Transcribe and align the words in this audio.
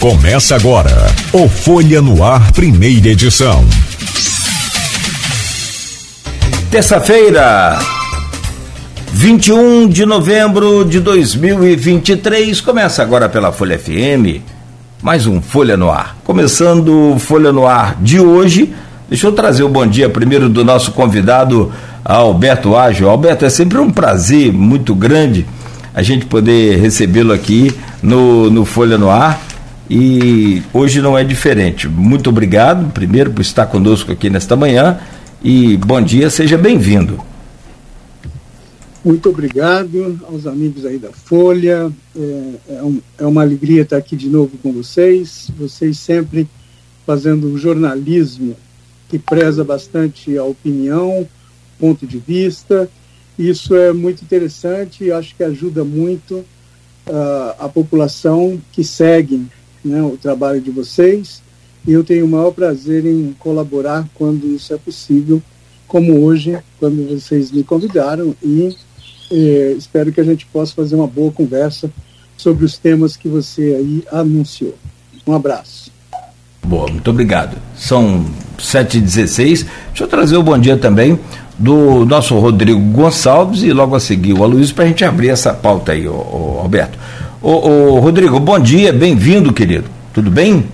Começa 0.00 0.56
agora 0.56 0.90
o 1.30 1.46
Folha 1.46 2.00
no 2.00 2.24
Ar, 2.24 2.52
primeira 2.52 3.08
edição. 3.08 3.62
Terça-feira, 6.70 7.78
21 9.12 9.86
de 9.90 10.06
novembro 10.06 10.86
de 10.86 11.00
2023. 11.00 12.62
Começa 12.62 13.02
agora 13.02 13.28
pela 13.28 13.52
Folha 13.52 13.78
FM. 13.78 14.40
Mais 15.02 15.26
um 15.26 15.42
Folha 15.42 15.76
no 15.76 15.90
Ar. 15.90 16.16
Começando 16.24 17.12
o 17.12 17.18
Folha 17.18 17.52
no 17.52 17.66
Ar 17.66 17.96
de 18.00 18.18
hoje. 18.18 18.72
Deixa 19.06 19.26
eu 19.26 19.32
trazer 19.32 19.64
o 19.64 19.68
bom 19.68 19.86
dia 19.86 20.08
primeiro 20.08 20.48
do 20.48 20.64
nosso 20.64 20.92
convidado, 20.92 21.70
Alberto 22.02 22.74
Ágil. 22.74 23.10
Alberto, 23.10 23.44
é 23.44 23.50
sempre 23.50 23.76
um 23.76 23.90
prazer 23.90 24.50
muito 24.50 24.94
grande 24.94 25.46
a 25.92 26.00
gente 26.00 26.24
poder 26.24 26.78
recebê-lo 26.78 27.34
aqui 27.34 27.70
no, 28.02 28.48
no 28.48 28.64
Folha 28.64 28.96
no 28.96 29.10
Ar 29.10 29.49
e 29.90 30.62
hoje 30.72 31.02
não 31.02 31.18
é 31.18 31.24
diferente. 31.24 31.88
Muito 31.88 32.30
obrigado, 32.30 32.92
primeiro, 32.92 33.32
por 33.32 33.40
estar 33.40 33.66
conosco 33.66 34.12
aqui 34.12 34.30
nesta 34.30 34.54
manhã 34.54 35.00
e 35.42 35.76
bom 35.78 36.00
dia, 36.00 36.30
seja 36.30 36.56
bem-vindo. 36.56 37.20
Muito 39.04 39.30
obrigado 39.30 40.20
aos 40.28 40.46
amigos 40.46 40.86
aí 40.86 40.96
da 40.96 41.10
Folha. 41.10 41.90
É, 42.14 42.74
é, 42.74 42.82
um, 42.84 43.00
é, 43.18 43.26
uma 43.26 43.40
alegria 43.40 43.82
estar 43.82 43.96
aqui 43.96 44.14
de 44.14 44.28
novo 44.28 44.52
com 44.62 44.72
vocês. 44.72 45.50
Vocês 45.58 45.98
sempre 45.98 46.46
fazendo 47.04 47.48
um 47.48 47.58
jornalismo 47.58 48.54
que 49.08 49.18
preza 49.18 49.64
bastante 49.64 50.36
a 50.38 50.44
opinião, 50.44 51.26
ponto 51.80 52.06
de 52.06 52.18
vista. 52.18 52.88
Isso 53.38 53.74
é 53.74 53.92
muito 53.92 54.22
interessante 54.22 55.04
e 55.04 55.10
acho 55.10 55.34
que 55.34 55.42
ajuda 55.42 55.82
muito 55.82 56.44
uh, 57.08 57.54
a 57.58 57.68
população 57.68 58.60
que 58.70 58.84
segue 58.84 59.46
né, 59.84 60.02
o 60.02 60.16
trabalho 60.16 60.60
de 60.60 60.70
vocês 60.70 61.42
e 61.86 61.92
eu 61.92 62.04
tenho 62.04 62.26
o 62.26 62.28
maior 62.28 62.50
prazer 62.52 63.04
em 63.06 63.34
colaborar 63.38 64.06
quando 64.14 64.46
isso 64.46 64.72
é 64.74 64.76
possível, 64.76 65.42
como 65.86 66.22
hoje, 66.24 66.58
quando 66.78 67.08
vocês 67.08 67.50
me 67.50 67.64
convidaram 67.64 68.34
e 68.42 68.76
eh, 69.30 69.74
espero 69.76 70.12
que 70.12 70.20
a 70.20 70.24
gente 70.24 70.46
possa 70.46 70.74
fazer 70.74 70.94
uma 70.94 71.06
boa 71.06 71.32
conversa 71.32 71.90
sobre 72.36 72.64
os 72.64 72.76
temas 72.76 73.16
que 73.16 73.28
você 73.28 73.76
aí 73.78 74.04
anunciou. 74.12 74.74
Um 75.26 75.34
abraço. 75.34 75.90
Boa, 76.62 76.88
muito 76.90 77.10
obrigado. 77.10 77.56
São 77.76 78.24
7h16. 78.58 79.66
Deixa 79.88 80.04
eu 80.04 80.08
trazer 80.08 80.36
o 80.36 80.42
bom 80.42 80.58
dia 80.58 80.76
também 80.76 81.18
do 81.58 82.06
nosso 82.06 82.38
Rodrigo 82.38 82.80
Gonçalves 82.80 83.62
e 83.62 83.72
logo 83.72 83.94
a 83.94 84.00
seguir 84.00 84.32
o 84.32 84.42
Aloysio 84.42 84.74
para 84.74 84.84
a 84.84 84.88
gente 84.88 85.04
abrir 85.04 85.28
essa 85.28 85.52
pauta 85.52 85.92
aí, 85.92 86.08
ô, 86.08 86.12
ô, 86.12 86.58
Alberto. 86.62 86.98
Ô, 87.42 87.52
ô, 87.52 88.00
Rodrigo, 88.00 88.38
bom 88.38 88.58
dia, 88.58 88.92
bem-vindo, 88.92 89.50
querido. 89.50 89.88
Tudo 90.12 90.30
bem? 90.30 90.66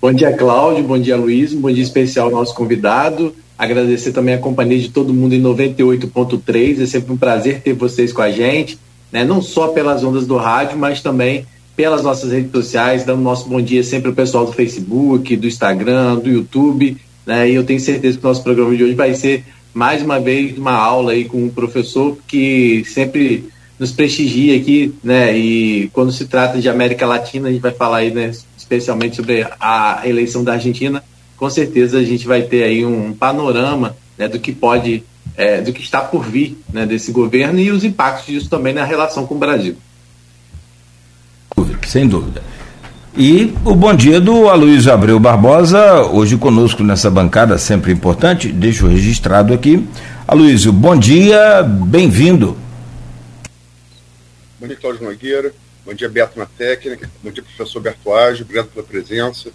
Bom 0.00 0.12
dia, 0.12 0.32
Cláudio. 0.32 0.84
Bom 0.84 0.96
dia, 0.96 1.16
Luiz. 1.16 1.52
Um 1.52 1.60
bom 1.60 1.72
dia 1.72 1.82
especial 1.82 2.26
ao 2.26 2.32
nosso 2.32 2.54
convidado. 2.54 3.34
Agradecer 3.58 4.12
também 4.12 4.36
a 4.36 4.38
companhia 4.38 4.78
de 4.78 4.90
todo 4.90 5.12
mundo 5.12 5.34
em 5.34 5.42
98.3. 5.42 6.82
É 6.82 6.86
sempre 6.86 7.12
um 7.12 7.16
prazer 7.16 7.62
ter 7.62 7.72
vocês 7.72 8.12
com 8.12 8.22
a 8.22 8.30
gente, 8.30 8.78
né? 9.10 9.24
não 9.24 9.42
só 9.42 9.68
pelas 9.68 10.04
ondas 10.04 10.24
do 10.24 10.36
rádio, 10.36 10.78
mas 10.78 11.02
também 11.02 11.44
pelas 11.74 12.04
nossas 12.04 12.30
redes 12.30 12.52
sociais, 12.52 13.02
dando 13.02 13.20
nosso 13.20 13.48
bom 13.48 13.60
dia 13.60 13.82
sempre 13.82 14.10
ao 14.10 14.14
pessoal 14.14 14.46
do 14.46 14.52
Facebook, 14.52 15.36
do 15.36 15.48
Instagram, 15.48 16.14
do 16.14 16.30
YouTube. 16.30 16.96
Né? 17.26 17.50
E 17.50 17.54
eu 17.56 17.64
tenho 17.64 17.80
certeza 17.80 18.16
que 18.16 18.24
o 18.24 18.28
nosso 18.28 18.44
programa 18.44 18.76
de 18.76 18.84
hoje 18.84 18.94
vai 18.94 19.14
ser 19.14 19.42
mais 19.72 20.00
uma 20.00 20.20
vez 20.20 20.56
uma 20.56 20.74
aula 20.74 21.10
aí 21.10 21.24
com 21.24 21.42
um 21.42 21.48
professor 21.48 22.16
que 22.28 22.84
sempre 22.86 23.52
nos 23.78 23.90
prestigia 23.90 24.56
aqui, 24.56 24.94
né? 25.02 25.36
E 25.36 25.88
quando 25.92 26.12
se 26.12 26.26
trata 26.26 26.60
de 26.60 26.68
América 26.68 27.06
Latina, 27.06 27.48
a 27.48 27.52
gente 27.52 27.60
vai 27.60 27.72
falar 27.72 27.98
aí, 27.98 28.10
né, 28.10 28.32
especialmente 28.56 29.16
sobre 29.16 29.46
a 29.60 30.02
eleição 30.04 30.44
da 30.44 30.52
Argentina. 30.52 31.02
Com 31.36 31.50
certeza 31.50 31.98
a 31.98 32.04
gente 32.04 32.26
vai 32.26 32.42
ter 32.42 32.62
aí 32.62 32.84
um 32.84 33.12
panorama 33.12 33.96
né, 34.16 34.28
do 34.28 34.38
que 34.38 34.52
pode, 34.52 35.02
é, 35.36 35.60
do 35.60 35.72
que 35.72 35.82
está 35.82 36.00
por 36.00 36.24
vir 36.24 36.56
né, 36.72 36.86
desse 36.86 37.10
governo 37.10 37.58
e 37.58 37.70
os 37.70 37.84
impactos 37.84 38.26
disso 38.26 38.48
também 38.48 38.72
na 38.72 38.84
relação 38.84 39.26
com 39.26 39.34
o 39.34 39.38
Brasil. 39.38 39.76
Sem 41.86 42.08
dúvida. 42.08 42.42
E 43.16 43.54
o 43.64 43.74
bom 43.74 43.94
dia 43.94 44.20
do 44.20 44.48
Aloysio 44.48 44.92
Abreu 44.92 45.20
Barbosa, 45.20 46.02
hoje 46.02 46.36
conosco 46.36 46.82
nessa 46.82 47.08
bancada, 47.08 47.56
sempre 47.58 47.92
importante, 47.92 48.48
deixo 48.48 48.88
registrado 48.88 49.54
aqui. 49.54 49.86
Aloysio, 50.26 50.72
bom 50.72 50.96
dia, 50.96 51.62
bem-vindo. 51.62 52.63
Bom 54.64 54.68
dia, 54.68 54.78
Cláudio 54.78 55.04
Nogueira. 55.04 55.54
Bom 55.84 55.92
dia, 55.92 56.08
Beto 56.08 56.38
na 56.38 56.46
técnica. 56.46 57.10
Bom 57.22 57.30
dia, 57.30 57.42
professor 57.42 57.80
Berto 57.80 58.14
Ágio. 58.14 58.44
Obrigado 58.44 58.68
pela 58.68 58.82
presença. 58.82 59.50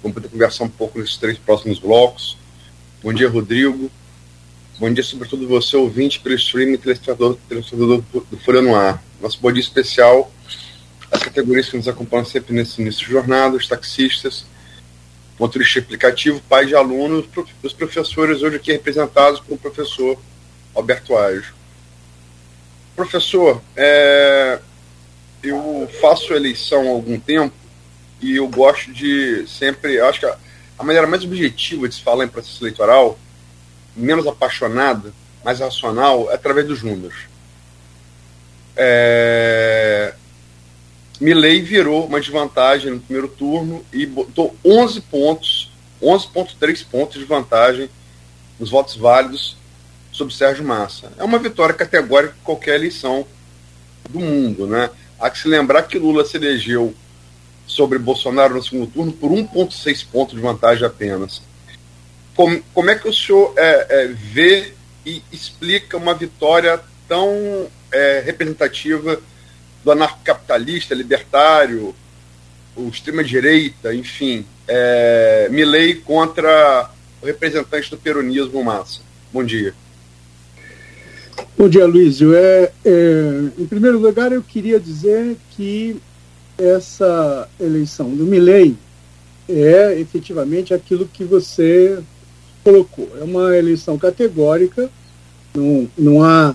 Vamos 0.00 0.14
poder 0.14 0.28
conversar 0.28 0.62
um 0.62 0.68
pouco 0.68 1.00
nesses 1.00 1.16
três 1.16 1.36
próximos 1.36 1.80
blocos. 1.80 2.38
Bom 3.02 3.12
dia, 3.12 3.28
Rodrigo. 3.28 3.90
Bom 4.78 4.94
dia, 4.94 5.02
sobretudo 5.02 5.48
você, 5.48 5.76
ouvinte, 5.76 6.20
pelo 6.20 6.36
streaming 6.36 6.76
telespectador, 6.76 7.36
telespectador 7.48 8.04
do 8.12 8.38
Folha 8.44 8.62
no 8.62 8.72
Ar. 8.72 9.02
Nosso 9.20 9.40
bom 9.40 9.50
dia 9.50 9.64
especial 9.64 10.32
às 11.10 11.24
categorias 11.24 11.68
que 11.68 11.76
nos 11.76 11.88
acompanham 11.88 12.24
sempre 12.24 12.54
nesse 12.54 12.80
início 12.80 13.04
de 13.04 13.10
jornada, 13.10 13.56
os 13.56 13.66
taxistas, 13.66 14.46
motorista 15.40 15.80
aplicativo, 15.80 16.40
pai 16.48 16.66
de 16.66 16.76
alunos, 16.76 17.26
os 17.64 17.72
professores 17.72 18.42
hoje 18.42 18.54
aqui 18.54 18.70
representados 18.70 19.40
pelo 19.40 19.58
professor 19.58 20.16
Alberto 20.72 21.16
Ágio. 21.16 21.58
Professor, 22.96 23.62
é, 23.76 24.58
eu 25.42 25.88
faço 26.00 26.34
eleição 26.34 26.86
há 26.86 26.90
algum 26.90 27.18
tempo 27.18 27.54
e 28.20 28.36
eu 28.36 28.48
gosto 28.48 28.92
de 28.92 29.46
sempre. 29.48 30.00
Acho 30.00 30.20
que 30.20 30.26
a, 30.26 30.36
a 30.78 30.84
maneira 30.84 31.06
mais 31.06 31.24
objetiva 31.24 31.88
de 31.88 31.94
se 31.94 32.02
falar 32.02 32.24
em 32.24 32.28
processo 32.28 32.62
eleitoral, 32.62 33.18
menos 33.96 34.26
apaixonada, 34.26 35.12
mais 35.44 35.60
racional, 35.60 36.30
é 36.30 36.34
através 36.34 36.66
dos 36.66 36.82
números. 36.82 37.28
É, 38.76 40.14
Milley 41.20 41.60
virou 41.60 42.06
uma 42.06 42.20
desvantagem 42.20 42.92
no 42.92 43.00
primeiro 43.00 43.28
turno 43.28 43.84
e 43.92 44.06
botou 44.06 44.56
11 44.64 45.00
pontos, 45.02 45.70
11,3 46.02 46.86
pontos 46.90 47.18
de 47.18 47.24
vantagem 47.24 47.90
nos 48.58 48.70
votos 48.70 48.96
válidos 48.96 49.59
sobre 50.12 50.34
Sérgio 50.34 50.64
Massa. 50.64 51.12
É 51.18 51.24
uma 51.24 51.38
vitória 51.38 51.74
categórica 51.74 52.34
em 52.38 52.44
qualquer 52.44 52.74
eleição 52.74 53.26
do 54.08 54.20
mundo. 54.20 54.66
Né? 54.66 54.90
Há 55.18 55.30
que 55.30 55.38
se 55.38 55.48
lembrar 55.48 55.82
que 55.82 55.98
Lula 55.98 56.24
se 56.24 56.36
elegeu 56.36 56.94
sobre 57.66 57.98
Bolsonaro 57.98 58.54
no 58.54 58.62
segundo 58.62 58.90
turno 58.90 59.12
por 59.12 59.30
1,6 59.30 60.06
pontos 60.10 60.34
de 60.34 60.40
vantagem 60.40 60.84
apenas. 60.84 61.40
Como, 62.34 62.62
como 62.74 62.90
é 62.90 62.94
que 62.96 63.08
o 63.08 63.12
senhor 63.12 63.54
é, 63.56 63.86
é, 63.88 64.06
vê 64.08 64.72
e 65.06 65.22
explica 65.30 65.96
uma 65.96 66.14
vitória 66.14 66.80
tão 67.08 67.68
é, 67.92 68.22
representativa 68.24 69.20
do 69.84 69.92
anarcocapitalista, 69.92 70.94
libertário, 70.94 71.94
o 72.76 72.88
extrema-direita, 72.88 73.94
enfim, 73.94 74.46
é, 74.66 75.48
Milley 75.50 75.96
contra 75.96 76.90
o 77.20 77.26
representante 77.26 77.90
do 77.90 77.98
peronismo 77.98 78.62
Massa? 78.62 79.00
Bom 79.32 79.44
dia. 79.44 79.74
Bom 81.56 81.68
dia, 81.68 81.86
Luísio. 81.86 82.34
É, 82.34 82.72
é, 82.84 83.50
em 83.58 83.66
primeiro 83.66 83.98
lugar, 83.98 84.32
eu 84.32 84.42
queria 84.42 84.80
dizer 84.80 85.36
que 85.50 85.96
essa 86.58 87.48
eleição 87.58 88.10
do 88.14 88.24
Milley 88.24 88.76
é 89.48 89.98
efetivamente 89.98 90.72
aquilo 90.72 91.08
que 91.12 91.24
você 91.24 91.98
colocou. 92.62 93.08
É 93.20 93.24
uma 93.24 93.56
eleição 93.56 93.98
categórica, 93.98 94.90
não, 95.54 95.88
não 95.96 96.22
há 96.22 96.54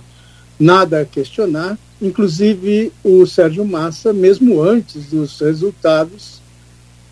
nada 0.59 1.01
a 1.01 1.05
questionar. 1.05 1.77
Inclusive, 2.01 2.91
o 3.03 3.25
Sérgio 3.25 3.65
Massa, 3.65 4.11
mesmo 4.11 4.61
antes 4.61 5.07
dos 5.07 5.39
resultados 5.39 6.41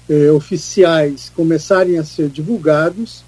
eh, 0.09 0.31
oficiais 0.31 1.31
começarem 1.35 1.97
a 1.97 2.03
ser 2.03 2.29
divulgados, 2.29 3.23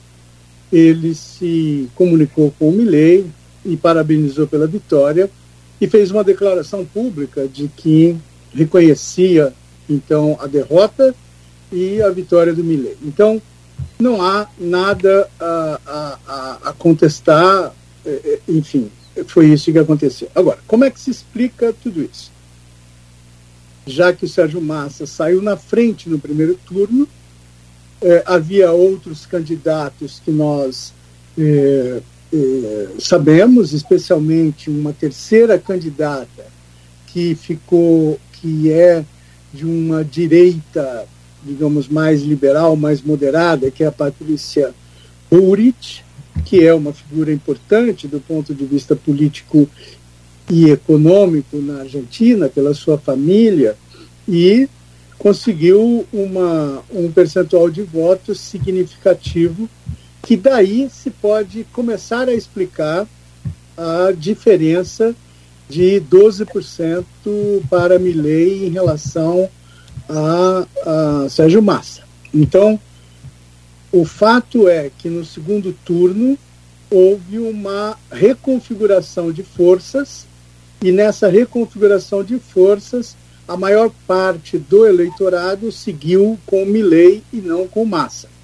ele 0.72 1.16
se 1.16 1.90
comunicou 1.96 2.54
com 2.60 2.70
o 2.70 2.72
Milley, 2.72 3.26
e 3.66 3.76
parabenizou 3.76 4.48
pela 4.48 4.68
vitória 4.68 5.30
e 5.82 5.88
fez 5.88 6.12
uma 6.12 6.24
declaração 6.24 6.86
pública 6.86 7.48
de 7.48 7.68
que 7.68 8.16
reconhecia 8.54 9.52
então 9.90 10.38
a 10.40 10.48
derrota 10.48 11.14
e 11.72 12.02
a 12.02 12.10
vitória 12.10 12.54
do 12.54 12.64
Milley. 12.64 12.96
Então 13.04 13.42
não 14.00 14.22
há 14.22 14.48
nada 14.58 15.30
a, 15.40 15.80
a, 15.86 16.70
a 16.70 16.74
contestar, 16.74 17.74
é, 18.06 18.10
é, 18.10 18.40
enfim, 18.48 18.90
foi 19.28 19.48
isso 19.48 19.72
que 19.72 19.80
aconteceu. 19.80 20.30
Agora, 20.36 20.60
como 20.68 20.84
é 20.84 20.92
que 20.92 21.00
se 21.00 21.12
explica 21.12 21.74
tudo 21.74 22.02
isso? 22.02 22.32
Já 23.86 24.14
que 24.14 24.26
o 24.26 24.30
Sérgio 24.30 24.62
Massa 24.62 25.06
saiu 25.06 25.42
na 25.42 25.56
frente 25.56 26.10
no 26.10 26.20
primeiro 26.20 26.58
turno, 26.66 27.08
é, 28.02 28.24
havia 28.26 28.72
outros 28.72 29.26
candidatos 29.26 30.22
que 30.24 30.32
nós 30.32 30.94
é, 31.38 32.02
eh, 32.36 32.90
sabemos, 33.00 33.72
especialmente 33.72 34.70
uma 34.70 34.92
terceira 34.92 35.58
candidata 35.58 36.46
que 37.08 37.34
ficou, 37.34 38.20
que 38.34 38.70
é 38.70 39.06
de 39.54 39.66
uma 39.66 40.04
direita, 40.04 41.06
digamos, 41.42 41.88
mais 41.88 42.24
liberal, 42.24 42.76
mais 42.76 43.02
moderada, 43.02 43.72
que 43.72 43.86
é 43.86 43.88
a 43.88 43.92
Patrícia 43.92 44.74
Bullrich, 45.32 46.04
que 46.44 46.66
é 46.66 46.74
uma 46.74 46.92
figura 46.92 47.32
importante 47.32 48.06
do 48.06 48.20
ponto 48.20 48.54
de 48.54 48.66
vista 48.66 48.98
político 48.98 49.70
e 50.50 50.70
econômico 50.70 51.58
na 51.58 51.82
Argentina, 51.82 52.50
pela 52.50 52.74
sua 52.74 52.98
família, 52.98 53.78
e 54.28 54.68
conseguiu 55.18 56.06
uma, 56.12 56.84
um 56.92 57.10
percentual 57.10 57.70
de 57.70 57.82
votos 57.82 58.42
significativo, 58.42 59.70
que 60.26 60.36
daí 60.36 60.90
se 60.90 61.12
pode 61.12 61.66
começar 61.66 62.28
a 62.28 62.34
explicar 62.34 63.08
a 63.78 64.12
diferença 64.12 65.16
de 65.70 66.02
12% 66.02 67.06
para 67.70 68.00
Milley 68.00 68.66
em 68.66 68.70
relação 68.72 69.48
a, 70.10 70.66
a 70.84 71.30
Sérgio 71.30 71.62
Massa. 71.62 72.02
Então, 72.34 72.80
o 73.92 74.04
fato 74.04 74.68
é 74.68 74.90
que 74.98 75.10
no 75.10 75.24
segundo 75.24 75.72
turno 75.86 76.36
houve 76.90 77.38
uma 77.38 77.96
reconfiguração 78.12 79.32
de 79.32 79.44
forças 79.44 80.26
e 80.82 80.92
nessa 80.92 81.28
reconfiguração 81.28 82.24
de 82.24 82.40
forças 82.40 83.16
a 83.48 83.56
maior 83.56 83.92
parte 84.08 84.58
do 84.58 84.88
eleitorado 84.88 85.72
seguiu 85.72 86.40
com 86.48 86.66
Milley 86.66 87.22
e 87.32 87.38
não 87.38 87.68
com 87.68 87.86
Massa. 87.86 88.35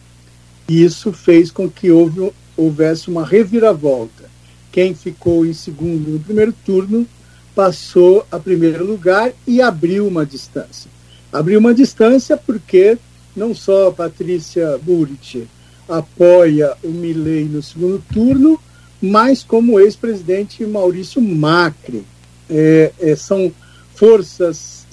E 0.72 0.86
isso 0.86 1.12
fez 1.12 1.52
com 1.52 1.70
que 1.70 1.92
houve, 1.92 2.32
houvesse 2.56 3.10
uma 3.10 3.26
reviravolta. 3.26 4.24
Quem 4.72 4.96
ficou 4.96 5.46
em 5.46 5.52
segundo 5.52 6.12
no 6.12 6.20
primeiro 6.22 6.54
turno 6.66 7.06
passou 7.54 8.26
a 8.32 8.40
primeiro 8.40 8.86
lugar 8.86 9.34
e 9.46 9.62
abriu 9.62 10.08
uma 10.08 10.26
distância. 10.26 10.90
Abriu 11.30 11.60
uma 11.60 11.74
distância 11.74 12.38
porque 12.38 12.98
não 13.36 13.54
só 13.54 13.90
a 13.90 13.92
Patrícia 13.92 14.78
Burrit 14.78 15.46
apoia 15.90 16.72
o 16.82 16.88
Milley 16.88 17.50
no 17.50 17.62
segundo 17.62 18.02
turno, 18.14 18.58
mas 19.02 19.44
como 19.44 19.78
ex-presidente 19.78 20.66
Maurício 20.66 21.22
Macri. 21.22 22.06
É, 22.50 22.94
é, 22.98 23.14
são 23.18 23.52
forças 23.94 24.86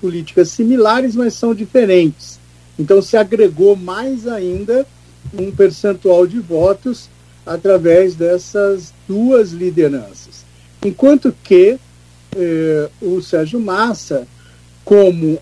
políticas 0.00 0.50
similares, 0.50 1.16
mas 1.16 1.34
são 1.34 1.52
diferentes. 1.52 2.38
Então 2.78 3.02
se 3.02 3.16
agregou 3.16 3.74
mais 3.74 4.28
ainda 4.28 4.86
um 5.32 5.50
percentual 5.50 6.26
de 6.26 6.38
votos 6.38 7.08
através 7.46 8.14
dessas 8.14 8.92
duas 9.08 9.52
lideranças. 9.52 10.44
Enquanto 10.84 11.34
que 11.42 11.78
eh, 12.36 12.88
o 13.00 13.20
Sérgio 13.22 13.60
Massa, 13.60 14.26
como 14.84 15.38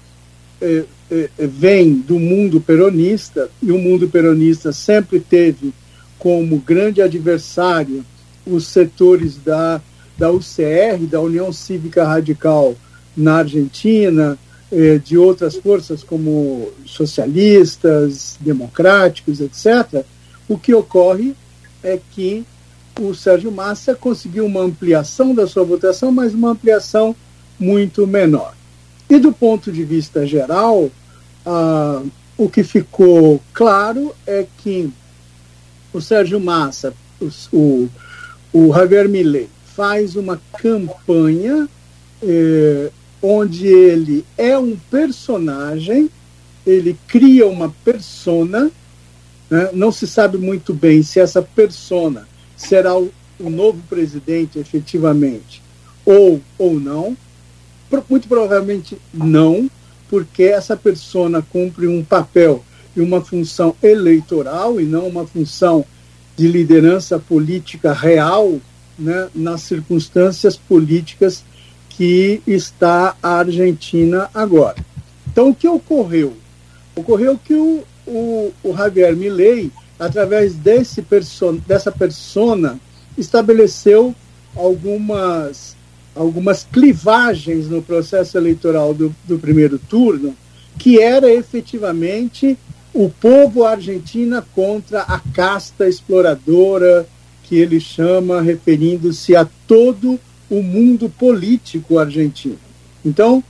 eh, 0.61 0.85
eh, 1.11 1.29
vem 1.39 1.95
do 1.95 2.19
mundo 2.19 2.61
peronista, 2.61 3.49
e 3.63 3.73
o 3.73 3.79
mundo 3.79 4.09
peronista 4.09 4.73
sempre 4.73 5.21
teve 5.21 5.73
como 6.19 6.59
grande 6.59 7.03
adversário 7.03 8.05
os 8.47 8.67
setores 8.69 9.37
da, 9.37 9.81
da 10.17 10.31
UCR, 10.31 11.07
da 11.11 11.21
União 11.21 11.53
Cívica 11.53 12.05
Radical 12.05 12.77
na 13.17 13.39
Argentina, 13.39 14.39
de 15.05 15.19
outras 15.19 15.57
forças 15.57 16.03
como 16.03 16.71
socialistas, 16.87 18.37
democráticos, 18.41 19.41
etc., 19.41 20.05
o 20.49 20.57
que 20.57 20.73
ocorre 20.73 21.35
é 21.83 21.99
que 22.13 22.45
o 22.99 23.15
Sérgio 23.15 23.53
Massa 23.53 23.95
conseguiu 23.95 24.47
uma 24.47 24.61
ampliação 24.61 25.35
da 25.35 25.47
sua 25.47 25.65
votação, 25.65 26.11
mas 26.11 26.35
uma 26.35 26.51
ampliação 26.51 27.15
muito 27.59 28.07
menor. 28.07 28.55
E 29.09 29.19
do 29.19 29.33
ponto 29.33 29.71
de 29.71 29.85
vista 29.85 30.27
geral, 30.27 30.91
ah, 31.45 32.03
o 32.37 32.49
que 32.49 32.63
ficou 32.63 33.41
claro 33.53 34.15
é 34.27 34.47
que 34.59 34.91
o 35.93 36.01
Sérgio 36.01 36.41
Massa, 36.41 36.95
o, 37.53 37.89
o 38.53 38.73
Javier 38.73 39.09
Milei, 39.09 39.49
faz 39.77 40.17
uma 40.17 40.41
campanha 40.59 41.69
eh, 42.23 42.91
onde 43.23 43.69
ele 43.69 44.25
é 44.37 44.59
um 44.59 44.77
personagem, 44.91 46.11
ele 46.67 46.99
cria 47.07 47.47
uma 47.47 47.73
persona, 47.85 48.71
né? 49.49 49.71
não 49.73 49.93
se 49.93 50.07
sabe 50.07 50.37
muito 50.37 50.75
bem 50.75 51.03
se 51.03 51.21
essa 51.21 51.41
persona 51.41 52.27
será 52.57 52.99
o, 52.99 53.13
o 53.39 53.49
novo 53.49 53.81
presidente 53.89 54.59
efetivamente 54.59 55.63
ou 56.05 56.41
ou 56.59 56.79
não. 56.79 57.17
Muito 58.09 58.27
provavelmente 58.27 58.97
não, 59.13 59.71
porque 60.09 60.45
essa 60.45 60.77
persona 60.77 61.43
cumpre 61.43 61.87
um 61.87 62.03
papel 62.03 62.65
e 62.97 63.01
uma 63.01 63.21
função 63.21 63.77
eleitoral 63.83 64.81
e 64.81 64.85
não 64.85 65.07
uma 65.07 65.27
função 65.27 65.85
de 66.37 66.49
liderança 66.49 67.19
política 67.19 67.93
real 67.93 68.59
né, 68.99 69.29
nas 69.35 69.63
circunstâncias 69.63 70.57
políticas 70.57 71.45
que 71.97 72.43
está 72.47 73.17
a 73.23 73.39
Argentina 73.39 74.29
agora. 74.35 74.77
Então, 75.31 75.51
o 75.51 75.55
que 75.55 75.69
ocorreu? 75.69 76.35
Ocorreu 76.95 77.39
que 77.39 77.55
o, 77.55 77.83
o, 78.07 78.53
o 78.63 78.77
Javier 78.77 79.17
Milei 79.17 79.71
através 80.03 80.55
desse 80.55 81.05
dessa 81.67 81.93
persona, 81.93 82.81
estabeleceu 83.17 84.13
algumas, 84.57 85.77
algumas 86.15 86.67
clivagens 86.73 87.69
no 87.69 87.81
processo 87.81 88.37
eleitoral 88.37 88.93
do, 88.93 89.15
do 89.25 89.39
primeiro 89.39 89.79
turno, 89.79 90.35
que 90.77 91.01
era 91.01 91.33
efetivamente 91.33 92.59
o 92.93 93.09
povo 93.09 93.65
argentino 93.65 94.43
contra 94.55 95.03
a 95.03 95.21
casta 95.33 95.89
exploradora, 95.89 97.07
que 97.45 97.57
ele 97.57 97.79
chama, 97.79 98.41
referindo-se 98.41 99.37
a 99.37 99.47
todo 99.69 100.15
o 100.15 100.21
mundo 100.61 101.09
político 101.09 102.01
argentino. 102.01 102.59
Então, 103.05 103.45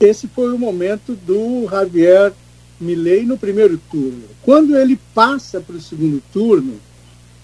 esse 0.00 0.26
foi 0.26 0.54
o 0.54 0.58
momento 0.58 1.14
do 1.14 1.68
Javier 1.68 2.32
Milley 2.80 3.26
no 3.26 3.36
primeiro 3.36 3.78
turno. 3.90 4.22
Quando 4.42 4.74
ele 4.74 4.98
passa 5.14 5.60
para 5.60 5.76
o 5.76 5.80
segundo 5.80 6.22
turno 6.32 6.80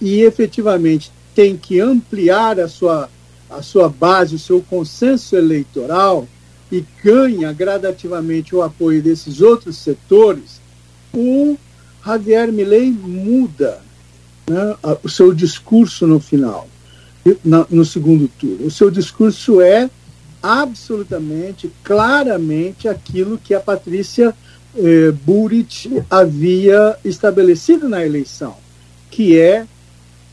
e 0.00 0.23
efetivamente 0.23 1.12
tem 1.35 1.55
que 1.55 1.79
ampliar 1.79 2.58
a 2.58 2.67
sua, 2.67 3.11
a 3.50 3.61
sua 3.61 3.91
base, 3.91 4.35
o 4.35 4.38
seu 4.38 4.62
consenso 4.62 5.37
eleitoral 5.37 6.26
e 6.73 6.82
ganha 7.05 7.52
gradativamente 7.52 8.57
o 8.57 8.62
apoio 8.62 9.02
desses 9.02 9.42
outros 9.42 9.76
setores, 9.76 10.61
o 11.12 11.57
Javier 12.04 12.50
Milley 12.50 12.90
muda 12.90 13.81
né, 14.49 14.76
o 15.02 15.09
seu 15.09 15.35
discurso 15.35 16.07
no 16.07 16.19
final, 16.19 16.69
no 17.45 17.85
segundo 17.85 18.28
turno. 18.28 18.66
O 18.66 18.71
seu 18.71 18.90
discurso 18.90 19.61
é 19.61 19.90
absolutamente, 20.42 21.71
claramente 21.83 22.88
aquilo 22.88 23.38
que 23.38 23.54
a 23.54 23.61
Patrícia 23.61 24.35
eh, 24.76 25.11
Burit 25.11 25.90
havia 26.11 26.97
estabelecido 27.04 27.88
na 27.88 28.04
eleição, 28.04 28.56
que 29.11 29.38
é 29.38 29.66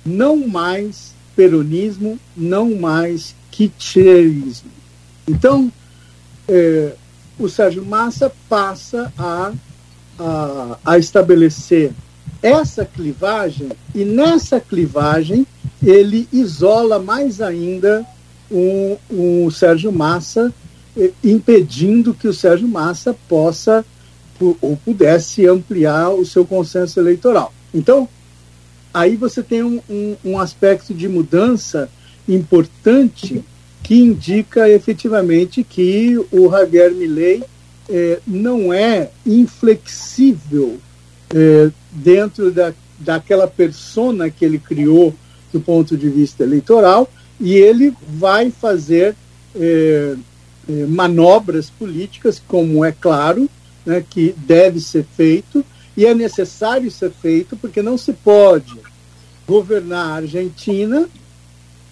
não 0.06 0.48
mais 0.48 1.16
peronismo, 1.36 2.20
não 2.36 2.76
mais 2.76 3.36
kirchnerismo. 3.50 4.70
Então, 5.28 5.72
eh, 6.48 6.94
o 7.40 7.50
Sérgio 7.50 7.84
Massa 7.86 8.32
passa 8.48 9.12
a, 9.18 9.52
a, 10.20 10.78
a 10.86 10.98
estabelecer 10.98 11.92
essa 12.44 12.84
clivagem 12.84 13.70
e 13.96 14.04
nessa 14.04 14.60
clivagem 14.60 15.48
ele 15.82 16.28
isola 16.32 17.00
mais 17.00 17.40
ainda 17.40 18.06
o, 18.52 18.98
o 19.10 19.50
Sérgio 19.50 19.92
Massa, 19.94 20.54
eh, 20.96 21.12
impedindo 21.24 22.14
que 22.14 22.28
o 22.28 22.34
Sérgio 22.34 22.68
Massa 22.68 23.16
possa 23.28 23.86
ou 24.62 24.76
pudesse 24.84 25.48
ampliar 25.48 26.10
o 26.10 26.26
seu 26.26 26.44
consenso 26.44 27.00
eleitoral. 27.00 27.54
Então, 27.74 28.10
aí 28.94 29.16
você 29.16 29.42
tem 29.42 29.64
um, 29.64 29.80
um, 29.90 30.16
um 30.26 30.40
aspecto 30.40 30.94
de 30.94 31.08
mudança 31.08 31.90
importante 32.28 33.42
que 33.82 33.96
indica 33.96 34.70
efetivamente 34.70 35.64
que 35.64 36.18
o 36.30 36.50
Javier 36.50 36.92
Milei 36.92 37.44
eh, 37.90 38.20
não 38.28 38.74
é 38.74 39.12
inflexível 39.26 40.80
eh, 41.34 41.72
dentro 41.92 42.52
da, 42.52 42.74
daquela 43.00 43.48
persona 43.48 44.30
que 44.30 44.46
ele 44.46 44.60
criou 44.60 45.14
do 45.52 45.60
ponto 45.60 45.98
de 45.98 46.10
vista 46.10 46.44
eleitoral 46.44 47.10
e 47.40 47.56
ele 47.56 47.94
vai 48.08 48.52
fazer 48.52 49.16
eh, 49.56 50.16
manobras 50.88 51.70
políticas, 51.70 52.42
como 52.48 52.86
é 52.86 52.92
claro, 52.92 53.50
né, 53.86 54.04
que 54.08 54.34
deve 54.38 54.80
ser 54.80 55.06
feito 55.16 55.66
e 55.96 56.06
é 56.06 56.14
necessário 56.14 56.90
ser 56.90 57.12
feito 57.12 57.58
porque 57.58 57.82
não 57.82 57.98
se 57.98 58.14
pode 58.14 58.78
governar 59.48 60.06
a 60.06 60.16
Argentina 60.16 61.08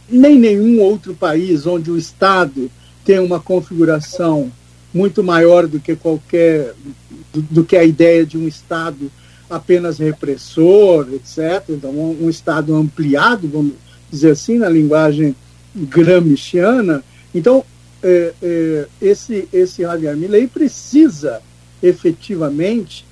nem 0.09 0.39
nenhum 0.39 0.81
outro 0.81 1.13
país 1.13 1.65
onde 1.65 1.91
o 1.91 1.97
Estado 1.97 2.69
tem 3.03 3.19
uma 3.19 3.39
configuração 3.39 4.51
muito 4.93 5.23
maior 5.23 5.67
do 5.67 5.79
que 5.79 5.95
qualquer 5.95 6.73
do, 7.33 7.41
do 7.41 7.63
que 7.63 7.77
a 7.77 7.83
ideia 7.83 8.25
de 8.25 8.37
um 8.37 8.47
Estado 8.47 9.11
apenas 9.51 9.99
repressor, 9.99 11.07
etc. 11.13 11.63
Então, 11.69 11.91
um, 11.91 12.25
um 12.25 12.29
Estado 12.29 12.73
ampliado, 12.75 13.47
vamos 13.47 13.73
dizer 14.09 14.31
assim, 14.31 14.57
na 14.57 14.69
linguagem 14.69 15.35
gramsciana. 15.75 17.03
Então, 17.35 17.63
é, 18.01 18.33
é, 18.41 18.87
esse, 19.01 19.47
esse 19.53 19.81
Javier 19.83 20.15
Milei 20.15 20.47
precisa 20.47 21.41
efetivamente 21.83 23.05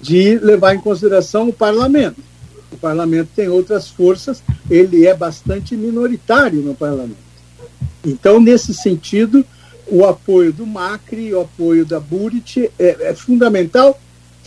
de 0.00 0.38
levar 0.38 0.74
em 0.74 0.80
consideração 0.80 1.48
o 1.48 1.52
parlamento. 1.52 2.22
O 2.70 2.76
parlamento 2.76 3.30
tem 3.34 3.48
outras 3.48 3.88
forças, 3.88 4.42
ele 4.70 5.06
é 5.06 5.14
bastante 5.14 5.74
minoritário 5.74 6.60
no 6.60 6.74
parlamento. 6.74 7.16
Então, 8.04 8.38
nesse 8.38 8.74
sentido, 8.74 9.44
o 9.86 10.04
apoio 10.04 10.52
do 10.52 10.66
Macri, 10.66 11.32
o 11.32 11.40
apoio 11.40 11.84
da 11.84 11.98
Burit 11.98 12.70
é, 12.78 13.10
é 13.10 13.14
fundamental. 13.14 13.98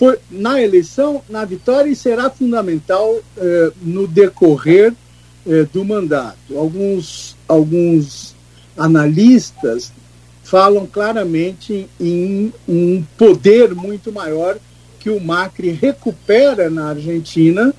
Foi 0.01 0.17
na 0.31 0.60
eleição, 0.60 1.22
na 1.29 1.46
vitória 1.46 1.88
e 1.88 1.96
será 1.96 2.27
fundamental 2.27 3.20
é, 3.38 3.72
no 3.84 4.08
decorrer 4.08 4.96
é, 5.46 5.62
do 5.65 5.86
mandato. 5.86 6.58
Alguns, 6.58 7.38
alguns 7.48 8.36
analistas 8.75 9.93
falam 10.43 10.88
claramente 10.88 11.88
em 12.00 12.51
um 12.67 13.03
poder 13.15 13.75
muito 13.75 14.12
maior 14.12 14.58
que 15.00 15.12
o 15.12 15.20
Macri 15.20 15.70
recupera 15.70 16.67
na 16.67 16.89
Argentina 16.89 17.72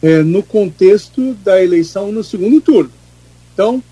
é, 0.00 0.22
no 0.22 0.44
contexto 0.44 1.34
da 1.42 1.60
eleição 1.60 2.12
no 2.12 2.22
segundo 2.22 2.60
turno. 2.60 2.92
Então, 3.52 3.82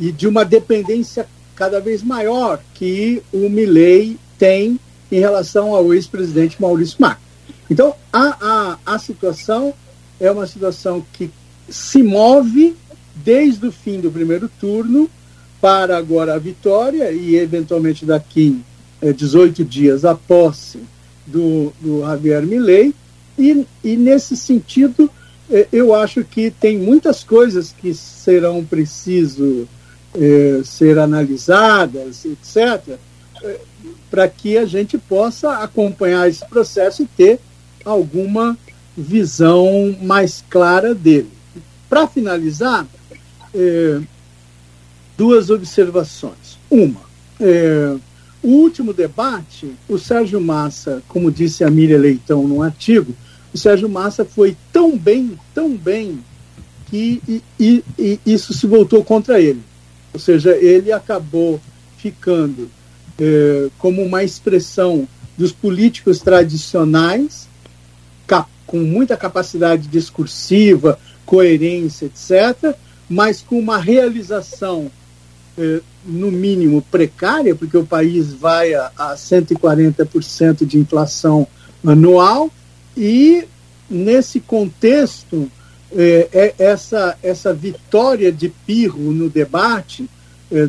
e 0.00 0.10
de 0.10 0.26
uma 0.26 0.42
dependência 0.42 1.28
cada 1.54 1.80
vez 1.80 2.02
maior 2.02 2.62
que 2.72 3.22
o 3.30 3.50
Milley 3.50 4.16
tem 4.38 4.80
em 5.10 5.18
relação 5.18 5.74
ao 5.74 5.92
ex-presidente 5.92 6.60
Maurício 6.60 6.96
Macri. 6.98 7.22
Então, 7.68 7.94
a, 8.12 8.78
a, 8.86 8.94
a 8.94 8.98
situação 8.98 9.74
é 10.18 10.30
uma 10.30 10.46
situação 10.46 11.04
que 11.12 11.30
se 11.68 12.02
move 12.02 12.76
desde 13.14 13.66
o 13.66 13.72
fim 13.72 14.00
do 14.00 14.10
primeiro 14.10 14.50
turno 14.60 15.08
para 15.60 15.96
agora 15.96 16.34
a 16.34 16.38
vitória 16.38 17.12
e, 17.12 17.36
eventualmente, 17.36 18.04
daqui 18.04 18.60
é, 19.00 19.12
18 19.12 19.64
dias 19.64 20.04
a 20.04 20.14
posse 20.14 20.80
do, 21.26 21.72
do 21.80 22.00
Javier 22.00 22.44
Milei. 22.44 22.94
E, 23.38 23.66
e, 23.84 23.96
nesse 23.96 24.36
sentido, 24.36 25.10
é, 25.50 25.66
eu 25.72 25.94
acho 25.94 26.24
que 26.24 26.50
tem 26.50 26.78
muitas 26.78 27.22
coisas 27.22 27.72
que 27.76 27.94
serão 27.94 28.64
preciso 28.64 29.68
é, 30.14 30.60
ser 30.64 30.98
analisadas, 30.98 32.24
etc., 32.24 32.98
para 34.10 34.28
que 34.28 34.58
a 34.58 34.66
gente 34.66 34.98
possa 34.98 35.58
acompanhar 35.58 36.28
esse 36.28 36.44
processo 36.46 37.02
e 37.02 37.06
ter 37.06 37.38
alguma 37.84 38.58
visão 38.96 39.96
mais 40.02 40.44
clara 40.50 40.94
dele. 40.94 41.30
Para 41.88 42.06
finalizar, 42.06 42.86
é, 43.54 44.00
duas 45.16 45.50
observações. 45.50 46.58
Uma, 46.70 47.00
é, 47.40 47.96
o 48.42 48.48
último 48.48 48.92
debate, 48.92 49.74
o 49.88 49.98
Sérgio 49.98 50.40
Massa, 50.40 51.02
como 51.08 51.30
disse 51.30 51.62
a 51.62 51.70
Miriam 51.70 51.98
Leitão 51.98 52.48
no 52.48 52.62
artigo, 52.62 53.14
o 53.52 53.58
Sérgio 53.58 53.88
Massa 53.88 54.24
foi 54.24 54.56
tão 54.72 54.96
bem, 54.96 55.38
tão 55.54 55.76
bem, 55.76 56.20
que 56.86 57.22
e, 57.28 57.42
e, 57.58 57.84
e 57.98 58.20
isso 58.26 58.52
se 58.52 58.66
voltou 58.66 59.04
contra 59.04 59.40
ele. 59.40 59.62
Ou 60.12 60.18
seja, 60.18 60.56
ele 60.56 60.90
acabou 60.90 61.60
ficando 61.98 62.70
é, 63.20 63.68
como 63.78 64.02
uma 64.02 64.24
expressão 64.24 65.06
dos 65.36 65.52
políticos 65.52 66.20
tradicionais, 66.20 67.50
com 68.70 68.78
muita 68.78 69.16
capacidade 69.16 69.88
discursiva, 69.88 70.96
coerência, 71.26 72.06
etc., 72.06 72.76
mas 73.08 73.42
com 73.42 73.58
uma 73.58 73.78
realização, 73.78 74.88
é, 75.58 75.80
no 76.06 76.30
mínimo, 76.30 76.80
precária, 76.80 77.52
porque 77.56 77.76
o 77.76 77.84
país 77.84 78.32
vai 78.32 78.72
a, 78.72 78.92
a 78.96 79.14
140% 79.16 80.64
de 80.64 80.78
inflação 80.78 81.48
anual, 81.84 82.48
e 82.96 83.44
nesse 83.90 84.38
contexto 84.38 85.50
é, 85.92 86.28
é 86.32 86.54
essa, 86.56 87.18
essa 87.20 87.52
vitória 87.52 88.30
de 88.30 88.48
Pirro 88.48 89.10
no 89.12 89.28
debate 89.28 90.08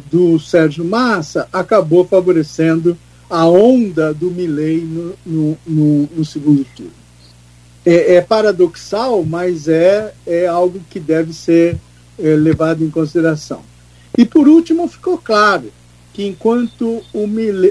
do 0.09 0.39
Sérgio 0.39 0.85
Massa 0.85 1.47
acabou 1.51 2.05
favorecendo 2.05 2.97
a 3.29 3.47
onda 3.47 4.13
do 4.13 4.29
Milley 4.29 4.81
no, 4.81 5.13
no, 5.25 5.57
no, 5.65 6.09
no 6.17 6.25
segundo 6.25 6.65
turno. 6.75 6.91
É, 7.85 8.15
é, 8.15 8.21
paradoxal, 8.21 9.23
mas 9.23 9.67
é, 9.67 10.13
é 10.27 10.45
algo 10.45 10.79
que 10.89 11.00
deve 11.00 11.33
ser 11.33 11.77
é, 12.19 12.35
levado 12.35 12.83
em 12.83 12.91
consideração. 12.91 13.61
E 14.15 14.25
por 14.25 14.47
último, 14.47 14.88
ficou 14.88 15.17
claro 15.17 15.71
que 16.13 16.27
enquanto 16.27 17.01
o, 17.13 17.25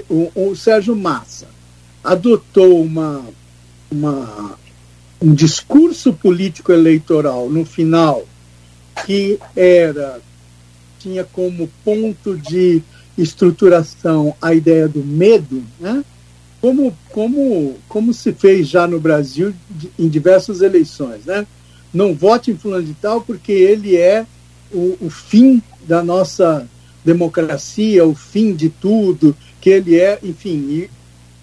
o, 0.09 0.49
o 0.49 0.55
Sérgio 0.55 0.95
Massa 0.95 1.47
adotou 2.03 2.81
uma, 2.81 3.23
uma 3.89 4.57
um 5.21 5.33
discurso 5.33 6.11
político 6.11 6.71
eleitoral 6.71 7.47
no 7.47 7.63
final 7.63 8.25
que 9.05 9.39
era 9.55 10.19
tinha 11.01 11.23
como 11.23 11.69
ponto 11.83 12.37
de 12.37 12.81
estruturação 13.17 14.35
a 14.41 14.53
ideia 14.53 14.87
do 14.87 15.03
medo, 15.03 15.63
né? 15.79 16.03
como, 16.61 16.95
como, 17.09 17.75
como 17.87 18.13
se 18.13 18.31
fez 18.31 18.67
já 18.67 18.87
no 18.87 18.99
Brasil 18.99 19.53
em 19.97 20.07
diversas 20.07 20.61
eleições. 20.61 21.25
Né? 21.25 21.45
Não 21.93 22.13
vote 22.13 22.51
em 22.51 22.57
fulano 22.57 22.85
de 22.85 22.93
tal 22.93 23.21
porque 23.21 23.51
ele 23.51 23.97
é 23.97 24.25
o, 24.71 24.97
o 25.01 25.09
fim 25.09 25.61
da 25.87 26.03
nossa 26.03 26.67
democracia, 27.03 28.05
o 28.05 28.13
fim 28.13 28.53
de 28.53 28.69
tudo, 28.69 29.35
que 29.59 29.71
ele 29.71 29.99
é, 29.99 30.19
enfim, 30.21 30.87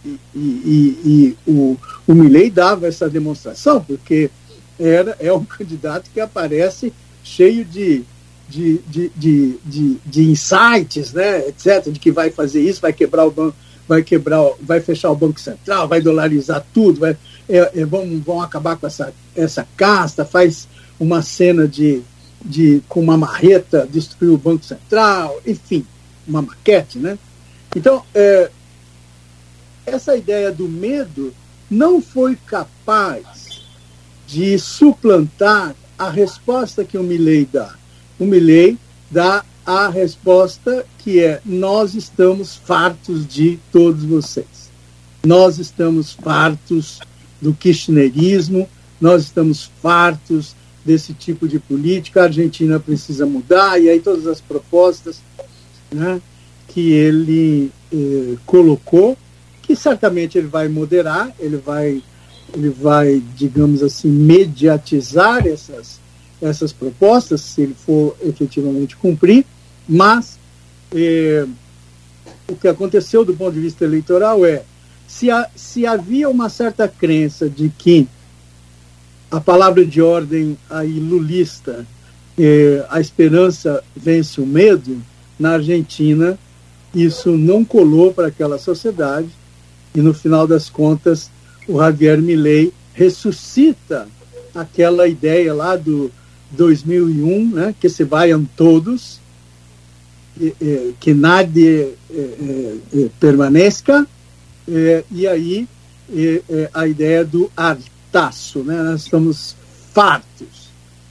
e, 0.05 0.09
e, 0.35 0.99
e, 1.05 1.37
o, 1.47 1.77
o 2.07 2.15
Milley 2.15 2.49
dava 2.49 2.87
essa 2.87 3.09
demonstração, 3.11 3.83
porque 3.83 4.31
era, 4.79 5.17
é 5.19 5.33
um 5.33 5.45
candidato 5.45 6.11
que 6.15 6.21
aparece 6.21 6.93
cheio 7.25 7.65
de, 7.65 8.05
de, 8.49 8.78
de, 8.78 9.12
de, 9.14 9.59
de, 9.64 9.97
de 10.05 10.31
insights, 10.31 11.12
né, 11.12 11.49
etc., 11.49 11.90
de 11.90 12.00
que 12.00 12.11
vai 12.11 12.31
fazer 12.31 12.61
isso, 12.61 12.81
vai 12.81 12.93
quebrar 12.93 13.26
o 13.26 13.31
banco, 13.31 13.57
vai 13.87 14.02
quebrar, 14.02 14.43
vai 14.61 14.81
fechar 14.81 15.11
o 15.11 15.17
Banco 15.17 15.40
Central, 15.40 15.87
vai 15.87 16.00
dolarizar 16.00 16.64
tudo, 16.73 17.00
vai, 17.00 17.17
é, 17.49 17.81
é, 17.81 17.85
vão, 17.85 18.21
vão 18.21 18.40
acabar 18.40 18.76
com 18.76 18.87
essa, 18.87 19.12
essa 19.37 19.67
casta, 19.76 20.25
faz 20.25 20.69
uma 20.99 21.23
cena 21.23 21.69
de, 21.69 22.02
de 22.45 22.83
com 22.88 23.00
uma 23.00 23.17
marreta 23.17 23.88
destruir 23.90 24.33
o 24.33 24.38
Banco 24.38 24.64
Central, 24.64 25.40
enfim, 25.47 25.87
uma 26.26 26.43
maquete, 26.43 26.99
né? 26.99 27.19
Então, 27.76 28.02
é, 28.14 28.50
essa 29.87 30.17
ideia 30.17 30.50
do 30.50 30.69
medo 30.69 31.35
não 31.71 32.00
foi 32.00 32.37
capaz 32.47 33.62
de 34.26 34.59
suplantar 34.59 35.75
a 35.99 36.11
resposta 36.11 36.85
que 36.85 36.97
o 36.99 37.02
Milley 37.02 37.49
dá. 37.50 37.77
O 38.18 38.25
Milley 38.25 38.76
dá 39.10 39.44
a 39.64 39.88
resposta 39.88 40.84
que 40.98 41.20
é: 41.22 41.40
nós 41.44 41.94
estamos 41.94 42.56
fartos 42.56 43.26
de 43.26 43.58
todos 43.72 44.04
vocês. 44.04 44.70
Nós 45.25 45.58
estamos 45.58 46.12
fartos 46.12 47.00
do 47.40 47.52
kirchnerismo, 47.52 48.68
nós 49.00 49.22
estamos 49.25 49.70
fartos 49.82 50.54
desse 50.84 51.12
tipo 51.12 51.46
de 51.46 51.58
política, 51.58 52.22
a 52.22 52.25
Argentina 52.25 52.80
precisa 52.80 53.26
mudar, 53.26 53.78
e 53.80 53.88
aí 53.90 54.00
todas 54.00 54.26
as 54.26 54.40
propostas 54.40 55.20
né, 55.92 56.20
que 56.68 56.92
ele 56.92 57.70
eh, 57.92 58.37
colocou 58.46 59.16
que 59.68 59.76
certamente 59.76 60.38
ele 60.38 60.46
vai 60.46 60.66
moderar, 60.66 61.30
ele 61.38 61.58
vai, 61.58 62.02
ele 62.54 62.70
vai, 62.70 63.22
digamos 63.37 63.82
assim, 63.82 64.08
mediatizar 64.08 65.46
essas, 65.46 66.00
essas 66.40 66.73
propostas, 66.73 67.40
se 67.40 67.62
ele 67.62 67.75
for 67.75 68.16
efetivamente 68.23 68.97
cumprir, 68.97 69.45
mas 69.88 70.38
eh, 70.95 71.47
o 72.49 72.54
que 72.54 72.68
aconteceu 72.68 73.25
do 73.25 73.35
ponto 73.35 73.54
de 73.54 73.61
vista 73.61 73.85
eleitoral 73.85 74.45
é 74.47 74.62
se, 75.07 75.30
a, 75.30 75.49
se 75.54 75.87
havia 75.87 76.28
uma 76.28 76.49
certa 76.49 76.87
crença 76.87 77.49
de 77.49 77.68
que 77.71 78.07
a 79.30 79.40
palavra 79.40 79.85
de 79.85 80.00
ordem 80.00 80.57
aí 80.71 80.99
lulista, 80.99 81.87
eh, 82.38 82.87
a 82.88 83.00
esperança 83.00 83.83
vence 83.97 84.40
o 84.40 84.47
medo, 84.47 85.02
na 85.38 85.52
Argentina 85.52 86.38
isso 86.95 87.37
não 87.37 87.64
colou 87.64 88.12
para 88.12 88.28
aquela 88.28 88.59
sociedade 88.59 89.28
e 89.95 90.00
no 90.00 90.14
final 90.14 90.47
das 90.47 90.71
contas 90.71 91.30
o 91.66 91.78
Javier 91.78 92.21
Milei 92.21 92.73
ressuscita 92.95 94.09
aquela 94.54 95.07
ideia 95.07 95.52
lá 95.52 95.76
do 95.76 96.11
2001, 96.50 97.50
né, 97.50 97.75
que 97.78 97.88
se 97.88 98.05
vaiam 98.05 98.45
todos, 98.57 99.21
eh, 100.40 100.93
que 101.00 101.12
nadie 101.12 101.95
permaneça, 103.21 104.07
e 105.11 105.26
aí 105.26 105.69
a 106.73 106.87
ideia 106.87 107.25
do 107.25 107.50
artaço, 107.57 108.61
né? 108.61 108.83
Nós 108.83 109.02
estamos 109.02 109.57
fartos 109.93 110.71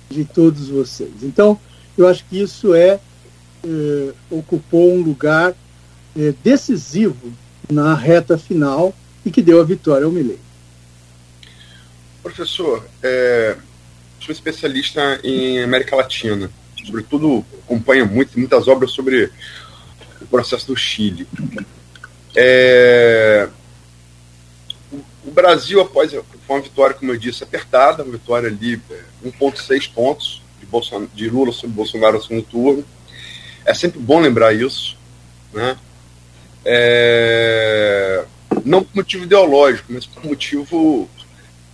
de 0.09 0.23
todos 0.25 0.69
vocês. 0.69 1.11
Então, 1.21 1.59
eu 1.97 2.07
acho 2.07 2.25
que 2.25 2.39
isso 2.41 2.73
é 2.73 2.99
ocupou 4.29 4.93
um 4.93 5.01
lugar 5.01 5.53
decisivo 6.43 7.33
na 7.69 7.93
reta 7.93 8.37
final 8.37 8.95
e 9.25 9.31
que 9.31 9.41
deu 9.41 9.59
a 9.59 9.63
vitória 9.63 10.05
ao 10.05 10.11
Milley. 10.11 10.39
Professor, 12.23 12.85
é, 13.03 13.57
sou 14.19 14.33
especialista 14.33 15.19
em 15.23 15.63
América 15.63 15.95
Latina, 15.95 16.49
sobretudo 16.85 17.45
acompanho 17.63 18.05
muito, 18.05 18.37
muitas 18.37 18.67
obras 18.67 18.91
sobre 18.91 19.31
o 20.21 20.25
processo 20.27 20.67
do 20.67 20.75
Chile. 20.75 21.27
É, 22.35 23.47
o 25.25 25.31
Brasil, 25.31 25.81
após 25.81 26.11
foi 26.11 26.23
uma 26.47 26.61
vitória, 26.61 26.95
como 26.95 27.11
eu 27.11 27.17
disse, 27.17 27.43
apertada, 27.43 28.03
uma 28.03 28.13
vitória 28.13 28.47
ali, 28.47 28.81
1,6 29.23 29.89
é, 29.89 29.93
pontos 29.93 30.41
de, 30.59 31.07
de 31.13 31.29
Lula 31.29 31.51
sobre 31.51 31.75
Bolsonaro 31.75 32.17
no 32.17 32.23
segundo 32.23 32.43
turno. 32.43 32.85
É 33.65 33.73
sempre 33.73 33.99
bom 33.99 34.19
lembrar 34.19 34.53
isso. 34.53 34.97
Né? 35.53 35.77
É, 36.63 38.25
não 38.63 38.83
por 38.83 38.95
motivo 38.95 39.23
ideológico, 39.23 39.91
mas 39.91 40.05
por 40.05 40.23
motivo 40.23 41.09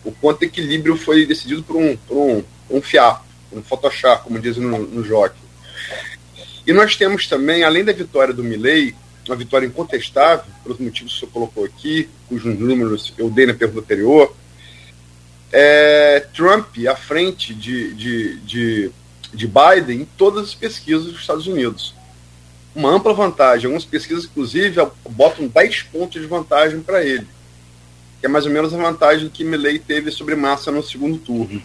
o 0.04 0.12
quanto 0.12 0.44
equilíbrio 0.44 0.98
foi 0.98 1.26
decidido 1.26 1.64
por 1.64 1.78
um, 1.78 1.96
por 1.96 2.18
um, 2.18 2.44
um 2.70 2.82
fiapo, 2.82 3.24
um 3.52 3.62
Photoshop, 3.62 4.24
como 4.24 4.40
dizem 4.40 4.64
no, 4.64 4.80
no 4.80 5.04
jockey. 5.04 5.42
E 6.66 6.74
nós 6.74 6.96
temos 6.96 7.28
também, 7.28 7.64
além 7.64 7.84
da 7.84 7.94
vitória 7.94 8.34
do 8.34 8.44
Milley, 8.44 8.96
uma 9.28 9.36
vitória 9.36 9.66
incontestável, 9.66 10.46
pelos 10.64 10.80
motivos 10.80 11.14
que 11.14 11.20
senhor 11.20 11.32
colocou 11.32 11.64
aqui, 11.64 12.10
cujos 12.28 12.58
números 12.58 13.14
eu 13.18 13.30
dei 13.30 13.46
na 13.46 13.54
pergunta 13.54 13.82
anterior, 13.82 14.36
é, 15.52 16.26
Trump 16.34 16.76
à 16.90 16.96
frente 16.96 17.54
de, 17.54 17.94
de, 17.94 18.40
de, 18.40 18.92
de 19.34 19.48
Biden 19.48 20.02
em 20.02 20.06
todas 20.18 20.46
as 20.46 20.56
pesquisas 20.56 21.06
dos 21.06 21.22
Estados 21.22 21.48
Unidos. 21.48 21.94
Uma 22.76 22.90
ampla 22.90 23.14
vantagem. 23.14 23.66
Algumas 23.66 23.86
pesquisas, 23.86 24.26
inclusive, 24.26 24.82
botam 25.08 25.48
10 25.48 25.84
pontos 25.84 26.20
de 26.20 26.28
vantagem 26.28 26.82
para 26.82 27.06
ele 27.06 27.28
que 28.24 28.28
é 28.28 28.30
mais 28.30 28.46
ou 28.46 28.54
menos 28.54 28.74
a 28.74 28.78
vantagem 28.78 29.28
que 29.28 29.44
Milley 29.44 29.78
teve 29.78 30.10
sobre 30.10 30.34
Massa 30.34 30.72
no 30.72 30.82
segundo 30.82 31.18
turno. 31.18 31.62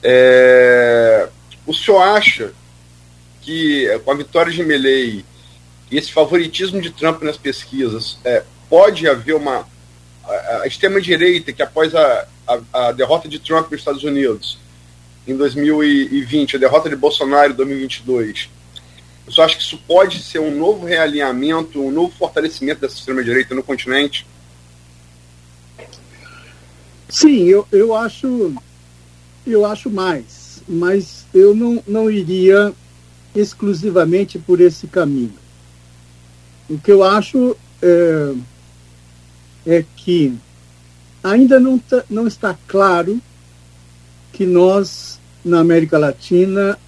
É, 0.00 1.28
o 1.66 1.74
senhor 1.74 2.00
acha 2.00 2.52
que 3.42 3.88
com 4.04 4.12
a 4.12 4.14
vitória 4.14 4.52
de 4.52 4.62
Milley 4.62 5.24
e 5.90 5.98
esse 5.98 6.12
favoritismo 6.12 6.80
de 6.80 6.90
Trump 6.90 7.24
nas 7.24 7.36
pesquisas, 7.36 8.16
é, 8.24 8.44
pode 8.68 9.08
haver 9.08 9.34
uma 9.34 9.66
a, 10.22 10.60
a 10.62 10.66
extrema-direita 10.68 11.52
que 11.52 11.62
após 11.62 11.96
a, 11.96 12.28
a, 12.46 12.60
a, 12.72 12.92
derrota 12.92 13.28
de 13.28 13.40
Trump 13.40 13.72
nos 13.72 13.80
Estados 13.80 14.04
Unidos 14.04 14.56
em 15.26 15.36
2020, 15.36 16.54
a 16.54 16.58
derrota 16.60 16.88
de 16.88 16.94
Bolsonaro 16.94 17.52
em 17.54 17.56
2022, 17.56 18.48
o 19.26 19.32
senhor 19.32 19.46
acha 19.46 19.56
que 19.56 19.62
isso 19.64 19.78
pode 19.78 20.22
ser 20.22 20.38
um 20.38 20.56
novo 20.56 20.86
realinhamento, 20.86 21.82
um 21.82 21.90
novo 21.90 22.14
fortalecimento 22.16 22.82
dessa 22.82 22.94
extrema-direita 22.94 23.52
no 23.52 23.64
continente? 23.64 24.24
Sim, 27.10 27.44
eu, 27.44 27.66
eu 27.72 27.94
acho 27.94 28.54
eu 29.46 29.64
acho 29.64 29.90
mais, 29.90 30.62
mas 30.68 31.26
eu 31.34 31.54
não, 31.54 31.82
não 31.86 32.10
iria 32.10 32.72
exclusivamente 33.34 34.38
por 34.38 34.60
esse 34.60 34.86
caminho. 34.86 35.32
O 36.68 36.78
que 36.78 36.92
eu 36.92 37.02
acho 37.02 37.56
é, 37.82 38.34
é 39.66 39.84
que 39.96 40.34
ainda 41.22 41.58
não, 41.58 41.78
tá, 41.78 42.04
não 42.08 42.26
está 42.26 42.56
claro 42.68 43.20
que 44.32 44.46
nós, 44.46 45.18
na 45.44 45.60
América 45.60 45.98
Latina, 45.98 46.78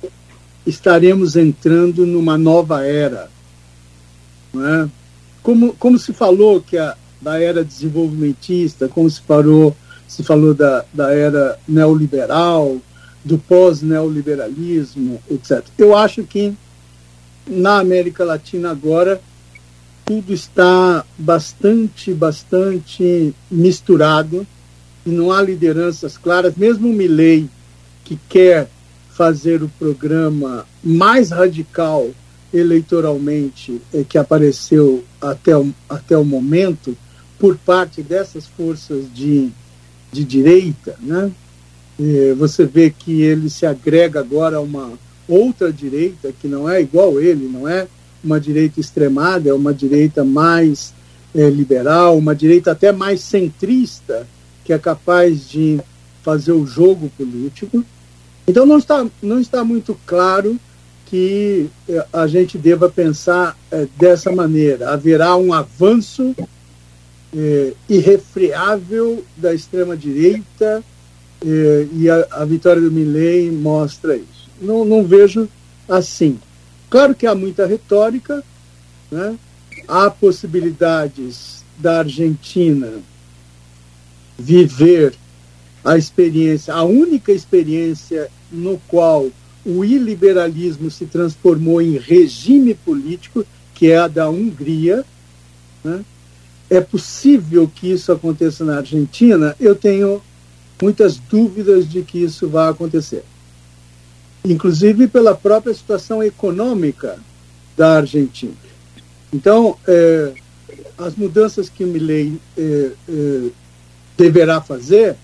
estaremos 0.66 1.36
entrando 1.36 2.06
numa 2.06 2.38
nova 2.38 2.84
era. 2.84 3.30
Não 4.52 4.66
é? 4.66 4.88
como, 5.42 5.74
como 5.74 5.98
se 5.98 6.12
falou 6.12 6.60
que 6.60 6.78
a, 6.78 6.96
da 7.20 7.40
era 7.40 7.64
desenvolvimentista, 7.64 8.88
como 8.88 9.10
se 9.10 9.20
falou 9.20 9.76
se 10.12 10.22
falou 10.22 10.52
da, 10.52 10.84
da 10.92 11.10
era 11.10 11.58
neoliberal, 11.66 12.76
do 13.24 13.38
pós-neoliberalismo, 13.38 15.22
etc. 15.30 15.64
Eu 15.78 15.96
acho 15.96 16.22
que 16.24 16.52
na 17.46 17.78
América 17.78 18.22
Latina 18.22 18.70
agora 18.70 19.22
tudo 20.04 20.34
está 20.34 21.02
bastante, 21.16 22.12
bastante 22.12 23.34
misturado 23.50 24.46
e 25.06 25.08
não 25.08 25.32
há 25.32 25.40
lideranças 25.40 26.18
claras. 26.18 26.56
Mesmo 26.56 26.90
o 26.90 26.92
Milley, 26.92 27.48
que 28.04 28.18
quer 28.28 28.68
fazer 29.14 29.62
o 29.62 29.68
programa 29.78 30.66
mais 30.84 31.30
radical 31.30 32.10
eleitoralmente 32.52 33.80
eh, 33.94 34.04
que 34.06 34.18
apareceu 34.18 35.02
até 35.22 35.56
o, 35.56 35.72
até 35.88 36.18
o 36.18 36.24
momento, 36.24 36.94
por 37.38 37.56
parte 37.56 38.02
dessas 38.02 38.46
forças 38.46 39.06
de 39.14 39.50
de 40.12 40.24
direita, 40.24 40.94
né? 41.00 41.32
E 41.98 42.34
você 42.34 42.64
vê 42.64 42.90
que 42.90 43.22
ele 43.22 43.48
se 43.48 43.64
agrega 43.66 44.20
agora 44.20 44.58
a 44.58 44.60
uma 44.60 44.92
outra 45.28 45.72
direita 45.72 46.32
que 46.40 46.46
não 46.46 46.68
é 46.68 46.80
igual 46.80 47.20
ele, 47.20 47.48
não 47.48 47.66
é 47.66 47.86
uma 48.22 48.40
direita 48.40 48.80
extremada, 48.80 49.48
é 49.48 49.52
uma 49.52 49.72
direita 49.72 50.22
mais 50.24 50.92
é, 51.34 51.48
liberal, 51.48 52.16
uma 52.16 52.34
direita 52.34 52.72
até 52.72 52.92
mais 52.92 53.20
centrista, 53.20 54.26
que 54.64 54.72
é 54.72 54.78
capaz 54.78 55.48
de 55.48 55.80
fazer 56.22 56.52
o 56.52 56.66
jogo 56.66 57.10
político. 57.16 57.84
Então 58.46 58.66
não 58.66 58.78
está, 58.78 59.06
não 59.22 59.40
está 59.40 59.64
muito 59.64 59.98
claro 60.06 60.58
que 61.06 61.68
é, 61.88 62.06
a 62.12 62.26
gente 62.26 62.56
deva 62.56 62.88
pensar 62.88 63.56
é, 63.70 63.86
dessa 63.98 64.30
maneira. 64.32 64.90
Haverá 64.90 65.36
um 65.36 65.52
avanço 65.52 66.34
é, 67.36 67.72
irrefreável 67.88 69.24
da 69.36 69.54
extrema-direita 69.54 70.84
é, 71.44 71.86
e 71.92 72.10
a, 72.10 72.26
a, 72.30 72.44
vitória 72.44 72.80
do 72.80 72.90
Milley 72.90 73.50
mostra 73.50 74.16
isso. 74.16 74.50
Não, 74.60 74.84
não 74.84 75.04
vejo 75.04 75.48
assim. 75.88 76.38
Claro 76.90 77.14
que 77.14 77.26
há 77.26 77.34
muita 77.34 77.66
retórica, 77.66 78.44
né? 79.10 79.36
há 79.88 80.10
possibilidades 80.10 81.64
da 81.78 82.00
Argentina 82.00 82.92
viver 84.38 85.14
a 85.84 85.96
experiência, 85.96 86.74
a 86.74 86.84
única 86.84 87.32
experiência 87.32 88.30
no 88.50 88.78
qual 88.86 89.30
o 89.64 89.84
iliberalismo 89.84 90.90
se 90.90 91.06
transformou 91.06 91.80
em 91.80 91.96
regime 91.96 92.74
político, 92.74 93.44
que 93.74 93.90
é 93.90 93.98
a 93.98 94.08
da 94.08 94.28
Hungria, 94.28 95.04
né? 95.82 96.04
É 96.72 96.80
possível 96.80 97.70
que 97.72 97.92
isso 97.92 98.10
aconteça 98.10 98.64
na 98.64 98.78
Argentina, 98.78 99.54
eu 99.60 99.74
tenho 99.74 100.22
muitas 100.80 101.18
dúvidas 101.18 101.86
de 101.86 102.00
que 102.00 102.24
isso 102.24 102.48
vai 102.48 102.70
acontecer. 102.70 103.24
Inclusive 104.42 105.06
pela 105.06 105.34
própria 105.34 105.74
situação 105.74 106.22
econômica 106.22 107.18
da 107.76 107.98
Argentina. 107.98 108.54
Então, 109.30 109.76
é, 109.86 110.32
as 110.96 111.14
mudanças 111.14 111.68
que 111.68 111.84
o 111.84 111.88
Milley 111.88 112.40
é, 112.56 112.92
é, 113.06 113.48
deverá 114.16 114.62
fazer 114.62 115.16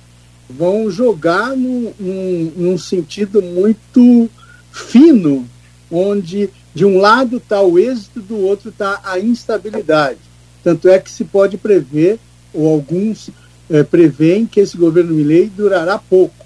vão 0.50 0.90
jogar 0.90 1.56
num, 1.56 1.94
num, 1.98 2.52
num 2.56 2.78
sentido 2.78 3.40
muito 3.40 4.28
fino, 4.70 5.48
onde 5.90 6.50
de 6.74 6.84
um 6.84 6.98
lado 6.98 7.38
está 7.38 7.62
o 7.62 7.78
êxito, 7.78 8.20
do 8.20 8.36
outro 8.36 8.68
está 8.68 9.00
a 9.02 9.18
instabilidade. 9.18 10.27
Tanto 10.62 10.88
é 10.88 10.98
que 10.98 11.10
se 11.10 11.24
pode 11.24 11.56
prever, 11.56 12.18
ou 12.52 12.68
alguns 12.68 13.30
é, 13.70 13.82
preveem, 13.82 14.46
que 14.46 14.60
esse 14.60 14.76
governo 14.76 15.14
Milley 15.14 15.46
durará 15.46 15.98
pouco, 15.98 16.44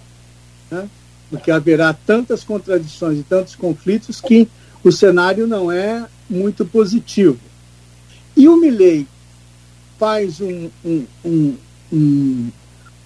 né? 0.71 0.89
porque 1.31 1.51
haverá 1.51 1.93
tantas 1.93 2.45
contradições 2.45 3.19
e 3.19 3.23
tantos 3.23 3.55
conflitos 3.55 4.21
que 4.21 4.47
o 4.85 4.93
cenário 4.93 5.47
não 5.47 5.73
é 5.73 6.07
muito 6.29 6.65
positivo. 6.65 7.39
E 8.37 8.49
o 8.49 8.57
Milley 8.57 9.07
faz 9.99 10.41
um, 10.41 10.69
um, 10.85 11.05
um, 11.25 11.55
um 11.93 12.51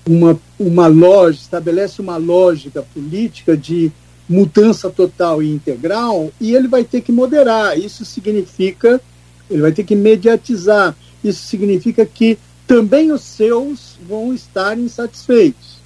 uma, 0.06 0.38
uma 0.58 0.86
lógica, 0.86 1.42
estabelece 1.42 2.00
uma 2.00 2.16
lógica 2.16 2.82
política 2.82 3.56
de 3.56 3.90
mudança 4.28 4.88
total 4.88 5.42
e 5.42 5.50
integral, 5.50 6.32
e 6.40 6.54
ele 6.54 6.68
vai 6.68 6.84
ter 6.84 7.00
que 7.00 7.12
moderar. 7.12 7.78
Isso 7.78 8.04
significa 8.04 9.00
ele 9.50 9.62
vai 9.62 9.72
ter 9.72 9.84
que 9.84 9.94
mediatizar. 9.94 10.94
Isso 11.22 11.46
significa 11.46 12.04
que 12.04 12.38
também 12.66 13.12
os 13.12 13.22
seus 13.22 13.96
vão 14.08 14.34
estar 14.34 14.78
insatisfeitos. 14.78 15.76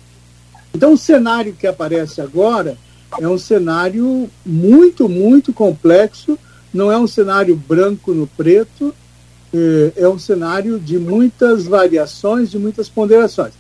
Então, 0.75 0.93
o 0.93 0.99
cenário 0.99 1.53
que 1.53 1.67
aparece 1.67 2.21
agora 2.21 2.77
é 3.21 3.29
um 3.29 3.39
cenário 3.39 4.31
muito, 4.47 5.09
muito 5.09 5.53
complexo 5.53 6.39
não 6.73 6.91
é 6.91 6.97
um 6.97 7.07
cenário 7.07 7.57
branco 7.57 8.15
no 8.15 8.27
preto, 8.27 8.95
é, 9.53 10.03
é 10.03 10.09
um 10.09 10.19
cenário 10.19 10.79
de 10.79 10.99
muitas 10.99 11.65
variações, 11.65 12.51
de 12.51 12.59
muitas 12.59 12.89
ponderações. 12.89 13.53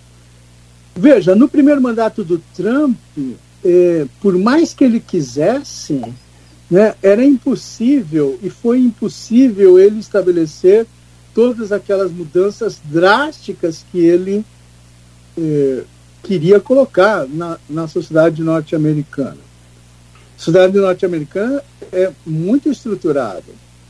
Veja, 0.94 1.34
no 1.34 1.48
primeiro 1.48 1.80
mandato 1.80 2.22
do 2.22 2.40
Trump, 2.54 2.96
é, 3.64 4.06
por 4.20 4.36
mais 4.38 4.72
que 4.72 4.84
ele 4.84 5.00
quisesse, 5.00 6.00
né, 6.70 6.94
era 7.02 7.24
impossível, 7.24 8.38
e 8.42 8.48
foi 8.48 8.78
impossível 8.78 9.78
ele 9.78 9.98
estabelecer 9.98 10.86
todas 11.34 11.72
aquelas 11.72 12.12
mudanças 12.12 12.80
drásticas 12.84 13.84
que 13.90 13.98
ele 13.98 14.44
é, 15.36 15.82
queria 16.22 16.60
colocar 16.60 17.26
na, 17.26 17.58
na 17.68 17.88
sociedade 17.88 18.42
norte-americana. 18.42 19.38
A 20.36 20.42
sociedade 20.42 20.78
norte-americana 20.78 21.62
é 21.92 22.12
muito 22.24 22.70
estruturada. 22.70 23.42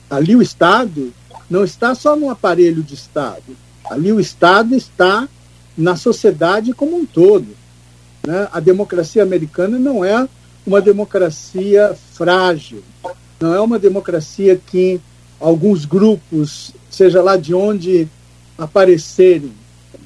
Ali 0.09 0.35
o 0.35 0.43
Estado 0.43 1.13
não 1.49 1.65
está 1.65 1.95
só 1.95 2.17
no 2.17 2.31
aparelho 2.31 2.83
de 2.83 2.95
Estado. 2.95 3.57
Ali 3.91 4.13
o 4.13 4.21
Estado 4.21 4.75
está 4.75 5.29
na 5.77 5.97
sociedade 5.97 6.73
como 6.73 6.97
um 6.97 7.07
todo. 7.07 7.47
Né? 8.27 8.49
A 8.53 8.61
democracia 8.61 9.23
americana 9.23 9.79
não 9.79 10.05
é 10.05 10.29
uma 10.67 10.81
democracia 10.81 11.97
frágil, 12.13 12.83
não 13.41 13.55
é 13.55 13.61
uma 13.61 13.79
democracia 13.79 14.61
que 14.67 15.01
alguns 15.41 15.85
grupos, 15.85 16.73
seja 16.91 17.23
lá 17.23 17.37
de 17.37 17.55
onde 17.55 18.07
aparecerem, 18.59 19.53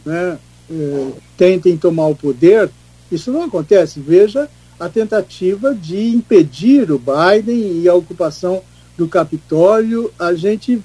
né, 0.04 0.38
eh, 0.70 1.08
tentem 1.36 1.76
tomar 1.76 2.06
o 2.06 2.14
poder. 2.14 2.70
Isso 3.10 3.32
não 3.32 3.42
acontece. 3.42 3.98
Veja 3.98 4.48
a 4.78 4.88
tentativa 4.88 5.74
de 5.74 6.08
impedir 6.08 6.90
o 6.90 6.98
Biden 7.00 7.80
e 7.82 7.88
a 7.88 7.94
ocupação 7.94 8.62
do 8.96 9.08
Capitólio. 9.08 10.12
A 10.18 10.34
gente 10.34 10.80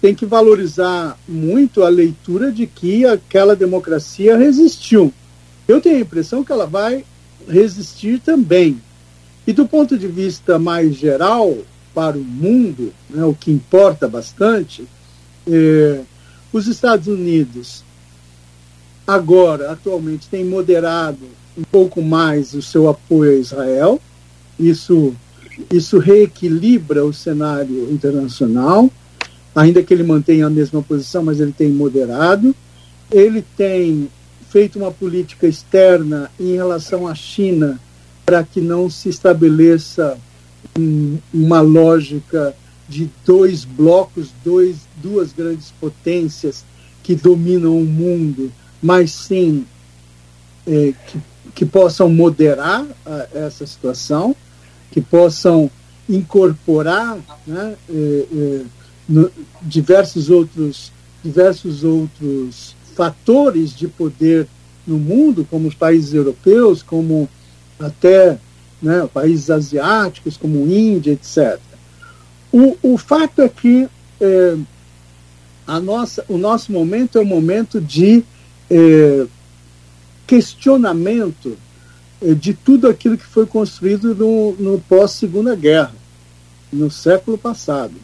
tem 0.00 0.14
que 0.14 0.26
valorizar 0.26 1.18
muito 1.26 1.84
a 1.84 1.88
leitura 1.88 2.50
de 2.50 2.66
que 2.66 3.04
aquela 3.06 3.54
democracia 3.54 4.36
resistiu. 4.36 5.12
Eu 5.66 5.80
tenho 5.80 5.96
a 5.96 6.00
impressão 6.00 6.44
que 6.44 6.52
ela 6.52 6.66
vai 6.66 7.04
resistir 7.48 8.20
também. 8.20 8.80
E 9.46 9.52
do 9.52 9.66
ponto 9.66 9.96
de 9.96 10.08
vista 10.08 10.58
mais 10.58 10.94
geral, 10.94 11.56
para 11.94 12.16
o 12.16 12.24
mundo, 12.24 12.92
né, 13.08 13.24
o 13.24 13.32
que 13.34 13.50
importa 13.50 14.08
bastante, 14.08 14.86
é, 15.46 16.00
os 16.52 16.66
Estados 16.66 17.06
Unidos 17.06 17.84
agora, 19.06 19.70
atualmente, 19.70 20.28
têm 20.28 20.44
moderado 20.44 21.24
um 21.56 21.62
pouco 21.62 22.02
mais 22.02 22.54
o 22.54 22.60
seu 22.60 22.88
apoio 22.88 23.32
a 23.32 23.40
Israel. 23.40 24.00
Isso, 24.58 25.14
isso 25.72 25.98
reequilibra 25.98 27.04
o 27.04 27.12
cenário 27.12 27.90
internacional 27.90 28.90
ainda 29.56 29.82
que 29.82 29.94
ele 29.94 30.02
mantenha 30.02 30.46
a 30.46 30.50
mesma 30.50 30.82
posição, 30.82 31.24
mas 31.24 31.40
ele 31.40 31.52
tem 31.52 31.70
moderado. 31.70 32.54
Ele 33.10 33.42
tem 33.56 34.08
feito 34.50 34.78
uma 34.78 34.92
política 34.92 35.48
externa 35.48 36.30
em 36.38 36.54
relação 36.54 37.06
à 37.08 37.14
China 37.14 37.80
para 38.26 38.42
que 38.42 38.60
não 38.60 38.90
se 38.90 39.08
estabeleça 39.08 40.18
um, 40.76 41.16
uma 41.32 41.60
lógica 41.60 42.54
de 42.88 43.08
dois 43.24 43.64
blocos, 43.64 44.30
dois, 44.44 44.78
duas 44.96 45.32
grandes 45.32 45.72
potências 45.80 46.64
que 47.04 47.14
dominam 47.14 47.78
o 47.78 47.84
mundo, 47.84 48.52
mas 48.82 49.12
sim 49.12 49.64
é, 50.66 50.92
que, 51.06 51.18
que 51.54 51.64
possam 51.64 52.08
moderar 52.10 52.84
a, 53.06 53.28
essa 53.32 53.64
situação, 53.64 54.34
que 54.90 55.00
possam 55.00 55.70
incorporar 56.08 57.16
né, 57.46 57.76
é, 57.88 58.26
é, 58.32 58.62
no, 59.08 59.30
diversos 59.62 60.30
outros 60.30 60.92
diversos 61.22 61.82
outros 61.82 62.76
fatores 62.94 63.74
de 63.74 63.88
poder 63.88 64.46
no 64.86 64.96
mundo, 64.96 65.44
como 65.50 65.66
os 65.66 65.74
países 65.74 66.14
europeus, 66.14 66.82
como 66.82 67.28
até 67.78 68.38
né, 68.82 69.08
países 69.12 69.50
asiáticos, 69.50 70.36
como 70.36 70.70
Índia, 70.70 71.12
etc. 71.12 71.58
O, 72.52 72.76
o 72.82 72.98
fato 72.98 73.42
é 73.42 73.48
que 73.48 73.88
é, 74.20 74.56
a 75.66 75.80
nossa, 75.80 76.24
o 76.28 76.38
nosso 76.38 76.72
momento 76.72 77.18
é 77.18 77.20
um 77.20 77.26
momento 77.26 77.80
de 77.80 78.24
é, 78.70 79.26
questionamento 80.26 81.56
é, 82.22 82.34
de 82.34 82.54
tudo 82.54 82.88
aquilo 82.88 83.18
que 83.18 83.26
foi 83.26 83.46
construído 83.46 84.14
no, 84.14 84.52
no 84.58 84.80
pós-segunda 84.80 85.54
guerra, 85.54 85.94
no 86.72 86.90
século 86.90 87.36
passado 87.36 87.94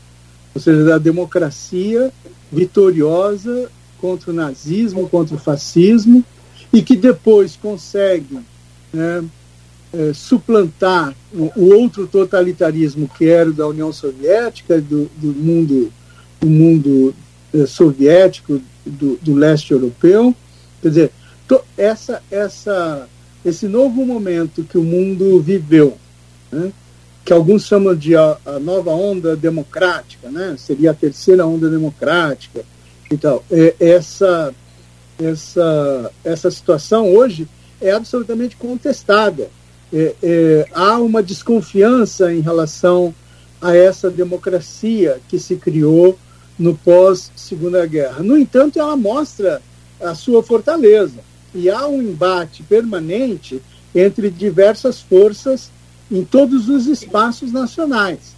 ou 0.54 0.60
seja, 0.60 0.84
da 0.84 0.98
democracia 0.98 2.12
vitoriosa 2.50 3.70
contra 3.98 4.30
o 4.30 4.34
nazismo, 4.34 5.08
contra 5.08 5.34
o 5.34 5.38
fascismo, 5.38 6.24
e 6.72 6.82
que 6.82 6.96
depois 6.96 7.56
consegue 7.56 8.40
né, 8.92 9.24
é, 9.92 10.12
suplantar 10.14 11.14
o, 11.32 11.52
o, 11.56 11.74
outro 11.74 12.06
totalitarismo 12.06 13.08
que 13.16 13.28
era 13.28 13.50
o 13.50 13.52
da 13.52 13.66
União 13.66 13.92
Soviética, 13.92 14.80
do, 14.80 15.10
do 15.16 15.28
mundo, 15.28 15.92
do 16.40 16.46
mundo 16.48 17.14
é, 17.52 17.66
soviético, 17.66 18.60
do, 18.84 19.16
do, 19.20 19.34
leste 19.34 19.72
europeu. 19.72 20.34
Quer 20.80 20.88
dizer, 20.88 21.12
to, 21.46 21.60
essa, 21.76 22.22
essa, 22.30 23.08
esse 23.44 23.68
novo 23.68 24.04
momento 24.04 24.64
que 24.64 24.78
o 24.78 24.82
mundo 24.82 25.40
viveu, 25.40 25.96
né, 26.50 26.72
que 27.24 27.32
alguns 27.32 27.66
chamam 27.66 27.94
de 27.94 28.16
a, 28.16 28.36
a, 28.44 28.58
nova 28.58 28.90
onda 28.90 29.36
democrática, 29.36 30.28
né? 30.30 30.56
seria 30.58 30.90
a 30.90 30.94
terceira 30.94 31.46
onda 31.46 31.68
democrática 31.68 32.64
e 33.10 33.16
tal. 33.16 33.44
É, 33.50 33.74
essa, 33.78 34.52
essa, 35.20 36.10
essa 36.24 36.50
situação 36.50 37.14
hoje 37.14 37.46
é 37.80 37.92
absolutamente 37.92 38.56
contestada. 38.56 39.48
É, 39.92 40.14
é, 40.22 40.66
há 40.72 40.98
uma 40.98 41.22
desconfiança 41.22 42.32
em 42.32 42.40
relação 42.40 43.14
a 43.60 43.76
essa 43.76 44.10
democracia 44.10 45.20
que 45.28 45.38
se 45.38 45.56
criou 45.56 46.18
no 46.58 46.74
pós-Segunda 46.74 47.84
Guerra. 47.86 48.22
No 48.22 48.38
entanto, 48.38 48.78
ela 48.78 48.96
mostra 48.96 49.60
a 50.00 50.14
sua 50.14 50.42
fortaleza 50.42 51.20
e 51.54 51.68
há 51.68 51.86
um 51.86 52.00
embate 52.00 52.62
permanente 52.62 53.62
entre 53.94 54.30
diversas 54.30 55.00
forças 55.00 55.70
em 56.10 56.24
todos 56.24 56.68
os 56.68 56.86
espaços 56.86 57.52
nacionais, 57.52 58.34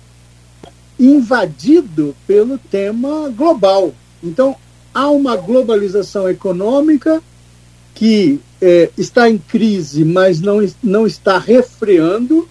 invadido 0.99 2.15
pelo 2.27 2.59
tema 2.59 3.29
global. 3.31 3.95
Então, 4.23 4.57
há 4.93 5.09
uma 5.09 5.37
globalização 5.37 6.29
econômica 6.29 7.23
que 7.95 8.41
é, 8.67 8.89
está 8.97 9.29
em 9.29 9.37
crise, 9.37 10.07
mas 10.07 10.41
não, 10.41 10.67
não 10.83 11.07
está 11.07 11.37
refreando. 11.39 12.49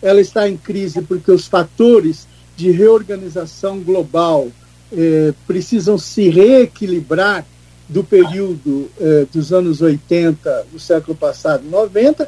Ela 0.00 0.22
está 0.22 0.48
em 0.48 0.56
crise 0.56 1.02
porque 1.02 1.30
os 1.30 1.46
fatores 1.46 2.26
de 2.56 2.70
reorganização 2.70 3.78
global 3.80 4.48
é, 4.90 5.34
precisam 5.46 5.98
se 5.98 6.30
reequilibrar 6.30 7.44
do 7.86 8.02
período 8.02 8.90
é, 8.98 9.26
dos 9.30 9.52
anos 9.52 9.82
80 9.82 10.68
do 10.72 10.78
século 10.78 11.14
passado, 11.14 11.62
90, 11.68 12.26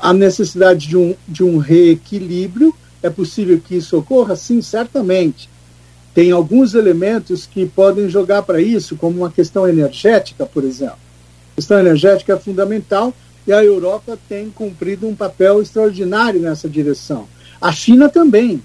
a 0.00 0.14
necessidade 0.14 0.88
de 0.88 0.96
um, 0.96 1.14
de 1.28 1.44
um 1.44 1.58
reequilíbrio. 1.58 2.74
É 3.02 3.10
possível 3.10 3.60
que 3.60 3.76
isso 3.76 3.98
ocorra? 3.98 4.34
Sim, 4.34 4.62
certamente. 4.62 5.50
Tem 6.14 6.30
alguns 6.30 6.72
elementos 6.72 7.44
que 7.44 7.66
podem 7.66 8.08
jogar 8.08 8.42
para 8.44 8.62
isso, 8.62 8.96
como 8.96 9.18
uma 9.18 9.30
questão 9.30 9.68
energética, 9.68 10.46
por 10.46 10.64
exemplo. 10.64 11.09
Questão 11.54 11.78
energética 11.78 12.34
é 12.34 12.38
fundamental 12.38 13.14
e 13.46 13.52
a 13.52 13.64
Europa 13.64 14.18
tem 14.28 14.50
cumprido 14.50 15.06
um 15.06 15.14
papel 15.14 15.60
extraordinário 15.60 16.40
nessa 16.40 16.68
direção. 16.68 17.28
A 17.60 17.72
China 17.72 18.08
também. 18.08 18.62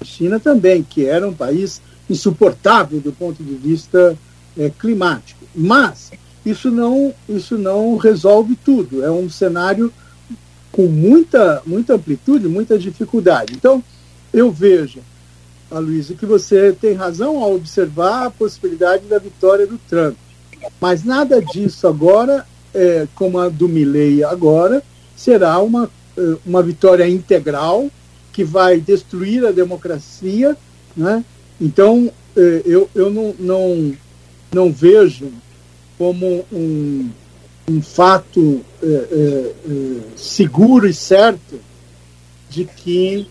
A 0.00 0.04
China 0.04 0.38
também, 0.38 0.82
que 0.82 1.06
era 1.06 1.26
um 1.28 1.34
país 1.34 1.80
insuportável 2.08 3.00
do 3.00 3.12
ponto 3.12 3.42
de 3.42 3.54
vista 3.54 4.16
é, 4.58 4.70
climático. 4.70 5.44
Mas 5.54 6.10
isso 6.44 6.70
não, 6.70 7.14
isso 7.28 7.56
não 7.58 7.96
resolve 7.96 8.56
tudo. 8.56 9.04
É 9.04 9.10
um 9.10 9.28
cenário 9.28 9.92
com 10.70 10.86
muita, 10.86 11.62
muita 11.66 11.94
amplitude, 11.94 12.48
muita 12.48 12.78
dificuldade. 12.78 13.54
Então, 13.54 13.82
eu 14.32 14.50
vejo, 14.50 15.00
Aloysio, 15.70 16.16
que 16.16 16.26
você 16.26 16.72
tem 16.72 16.92
razão 16.92 17.42
ao 17.42 17.54
observar 17.54 18.26
a 18.26 18.30
possibilidade 18.30 19.06
da 19.06 19.18
vitória 19.18 19.66
do 19.66 19.78
Trump. 19.88 20.16
Mas 20.80 21.04
nada 21.04 21.40
disso 21.40 21.86
agora, 21.86 22.46
é, 22.74 23.06
como 23.14 23.38
a 23.38 23.48
do 23.48 23.68
Milley 23.68 24.24
agora, 24.24 24.82
será 25.16 25.58
uma, 25.60 25.90
é, 26.16 26.36
uma 26.44 26.62
vitória 26.62 27.08
integral 27.08 27.88
que 28.32 28.44
vai 28.44 28.80
destruir 28.80 29.44
a 29.46 29.50
democracia. 29.50 30.56
Né? 30.96 31.24
Então, 31.60 32.10
é, 32.36 32.62
eu, 32.64 32.88
eu 32.94 33.10
não, 33.10 33.34
não, 33.38 33.94
não 34.52 34.72
vejo 34.72 35.30
como 35.98 36.44
um, 36.52 37.10
um 37.68 37.82
fato 37.82 38.60
é, 38.82 38.86
é, 38.86 39.52
é, 39.68 40.00
seguro 40.16 40.86
e 40.86 40.92
certo 40.92 41.58
de 42.50 42.64
que 42.64 43.26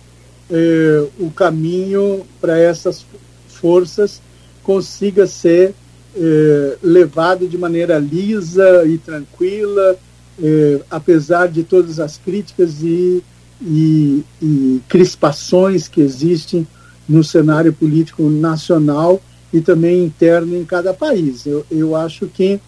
eh, 0.49 1.07
o 1.19 1.31
caminho 1.31 2.23
para 2.39 2.59
essas 2.59 3.03
forças 3.47 4.21
consiga 4.61 5.25
ser 5.25 5.73
eh, 6.15 6.77
levado 6.81 7.47
de 7.47 7.57
maneira 7.57 7.99
lisa 7.99 8.85
e 8.85 8.97
tranquila, 8.97 9.97
eh, 10.41 10.79
apesar 10.89 11.47
de 11.47 11.63
todas 11.63 11.99
as 11.99 12.17
críticas 12.17 12.81
e, 12.81 13.23
e, 13.61 14.23
e 14.41 14.81
crispações 14.87 15.87
que 15.87 16.01
existem 16.01 16.67
no 17.07 17.23
cenário 17.23 17.71
político 17.71 18.23
nacional 18.29 19.21
e 19.53 19.61
também 19.61 20.03
interno 20.03 20.55
em 20.55 20.65
cada 20.65 20.93
país. 20.93 21.45
Eu, 21.45 21.65
eu 21.71 21.95
acho 21.95 22.27
que 22.27 22.59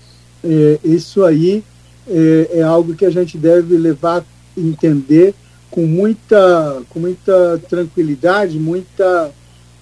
é, 0.43 0.79
isso 0.83 1.23
aí 1.23 1.63
é, 2.07 2.49
é, 2.53 2.61
algo 2.61 2.95
que 2.95 3.05
a 3.05 3.09
gente 3.09 3.37
deve 3.37 3.77
levar 3.77 4.23
entender 4.55 5.33
com 5.69 5.85
muita, 5.85 6.81
com 6.89 6.99
muita 6.99 7.61
tranquilidade, 7.69 8.57
muita, 8.57 9.31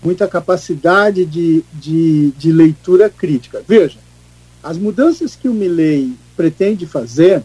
muita 0.06 0.28
capacidade 0.28 1.26
de, 1.26 1.64
de, 1.74 2.32
de 2.38 2.52
leitura 2.52 3.10
crítica. 3.10 3.64
Veja, 3.68 3.98
as 4.64 4.78
mudanças 4.78 5.36
que 5.36 5.50
o 5.50 5.54
Milley 5.54 6.14
pretende 6.38 6.86
fazer 6.86 7.44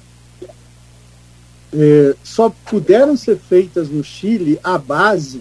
é, 1.72 2.14
só 2.22 2.50
puderam 2.50 3.16
ser 3.16 3.38
feitas 3.38 3.88
no 3.88 4.04
Chile 4.04 4.58
à 4.62 4.76
base 4.76 5.40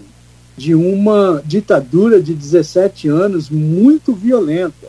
de 0.56 0.74
uma 0.74 1.42
ditadura 1.44 2.22
de 2.22 2.34
17 2.34 3.08
anos 3.08 3.50
muito 3.50 4.14
violenta. 4.14 4.88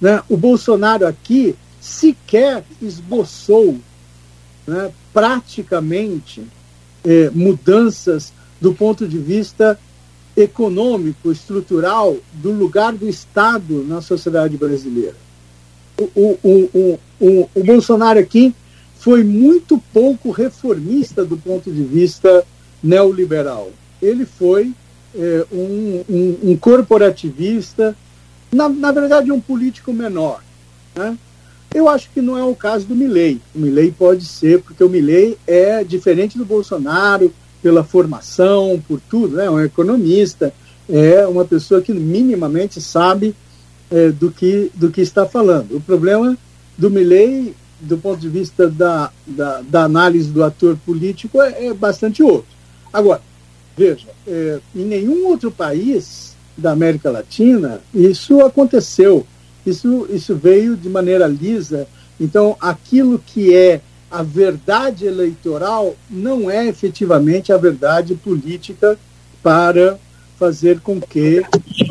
Né? 0.00 0.22
O 0.28 0.36
Bolsonaro 0.36 1.06
aqui 1.06 1.54
sequer 1.80 2.64
esboçou 2.80 3.78
né, 4.66 4.90
praticamente 5.12 6.42
eh, 7.04 7.30
mudanças 7.34 8.32
do 8.60 8.74
ponto 8.74 9.08
de 9.08 9.18
vista 9.18 9.78
econômico, 10.40 11.32
estrutural, 11.32 12.16
do 12.32 12.50
lugar 12.50 12.92
do 12.92 13.08
Estado 13.08 13.84
na 13.84 14.00
sociedade 14.00 14.56
brasileira. 14.56 15.16
O, 15.98 16.38
o, 16.42 16.98
o, 17.20 17.48
o, 17.54 17.64
Bolsonaro 17.64 18.20
aqui 18.20 18.54
foi 18.98 19.24
muito 19.24 19.82
pouco 19.92 20.30
reformista 20.30 21.24
do 21.24 21.36
ponto 21.36 21.70
de 21.70 21.82
vista 21.82 22.46
neoliberal 22.82 23.72
ele 24.00 24.24
foi 24.24 24.72
é, 25.14 25.46
um, 25.52 26.04
um, 26.08 26.38
um, 26.50 26.56
corporativista, 26.56 27.96
na, 28.52 28.68
na 28.68 28.92
verdade, 28.92 29.32
um 29.32 29.40
político 29.40 29.92
menor. 29.92 30.42
Né? 30.94 31.16
Eu 31.74 31.88
acho 31.88 32.10
que 32.10 32.20
não 32.20 32.38
é 32.38 32.42
o 32.42 32.54
caso 32.54 32.86
do 32.86 32.94
Milley. 32.94 33.40
O 33.54 33.58
Milley 33.58 33.90
pode 33.90 34.24
ser, 34.24 34.62
porque 34.62 34.82
o 34.82 34.88
Milley 34.88 35.36
é 35.46 35.84
diferente 35.84 36.38
do 36.38 36.44
Bolsonaro 36.44 37.32
pela 37.62 37.84
formação, 37.84 38.82
por 38.86 39.00
tudo, 39.00 39.36
né? 39.36 39.46
é 39.46 39.50
um 39.50 39.60
economista, 39.60 40.52
é 40.88 41.26
uma 41.26 41.44
pessoa 41.44 41.80
que 41.82 41.92
minimamente 41.92 42.80
sabe 42.80 43.34
é, 43.90 44.10
do, 44.10 44.30
que, 44.30 44.70
do 44.74 44.90
que 44.90 45.00
está 45.00 45.26
falando. 45.26 45.76
O 45.76 45.80
problema 45.80 46.36
do 46.76 46.90
Milley, 46.90 47.54
do 47.80 47.98
ponto 47.98 48.20
de 48.20 48.28
vista 48.28 48.68
da, 48.68 49.10
da, 49.26 49.60
da 49.62 49.84
análise 49.84 50.30
do 50.30 50.42
ator 50.42 50.76
político, 50.84 51.40
é, 51.42 51.66
é 51.66 51.74
bastante 51.74 52.22
outro. 52.22 52.48
Agora, 52.92 53.20
Veja, 53.78 54.08
é, 54.26 54.58
em 54.74 54.84
nenhum 54.84 55.28
outro 55.28 55.52
país 55.52 56.34
da 56.56 56.72
América 56.72 57.12
Latina 57.12 57.80
isso 57.94 58.44
aconteceu. 58.44 59.24
Isso, 59.64 60.08
isso 60.10 60.34
veio 60.34 60.76
de 60.76 60.88
maneira 60.88 61.28
lisa. 61.28 61.86
Então, 62.18 62.56
aquilo 62.60 63.22
que 63.24 63.54
é 63.54 63.80
a 64.10 64.22
verdade 64.22 65.06
eleitoral 65.06 65.94
não 66.08 66.50
é 66.50 66.66
efetivamente 66.66 67.52
a 67.52 67.56
verdade 67.56 68.14
política 68.14 68.98
para 69.42 69.98
fazer 70.38 70.80
com 70.80 71.00
que 71.00 71.42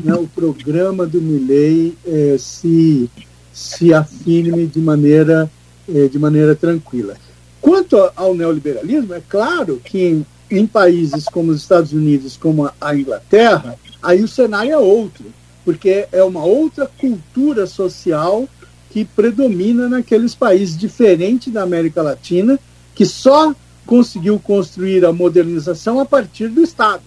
né, 0.04 0.14
o 0.16 0.28
programa 0.28 1.06
do 1.06 1.22
Milley 1.22 1.98
é, 2.06 2.38
se, 2.40 3.10
se 3.54 3.94
afirme 3.94 4.66
de 4.66 4.80
maneira, 4.80 5.50
é, 5.88 6.08
de 6.08 6.18
maneira 6.18 6.56
tranquila. 6.56 7.16
Quanto 7.60 7.98
ao 8.16 8.34
neoliberalismo, 8.34 9.14
é 9.14 9.22
claro 9.28 9.82
que 9.84 10.24
em 10.50 10.66
países 10.66 11.26
como 11.26 11.52
os 11.52 11.62
Estados 11.62 11.92
Unidos, 11.92 12.38
como 12.38 12.70
a 12.80 12.96
Inglaterra, 12.96 13.78
aí 14.02 14.24
o 14.24 14.28
cenário 14.28 14.72
é 14.72 14.78
outro, 14.78 15.26
porque 15.66 16.08
é 16.12 16.24
uma 16.24 16.44
outra 16.44 16.90
cultura 16.98 17.68
social 17.68 18.48
que 18.90 19.06
predomina 19.06 19.88
naqueles 19.88 20.34
países, 20.34 20.78
diferente 20.78 21.50
da 21.50 21.64
América 21.64 22.02
Latina, 22.02 22.60
que 22.96 23.06
só 23.06 23.54
conseguiu 23.86 24.40
construir 24.40 25.06
a 25.06 25.14
modernização 25.14 26.00
a 26.00 26.06
partir 26.06 26.48
do 26.48 26.62
Estado. 26.62 27.04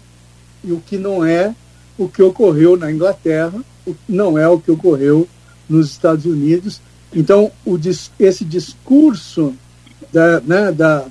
E 0.62 0.72
o 0.72 0.80
que 0.80 0.96
não 0.96 1.24
é 1.24 1.54
o 1.98 2.08
que 2.08 2.22
ocorreu 2.22 2.76
na 2.76 2.90
Inglaterra, 2.90 3.62
não 4.08 4.38
é 4.38 4.48
o 4.48 4.58
que 4.58 4.70
ocorreu 4.70 5.28
nos 5.68 5.90
Estados 5.90 6.24
Unidos. 6.24 6.80
Então, 7.14 7.50
o, 7.64 7.78
esse 8.18 8.44
discurso 8.44 9.54
da, 10.12 10.40
né, 10.40 10.72
da, 10.72 11.06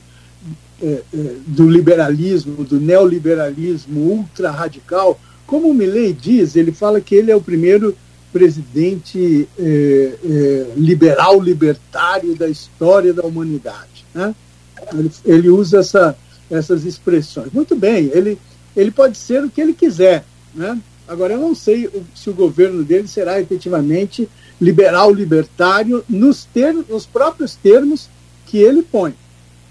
é, 0.81 1.01
é, 1.13 1.35
do 1.45 1.69
liberalismo, 1.69 2.63
do 2.63 2.79
neoliberalismo 2.79 3.99
ultra 3.99 4.49
radical. 4.49 5.19
Como 5.45 5.69
o 5.69 5.73
Milley 5.73 6.13
diz, 6.13 6.55
ele 6.55 6.71
fala 6.71 7.01
que 7.01 7.15
ele 7.15 7.31
é 7.31 7.35
o 7.35 7.41
primeiro 7.41 7.95
presidente 8.31 9.47
é, 9.57 10.13
é, 10.23 10.71
liberal 10.75 11.41
libertário 11.41 12.35
da 12.35 12.47
história 12.47 13.13
da 13.13 13.23
humanidade. 13.23 14.05
Né? 14.13 14.33
Ele, 14.93 15.11
ele, 15.25 15.49
usa 15.49 15.79
essa, 15.79 16.17
essas 16.49 16.85
expressões. 16.85 17.51
Muito 17.51 17.75
bem, 17.75 18.11
ele, 18.13 18.37
ele 18.75 18.91
pode 18.91 19.17
ser 19.17 19.43
o 19.43 19.49
que 19.49 19.61
ele 19.61 19.73
quiser. 19.73 20.23
Né? 20.53 20.79
Agora, 21.07 21.33
eu 21.33 21.39
não 21.39 21.55
sei 21.55 21.89
se 22.15 22.29
o 22.29 22.33
governo 22.33 22.83
dele 22.83 23.07
será 23.07 23.41
efetivamente 23.41 24.29
liberal 24.61 25.11
libertário 25.11 26.03
nos, 26.07 26.45
termos, 26.45 26.87
nos 26.87 27.05
próprios 27.05 27.55
termos 27.55 28.09
que 28.45 28.57
ele 28.57 28.83
põe. 28.83 29.15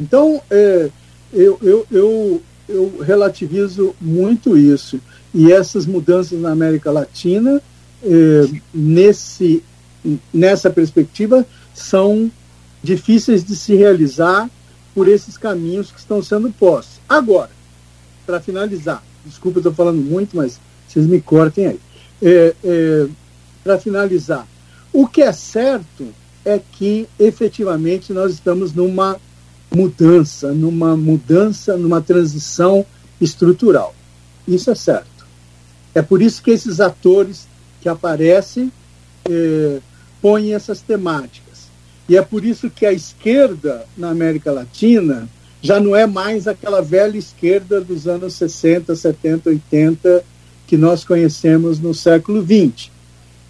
Então, 0.00 0.40
é, 0.50 0.90
eu, 1.32 1.58
eu, 1.62 1.86
eu, 1.90 2.42
eu 2.68 2.98
relativizo 3.04 3.94
muito 4.00 4.56
isso. 4.56 5.00
E 5.34 5.52
essas 5.52 5.86
mudanças 5.86 6.40
na 6.40 6.50
América 6.50 6.90
Latina, 6.90 7.62
eh, 8.02 8.60
nesse, 8.72 9.62
nessa 10.32 10.70
perspectiva, 10.70 11.46
são 11.74 12.30
difíceis 12.82 13.44
de 13.44 13.56
se 13.56 13.74
realizar 13.74 14.48
por 14.94 15.08
esses 15.08 15.36
caminhos 15.36 15.90
que 15.90 15.98
estão 15.98 16.22
sendo 16.22 16.50
postos. 16.50 17.00
Agora, 17.08 17.50
para 18.26 18.40
finalizar, 18.40 19.02
desculpa, 19.24 19.58
estou 19.58 19.72
falando 19.72 20.00
muito, 20.00 20.36
mas 20.36 20.60
vocês 20.88 21.06
me 21.06 21.20
cortem 21.20 21.66
aí. 21.66 21.80
É, 22.20 22.54
é, 22.64 23.08
para 23.62 23.78
finalizar, 23.78 24.46
o 24.92 25.06
que 25.06 25.22
é 25.22 25.32
certo 25.32 26.08
é 26.44 26.58
que 26.58 27.08
efetivamente 27.18 28.12
nós 28.12 28.32
estamos 28.32 28.72
numa 28.72 29.20
mudança, 29.74 30.52
numa 30.52 30.96
mudança, 30.96 31.76
numa 31.76 32.00
transição 32.00 32.84
estrutural. 33.20 33.94
Isso 34.46 34.70
é 34.70 34.74
certo. 34.74 35.26
É 35.94 36.00
por 36.00 36.22
isso 36.22 36.42
que 36.42 36.50
esses 36.50 36.80
atores 36.80 37.46
que 37.88 37.90
aparecem 37.90 38.70
eh, 39.28 39.80
põem 40.20 40.52
essas 40.52 40.82
temáticas. 40.82 41.68
E 42.06 42.16
é 42.16 42.22
por 42.22 42.44
isso 42.44 42.68
que 42.68 42.84
a 42.84 42.92
esquerda 42.92 43.86
na 43.96 44.10
América 44.10 44.52
Latina 44.52 45.28
já 45.62 45.80
não 45.80 45.96
é 45.96 46.06
mais 46.06 46.46
aquela 46.46 46.82
velha 46.82 47.16
esquerda 47.16 47.80
dos 47.80 48.06
anos 48.06 48.34
60, 48.34 48.94
70, 48.94 49.48
80 49.48 50.24
que 50.66 50.76
nós 50.76 51.02
conhecemos 51.02 51.80
no 51.80 51.94
século 51.94 52.42
XX. 52.42 52.90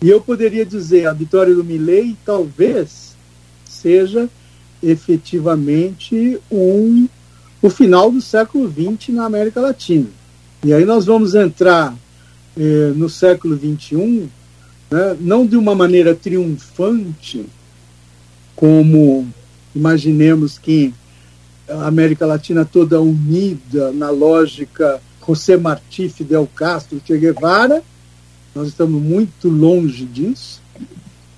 E 0.01 0.09
eu 0.09 0.20
poderia 0.20 0.64
dizer, 0.64 1.07
a 1.07 1.12
vitória 1.12 1.53
do 1.53 1.64
Milley 1.64 2.16
talvez 2.24 3.16
seja 3.64 4.29
efetivamente 4.81 6.38
um, 6.51 7.09
o 7.61 7.68
final 7.68 8.12
do 8.12 8.20
século 8.20 8.70
XX 8.70 9.09
na 9.09 9.24
América 9.24 9.61
Latina. 9.61 10.07
E 10.64 10.72
aí 10.72 10.85
nós 10.85 11.07
vamos 11.07 11.35
entrar 11.35 11.94
eh, 12.59 12.92
no 12.97 13.09
século 13.09 13.57
XXI, 13.57 14.29
né, 14.90 15.16
não 15.21 15.47
de 15.47 15.57
uma 15.57 15.75
maneira 15.75 16.14
triunfante, 16.14 17.47
como 18.57 19.29
imaginemos 19.75 20.59
que 20.59 20.92
a 21.68 21.87
América 21.87 22.27
Latina 22.27 22.64
toda 22.64 23.01
unida 23.01 23.92
na 23.92 24.11
lógica 24.11 25.01
José 25.25 25.57
Martí, 25.57 26.09
Fidel 26.09 26.49
Castro, 26.55 27.01
Che 27.05 27.16
Guevara, 27.16 27.83
nós 28.55 28.68
estamos 28.68 29.01
muito 29.01 29.49
longe 29.49 30.05
disso. 30.07 30.61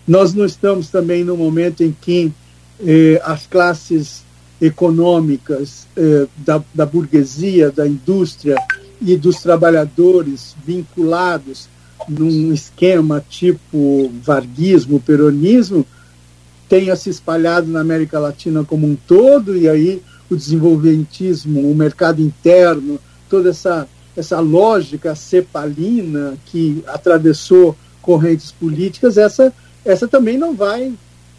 Nós 0.06 0.32
não 0.32 0.46
estamos 0.46 0.88
também 0.88 1.24
no 1.24 1.36
momento 1.36 1.82
em 1.82 1.94
que 2.00 2.32
eh, 2.80 3.20
as 3.24 3.46
classes 3.46 4.22
econômicas 4.60 5.86
eh, 5.96 6.26
da, 6.36 6.62
da 6.72 6.86
burguesia, 6.86 7.70
da 7.70 7.86
indústria 7.86 8.54
e 9.00 9.16
dos 9.16 9.40
trabalhadores 9.40 10.54
vinculados 10.64 11.68
num 12.08 12.52
esquema 12.52 13.24
tipo 13.28 14.10
varguismo, 14.22 15.00
peronismo, 15.00 15.86
tenha 16.68 16.94
se 16.96 17.10
espalhado 17.10 17.66
na 17.68 17.80
América 17.80 18.18
Latina 18.18 18.64
como 18.64 18.86
um 18.86 18.96
todo, 18.96 19.56
e 19.56 19.68
aí 19.68 20.02
o 20.30 20.36
desenvolvimentismo, 20.36 21.68
o 21.68 21.74
mercado 21.74 22.22
interno, 22.22 22.98
toda 23.28 23.50
essa, 23.50 23.88
essa 24.16 24.38
lógica 24.38 25.14
cepalina 25.14 26.38
que 26.46 26.82
atravessou 26.86 27.76
correntes 28.00 28.52
políticas, 28.52 29.16
essa, 29.16 29.52
essa 29.84 30.06
também 30.06 30.38
não 30.38 30.54
vai, 30.54 30.92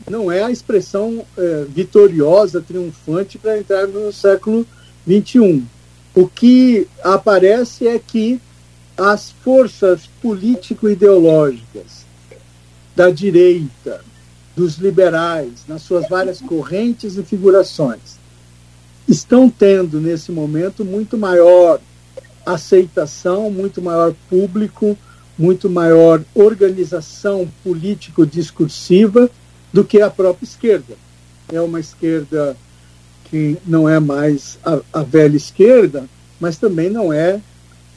não 0.10 0.32
é 0.32 0.43
a 0.43 0.52
expressão 0.52 1.26
é, 1.38 1.65
vitoriosa, 1.69 2.62
triunfante 2.62 3.38
para 3.38 3.58
entrar 3.58 3.88
no 3.88 4.12
século 4.12 4.65
XXI. 5.08 5.63
O 6.13 6.28
que 6.28 6.88
aparece 7.04 7.88
é 7.88 7.97
que 7.97 8.41
as 8.97 9.32
forças 9.32 10.02
político-ideológicas 10.21 12.06
da 12.95 13.10
direita, 13.10 14.04
dos 14.56 14.78
liberais, 14.78 15.63
nas 15.67 15.82
suas 15.82 16.10
várias 16.10 16.41
correntes 16.41 17.15
e 17.15 17.24
figurações, 17.24 18.19
estão 19.08 19.50
tendo 19.50 20.00
nesse 20.00 20.32
momento 20.32 20.84
muito 20.84 21.17
maior 21.17 21.80
aceitação, 22.45 23.50
muito 23.50 23.82
maior 23.82 24.13
público, 24.30 24.97
muito 25.38 25.69
maior 25.69 26.21
organização 26.36 27.47
político-discursiva 27.63 29.30
do 29.71 29.84
que 29.84 30.02
a 30.02 30.10
própria 30.10 30.45
esquerda. 30.45 30.95
É 31.52 31.62
uma 31.62 31.80
esquerda 31.80 32.56
que 33.32 33.58
não 33.65 33.88
é 33.88 33.98
mais 33.98 34.60
a, 34.63 34.82
a 34.91 35.04
velha 35.04 35.38
esquerda, 35.38 36.04
mas 36.38 36.58
também 36.58 36.89
não 36.89 37.13
é 37.13 37.39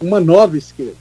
uma 0.00 0.20
nova 0.20 0.56
esquerda. 0.56 0.94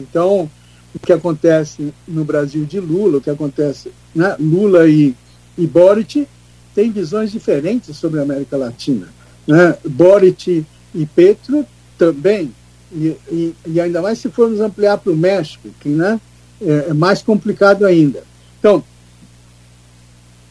Então, 0.00 0.50
o 0.92 0.98
que 0.98 1.12
acontece 1.12 1.94
no 2.06 2.24
Brasil 2.24 2.64
de 2.64 2.80
Lula, 2.80 3.18
o 3.18 3.20
que 3.20 3.30
acontece, 3.30 3.92
né, 4.12 4.34
Lula 4.40 4.88
e, 4.88 5.14
e 5.56 5.66
Boric 5.68 6.26
têm 6.74 6.90
visões 6.90 7.30
diferentes 7.30 7.96
sobre 7.96 8.18
a 8.18 8.24
América 8.24 8.56
Latina. 8.56 9.08
Né? 9.46 9.76
Boric 9.88 10.66
e 10.92 11.06
Petro 11.06 11.64
também, 11.96 12.52
e, 12.92 13.16
e, 13.30 13.54
e, 13.66 13.80
ainda 13.80 14.02
mais 14.02 14.18
se 14.18 14.28
formos 14.30 14.58
ampliar 14.58 14.98
para 14.98 15.12
o 15.12 15.16
México, 15.16 15.68
que 15.78 15.90
né, 15.90 16.20
é, 16.60 16.86
é 16.88 16.92
mais 16.92 17.22
complicado 17.22 17.86
ainda. 17.86 18.24
Então, 18.58 18.82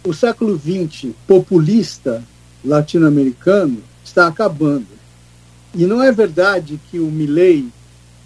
o 0.05 0.13
século 0.13 0.58
XX 0.58 1.12
populista 1.27 2.23
latino-americano 2.63 3.82
está 4.04 4.28
acabando. 4.28 4.88
E 5.74 5.86
não 5.86 6.02
é 6.02 6.12
verdade 6.12 6.80
que 6.89 7.00
o 7.00 7.06
Milley 7.06 7.67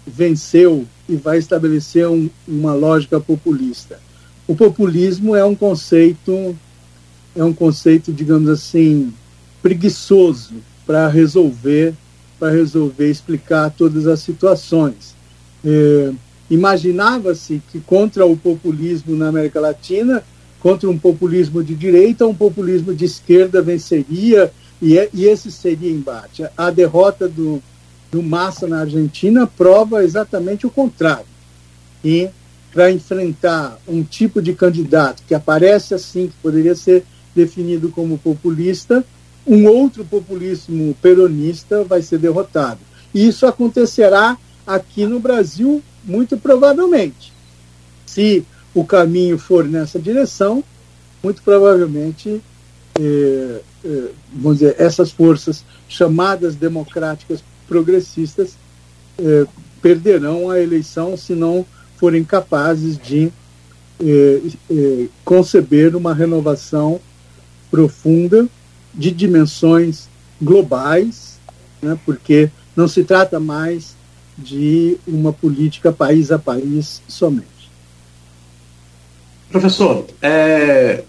venceu 0.06 0.86
e 1.08 1.16
vai 1.16 1.38
estabelecer 1.38 2.08
um, 2.08 2.28
uma 2.46 2.74
lógica 2.74 3.20
populista. 3.20 4.00
O 4.46 4.54
populismo 4.54 5.34
é 5.34 5.44
um 5.44 5.54
conceito 5.54 6.56
é 7.36 7.42
um 7.42 7.52
conceito, 7.52 8.12
digamos 8.12 8.48
assim, 8.48 9.12
preguiçoso 9.60 10.54
para 10.86 11.08
resolver 11.08 11.94
para 12.38 12.50
resolver 12.50 13.10
explicar 13.10 13.70
todas 13.70 14.06
as 14.06 14.20
situações. 14.20 15.14
É, 15.64 16.12
Imaginava-se 16.50 17.62
que 17.72 17.80
contra 17.80 18.26
o 18.26 18.36
populismo 18.36 19.16
na 19.16 19.28
América 19.28 19.60
Latina, 19.60 20.22
contra 20.64 20.88
um 20.88 20.98
populismo 20.98 21.62
de 21.62 21.74
direita, 21.74 22.26
um 22.26 22.34
populismo 22.34 22.94
de 22.94 23.04
esquerda 23.04 23.60
venceria 23.60 24.50
e, 24.80 24.98
é, 24.98 25.10
e 25.12 25.26
esse 25.26 25.52
seria 25.52 25.90
embate. 25.90 26.42
A 26.56 26.70
derrota 26.70 27.28
do, 27.28 27.62
do 28.10 28.22
Massa 28.22 28.66
na 28.66 28.80
Argentina 28.80 29.46
prova 29.46 30.02
exatamente 30.02 30.66
o 30.66 30.70
contrário. 30.70 31.26
E 32.02 32.30
para 32.72 32.90
enfrentar 32.90 33.78
um 33.86 34.02
tipo 34.02 34.40
de 34.40 34.54
candidato 34.54 35.22
que 35.28 35.34
aparece 35.34 35.92
assim, 35.92 36.28
que 36.28 36.34
poderia 36.42 36.74
ser 36.74 37.04
definido 37.36 37.90
como 37.90 38.16
populista, 38.16 39.04
um 39.46 39.66
outro 39.66 40.02
populismo 40.02 40.96
peronista 41.02 41.84
vai 41.84 42.00
ser 42.00 42.16
derrotado. 42.16 42.80
E 43.12 43.28
isso 43.28 43.46
acontecerá 43.46 44.38
aqui 44.66 45.04
no 45.04 45.20
Brasil, 45.20 45.82
muito 46.02 46.38
provavelmente. 46.38 47.34
Se 48.06 48.46
o 48.74 48.84
caminho 48.84 49.38
for 49.38 49.64
nessa 49.64 49.98
direção, 49.98 50.62
muito 51.22 51.42
provavelmente, 51.42 52.42
eh, 52.98 53.60
eh, 53.84 54.08
vamos 54.32 54.58
dizer, 54.58 54.74
essas 54.78 55.10
forças 55.12 55.64
chamadas 55.88 56.56
democráticas 56.56 57.42
progressistas 57.68 58.56
eh, 59.18 59.46
perderão 59.80 60.50
a 60.50 60.60
eleição 60.60 61.16
se 61.16 61.34
não 61.34 61.64
forem 61.96 62.24
capazes 62.24 62.98
de 62.98 63.32
conceber 65.24 65.94
uma 65.94 66.12
renovação 66.12 67.00
profunda 67.70 68.46
de 68.92 69.10
dimensões 69.10 70.08
globais, 70.42 71.38
né, 71.80 71.98
porque 72.04 72.50
não 72.76 72.88
se 72.88 73.04
trata 73.04 73.38
mais 73.38 73.96
de 74.36 74.98
uma 75.06 75.32
política 75.32 75.92
país 75.92 76.32
a 76.32 76.38
país 76.38 77.00
somente. 77.06 77.53
Professor, 79.54 80.04
é, 80.20 81.04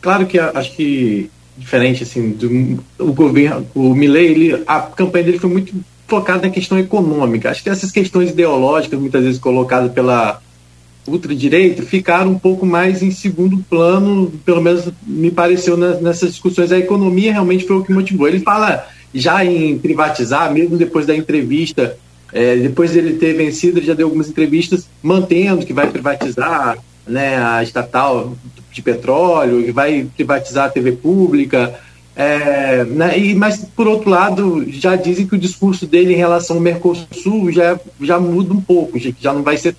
claro 0.00 0.26
que 0.26 0.40
acho 0.40 0.74
que 0.74 1.30
diferente 1.56 2.02
assim 2.02 2.30
do 2.30 2.82
o 2.98 3.12
governo, 3.12 3.64
o 3.76 3.94
Milley, 3.94 4.26
ele, 4.26 4.62
a 4.66 4.80
campanha 4.80 5.26
dele 5.26 5.38
foi 5.38 5.50
muito 5.50 5.72
focada 6.08 6.48
na 6.48 6.50
questão 6.50 6.76
econômica. 6.80 7.48
Acho 7.48 7.62
que 7.62 7.70
essas 7.70 7.92
questões 7.92 8.30
ideológicas, 8.30 8.98
muitas 8.98 9.22
vezes 9.22 9.38
colocadas 9.38 9.92
pela 9.92 10.42
ultradireita 11.06 11.84
ficaram 11.84 12.32
um 12.32 12.38
pouco 12.40 12.66
mais 12.66 13.04
em 13.04 13.12
segundo 13.12 13.58
plano, 13.70 14.32
pelo 14.44 14.60
menos 14.60 14.88
me 15.06 15.30
pareceu 15.30 15.76
nessas 15.76 16.30
discussões. 16.30 16.72
A 16.72 16.78
economia 16.78 17.30
realmente 17.30 17.68
foi 17.68 17.76
o 17.76 17.84
que 17.84 17.92
motivou. 17.92 18.26
Ele 18.26 18.40
fala 18.40 18.84
já 19.14 19.44
em 19.44 19.78
privatizar, 19.78 20.52
mesmo 20.52 20.76
depois 20.76 21.06
da 21.06 21.14
entrevista, 21.14 21.96
é, 22.32 22.56
depois 22.56 22.90
dele 22.90 23.12
ter 23.12 23.32
vencido, 23.34 23.78
ele 23.78 23.86
já 23.86 23.94
deu 23.94 24.08
algumas 24.08 24.28
entrevistas 24.28 24.88
mantendo 25.00 25.64
que 25.64 25.72
vai 25.72 25.88
privatizar 25.88 26.76
né, 27.10 27.36
a 27.42 27.62
estatal 27.62 28.36
de 28.72 28.80
petróleo, 28.80 29.64
que 29.64 29.72
vai 29.72 30.06
privatizar 30.16 30.66
a 30.66 30.70
TV 30.70 30.92
pública. 30.92 31.78
É, 32.14 32.84
né, 32.84 33.18
e, 33.18 33.34
mas, 33.34 33.64
por 33.76 33.86
outro 33.86 34.10
lado, 34.10 34.64
já 34.70 34.96
dizem 34.96 35.26
que 35.26 35.34
o 35.34 35.38
discurso 35.38 35.86
dele 35.86 36.14
em 36.14 36.16
relação 36.16 36.56
ao 36.56 36.62
Mercosul 36.62 37.50
já, 37.52 37.78
já 38.00 38.18
muda 38.20 38.52
um 38.52 38.60
pouco, 38.60 38.98
já, 38.98 39.32
não 39.32 39.42
vai 39.42 39.56
ser 39.56 39.76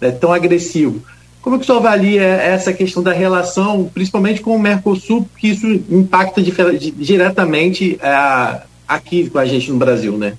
né, 0.00 0.10
tão 0.10 0.32
agressivo. 0.32 1.02
Como 1.40 1.56
é 1.56 1.58
que 1.58 1.64
o 1.64 1.66
senhor 1.66 1.78
avalia 1.78 2.22
essa 2.22 2.72
questão 2.72 3.02
da 3.02 3.12
relação, 3.12 3.88
principalmente 3.92 4.40
com 4.40 4.56
o 4.56 4.58
Mercosul, 4.58 5.28
que 5.38 5.48
isso 5.48 5.66
impacta 5.88 6.42
diretamente 6.42 7.98
é, 8.02 8.62
aqui 8.86 9.30
com 9.30 9.38
a 9.38 9.46
gente 9.46 9.70
no 9.70 9.78
Brasil, 9.78 10.18
né? 10.18 10.36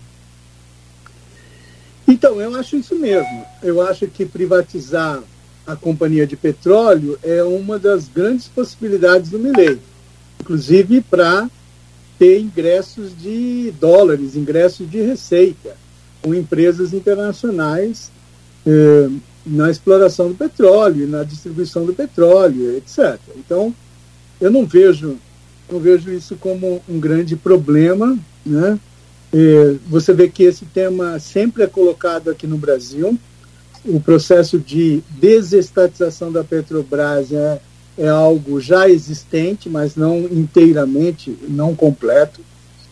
Então, 2.08 2.42
eu 2.42 2.56
acho 2.56 2.78
isso 2.78 2.96
mesmo. 2.96 3.46
Eu 3.62 3.82
acho 3.82 4.08
que 4.08 4.26
privatizar 4.26 5.22
a 5.68 5.76
companhia 5.76 6.26
de 6.26 6.38
petróleo 6.38 7.20
é 7.22 7.44
uma 7.44 7.78
das 7.78 8.08
grandes 8.08 8.48
possibilidades 8.48 9.30
do 9.30 9.38
Milei, 9.38 9.78
inclusive 10.40 11.02
para 11.02 11.50
ter 12.18 12.40
ingressos 12.40 13.12
de 13.16 13.72
dólares, 13.80 14.36
ingressos 14.36 14.90
de 14.90 15.02
receita 15.02 15.76
com 16.22 16.34
empresas 16.34 16.94
internacionais 16.94 18.10
eh, 18.66 19.10
na 19.46 19.70
exploração 19.70 20.30
do 20.30 20.36
petróleo, 20.36 21.08
na 21.08 21.24
distribuição 21.24 21.86
do 21.86 21.94
petróleo, 21.94 22.78
etc. 22.78 23.20
Então, 23.36 23.74
eu 24.42 24.52
não 24.52 24.66
vejo, 24.66 25.18
não 25.72 25.80
vejo 25.80 26.12
isso 26.12 26.36
como 26.36 26.82
um 26.88 27.00
grande 27.00 27.36
problema, 27.36 28.18
né? 28.46 28.80
É, 29.34 29.76
você 29.88 30.14
vê 30.14 30.30
que 30.30 30.44
esse 30.44 30.66
tema 30.66 31.20
sempre 31.20 31.64
é 31.64 31.68
colocado 31.68 32.30
aqui 32.30 32.48
no 32.48 32.58
Brasil. 32.58 33.18
O 33.88 34.00
processo 34.00 34.60
de 34.60 35.02
desestatização 35.12 36.32
da 36.32 36.44
Petrobras 36.44 37.32
é, 37.32 37.62
é 37.98 38.08
algo 38.08 38.60
já 38.60 38.90
existente, 38.90 39.70
mas 39.70 39.96
não 39.96 40.20
inteiramente, 40.20 41.38
não 41.48 41.74
completo. 41.74 42.42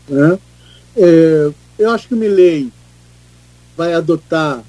Né? 0.08 0.40
É, 0.96 1.52
eu 1.78 1.92
acho 1.92 2.08
que 2.08 2.14
o 2.14 2.18
Milley 2.18 2.72
vai 3.76 3.94
adotar 3.94 4.64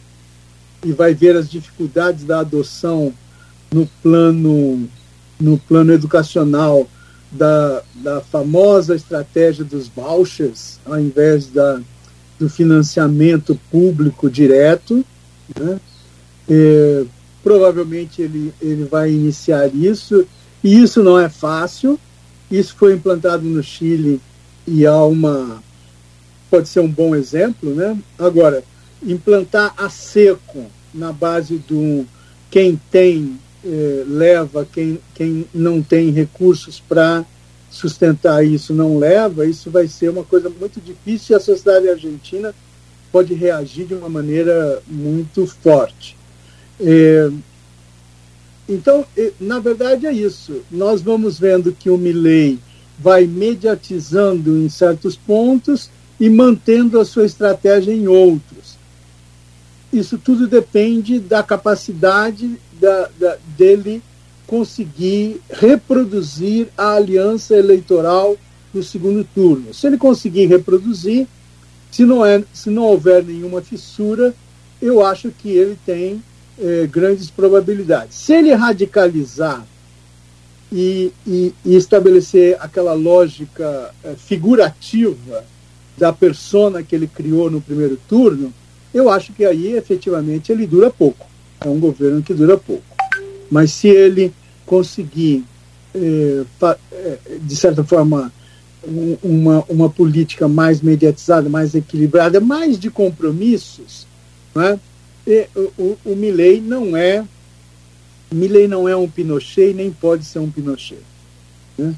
e 0.84 0.92
vai 0.92 1.14
ver 1.14 1.36
as 1.36 1.48
dificuldades 1.48 2.24
da 2.24 2.40
adoção 2.40 3.12
no 3.72 3.86
plano, 4.02 4.88
no 5.40 5.58
plano 5.58 5.92
educacional 5.92 6.88
da, 7.30 7.82
da 7.94 8.20
famosa 8.20 8.94
estratégia 8.94 9.64
dos 9.64 9.88
vouchers, 9.88 10.78
ao 10.84 10.98
invés 10.98 11.46
da, 11.46 11.80
do 12.38 12.48
financiamento 12.48 13.58
público 13.70 14.30
direto. 14.30 15.04
Né? 15.58 15.80
É, 16.48 17.04
provavelmente 17.42 18.22
ele, 18.22 18.52
ele 18.60 18.84
vai 18.84 19.10
iniciar 19.10 19.68
isso, 19.74 20.26
e 20.62 20.82
isso 20.82 21.02
não 21.02 21.18
é 21.18 21.28
fácil. 21.28 21.98
Isso 22.50 22.74
foi 22.76 22.94
implantado 22.94 23.44
no 23.44 23.62
Chile 23.62 24.20
e 24.66 24.86
há 24.86 25.02
uma. 25.04 25.62
pode 26.50 26.68
ser 26.68 26.80
um 26.80 26.88
bom 26.88 27.14
exemplo. 27.14 27.74
Né? 27.74 27.96
Agora, 28.18 28.64
implantar 29.02 29.74
a 29.76 29.88
seco 29.88 30.66
na 30.92 31.12
base 31.12 31.58
do 31.58 32.06
quem 32.50 32.80
tem 32.90 33.38
eh, 33.64 34.04
leva, 34.06 34.66
quem, 34.72 35.00
quem 35.14 35.46
não 35.52 35.82
tem 35.82 36.10
recursos 36.10 36.80
para 36.80 37.24
sustentar 37.70 38.44
isso 38.44 38.72
não 38.72 38.98
leva, 38.98 39.44
isso 39.44 39.70
vai 39.70 39.86
ser 39.86 40.08
uma 40.08 40.24
coisa 40.24 40.48
muito 40.48 40.80
difícil 40.80 41.34
e 41.34 41.36
a 41.36 41.40
sociedade 41.40 41.88
argentina 41.88 42.54
pode 43.12 43.34
reagir 43.34 43.86
de 43.86 43.94
uma 43.94 44.08
maneira 44.08 44.80
muito 44.86 45.46
forte. 45.46 46.15
É, 46.80 47.30
então, 48.68 49.06
na 49.40 49.58
verdade 49.58 50.06
é 50.06 50.12
isso. 50.12 50.62
Nós 50.70 51.00
vamos 51.00 51.38
vendo 51.38 51.72
que 51.72 51.88
o 51.88 51.96
Milley 51.96 52.58
vai 52.98 53.26
mediatizando 53.26 54.56
em 54.58 54.68
certos 54.68 55.16
pontos 55.16 55.90
e 56.18 56.28
mantendo 56.28 56.98
a 56.98 57.04
sua 57.04 57.26
estratégia 57.26 57.92
em 57.92 58.08
outros. 58.08 58.76
Isso 59.92 60.18
tudo 60.18 60.46
depende 60.46 61.20
da 61.20 61.42
capacidade 61.42 62.58
da, 62.80 63.08
da, 63.18 63.36
dele 63.56 64.02
conseguir 64.46 65.40
reproduzir 65.50 66.68
a 66.76 66.94
aliança 66.94 67.56
eleitoral 67.56 68.36
no 68.72 68.82
segundo 68.82 69.24
turno. 69.34 69.72
Se 69.72 69.86
ele 69.86 69.96
conseguir 69.96 70.46
reproduzir, 70.46 71.26
se 71.90 72.04
não, 72.04 72.24
é, 72.24 72.42
se 72.52 72.70
não 72.70 72.82
houver 72.84 73.24
nenhuma 73.24 73.60
fissura, 73.62 74.34
eu 74.80 75.04
acho 75.04 75.30
que 75.30 75.50
ele 75.50 75.78
tem 75.86 76.22
eh, 76.58 76.88
grandes 76.90 77.30
probabilidades. 77.30 78.16
Se 78.16 78.32
ele 78.32 78.54
radicalizar 78.54 79.64
e, 80.72 81.12
e, 81.26 81.54
e 81.64 81.76
estabelecer 81.76 82.56
aquela 82.60 82.94
lógica 82.94 83.94
eh, 84.02 84.14
figurativa 84.16 85.44
da 85.96 86.12
persona 86.12 86.82
que 86.82 86.94
ele 86.94 87.06
criou 87.06 87.50
no 87.50 87.60
primeiro 87.60 87.98
turno, 88.08 88.52
eu 88.92 89.10
acho 89.10 89.32
que 89.32 89.44
aí 89.44 89.72
efetivamente 89.72 90.50
ele 90.50 90.66
dura 90.66 90.90
pouco. 90.90 91.26
É 91.60 91.68
um 91.68 91.78
governo 91.78 92.22
que 92.22 92.34
dura 92.34 92.56
pouco. 92.56 92.84
Mas 93.50 93.72
se 93.72 93.88
ele 93.88 94.32
conseguir, 94.64 95.44
eh, 95.94 96.44
de 97.42 97.56
certa 97.56 97.84
forma, 97.84 98.32
uma, 99.22 99.64
uma 99.68 99.90
política 99.90 100.48
mais 100.48 100.80
mediatizada, 100.80 101.48
mais 101.48 101.74
equilibrada, 101.74 102.40
mais 102.40 102.78
de 102.78 102.90
compromissos, 102.90 104.06
né? 104.54 104.78
E, 105.26 105.48
o, 105.56 105.98
o 106.04 106.16
Milley 106.16 106.60
não 106.60 106.96
é 106.96 107.24
Milley 108.32 108.68
não 108.68 108.88
é 108.88 108.96
um 108.96 109.08
Pinochet 109.08 109.72
nem 109.72 109.90
pode 109.90 110.24
ser 110.24 110.38
um 110.38 110.50
Pinochet. 110.50 111.02
Né? 111.78 111.94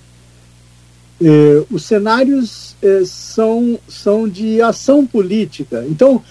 É, 1.20 1.64
os 1.70 1.84
cenários 1.84 2.76
é, 2.80 3.02
são, 3.04 3.78
são 3.88 4.28
de 4.28 4.62
ação 4.62 5.06
política. 5.06 5.84
Então, 5.88 6.22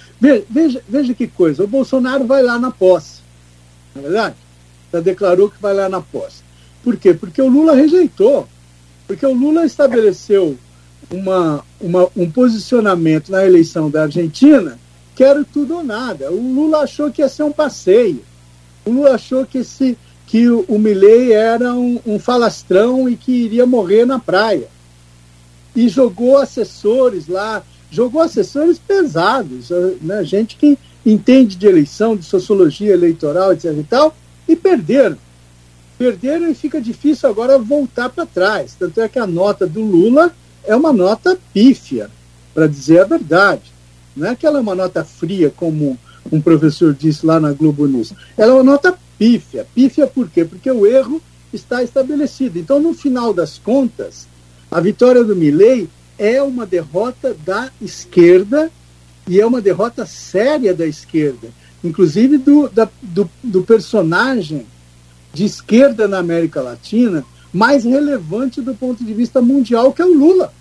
veja, 0.49 0.81
veja 0.87 1.13
que 1.13 1.27
coisa: 1.27 1.63
o 1.63 1.67
Bolsonaro 1.67 2.25
vai 2.25 2.41
lá 2.41 2.57
na 2.57 2.71
posse, 2.71 3.21
não 3.93 4.01
é 4.01 4.05
verdade? 4.05 4.35
Já 4.93 4.99
declarou 5.01 5.49
que 5.49 5.61
vai 5.61 5.73
lá 5.73 5.89
na 5.89 5.99
posse. 5.99 6.41
Por 6.83 6.95
quê? 6.95 7.13
Porque 7.13 7.41
o 7.41 7.49
Lula 7.49 7.75
rejeitou. 7.75 8.47
Porque 9.05 9.25
o 9.25 9.33
Lula 9.33 9.65
estabeleceu 9.65 10.57
uma, 11.09 11.63
uma, 11.79 12.07
um 12.15 12.29
posicionamento 12.29 13.29
na 13.29 13.45
eleição 13.45 13.89
da 13.89 14.03
Argentina 14.03 14.77
que 15.17 15.23
era 15.23 15.43
tudo 15.43 15.77
ou 15.77 15.83
nada. 15.83 16.31
O 16.31 16.53
Lula 16.53 16.83
achou 16.83 17.11
que 17.11 17.23
ia 17.23 17.27
ser 17.27 17.41
um 17.41 17.51
passeio. 17.51 18.23
O 18.85 18.91
Lula 18.91 19.15
achou 19.15 19.43
que, 19.47 19.57
esse, 19.57 19.97
que 20.27 20.47
o, 20.47 20.63
o 20.67 20.77
Milley 20.77 21.33
era 21.33 21.73
um, 21.73 21.99
um 22.05 22.19
falastrão 22.19 23.09
e 23.09 23.17
que 23.17 23.31
iria 23.31 23.65
morrer 23.65 24.05
na 24.05 24.19
praia 24.19 24.67
e 25.75 25.89
jogou 25.89 26.37
assessores 26.37 27.27
lá, 27.27 27.63
jogou 27.89 28.21
assessores 28.21 28.77
pesados, 28.77 29.69
né, 30.01 30.23
gente 30.23 30.55
que 30.55 30.77
entende 31.03 31.55
de 31.55 31.65
eleição, 31.65 32.15
de 32.15 32.23
sociologia 32.23 32.93
eleitoral, 32.93 33.53
etc. 33.53 33.73
e 33.75 33.83
tal, 33.83 34.15
e 34.47 34.55
perderam. 34.55 35.17
Perderam 35.97 36.47
e 36.47 36.53
fica 36.53 36.79
difícil 36.79 37.27
agora 37.27 37.57
voltar 37.57 38.09
para 38.09 38.25
trás. 38.25 38.75
Tanto 38.77 39.01
é 39.01 39.07
que 39.07 39.17
a 39.17 39.25
nota 39.25 39.65
do 39.65 39.81
Lula 39.81 40.31
é 40.63 40.75
uma 40.75 40.93
nota 40.93 41.39
pífia, 41.51 42.09
para 42.53 42.67
dizer 42.67 43.01
a 43.01 43.05
verdade. 43.05 43.76
Não 44.17 44.29
é 44.29 44.35
que 44.35 44.45
ela 44.45 44.57
é 44.57 44.61
uma 44.61 44.75
nota 44.75 45.03
fria, 45.03 45.53
como 45.55 45.97
um 46.31 46.41
professor 46.41 46.93
disse 46.93 47.25
lá 47.25 47.39
na 47.39 47.53
Globo 47.53 47.87
News. 47.87 48.13
Ela 48.37 48.51
é 48.51 48.55
uma 48.55 48.63
nota 48.63 48.97
pífia. 49.17 49.65
Pífia 49.73 50.07
por 50.07 50.29
quê? 50.29 50.43
Porque 50.43 50.69
o 50.69 50.85
erro 50.85 51.21
está 51.53 51.83
estabelecido. 51.83 52.59
Então, 52.59 52.79
no 52.79 52.93
final 52.93 53.33
das 53.33 53.57
contas, 53.57 54.27
a 54.69 54.79
vitória 54.79 55.23
do 55.23 55.35
Milley 55.35 55.89
é 56.17 56.41
uma 56.41 56.65
derrota 56.65 57.35
da 57.45 57.69
esquerda 57.81 58.71
e 59.27 59.39
é 59.39 59.45
uma 59.45 59.61
derrota 59.61 60.05
séria 60.05 60.73
da 60.73 60.85
esquerda, 60.85 61.49
inclusive 61.83 62.37
do, 62.37 62.69
da, 62.69 62.87
do, 63.01 63.29
do 63.43 63.61
personagem 63.61 64.65
de 65.33 65.45
esquerda 65.45 66.07
na 66.07 66.17
América 66.17 66.61
Latina 66.61 67.25
mais 67.53 67.83
relevante 67.83 68.61
do 68.61 68.73
ponto 68.73 69.03
de 69.03 69.13
vista 69.13 69.41
mundial, 69.41 69.93
que 69.93 70.01
é 70.01 70.05
o 70.05 70.13
Lula. 70.13 70.53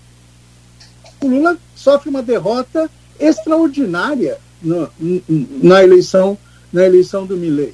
O 1.21 1.27
Lula 1.27 1.57
sofre 1.75 2.09
uma 2.09 2.21
derrota 2.21 2.89
extraordinária 3.19 4.37
no, 4.61 4.89
na 5.61 5.83
eleição 5.83 6.37
na 6.71 6.85
eleição 6.85 7.25
do 7.25 7.37
Milley. 7.37 7.73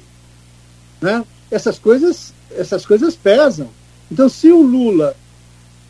Né? 1.00 1.24
Essas 1.50 1.78
coisas 1.78 2.32
essas 2.56 2.86
coisas 2.86 3.16
pesam. 3.16 3.68
Então, 4.10 4.28
se 4.28 4.52
o 4.52 4.62
Lula 4.62 5.16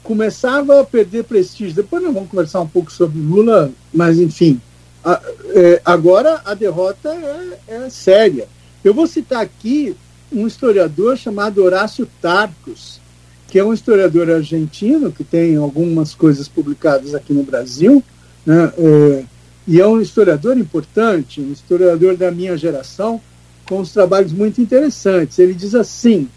começava 0.05 0.81
a 0.81 0.85
perder 0.85 1.25
prestígio. 1.25 1.75
Depois 1.75 2.03
nós 2.03 2.15
vamos 2.15 2.29
conversar 2.29 2.61
um 2.61 2.69
pouco 2.69 2.93
sobre 2.93 3.19
Lula, 3.19 3.73
mas 3.93 4.21
enfim. 4.21 4.61
A, 5.03 5.21
é, 5.49 5.83
agora 5.85 6.43
a 6.45 6.55
derrota 6.55 7.09
é, 7.09 7.59
é, 7.75 7.91
séria. 7.91 8.47
Eu 8.85 8.95
vou 8.95 9.07
citar 9.07 9.41
aqui 9.41 9.97
um 10.31 10.47
historiador 10.47 11.17
chamado 11.17 11.65
Horácio 11.65 12.09
Tarcos, 12.21 13.01
que 13.49 13.59
é 13.59 13.65
um 13.65 13.73
historiador 13.73 14.31
argentino 14.31 15.11
que 15.11 15.25
tem 15.25 15.57
algumas 15.57 16.15
coisas 16.15 16.49
publicadas 16.49 17.15
aqui 17.15 17.33
no 17.33 17.43
Brasil, 17.43 18.05
né, 18.45 18.73
é, 18.77 19.25
e 19.67 19.81
é 19.81 19.87
um 19.87 20.01
historiador 20.01 20.59
importante, 20.59 21.41
um 21.41 21.53
historiador 21.53 22.17
da 22.17 22.31
minha 22.31 22.57
geração, 22.57 23.21
com 23.67 23.81
uns 23.81 23.93
trabalhos 23.93 24.33
muito 24.33 24.61
interessantes. 24.61 25.39
Ele 25.39 25.55
diz 25.55 25.75
assim, 25.75 26.29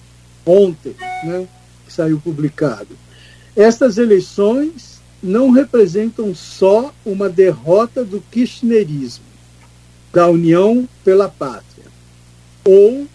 ontem, 0.45 0.95
né, 1.23 1.45
que 1.85 1.91
saiu 1.91 2.19
publicado. 2.19 2.97
Estas 3.55 3.97
eleições 3.97 5.01
não 5.21 5.51
representam 5.51 6.33
só 6.33 6.93
uma 7.05 7.27
derrota 7.27 8.05
do 8.05 8.21
kirchnerismo, 8.31 9.25
da 10.13 10.29
União 10.29 10.87
pela 11.03 11.27
Pátria, 11.27 11.85
ou 12.63 13.07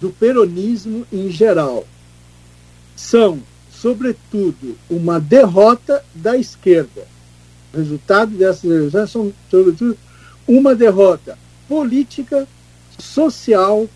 do 0.00 0.10
peronismo 0.10 1.06
em 1.12 1.30
geral. 1.30 1.86
São, 2.94 3.40
sobretudo, 3.72 4.76
uma 4.88 5.18
derrota 5.18 6.04
da 6.14 6.36
esquerda. 6.36 7.11
Resultado 7.74 8.32
dessas 8.32 8.64
eleições 8.64 9.10
são, 9.10 9.32
sobretudo, 9.50 9.96
uma 10.46 10.74
derrota 10.74 11.38
política, 11.68 12.46
social, 12.98 13.88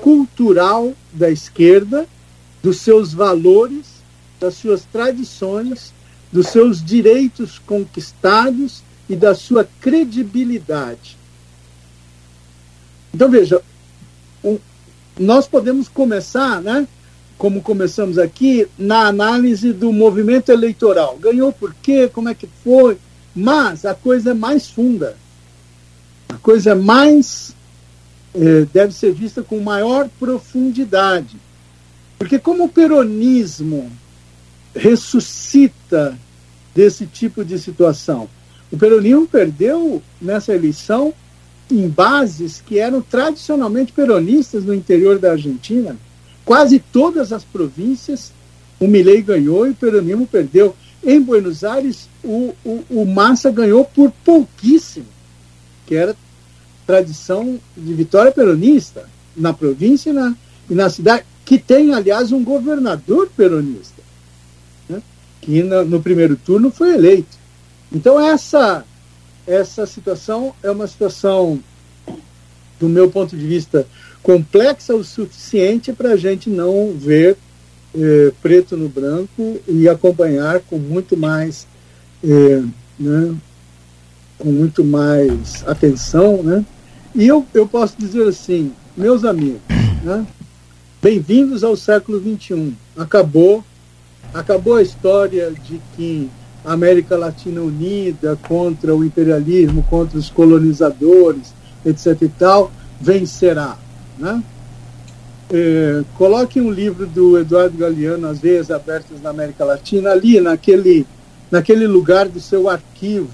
cultural 0.00 0.92
da 1.12 1.30
esquerda, 1.30 2.06
dos 2.62 2.80
seus 2.80 3.12
valores 3.12 4.00
das 4.40 4.54
suas 4.54 4.84
tradições, 4.84 5.92
dos 6.32 6.48
seus 6.48 6.82
direitos 6.82 7.58
conquistados 7.58 8.82
e 9.08 9.14
da 9.14 9.34
sua 9.34 9.68
credibilidade. 9.80 11.18
Então, 13.12 13.28
veja, 13.28 13.60
um, 14.42 14.58
nós 15.18 15.46
podemos 15.46 15.88
começar, 15.88 16.62
né, 16.62 16.88
como 17.36 17.60
começamos 17.60 18.18
aqui, 18.18 18.66
na 18.78 19.06
análise 19.06 19.72
do 19.72 19.92
movimento 19.92 20.50
eleitoral. 20.50 21.18
Ganhou 21.18 21.52
por 21.52 21.74
quê? 21.74 22.08
Como 22.08 22.28
é 22.28 22.34
que 22.34 22.48
foi? 22.64 22.96
Mas 23.34 23.84
a 23.84 23.94
coisa 23.94 24.34
mais 24.34 24.68
funda. 24.68 25.16
A 26.28 26.34
coisa 26.34 26.74
mais. 26.74 27.54
Eh, 28.34 28.66
deve 28.72 28.92
ser 28.92 29.12
vista 29.12 29.42
com 29.42 29.60
maior 29.60 30.08
profundidade. 30.18 31.36
Porque, 32.18 32.38
como 32.38 32.64
o 32.64 32.68
peronismo 32.68 33.90
ressuscita 34.74 36.16
desse 36.74 37.06
tipo 37.06 37.44
de 37.44 37.58
situação. 37.58 38.28
O 38.70 38.78
peronismo 38.78 39.26
perdeu 39.26 40.02
nessa 40.20 40.54
eleição 40.54 41.12
em 41.70 41.88
bases 41.88 42.62
que 42.64 42.78
eram 42.78 43.00
tradicionalmente 43.00 43.92
peronistas 43.92 44.64
no 44.64 44.74
interior 44.74 45.18
da 45.18 45.32
Argentina. 45.32 45.96
Quase 46.44 46.78
todas 46.78 47.32
as 47.32 47.44
províncias 47.44 48.32
o 48.78 48.86
Milei 48.86 49.22
ganhou 49.22 49.66
e 49.66 49.70
o 49.70 49.74
peronismo 49.74 50.26
perdeu. 50.26 50.74
Em 51.04 51.20
Buenos 51.20 51.64
Aires, 51.64 52.08
o, 52.22 52.54
o, 52.64 52.84
o 52.90 53.06
Massa 53.06 53.50
ganhou 53.50 53.84
por 53.84 54.10
pouquíssimo, 54.24 55.06
que 55.86 55.94
era 55.94 56.14
tradição 56.86 57.58
de 57.76 57.94
vitória 57.94 58.32
peronista 58.32 59.08
na 59.36 59.52
província 59.52 60.10
e 60.10 60.12
na, 60.12 60.34
e 60.68 60.74
na 60.74 60.90
cidade, 60.90 61.24
que 61.44 61.58
tem, 61.58 61.94
aliás, 61.94 62.32
um 62.32 62.44
governador 62.44 63.30
peronista 63.36 64.00
que 65.40 65.62
no 65.62 66.02
primeiro 66.02 66.36
turno 66.36 66.70
foi 66.70 66.94
eleito. 66.94 67.38
Então 67.90 68.20
essa 68.20 68.84
essa 69.46 69.86
situação 69.86 70.54
é 70.62 70.70
uma 70.70 70.86
situação, 70.86 71.58
do 72.78 72.88
meu 72.88 73.10
ponto 73.10 73.36
de 73.36 73.44
vista, 73.44 73.86
complexa 74.22 74.94
o 74.94 75.02
suficiente 75.02 75.92
para 75.92 76.10
a 76.10 76.16
gente 76.16 76.48
não 76.48 76.92
ver 76.92 77.36
eh, 77.94 78.32
preto 78.42 78.76
no 78.76 78.88
branco 78.88 79.60
e 79.66 79.88
acompanhar 79.88 80.60
com 80.60 80.78
muito 80.78 81.16
mais 81.16 81.66
eh, 82.22 82.62
né, 82.98 83.34
com 84.38 84.50
muito 84.50 84.82
mais 84.82 85.62
atenção, 85.66 86.42
né? 86.42 86.64
E 87.14 87.26
eu, 87.26 87.44
eu 87.52 87.66
posso 87.66 87.94
dizer 87.98 88.26
assim, 88.26 88.72
meus 88.96 89.24
amigos, 89.24 89.60
né? 90.02 90.26
bem-vindos 91.02 91.64
ao 91.64 91.76
século 91.76 92.20
XXI. 92.20 92.74
Acabou, 92.96 93.64
acabou 94.32 94.76
a 94.76 94.82
história 94.82 95.50
de 95.50 95.80
que 95.96 96.30
a 96.64 96.72
América 96.72 97.16
Latina 97.16 97.60
unida 97.60 98.38
contra 98.48 98.94
o 98.94 99.04
imperialismo, 99.04 99.82
contra 99.82 100.18
os 100.18 100.30
colonizadores, 100.30 101.52
etc. 101.84 102.22
e 102.22 102.28
tal, 102.28 102.70
vencerá. 103.00 103.76
Né? 104.18 104.42
É, 105.52 106.04
coloque 106.16 106.60
um 106.60 106.70
livro 106.70 107.06
do 107.06 107.36
Eduardo 107.36 107.76
Galeano, 107.76 108.28
As 108.28 108.38
Veias 108.38 108.70
Abertas 108.70 109.20
na 109.20 109.30
América 109.30 109.64
Latina, 109.64 110.10
ali 110.12 110.40
naquele, 110.40 111.04
naquele 111.50 111.88
lugar 111.88 112.28
do 112.28 112.38
seu 112.38 112.68
arquivo, 112.68 113.28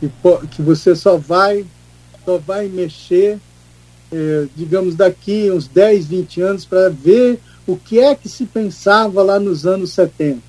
que, 0.00 0.10
que 0.50 0.62
você 0.62 0.96
só 0.96 1.18
vai, 1.18 1.66
só 2.24 2.38
vai 2.38 2.68
mexer, 2.68 3.38
é, 4.10 4.46
digamos, 4.56 4.94
daqui 4.94 5.50
uns 5.50 5.68
10, 5.68 6.06
20 6.06 6.40
anos 6.40 6.64
para 6.64 6.88
ver 6.88 7.38
o 7.66 7.76
que 7.76 8.00
é 8.00 8.14
que 8.14 8.28
se 8.28 8.46
pensava 8.46 9.22
lá 9.22 9.38
nos 9.38 9.66
anos 9.66 9.92
70. 9.92 10.40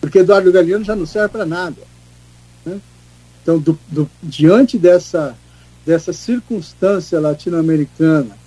Porque 0.00 0.20
Eduardo 0.20 0.50
Galeano 0.50 0.84
já 0.84 0.96
não 0.96 1.04
serve 1.04 1.28
para 1.28 1.44
nada. 1.44 1.82
Né? 2.64 2.80
Então, 3.42 3.58
do, 3.58 3.78
do, 3.88 4.08
diante 4.22 4.78
dessa, 4.78 5.36
dessa 5.84 6.14
circunstância 6.14 7.20
latino-americana, 7.20 8.38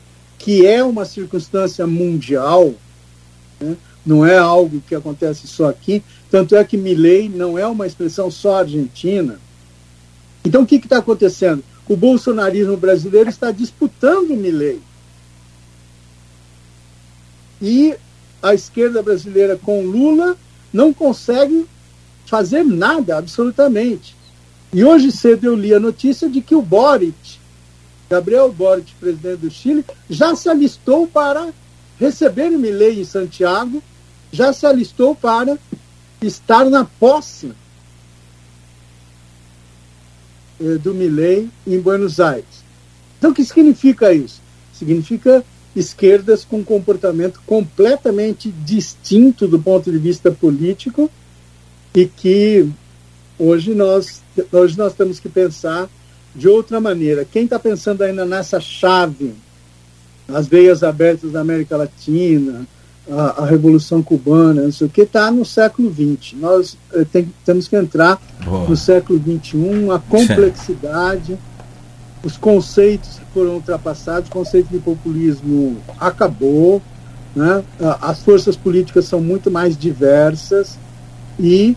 que 0.41 0.65
é 0.65 0.83
uma 0.83 1.05
circunstância 1.05 1.85
mundial, 1.85 2.73
né? 3.59 3.77
não 4.03 4.25
é 4.25 4.39
algo 4.39 4.81
que 4.81 4.95
acontece 4.95 5.47
só 5.47 5.69
aqui, 5.69 6.03
tanto 6.31 6.55
é 6.55 6.63
que 6.63 6.75
Milley 6.75 7.29
não 7.29 7.59
é 7.59 7.67
uma 7.67 7.85
expressão 7.85 8.31
só 8.31 8.57
argentina. 8.57 9.39
Então, 10.43 10.63
o 10.63 10.65
que 10.65 10.77
está 10.77 10.97
acontecendo? 10.97 11.63
O 11.87 11.95
bolsonarismo 11.95 12.75
brasileiro 12.75 13.29
está 13.29 13.51
disputando 13.51 14.35
Milley. 14.35 14.81
E 17.61 17.93
a 18.41 18.55
esquerda 18.55 19.03
brasileira 19.03 19.55
com 19.55 19.85
Lula 19.85 20.35
não 20.73 20.91
consegue 20.91 21.67
fazer 22.25 22.63
nada, 22.63 23.19
absolutamente. 23.19 24.15
E 24.73 24.83
hoje 24.83 25.11
cedo 25.11 25.45
eu 25.45 25.55
li 25.55 25.71
a 25.71 25.79
notícia 25.79 26.27
de 26.27 26.41
que 26.41 26.55
o 26.55 26.63
Boric, 26.63 27.40
Gabriel 28.11 28.51
Boric, 28.51 28.93
presidente 28.95 29.37
do 29.37 29.49
Chile, 29.49 29.85
já 30.09 30.35
se 30.35 30.49
alistou 30.49 31.07
para 31.07 31.53
receber 31.97 32.49
Milei 32.49 32.99
em 32.99 33.05
Santiago, 33.05 33.81
já 34.33 34.51
se 34.51 34.65
alistou 34.65 35.15
para 35.15 35.57
estar 36.21 36.65
na 36.65 36.83
posse 36.83 37.53
eh, 40.59 40.77
do 40.83 40.93
Milei 40.93 41.47
em 41.65 41.79
Buenos 41.79 42.19
Aires. 42.19 42.65
Então, 43.17 43.31
o 43.31 43.33
que 43.33 43.45
significa 43.45 44.11
isso? 44.11 44.41
Significa 44.73 45.41
esquerdas 45.73 46.43
com 46.43 46.65
comportamento 46.65 47.41
completamente 47.45 48.51
distinto 48.51 49.47
do 49.47 49.57
ponto 49.57 49.89
de 49.89 49.97
vista 49.97 50.29
político 50.29 51.09
e 51.95 52.05
que 52.07 52.69
hoje 53.39 53.73
nós, 53.73 54.21
hoje 54.51 54.77
nós 54.77 54.93
temos 54.93 55.17
que 55.17 55.29
pensar 55.29 55.89
de 56.35 56.47
outra 56.47 56.79
maneira. 56.79 57.25
Quem 57.29 57.45
está 57.45 57.59
pensando 57.59 58.03
ainda 58.03 58.25
nessa 58.25 58.59
chave, 58.59 59.33
as 60.27 60.47
veias 60.47 60.83
abertas 60.83 61.31
da 61.31 61.41
América 61.41 61.75
Latina, 61.77 62.65
a, 63.09 63.43
a 63.43 63.45
Revolução 63.45 64.01
Cubana, 64.01 64.63
não 64.63 64.71
sei 64.71 64.87
o 64.87 64.89
que, 64.89 65.01
está 65.01 65.29
no 65.31 65.43
século 65.43 65.93
XX. 65.93 66.33
Nós 66.39 66.77
eh, 66.93 67.05
tem, 67.11 67.33
temos 67.45 67.67
que 67.67 67.75
entrar 67.75 68.21
Boa. 68.43 68.67
no 68.67 68.77
século 68.77 69.19
XXI, 69.19 69.89
a 69.91 69.99
complexidade 69.99 71.37
os 72.23 72.37
conceitos 72.37 73.17
que 73.17 73.25
foram 73.33 73.55
ultrapassados, 73.55 74.29
o 74.29 74.31
conceito 74.31 74.67
de 74.69 74.79
populismo 74.79 75.77
acabou, 75.99 76.81
né? 77.35 77.63
as 78.01 78.21
forças 78.21 78.55
políticas 78.55 79.05
são 79.05 79.19
muito 79.19 79.49
mais 79.49 79.77
diversas 79.77 80.77
e 81.39 81.75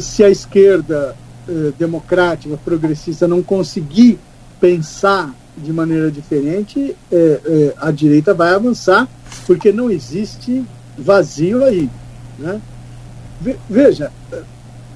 se 0.00 0.22
a 0.22 0.30
esquerda 0.30 1.16
eh, 1.48 1.72
democrática, 1.78 2.56
progressista 2.64 3.26
não 3.28 3.42
conseguir 3.42 4.18
pensar 4.60 5.34
de 5.56 5.72
maneira 5.72 6.10
diferente, 6.10 6.96
eh, 7.10 7.40
eh, 7.44 7.74
a 7.76 7.90
direita 7.90 8.32
vai 8.32 8.54
avançar, 8.54 9.08
porque 9.46 9.72
não 9.72 9.90
existe 9.90 10.64
vazio 10.96 11.64
aí. 11.64 11.90
Né? 12.38 12.60
Veja, 13.68 14.12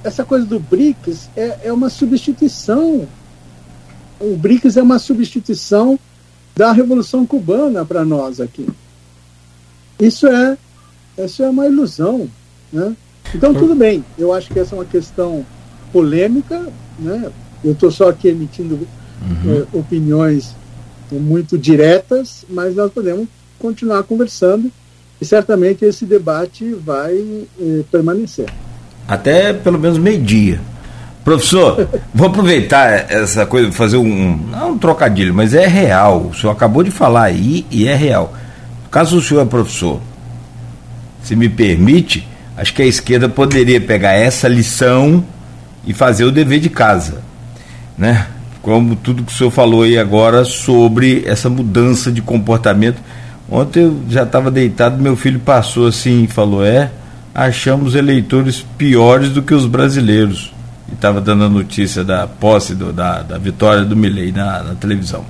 essa 0.02 0.24
coisa 0.24 0.46
do 0.46 0.60
BRICS 0.60 1.28
é, 1.36 1.60
é 1.64 1.72
uma 1.72 1.90
substituição 1.90 3.06
o 4.20 4.36
BRICS 4.36 4.76
é 4.76 4.82
uma 4.82 4.98
substituição 4.98 5.98
da 6.54 6.72
Revolução 6.72 7.26
Cubana 7.26 7.84
para 7.84 8.04
nós 8.04 8.40
aqui. 8.40 8.66
Isso 10.00 10.26
é, 10.26 10.56
isso 11.18 11.42
é 11.42 11.50
uma 11.50 11.66
ilusão. 11.66 12.28
Né? 12.72 12.96
Então, 13.34 13.52
tudo 13.52 13.74
bem, 13.74 14.04
eu 14.18 14.32
acho 14.32 14.50
que 14.50 14.58
essa 14.58 14.74
é 14.74 14.78
uma 14.78 14.84
questão 14.84 15.44
polêmica, 15.92 16.66
né? 16.98 17.30
eu 17.64 17.72
estou 17.72 17.90
só 17.90 18.10
aqui 18.10 18.28
emitindo 18.28 18.74
uhum. 19.22 19.58
eh, 19.58 19.64
opiniões 19.72 20.54
muito 21.10 21.56
diretas, 21.56 22.44
mas 22.48 22.74
nós 22.74 22.92
podemos 22.92 23.28
continuar 23.58 24.02
conversando 24.02 24.70
e 25.20 25.24
certamente 25.24 25.84
esse 25.84 26.04
debate 26.04 26.74
vai 26.74 27.16
eh, 27.60 27.82
permanecer. 27.90 28.46
Até 29.08 29.52
pelo 29.52 29.78
menos 29.78 29.98
meio-dia. 29.98 30.60
Professor, 31.24 31.88
vou 32.14 32.28
aproveitar 32.28 33.10
essa 33.10 33.46
coisa, 33.46 33.72
fazer 33.72 33.96
um. 33.96 34.36
Não 34.50 34.72
um 34.72 34.78
trocadilho, 34.78 35.34
mas 35.34 35.54
é 35.54 35.66
real. 35.66 36.26
O 36.26 36.34
senhor 36.34 36.52
acabou 36.52 36.82
de 36.82 36.90
falar 36.90 37.24
aí 37.24 37.66
e 37.70 37.88
é 37.88 37.94
real. 37.94 38.34
Caso 38.90 39.18
o 39.18 39.22
senhor 39.22 39.42
é 39.42 39.44
professor, 39.44 40.00
se 41.22 41.34
me 41.34 41.48
permite, 41.48 42.26
acho 42.56 42.72
que 42.72 42.82
a 42.82 42.86
esquerda 42.86 43.28
poderia 43.28 43.80
pegar 43.80 44.12
essa 44.12 44.48
lição 44.48 45.24
e 45.86 45.94
fazer 45.94 46.24
o 46.24 46.32
dever 46.32 46.60
de 46.60 46.68
casa. 46.68 47.22
Né? 47.96 48.26
Como 48.60 48.96
tudo 48.96 49.22
que 49.22 49.32
o 49.32 49.34
senhor 49.34 49.50
falou 49.50 49.82
aí 49.82 49.96
agora 49.96 50.44
sobre 50.44 51.22
essa 51.26 51.48
mudança 51.48 52.10
de 52.10 52.20
comportamento. 52.20 53.00
Ontem 53.48 53.84
eu 53.84 54.00
já 54.08 54.24
estava 54.24 54.50
deitado, 54.50 55.00
meu 55.00 55.16
filho 55.16 55.38
passou 55.38 55.86
assim 55.86 56.24
e 56.24 56.26
falou: 56.26 56.64
É, 56.64 56.90
achamos 57.32 57.94
eleitores 57.94 58.66
piores 58.76 59.30
do 59.30 59.40
que 59.40 59.54
os 59.54 59.66
brasileiros 59.66 60.52
e 60.90 60.94
estava 60.94 61.20
dando 61.20 61.44
a 61.44 61.48
notícia 61.48 62.04
da 62.04 62.26
posse 62.26 62.74
do, 62.74 62.92
da, 62.92 63.22
da 63.22 63.38
vitória 63.38 63.84
do 63.84 63.96
Milley 63.96 64.32
na, 64.32 64.62
na, 64.62 64.74
televisão. 64.74 65.24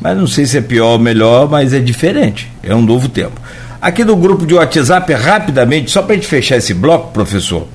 Mas 0.00 0.16
não 0.16 0.26
sei 0.26 0.46
se 0.46 0.58
é 0.58 0.60
pior 0.60 0.92
ou 0.92 0.98
melhor, 0.98 1.48
mas 1.48 1.72
é 1.72 1.78
diferente, 1.78 2.50
é 2.62 2.74
um 2.74 2.82
novo 2.82 3.08
tempo. 3.08 3.40
Aqui 3.80 4.04
no 4.04 4.16
grupo 4.16 4.46
de 4.46 4.54
WhatsApp, 4.54 5.12
rapidamente, 5.12 5.90
só 5.90 6.02
para 6.02 6.12
a 6.12 6.14
gente 6.16 6.26
fechar 6.26 6.56
esse 6.56 6.74
bloco, 6.74 7.12
professor, 7.12 7.66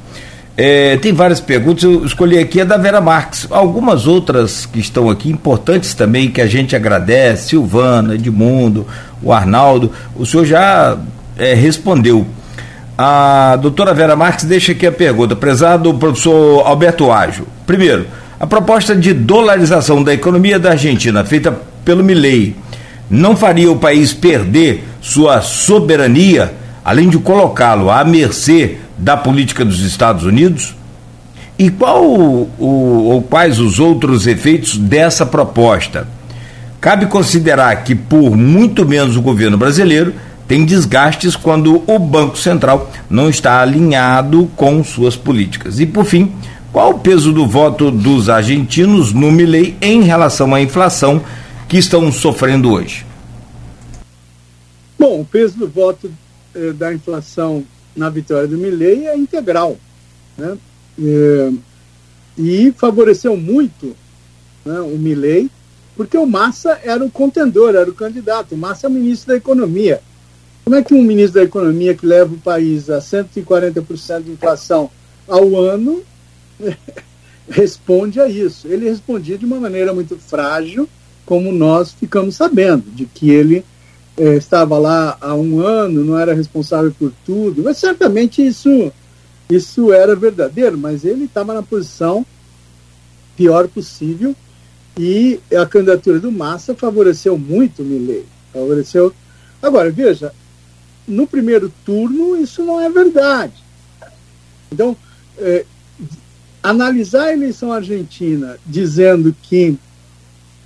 é, 0.56 0.98
tem 0.98 1.12
várias 1.12 1.40
perguntas, 1.40 1.84
eu 1.84 2.06
escolhi 2.06 2.38
aqui 2.38 2.62
a 2.62 2.64
da 2.64 2.78
Vera 2.78 3.02
Marques. 3.02 3.48
Algumas 3.50 4.06
outras 4.06 4.66
que 4.66 4.80
estão 4.80 5.10
aqui, 5.10 5.30
importantes 5.30 5.96
também, 5.96 6.30
que 6.30 6.40
a 6.42 6.46
gente 6.46 6.76
agradece, 6.76 7.50
Silvana, 7.50 8.14
Edmundo, 8.14 8.86
o 9.22 9.34
Arnaldo, 9.34 9.92
o 10.16 10.26
senhor 10.26 10.46
já 10.46 10.98
é, 11.38 11.54
respondeu. 11.56 12.28
A 12.96 13.58
doutora 13.60 13.94
Vera 13.94 14.16
Marques 14.16 14.46
deixa 14.46 14.74
aqui 14.74 14.86
a 14.86 14.92
pergunta, 14.92 15.36
prezado 15.36 15.92
professor 15.96 16.62
Alberto 16.68 17.12
Ágio. 17.12 17.48
Primeiro, 17.66 18.06
a 18.40 18.46
proposta 18.46 18.96
de 18.96 19.12
dolarização 19.14 20.04
da 20.04 20.14
economia 20.14 20.60
da 20.60 20.72
Argentina, 20.72 21.24
feita 21.24 21.52
pelo 21.84 22.04
Milei, 22.04 22.56
não 23.10 23.36
faria 23.36 23.72
o 23.72 23.78
país 23.78 24.14
perder 24.14 24.84
sua 25.02 25.42
soberania, 25.42 26.54
além 26.84 27.10
de 27.10 27.18
colocá-lo 27.18 27.90
à 27.90 28.04
mercê 28.04 28.78
da 28.98 29.16
política 29.16 29.64
dos 29.64 29.82
Estados 29.82 30.24
Unidos? 30.24 30.76
E 31.58 31.70
qual 31.70 32.04
o, 32.04 32.50
ou 32.58 33.22
quais 33.22 33.60
os 33.60 33.80
outros 33.80 34.26
efeitos 34.28 34.78
dessa 34.78 35.26
proposta? 35.26 36.08
Cabe 36.82 37.06
considerar 37.06 37.84
que, 37.84 37.96
por 37.96 38.36
muito 38.36 38.86
menos 38.86 39.16
o 39.16 39.22
governo 39.22 39.58
brasileiro, 39.58 40.14
tem 40.48 40.66
desgastes 40.66 41.36
quando 41.36 41.82
o 41.88 41.98
Banco 41.98 42.38
Central 42.38 42.92
não 43.10 43.30
está 43.30 43.62
alinhado 43.62 44.50
com 44.56 44.84
suas 44.84 45.16
políticas. 45.16 45.80
E, 45.80 45.86
por 45.86 46.06
fim, 46.06 46.32
qual 46.74 46.92
o 46.92 47.00
peso 47.00 47.32
do 47.32 47.48
voto 47.48 47.90
dos 47.90 48.30
argentinos 48.30 49.14
no 49.14 49.32
Milei 49.32 49.78
em 49.82 50.02
relação 50.02 50.54
à 50.54 50.62
inflação 50.62 51.22
que 51.68 51.78
estão 51.78 52.12
sofrendo 52.12 52.72
hoje? 52.72 53.06
Bom, 55.00 55.22
o 55.22 55.26
peso 55.26 55.58
do 55.60 55.68
voto 55.68 56.12
eh, 56.56 56.72
da 56.74 56.94
inflação 56.94 57.64
na 57.96 58.10
vitória 58.10 58.48
do 58.48 58.58
Milei 58.58 59.08
é 59.08 59.16
integral. 59.16 59.78
Né? 60.38 60.58
Eh, 61.00 61.52
e 62.38 62.74
favoreceu 62.78 63.38
muito 63.38 63.96
né, 64.66 64.80
o 64.80 64.98
Milei, 64.98 65.50
porque 65.96 66.18
o 66.18 66.26
Massa 66.26 66.80
era 66.84 67.04
o 67.04 67.12
contendor, 67.12 67.76
era 67.76 67.90
o 67.90 67.94
candidato. 67.94 68.56
O 68.56 68.58
Massa 68.58 68.88
é 68.88 68.90
o 68.90 68.94
ministro 68.94 69.30
da 69.30 69.38
Economia. 69.38 70.02
Como 70.64 70.76
é 70.76 70.82
que 70.82 70.94
um 70.94 71.04
ministro 71.04 71.40
da 71.40 71.46
Economia 71.46 71.94
que 71.94 72.06
leva 72.06 72.34
o 72.34 72.40
país 72.40 72.90
a 72.90 73.00
140% 73.00 74.24
de 74.24 74.32
inflação 74.32 74.90
ao 75.28 75.56
ano 75.60 76.04
responde 77.50 78.20
a 78.20 78.28
isso. 78.28 78.68
Ele 78.68 78.90
respondia 78.90 79.38
de 79.38 79.46
uma 79.46 79.60
maneira 79.60 79.94
muito 79.94 80.18
frágil, 80.18 80.88
como 81.26 81.52
nós 81.52 81.92
ficamos 81.92 82.36
sabendo, 82.36 82.84
de 82.92 83.06
que 83.06 83.30
ele 83.30 83.64
é, 84.18 84.36
estava 84.36 84.78
lá 84.78 85.18
há 85.20 85.34
um 85.36 85.60
ano, 85.60 86.04
não 86.04 86.18
era 86.18 86.34
responsável 86.34 86.94
por 86.98 87.12
tudo. 87.26 87.64
Mas 87.64 87.78
certamente 87.78 88.46
isso, 88.46 88.92
isso 89.50 89.92
era 89.92 90.16
verdadeiro, 90.16 90.78
mas 90.78 91.04
ele 91.04 91.26
estava 91.26 91.54
na 91.54 91.64
posição 91.64 92.26
pior 93.36 93.68
possível 93.68 94.36
e 94.98 95.40
a 95.56 95.66
candidatura 95.66 96.20
do 96.20 96.32
Massa 96.32 96.76
favoreceu 96.76 97.38
muito 97.38 97.82
o 97.82 97.86
Milley. 97.86 98.26
Favoreceu. 98.52 99.14
Agora, 99.62 99.90
veja, 99.90 100.32
no 101.08 101.26
primeiro 101.26 101.72
turno 101.84 102.38
isso 102.38 102.64
não 102.64 102.80
é 102.80 102.90
verdade. 102.90 103.54
Então, 104.72 104.96
é, 105.38 105.66
analisar 106.62 107.26
a 107.26 107.34
eleição 107.34 107.72
argentina 107.72 108.58
dizendo 108.66 109.36
que 109.42 109.78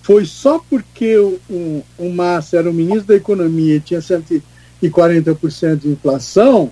foi 0.07 0.25
só 0.25 0.57
porque 0.57 1.17
o, 1.17 1.37
o, 1.49 1.83
o 1.97 2.09
Massa 2.09 2.55
era 2.55 2.69
o 2.69 2.73
ministro 2.73 3.07
da 3.07 3.15
Economia 3.15 3.75
e 3.75 3.81
tinha 3.81 3.99
140% 3.99 5.79
de 5.79 5.89
inflação 5.89 6.71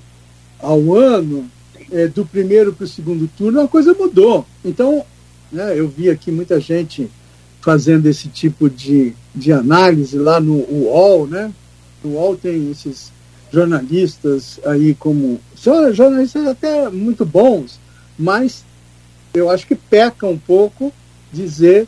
ao 0.57 0.95
ano, 0.95 1.45
é, 1.91 2.07
do 2.07 2.25
primeiro 2.25 2.71
para 2.71 2.85
o 2.85 2.87
segundo 2.87 3.29
turno, 3.37 3.59
a 3.59 3.67
coisa 3.67 3.93
mudou. 3.93 4.45
Então, 4.63 5.05
né, 5.51 5.77
eu 5.77 5.89
vi 5.89 6.09
aqui 6.09 6.31
muita 6.31 6.61
gente 6.61 7.11
fazendo 7.59 8.05
esse 8.05 8.29
tipo 8.29 8.69
de, 8.69 9.13
de 9.35 9.51
análise 9.51 10.17
lá 10.17 10.39
no 10.39 10.59
UOL, 10.71 11.27
né? 11.27 11.51
No 12.01 12.11
UOL 12.11 12.37
tem 12.37 12.71
esses 12.71 13.11
jornalistas 13.51 14.61
aí 14.65 14.95
como 14.95 15.41
são 15.57 15.93
jornalistas 15.93 16.47
até 16.47 16.89
muito 16.89 17.25
bons, 17.25 17.81
mas 18.17 18.63
eu 19.33 19.49
acho 19.49 19.67
que 19.67 19.75
peca 19.75 20.25
um 20.25 20.37
pouco 20.37 20.93
dizer 21.33 21.85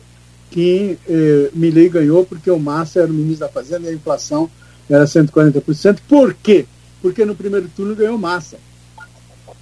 que 0.50 0.98
eh, 1.08 1.50
Milley 1.54 1.88
ganhou 1.88 2.24
porque 2.24 2.50
o 2.50 2.58
Massa 2.58 3.00
era 3.00 3.10
o 3.10 3.14
ministro 3.14 3.46
da 3.46 3.52
Fazenda 3.52 3.86
e 3.86 3.90
a 3.90 3.94
inflação 3.94 4.50
era 4.88 5.04
140%. 5.04 5.98
Por 6.08 6.34
quê? 6.34 6.66
Porque 7.02 7.24
no 7.24 7.34
primeiro 7.34 7.68
turno 7.76 7.94
ganhou 7.94 8.18
Massa. 8.18 8.58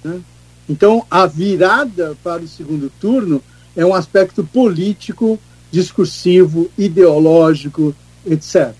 Né? 0.03 0.21
Então, 0.69 1.05
a 1.09 1.25
virada 1.25 2.15
para 2.23 2.41
o 2.41 2.47
segundo 2.47 2.91
turno 2.99 3.41
é 3.75 3.85
um 3.85 3.93
aspecto 3.93 4.43
político, 4.43 5.39
discursivo, 5.71 6.69
ideológico, 6.77 7.95
etc., 8.25 8.73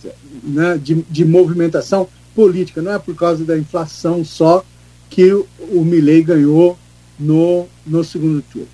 né? 0.43 0.79
de, 0.81 0.95
de 1.09 1.25
movimentação 1.25 2.07
política. 2.35 2.81
Não 2.81 2.93
é 2.93 2.99
por 2.99 3.15
causa 3.15 3.43
da 3.43 3.57
inflação 3.57 4.23
só 4.23 4.63
que 5.09 5.31
o, 5.31 5.47
o 5.71 5.83
Milley 5.83 6.23
ganhou 6.23 6.77
no, 7.19 7.67
no 7.85 8.03
segundo 8.03 8.41
turno. 8.41 8.67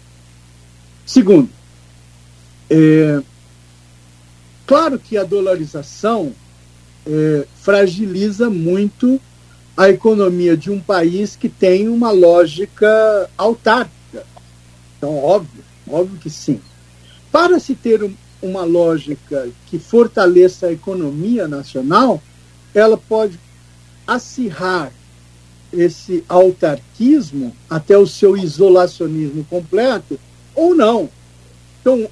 Segundo, 1.05 1.49
é, 2.73 3.21
claro 4.65 4.97
que 4.97 5.15
a 5.15 5.23
dolarização 5.23 6.33
é, 7.05 7.45
fragiliza 7.61 8.49
muito 8.49 9.21
a 9.77 9.89
economia 9.89 10.57
de 10.57 10.71
um 10.71 10.79
país 10.79 11.35
que 11.35 11.49
tem 11.49 11.87
uma 11.87 12.09
lógica 12.09 13.29
autárquica. 13.37 14.25
Então, 14.97 15.15
óbvio, 15.17 15.63
óbvio 15.87 16.19
que 16.19 16.31
sim. 16.31 16.59
Para 17.31 17.59
se 17.59 17.75
ter 17.75 18.03
um, 18.03 18.13
uma 18.41 18.63
lógica 18.63 19.49
que 19.67 19.77
fortaleça 19.77 20.67
a 20.67 20.73
economia 20.73 21.47
nacional, 21.47 22.21
ela 22.73 22.97
pode 22.97 23.39
acirrar 24.07 24.91
esse 25.71 26.23
autarquismo 26.27 27.55
até 27.69 27.97
o 27.97 28.07
seu 28.07 28.35
isolacionismo 28.35 29.43
completo 29.45 30.19
ou 30.55 30.75
não. 30.75 31.09
Então, 31.81 32.07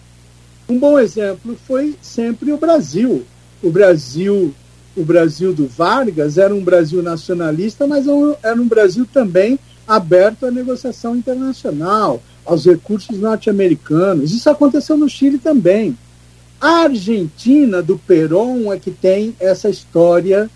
um 0.71 0.79
bom 0.79 0.97
exemplo 0.97 1.57
foi 1.67 1.95
sempre 2.01 2.53
o 2.53 2.57
Brasil. 2.57 3.25
O 3.61 3.69
Brasil, 3.69 4.55
o 4.95 5.03
Brasil 5.03 5.53
do 5.53 5.67
Vargas 5.67 6.37
era 6.37 6.55
um 6.55 6.63
Brasil 6.63 7.03
nacionalista, 7.03 7.85
mas 7.85 8.05
era 8.41 8.59
um 8.59 8.67
Brasil 8.67 9.05
também 9.11 9.59
aberto 9.85 10.45
à 10.45 10.51
negociação 10.51 11.15
internacional, 11.15 12.23
aos 12.45 12.65
recursos 12.65 13.19
norte-americanos. 13.19 14.31
Isso 14.31 14.49
aconteceu 14.49 14.95
no 14.95 15.09
Chile 15.09 15.37
também. 15.37 15.97
A 16.59 16.83
Argentina 16.83 17.81
do 17.81 17.97
Perón 17.97 18.71
é 18.71 18.79
que 18.79 18.91
tem 18.91 19.35
essa 19.39 19.69
história 19.69 20.49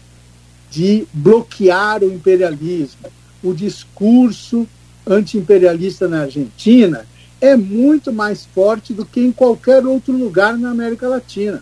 de 0.72 1.06
bloquear 1.12 2.04
o 2.04 2.14
imperialismo. 2.14 3.10
O 3.44 3.54
discurso 3.54 4.66
anti-imperialista 5.06 6.08
na 6.08 6.22
Argentina 6.22 7.06
é 7.42 7.56
muito 7.56 8.12
mais 8.12 8.46
forte 8.46 8.94
do 8.94 9.06
que 9.06 9.20
em 9.20 9.32
qualquer 9.32 9.86
outro 9.86 10.14
lugar 10.14 10.58
na 10.58 10.72
América 10.72 11.08
Latina. 11.08 11.62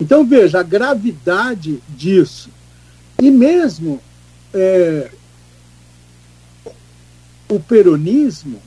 Então, 0.00 0.26
veja 0.26 0.60
a 0.60 0.62
gravidade 0.62 1.82
disso. 1.88 2.50
E 3.22 3.30
mesmo 3.30 4.00
é, 4.52 5.10
o 7.48 7.60
peronismo, 7.60 8.60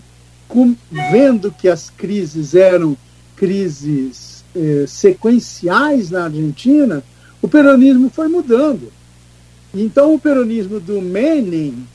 com, 0.47 0.75
vendo 1.11 1.51
que 1.51 1.67
as 1.67 1.89
crises 1.89 2.55
eram 2.55 2.97
crises 3.35 4.43
é, 4.55 4.85
sequenciais 4.87 6.09
na 6.09 6.25
Argentina, 6.25 7.03
o 7.41 7.47
peronismo 7.47 8.09
foi 8.09 8.27
mudando. 8.27 8.91
Então, 9.73 10.13
o 10.13 10.19
peronismo 10.19 10.79
do 10.79 11.01
Menem 11.01 11.85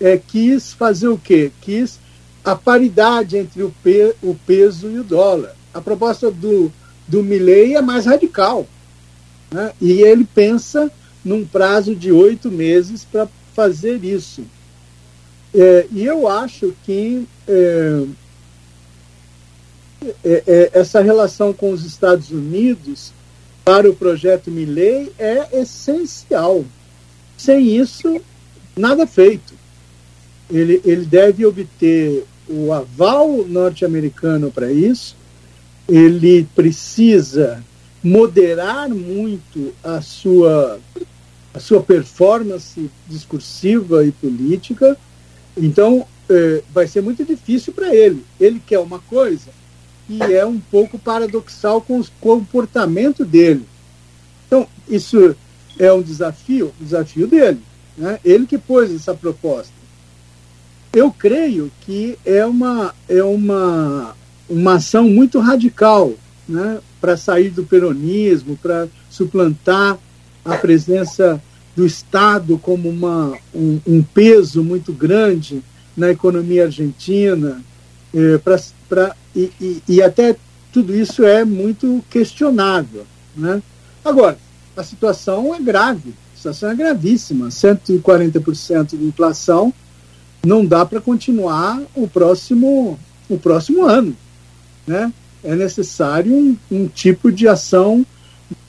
é, 0.00 0.18
quis 0.18 0.72
fazer 0.72 1.08
o 1.08 1.16
quê? 1.16 1.52
Quis 1.60 1.98
a 2.44 2.56
paridade 2.56 3.36
entre 3.36 3.62
o, 3.62 3.74
pe 3.82 4.14
o 4.22 4.34
peso 4.34 4.88
e 4.88 4.98
o 4.98 5.04
dólar. 5.04 5.54
A 5.72 5.80
proposta 5.80 6.30
do, 6.30 6.72
do 7.06 7.22
Milley 7.22 7.74
é 7.74 7.82
mais 7.82 8.06
radical. 8.06 8.66
Né? 9.50 9.72
E 9.80 10.02
ele 10.02 10.24
pensa 10.24 10.90
num 11.24 11.44
prazo 11.44 11.94
de 11.94 12.10
oito 12.10 12.50
meses 12.50 13.04
para 13.04 13.28
fazer 13.54 14.04
isso. 14.04 14.44
É, 15.52 15.86
e 15.90 16.04
eu 16.04 16.28
acho 16.28 16.74
que 16.84 17.26
é, 17.46 18.04
é, 20.24 20.42
é, 20.46 20.70
essa 20.72 21.00
relação 21.00 21.52
com 21.52 21.72
os 21.72 21.84
Estados 21.84 22.30
Unidos 22.30 23.12
para 23.64 23.90
o 23.90 23.94
projeto 23.94 24.50
Milley 24.50 25.12
é 25.18 25.60
essencial. 25.60 26.64
Sem 27.36 27.76
isso, 27.76 28.20
nada 28.76 29.06
feito. 29.06 29.59
Ele, 30.50 30.80
ele 30.84 31.04
deve 31.04 31.46
obter 31.46 32.24
o 32.48 32.72
aval 32.72 33.44
norte-americano 33.46 34.50
para 34.50 34.72
isso, 34.72 35.16
ele 35.88 36.46
precisa 36.54 37.62
moderar 38.02 38.88
muito 38.88 39.72
a 39.84 40.00
sua, 40.00 40.80
a 41.54 41.60
sua 41.60 41.82
performance 41.82 42.90
discursiva 43.08 44.04
e 44.04 44.10
política. 44.10 44.96
Então, 45.56 46.06
é, 46.28 46.62
vai 46.72 46.86
ser 46.86 47.02
muito 47.02 47.24
difícil 47.24 47.72
para 47.72 47.94
ele. 47.94 48.24
Ele 48.38 48.60
quer 48.64 48.78
uma 48.78 48.98
coisa 48.98 49.50
e 50.08 50.20
é 50.22 50.44
um 50.44 50.58
pouco 50.58 50.98
paradoxal 50.98 51.80
com 51.80 52.00
o 52.00 52.06
comportamento 52.20 53.24
dele. 53.24 53.64
Então, 54.46 54.66
isso 54.88 55.36
é 55.78 55.92
um 55.92 56.02
desafio, 56.02 56.72
desafio 56.80 57.26
dele. 57.26 57.60
Né? 57.96 58.18
Ele 58.24 58.46
que 58.46 58.58
pôs 58.58 58.92
essa 58.92 59.14
proposta. 59.14 59.79
Eu 60.92 61.12
creio 61.12 61.70
que 61.82 62.18
é 62.24 62.44
uma, 62.44 62.94
é 63.08 63.22
uma, 63.22 64.16
uma 64.48 64.74
ação 64.74 65.04
muito 65.04 65.38
radical 65.38 66.12
né, 66.48 66.80
para 67.00 67.16
sair 67.16 67.50
do 67.50 67.64
peronismo, 67.64 68.56
para 68.56 68.88
suplantar 69.08 69.96
a 70.44 70.56
presença 70.56 71.40
do 71.76 71.86
Estado 71.86 72.58
como 72.58 72.88
uma, 72.88 73.38
um, 73.54 73.80
um 73.86 74.02
peso 74.02 74.64
muito 74.64 74.92
grande 74.92 75.62
na 75.96 76.10
economia 76.10 76.64
argentina, 76.64 77.62
é, 78.12 78.38
pra, 78.38 78.60
pra, 78.88 79.16
e, 79.34 79.50
e, 79.60 79.82
e, 79.88 80.02
até 80.02 80.36
tudo 80.72 80.94
isso 80.94 81.24
é 81.24 81.44
muito 81.44 82.04
questionável. 82.10 83.06
Né? 83.36 83.62
Agora, 84.04 84.36
a 84.76 84.82
situação 84.82 85.54
é 85.54 85.60
grave, 85.60 86.14
a 86.34 86.36
situação 86.36 86.70
é 86.70 86.74
gravíssima, 86.74 87.48
140% 87.48 88.98
de 88.98 89.04
inflação, 89.04 89.72
não 90.44 90.64
dá 90.64 90.84
para 90.84 91.00
continuar 91.00 91.80
o 91.94 92.08
próximo, 92.08 92.98
o 93.28 93.38
próximo 93.38 93.84
ano. 93.84 94.16
Né? 94.86 95.12
É 95.42 95.54
necessário 95.54 96.34
um, 96.34 96.56
um, 96.70 96.88
tipo 96.88 97.30
de 97.30 97.46
ação 97.46 98.04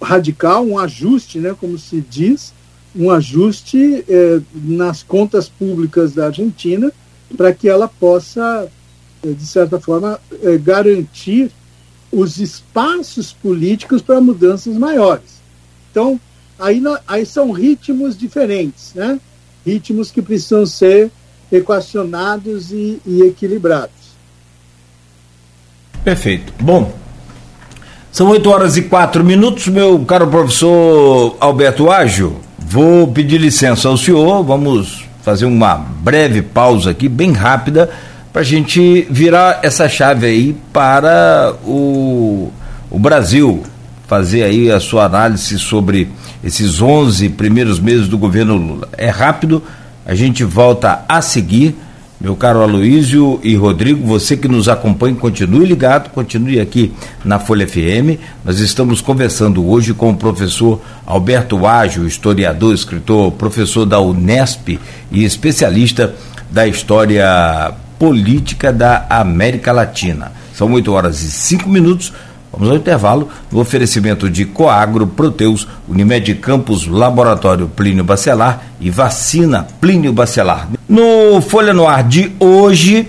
radical, 0.02 0.66
um 0.66 0.78
ajuste, 0.78 1.40
né, 1.40 1.56
como 1.60 1.78
se 1.78 2.02
diz, 2.02 2.54
um 2.96 3.10
ajuste 3.10 4.04
eh, 4.08 4.42
nas 4.54 5.02
contas 5.02 5.48
públicas 5.48 6.14
da 6.14 6.28
Argentina 6.28 6.92
para 7.36 7.54
que 7.54 7.68
ela 7.68 7.88
possa, 7.88 8.70
eh, 9.24 9.32
de 9.32 9.46
certa 9.46 9.80
forma, 9.80 10.20
eh, 10.44 10.58
garantir 10.58 11.52
os 12.12 12.38
espaços 12.38 13.32
políticos 13.32 14.02
para 14.02 14.20
mudanças 14.20 14.76
maiores. 14.76 15.42
Então, 15.90 16.20
aí, 16.60 16.82
aí 17.08 17.26
são 17.26 17.52
ritmos 17.52 18.18
diferentes, 18.18 18.94
né? 18.94 19.20
ritmos 19.66 20.12
que 20.12 20.22
precisam 20.22 20.66
ser 20.66 21.10
equacionados 21.52 22.72
e, 22.72 23.02
e 23.06 23.24
equilibrados. 23.24 24.02
Perfeito. 26.04 26.54
Bom, 26.60 26.94
são 28.12 28.28
8 28.30 28.50
horas 28.50 28.78
e 28.78 28.84
4 28.84 29.24
minutos, 29.24 29.68
meu 29.68 30.00
caro 30.00 30.28
professor 30.28 31.36
Alberto 31.40 31.92
Ágio. 31.92 32.38
Vou 32.58 33.08
pedir 33.08 33.38
licença 33.40 33.88
ao 33.88 33.98
senhor, 33.98 34.44
vamos 34.44 35.06
fazer 35.22 35.46
uma 35.46 35.76
breve 35.76 36.42
pausa 36.42 36.92
aqui, 36.92 37.08
bem 37.08 37.32
rápida, 37.32 37.90
para 38.34 38.42
a 38.42 38.46
gente 38.46 39.06
virar 39.10 39.60
essa 39.62 39.88
chave 39.88 40.26
aí 40.26 40.58
para 40.74 41.54
o, 41.66 42.52
o 42.90 42.98
Brasil, 42.98 43.64
fazer 44.08 44.44
aí 44.44 44.72
a 44.72 44.80
sua 44.80 45.06
análise 45.06 45.60
sobre 45.60 46.10
esses 46.44 46.82
11 46.82 47.30
primeiros 47.30 47.80
meses 47.80 48.08
do 48.08 48.18
governo 48.18 48.56
Lula. 48.56 48.90
É 48.98 49.10
rápido, 49.10 49.62
a 50.06 50.16
gente 50.16 50.44
volta 50.44 51.04
a 51.08 51.22
seguir. 51.22 51.76
Meu 52.20 52.36
caro 52.36 52.62
Aloísio 52.62 53.40
e 53.44 53.56
Rodrigo, 53.56 54.06
você 54.06 54.38
que 54.38 54.48
nos 54.48 54.70
acompanha, 54.70 55.16
continue 55.16 55.66
ligado, 55.66 56.12
continue 56.12 56.60
aqui 56.60 56.94
na 57.26 57.40
Folha 57.40 57.68
FM. 57.68 58.20
Nós 58.46 58.60
estamos 58.60 59.02
conversando 59.02 59.68
hoje 59.68 59.92
com 59.92 60.12
o 60.12 60.16
professor 60.16 60.80
Alberto 61.04 61.66
Ágio, 61.66 62.06
historiador, 62.06 62.76
escritor, 62.76 63.32
professor 63.32 63.88
da 63.88 64.00
Unesp 64.00 64.80
e 65.12 65.24
especialista 65.24 66.14
da 66.52 66.68
história 66.68 67.74
política 67.98 68.72
da 68.72 69.08
América 69.10 69.72
Latina. 69.72 70.32
São 70.54 70.72
8 70.74 70.92
horas 70.92 71.24
e 71.24 71.32
5 71.32 71.68
minutos. 71.68 72.14
Vamos 72.52 72.70
ao 72.70 72.76
intervalo 72.76 73.30
no 73.50 73.60
oferecimento 73.60 74.30
de 74.30 74.44
Coagro, 74.44 75.08
Proteus, 75.08 75.68
Unimed 75.88 76.36
Campos, 76.36 76.86
Laboratório 76.86 77.70
Plínio 77.70 78.04
Bacelar 78.04 78.64
e 78.80 78.90
Vacina 78.90 79.68
Plínio 79.80 80.12
Bacelar. 80.12 80.68
No 80.88 81.42
Folha 81.42 81.74
no 81.74 81.88
Ar 81.88 82.04
de 82.04 82.34
hoje, 82.40 83.08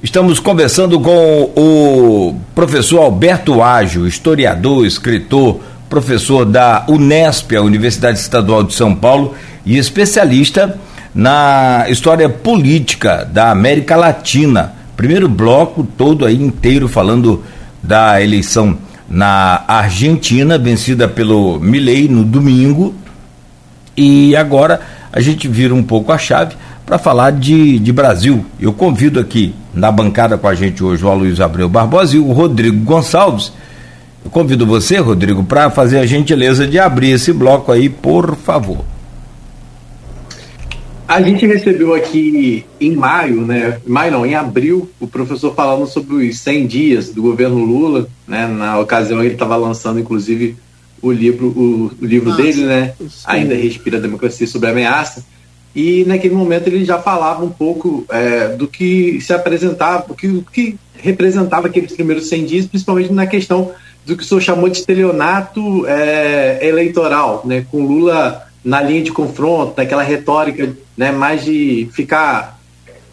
estamos 0.00 0.38
conversando 0.38 1.00
com 1.00 1.50
o 1.56 2.36
professor 2.54 3.02
Alberto 3.02 3.60
Ágio, 3.60 4.06
historiador, 4.06 4.86
escritor, 4.86 5.60
professor 5.88 6.44
da 6.44 6.84
Unesp, 6.88 7.56
a 7.56 7.62
Universidade 7.62 8.18
Estadual 8.18 8.62
de 8.62 8.74
São 8.74 8.94
Paulo, 8.94 9.34
e 9.66 9.76
especialista 9.76 10.78
na 11.12 11.86
história 11.88 12.28
política 12.28 13.28
da 13.30 13.50
América 13.50 13.96
Latina. 13.96 14.74
Primeiro 14.96 15.28
bloco 15.28 15.86
todo 15.96 16.24
aí 16.24 16.40
inteiro 16.40 16.88
falando 16.88 17.42
da 17.82 18.22
eleição 18.22 18.78
na 19.08 19.64
Argentina, 19.66 20.58
vencida 20.58 21.08
pelo 21.08 21.58
Milei 21.58 22.08
no 22.08 22.24
domingo. 22.24 22.94
E 23.96 24.36
agora 24.36 24.80
a 25.12 25.20
gente 25.20 25.48
vira 25.48 25.74
um 25.74 25.82
pouco 25.82 26.12
a 26.12 26.18
chave 26.18 26.56
para 26.84 26.98
falar 26.98 27.32
de, 27.32 27.78
de 27.78 27.92
Brasil. 27.92 28.44
Eu 28.60 28.72
convido 28.72 29.20
aqui 29.20 29.54
na 29.74 29.90
bancada 29.90 30.38
com 30.38 30.48
a 30.48 30.54
gente 30.54 30.82
hoje 30.82 31.04
o 31.04 31.14
Luiz 31.14 31.40
Abreu 31.40 31.68
Barbosa 31.68 32.16
e 32.16 32.18
o 32.18 32.32
Rodrigo 32.32 32.82
Gonçalves. 32.84 33.52
Eu 34.24 34.30
convido 34.30 34.66
você, 34.66 34.98
Rodrigo, 34.98 35.44
para 35.44 35.70
fazer 35.70 35.98
a 35.98 36.06
gentileza 36.06 36.66
de 36.66 36.78
abrir 36.78 37.10
esse 37.10 37.32
bloco 37.32 37.72
aí, 37.72 37.88
por 37.88 38.36
favor. 38.36 38.84
A 41.08 41.22
gente 41.22 41.46
recebeu 41.46 41.94
aqui 41.94 42.66
em 42.78 42.94
maio, 42.94 43.40
né? 43.40 43.80
Maio 43.86 44.12
não, 44.12 44.26
em 44.26 44.34
abril, 44.34 44.90
o 45.00 45.06
professor 45.06 45.54
falando 45.54 45.86
sobre 45.86 46.28
os 46.28 46.38
100 46.38 46.66
dias 46.66 47.08
do 47.08 47.22
governo 47.22 47.64
Lula, 47.64 48.06
né? 48.26 48.46
Na 48.46 48.78
ocasião 48.78 49.24
ele 49.24 49.32
estava 49.32 49.56
lançando, 49.56 49.98
inclusive, 49.98 50.54
o 51.00 51.10
livro, 51.10 51.46
o, 51.46 51.90
o 51.98 52.04
livro 52.04 52.28
Nossa, 52.28 52.42
dele, 52.42 52.66
né? 52.66 52.92
Ainda 53.24 53.54
respira 53.54 53.96
a 53.96 54.00
democracia 54.02 54.46
sobre 54.46 54.68
a 54.68 54.72
ameaça. 54.72 55.24
E 55.74 56.04
naquele 56.04 56.34
momento 56.34 56.66
ele 56.66 56.84
já 56.84 56.98
falava 56.98 57.42
um 57.42 57.50
pouco 57.50 58.04
é, 58.10 58.48
do 58.48 58.68
que 58.68 59.18
se 59.22 59.32
apresentava, 59.32 60.04
o 60.10 60.14
que, 60.14 60.44
que 60.52 60.78
representava 60.94 61.68
aqueles 61.68 61.92
primeiros 61.92 62.28
100 62.28 62.44
dias, 62.44 62.66
principalmente 62.66 63.14
na 63.14 63.26
questão 63.26 63.72
do 64.04 64.14
que 64.14 64.22
o 64.22 64.26
senhor 64.26 64.42
chamou 64.42 64.68
de 64.68 64.76
estelionato 64.76 65.86
é, 65.86 66.58
eleitoral, 66.66 67.42
né? 67.46 67.64
Com 67.70 67.86
Lula 67.86 68.47
na 68.64 68.80
linha 68.80 69.02
de 69.02 69.12
confronto, 69.12 69.74
naquela 69.76 70.02
retórica 70.02 70.76
né, 70.96 71.12
mais 71.12 71.44
de 71.44 71.88
ficar 71.92 72.60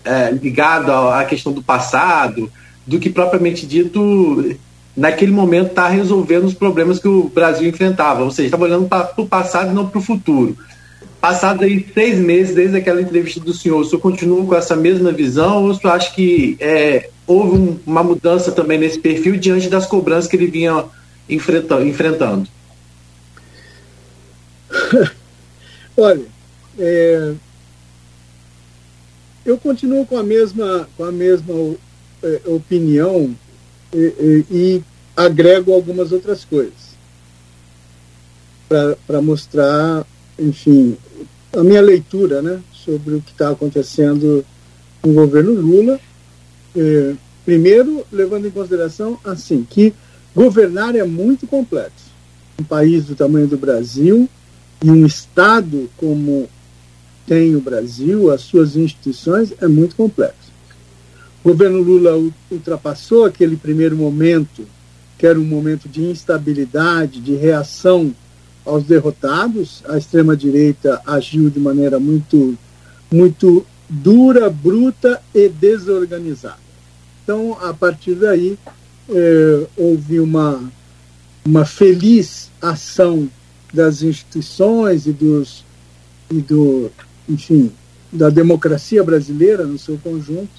é, 0.04 0.32
ligado 0.32 0.92
à 0.92 1.24
questão 1.26 1.52
do 1.52 1.62
passado, 1.62 2.52
do 2.86 3.00
que 3.00 3.10
propriamente 3.10 3.66
dito, 3.66 4.56
naquele 4.96 5.32
momento, 5.32 5.70
está 5.70 5.88
resolvendo 5.88 6.46
os 6.46 6.54
problemas 6.54 7.00
que 7.00 7.08
o 7.08 7.30
Brasil 7.30 7.68
enfrentava. 7.68 8.24
Ou 8.24 8.32
seja, 8.32 8.48
estava 8.48 8.66
olhando 8.66 8.88
para 8.88 9.14
o 9.18 9.26
passado 9.28 9.72
e 9.72 9.74
não 9.74 9.88
para 9.88 10.00
o 10.00 10.04
futuro. 10.04 10.58
Passado 11.20 11.64
aí 11.64 11.86
seis 11.94 12.20
meses 12.20 12.54
desde 12.54 12.78
aquela 12.78 13.02
entrevista 13.02 13.40
do 13.40 13.54
senhor, 13.54 13.80
o 13.80 13.86
senhor 13.86 14.00
continua 14.00 14.46
com 14.46 14.56
essa 14.56 14.76
mesma 14.76 15.12
visão 15.12 15.64
ou 15.64 15.70
o 15.70 15.76
senhor 15.76 15.94
acha 15.94 16.14
que 16.14 16.56
é, 16.60 17.10
houve 17.26 17.58
um, 17.58 17.80
uma 17.84 18.04
mudança 18.04 18.52
também 18.52 18.78
nesse 18.78 19.00
perfil 19.00 19.36
diante 19.38 19.68
das 19.68 19.88
cobranças 19.88 20.30
que 20.30 20.36
ele 20.36 20.46
vinha 20.46 20.86
enfrentando? 21.28 22.48
Olha, 25.98 26.26
é, 26.78 27.34
eu 29.46 29.58
continuo 29.58 30.06
com 30.06 30.18
a 30.18 30.24
mesma, 30.24 30.90
com 30.98 31.04
a 31.06 31.12
mesma 31.12 31.54
é, 32.22 32.42
opinião 32.48 33.34
e, 33.94 34.46
e, 34.52 34.84
agrego 35.16 35.72
algumas 35.72 36.12
outras 36.12 36.44
coisas 36.44 36.96
para 38.68 39.22
mostrar, 39.22 40.06
enfim, 40.38 40.98
a 41.54 41.64
minha 41.64 41.82
leitura 41.82 42.42
né, 42.42 42.60
sobre 42.74 43.16
o 43.16 43.22
que 43.22 43.32
está 43.32 43.52
acontecendo 43.52 44.44
no 45.06 45.14
governo 45.14 45.54
Lula. 45.54 46.00
É, 46.76 47.14
primeiro, 47.46 48.06
levando 48.12 48.48
em 48.48 48.52
consideração 48.52 49.18
assim 49.24 49.66
que 49.70 49.94
governar 50.36 50.96
é 50.96 51.04
muito 51.06 51.48
complexo. 51.48 52.12
Um 52.60 52.64
país 52.64 53.06
do 53.06 53.16
tamanho 53.16 53.48
do 53.48 53.58
Brasil, 53.58 54.28
e 54.84 54.90
um 54.90 55.06
Estado 55.06 55.90
como 55.98 56.50
tem 57.26 57.56
o 57.56 57.62
Brasil, 57.62 58.32
as 58.32 58.42
suas 58.42 58.76
instituições, 58.76 59.54
é 59.60 59.68
muito 59.68 59.96
complexo. 59.96 60.52
O 61.44 61.50
governo 61.50 61.82
Lula 61.82 62.32
ultrapassou 62.52 63.26
aquele 63.26 63.56
primeiro 63.56 63.96
momento, 63.96 64.66
que 65.18 65.26
era 65.26 65.40
um 65.40 65.46
momento 65.46 65.88
de 65.88 66.04
instabilidade, 66.04 67.20
de 67.20 67.36
reação 67.36 68.14
aos 68.66 68.84
derrotados. 68.84 69.84
A 69.88 69.98
extrema-direita 69.98 71.02
agiu 71.06 71.50
de 71.50 71.60
maneira 71.60 72.00
muito, 72.00 72.58
muito 73.12 73.66
dura, 73.90 74.50
bruta 74.50 75.22
e 75.34 75.48
desorganizada. 75.48 76.66
Então, 77.24 77.58
a 77.62 77.74
partir 77.74 78.16
daí, 78.16 78.58
eh, 79.10 79.68
houve 79.78 80.20
uma, 80.20 80.64
uma 81.46 81.66
feliz 81.66 82.52
ação 82.62 83.30
das 83.76 84.02
instituições 84.02 85.06
e 85.06 85.12
dos 85.12 85.64
e 86.32 86.42
do 86.42 86.90
enfim 87.30 87.72
da 88.12 88.30
democracia 88.30 89.04
brasileira 89.04 89.66
no 89.66 89.78
seu 89.78 89.98
conjunto 89.98 90.50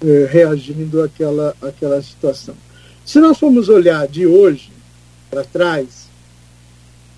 eh, 0.00 0.28
reagindo 0.30 1.02
àquela 1.02 1.54
àquela 1.60 2.02
situação. 2.02 2.54
Se 3.04 3.20
nós 3.20 3.38
formos 3.38 3.68
olhar 3.68 4.08
de 4.08 4.26
hoje 4.26 4.72
para 5.30 5.44
trás 5.44 6.08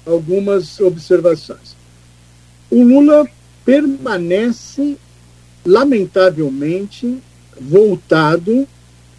algumas 0.06 0.78
observações. 0.80 1.74
O 2.70 2.82
Lula 2.82 3.26
permanece 3.64 4.96
lamentavelmente 5.64 7.18
voltado 7.60 8.68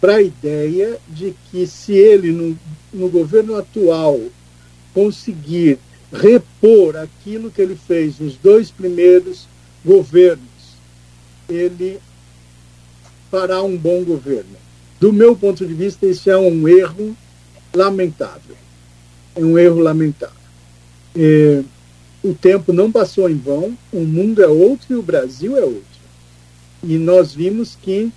para 0.00 0.16
a 0.16 0.22
ideia 0.22 0.98
de 1.08 1.34
que 1.50 1.66
se 1.66 1.92
ele 1.92 2.30
no, 2.30 2.58
no 2.92 3.08
governo 3.08 3.56
atual 3.56 4.20
conseguir 4.96 5.78
repor 6.10 6.96
aquilo 6.96 7.50
que 7.50 7.60
ele 7.60 7.76
fez 7.76 8.18
nos 8.18 8.34
dois 8.36 8.70
primeiros 8.70 9.46
governos, 9.84 10.40
ele 11.46 12.00
fará 13.30 13.62
um 13.62 13.76
bom 13.76 14.02
governo. 14.02 14.56
Do 14.98 15.12
meu 15.12 15.36
ponto 15.36 15.66
de 15.66 15.74
vista, 15.74 16.06
isso 16.06 16.30
é 16.30 16.38
um 16.38 16.66
erro 16.66 17.14
lamentável. 17.74 18.56
É 19.34 19.40
um 19.40 19.58
erro 19.58 19.80
lamentável. 19.80 20.34
É, 21.14 21.62
o 22.22 22.32
tempo 22.32 22.72
não 22.72 22.90
passou 22.90 23.28
em 23.28 23.36
vão, 23.36 23.76
o 23.92 24.00
mundo 24.00 24.42
é 24.42 24.48
outro 24.48 24.86
e 24.88 24.94
o 24.94 25.02
Brasil 25.02 25.58
é 25.58 25.62
outro. 25.62 25.84
E 26.82 26.96
nós 26.96 27.34
vimos 27.34 27.76
que 27.76 28.10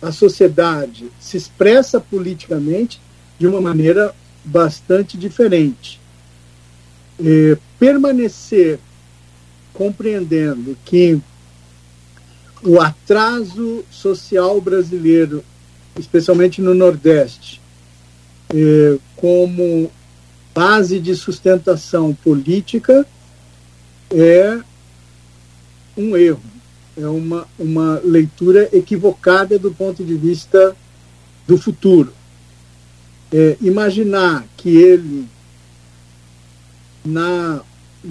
a 0.00 0.12
sociedade 0.12 1.10
se 1.18 1.36
expressa 1.36 2.00
politicamente 2.00 3.00
de 3.36 3.48
uma 3.48 3.60
maneira 3.60 4.14
bastante 4.44 5.18
diferente 5.18 6.00
é, 7.24 7.56
permanecer 7.78 8.78
compreendendo 9.72 10.76
que 10.84 11.20
o 12.62 12.80
atraso 12.80 13.84
social 13.90 14.60
brasileiro, 14.60 15.42
especialmente 15.98 16.60
no 16.60 16.74
Nordeste, 16.74 17.60
é, 18.54 18.98
como 19.16 19.90
base 20.54 20.98
de 20.98 21.14
sustentação 21.14 22.12
política, 22.14 23.06
é 24.10 24.60
um 25.96 26.16
erro, 26.16 26.42
é 26.96 27.06
uma, 27.06 27.46
uma 27.58 28.00
leitura 28.04 28.68
equivocada 28.72 29.58
do 29.58 29.70
ponto 29.70 30.04
de 30.04 30.14
vista 30.14 30.76
do 31.46 31.56
futuro. 31.56 32.12
é, 33.32 33.56
imaginar 33.60 34.44
que 34.56 34.76
ele, 34.76 35.26
na, 37.04 37.60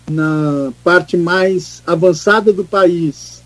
na 0.09 0.73
parte 0.83 1.17
mais 1.17 1.81
avançada 1.85 2.51
do 2.51 2.65
país, 2.65 3.41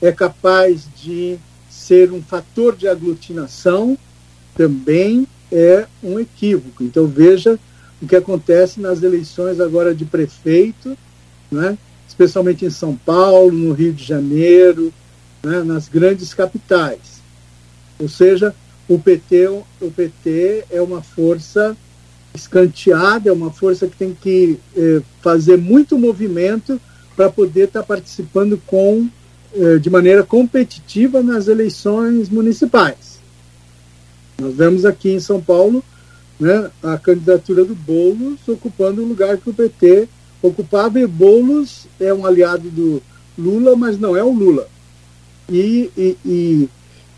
é 0.00 0.12
capaz 0.12 0.86
de 1.02 1.38
ser 1.68 2.12
um 2.12 2.22
fator 2.22 2.76
de 2.76 2.88
aglutinação, 2.88 3.98
também 4.54 5.26
é 5.50 5.86
um 6.02 6.18
equívoco. 6.18 6.82
Então, 6.82 7.06
veja 7.06 7.58
o 8.00 8.06
que 8.06 8.16
acontece 8.16 8.80
nas 8.80 9.02
eleições 9.02 9.60
agora 9.60 9.94
de 9.94 10.04
prefeito, 10.04 10.96
né? 11.50 11.78
especialmente 12.06 12.64
em 12.64 12.70
São 12.70 12.94
Paulo, 12.94 13.52
no 13.52 13.72
Rio 13.72 13.92
de 13.92 14.04
Janeiro, 14.04 14.92
né? 15.42 15.62
nas 15.62 15.88
grandes 15.88 16.34
capitais. 16.34 17.22
Ou 17.98 18.08
seja, 18.08 18.54
o 18.88 18.98
PT, 18.98 19.48
o 19.48 19.90
PT 19.94 20.64
é 20.70 20.82
uma 20.82 21.02
força 21.02 21.76
escanteada, 22.34 23.28
é 23.28 23.32
uma 23.32 23.50
força 23.50 23.86
que 23.86 23.96
tem 23.96 24.12
que 24.12 24.58
eh, 24.76 25.00
fazer 25.22 25.56
muito 25.56 25.96
movimento 25.96 26.80
para 27.16 27.30
poder 27.30 27.68
estar 27.68 27.80
tá 27.80 27.86
participando 27.86 28.60
com, 28.66 29.08
eh, 29.54 29.78
de 29.78 29.88
maneira 29.88 30.24
competitiva 30.24 31.22
nas 31.22 31.46
eleições 31.46 32.28
municipais. 32.28 33.20
Nós 34.40 34.54
vemos 34.56 34.84
aqui 34.84 35.10
em 35.10 35.20
São 35.20 35.40
Paulo 35.40 35.82
né, 36.38 36.70
a 36.82 36.98
candidatura 36.98 37.64
do 37.64 37.74
Boulos 37.74 38.40
ocupando 38.48 39.02
o 39.02 39.06
lugar 39.06 39.38
que 39.38 39.50
o 39.50 39.54
PT 39.54 40.08
ocupava, 40.42 41.00
e 41.00 41.06
Boulos 41.06 41.86
é 42.00 42.12
um 42.12 42.26
aliado 42.26 42.68
do 42.68 43.00
Lula, 43.38 43.76
mas 43.76 43.98
não 43.98 44.16
é 44.16 44.22
o 44.22 44.32
Lula. 44.32 44.66
E, 45.48 45.90
e, 45.96 46.16
e 46.24 46.68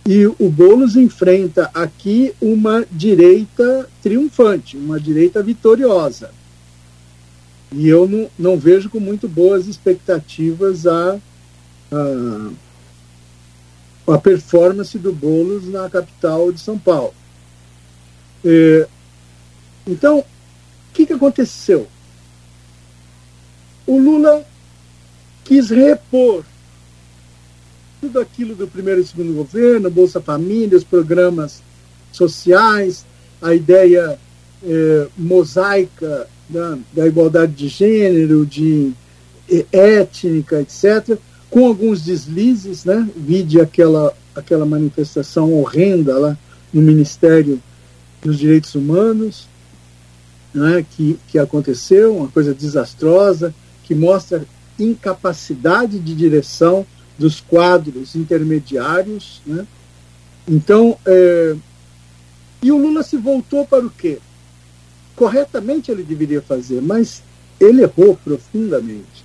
e 0.06 0.24
o 0.26 0.48
Boulos 0.48 0.94
enfrenta 0.94 1.68
aqui 1.74 2.32
uma 2.40 2.86
direita 2.92 3.90
triunfante, 4.00 4.76
uma 4.76 5.00
direita 5.00 5.42
vitoriosa. 5.42 6.30
E 7.72 7.88
eu 7.88 8.08
não, 8.08 8.30
não 8.38 8.56
vejo 8.56 8.88
com 8.88 9.00
muito 9.00 9.28
boas 9.28 9.66
expectativas 9.66 10.86
a, 10.86 11.18
a, 11.90 12.50
a 14.14 14.18
performance 14.18 14.96
do 14.96 15.12
Boulos 15.12 15.66
na 15.66 15.90
capital 15.90 16.52
de 16.52 16.60
São 16.60 16.78
Paulo. 16.78 17.12
É, 18.44 18.86
então, 19.84 20.20
o 20.20 20.24
que, 20.94 21.04
que 21.04 21.14
aconteceu? 21.14 21.88
O 23.84 23.98
Lula 23.98 24.46
quis 25.42 25.70
repor 25.70 26.44
tudo 28.00 28.20
aquilo 28.20 28.54
do 28.54 28.66
primeiro 28.66 29.00
e 29.00 29.06
segundo 29.06 29.34
governo, 29.34 29.90
Bolsa 29.90 30.20
Família, 30.20 30.76
os 30.76 30.84
programas 30.84 31.62
sociais, 32.12 33.04
a 33.40 33.54
ideia 33.54 34.18
é, 34.62 35.06
mosaica 35.16 36.28
da, 36.48 36.78
da, 36.92 37.06
igualdade 37.06 37.52
de 37.52 37.68
gênero, 37.68 38.46
de 38.46 38.92
é, 39.50 39.66
étnica, 39.72 40.60
etc., 40.60 41.18
com 41.50 41.66
alguns 41.66 42.02
deslizes, 42.02 42.84
né? 42.84 43.08
Vide 43.16 43.60
aquela, 43.60 44.12
aquela 44.34 44.66
manifestação 44.66 45.52
horrenda 45.54 46.18
lá 46.18 46.38
no 46.72 46.82
Ministério 46.82 47.62
dos 48.20 48.38
Direitos 48.38 48.74
Humanos, 48.74 49.48
né? 50.52 50.84
que, 50.90 51.18
que 51.28 51.38
aconteceu, 51.38 52.16
uma 52.16 52.28
coisa 52.28 52.52
desastrosa, 52.52 53.54
que 53.84 53.94
mostra 53.94 54.44
incapacidade 54.78 55.98
de 55.98 56.14
direção 56.14 56.84
dos 57.18 57.40
quadros 57.40 58.14
intermediários. 58.14 59.40
Né? 59.46 59.66
Então, 60.46 60.96
é, 61.04 61.56
e 62.62 62.72
o 62.72 62.78
Lula 62.78 63.02
se 63.02 63.16
voltou 63.16 63.66
para 63.66 63.84
o 63.84 63.90
quê? 63.90 64.18
Corretamente 65.14 65.90
ele 65.90 66.02
deveria 66.02 66.42
fazer, 66.42 66.80
mas 66.82 67.22
ele 67.58 67.82
errou 67.82 68.16
profundamente, 68.16 69.24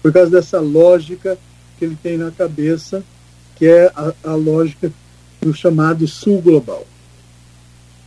por 0.00 0.12
causa 0.12 0.30
dessa 0.30 0.60
lógica 0.60 1.38
que 1.78 1.84
ele 1.84 1.96
tem 2.00 2.16
na 2.16 2.30
cabeça, 2.30 3.02
que 3.56 3.66
é 3.66 3.86
a, 3.94 4.12
a 4.24 4.34
lógica 4.34 4.92
do 5.40 5.52
chamado 5.52 6.06
Sul 6.06 6.40
Global. 6.40 6.86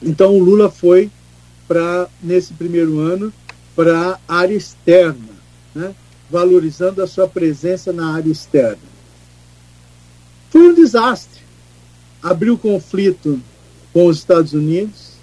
Então 0.01 0.37
o 0.37 0.43
Lula 0.43 0.69
foi 0.69 1.09
para, 1.67 2.07
nesse 2.21 2.53
primeiro 2.53 2.99
ano, 2.99 3.33
para 3.75 4.19
a 4.27 4.35
área 4.35 4.55
externa, 4.55 5.35
né? 5.73 5.93
valorizando 6.29 7.01
a 7.03 7.07
sua 7.07 7.27
presença 7.27 7.91
na 7.91 8.13
área 8.13 8.31
externa. 8.31 8.94
Foi 10.55 10.69
um 10.69 10.73
desastre. 10.73 11.41
Abriu 12.23 12.57
conflito 12.57 13.41
com 13.91 14.05
os 14.05 14.19
Estados 14.19 14.53
Unidos, 14.53 15.15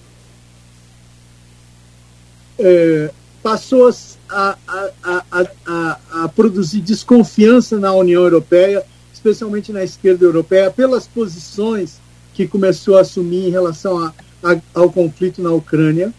é, 2.58 3.10
passou 3.42 3.90
a, 4.28 4.58
a, 4.68 5.24
a, 5.32 5.98
a, 6.24 6.28
produzir 6.28 6.82
desconfiança 6.82 7.78
na 7.78 7.94
União 7.94 8.22
Europeia, 8.22 8.84
especialmente 9.10 9.72
na 9.72 9.82
esquerda 9.82 10.22
europeia, 10.22 10.70
pelas 10.70 11.06
posições 11.06 11.98
que 12.34 12.46
começou 12.46 12.98
a 12.98 13.00
assumir 13.00 13.46
em 13.46 13.50
relação 13.50 14.12
ao 14.74 14.92
conflito 14.92 15.40
na 15.40 15.50
Ucrânia. 15.50 16.12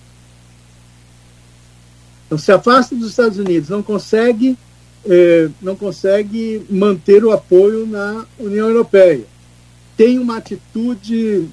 Então, 2.26 2.40
se 2.40 2.52
afasta 2.52 2.96
dos 2.96 3.12
Estados 3.12 3.38
Unidos, 3.38 3.70
não 3.70 3.84
consegue 3.84 4.58
é, 5.06 5.50
não 5.62 5.76
consegue 5.76 6.66
manter 6.70 7.24
o 7.24 7.32
apoio 7.32 7.86
na 7.86 8.26
União 8.40 8.68
Europeia. 8.68 9.26
Tem 9.98 10.18
uma 10.18 10.38
atitude, 10.38 11.48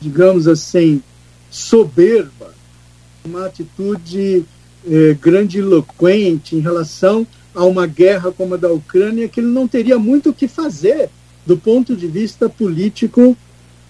digamos 0.00 0.46
assim, 0.46 1.02
soberba, 1.50 2.54
uma 3.24 3.46
atitude 3.46 4.44
é, 4.86 5.14
grandiloquente 5.14 6.56
em 6.56 6.60
relação 6.60 7.26
a 7.54 7.64
uma 7.64 7.86
guerra 7.86 8.30
como 8.30 8.54
a 8.54 8.56
da 8.56 8.70
Ucrânia, 8.70 9.28
que 9.28 9.40
ele 9.40 9.48
não 9.48 9.66
teria 9.66 9.98
muito 9.98 10.30
o 10.30 10.34
que 10.34 10.46
fazer 10.46 11.10
do 11.46 11.56
ponto 11.56 11.96
de 11.96 12.06
vista 12.06 12.48
político 12.48 13.36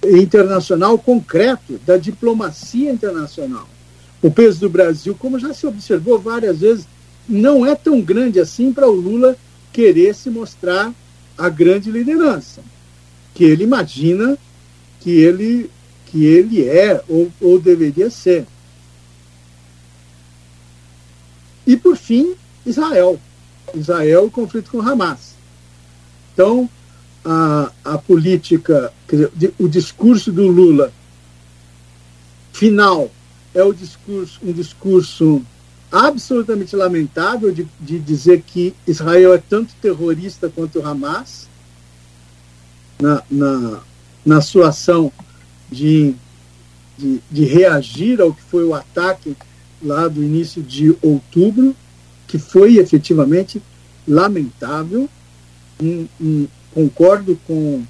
internacional 0.04 0.96
concreto, 0.96 1.78
da 1.84 1.96
diplomacia 1.96 2.90
internacional. 2.90 3.68
O 4.22 4.30
peso 4.30 4.60
do 4.60 4.70
Brasil, 4.70 5.14
como 5.18 5.38
já 5.38 5.52
se 5.52 5.66
observou 5.66 6.18
várias 6.18 6.60
vezes, 6.60 6.86
não 7.28 7.66
é 7.66 7.74
tão 7.74 8.00
grande 8.00 8.40
assim 8.40 8.72
para 8.72 8.88
o 8.88 8.92
Lula 8.92 9.36
querer 9.72 10.14
se 10.14 10.30
mostrar 10.30 10.92
a 11.36 11.48
grande 11.48 11.90
liderança 11.90 12.62
que 13.38 13.44
ele 13.44 13.62
imagina 13.62 14.36
que 15.00 15.10
ele 15.10 15.70
que 16.06 16.24
ele 16.24 16.66
é 16.66 17.00
ou, 17.08 17.30
ou 17.40 17.60
deveria 17.60 18.10
ser. 18.10 18.46
E 21.64 21.76
por 21.76 21.96
fim, 21.96 22.34
Israel. 22.66 23.20
Israel, 23.74 24.24
o 24.24 24.30
conflito 24.30 24.70
com 24.70 24.80
Hamas. 24.80 25.34
Então, 26.32 26.68
a, 27.24 27.70
a 27.84 27.98
política, 27.98 28.92
dizer, 29.06 29.54
o 29.58 29.68
discurso 29.68 30.32
do 30.32 30.48
Lula 30.48 30.92
final 32.52 33.10
é 33.54 33.62
o 33.62 33.72
discurso, 33.72 34.40
um 34.42 34.52
discurso 34.52 35.42
absolutamente 35.90 36.76
lamentável 36.76 37.50
de, 37.52 37.66
de 37.80 37.98
dizer 37.98 38.42
que 38.46 38.74
Israel 38.86 39.34
é 39.34 39.38
tanto 39.38 39.74
terrorista 39.80 40.48
quanto 40.48 40.78
o 40.78 40.86
Hamas 40.86 41.48
na, 43.00 43.22
na, 43.30 43.80
na 44.24 44.40
sua 44.40 44.68
ação 44.68 45.10
de, 45.70 46.14
de, 46.96 47.20
de 47.30 47.44
reagir 47.44 48.20
ao 48.20 48.34
que 48.34 48.42
foi 48.42 48.64
o 48.64 48.74
ataque 48.74 49.36
lá 49.82 50.08
do 50.08 50.22
início 50.22 50.62
de 50.62 50.94
outubro, 51.00 51.74
que 52.26 52.38
foi 52.38 52.76
efetivamente 52.76 53.62
lamentável. 54.06 55.08
Um, 55.80 56.06
um, 56.20 56.48
concordo 56.74 57.38
com 57.46 57.82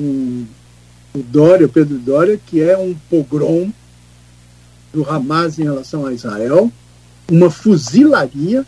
um, 0.00 0.46
o 1.14 1.18
Dória, 1.22 1.66
o 1.66 1.68
Pedro 1.68 1.98
Dória, 1.98 2.40
que 2.44 2.60
é 2.60 2.76
um 2.76 2.94
pogrom 3.08 3.70
do 4.92 5.08
Hamas 5.08 5.58
em 5.58 5.64
relação 5.64 6.06
a 6.06 6.12
Israel 6.12 6.72
uma 7.30 7.50
fuzilaria 7.50 8.66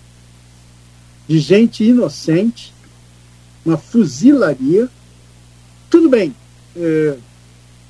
de 1.28 1.38
gente 1.38 1.84
inocente, 1.84 2.72
uma 3.66 3.76
fuzilaria. 3.76 4.88
Tudo 5.90 6.08
bem, 6.08 6.34
é, 6.76 7.16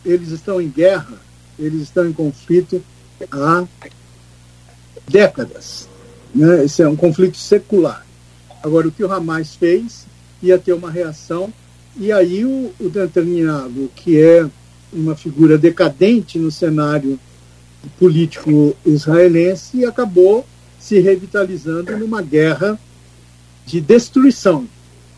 eles 0.04 0.30
estão 0.30 0.60
em 0.60 0.68
guerra, 0.68 1.20
eles 1.58 1.82
estão 1.82 2.08
em 2.08 2.12
conflito 2.12 2.82
há 3.30 3.64
décadas. 5.08 5.88
Né? 6.34 6.64
Esse 6.64 6.82
é 6.82 6.88
um 6.88 6.96
conflito 6.96 7.36
secular. 7.36 8.04
Agora, 8.62 8.88
o 8.88 8.92
que 8.92 9.04
o 9.04 9.12
Hamas 9.12 9.54
fez 9.54 10.06
ia 10.42 10.58
ter 10.58 10.72
uma 10.72 10.90
reação, 10.90 11.52
e 11.96 12.10
aí 12.10 12.44
o, 12.44 12.72
o 12.80 12.90
Netanyahu, 12.92 13.90
que 13.94 14.20
é 14.20 14.48
uma 14.92 15.14
figura 15.14 15.58
decadente 15.58 16.38
no 16.38 16.50
cenário 16.50 17.18
político 17.98 18.76
israelense, 18.84 19.84
acabou 19.84 20.46
se 20.82 20.98
revitalizando 20.98 21.96
numa 21.96 22.20
guerra 22.20 22.78
de 23.64 23.80
destruição. 23.80 24.66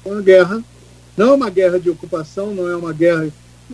Uma 0.04 0.20
guerra, 0.20 0.62
não 1.16 1.30
é 1.30 1.32
uma 1.32 1.48
guerra 1.48 1.80
de 1.80 1.88
ocupação, 1.88 2.54
não 2.54 2.68
é 2.68 2.76
uma 2.76 2.92
guerra, 2.92 3.28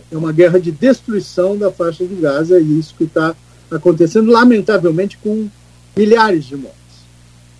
é 0.09 0.15
uma 0.15 0.31
guerra 0.31 0.57
de 0.57 0.71
destruição 0.71 1.57
da 1.57 1.69
faixa 1.69 2.07
de 2.07 2.15
Gaza, 2.15 2.59
e 2.61 2.79
isso 2.79 2.95
que 2.97 3.03
está 3.03 3.35
acontecendo, 3.69 4.31
lamentavelmente, 4.31 5.17
com 5.17 5.49
milhares 5.95 6.45
de 6.45 6.55
mortes. 6.55 6.77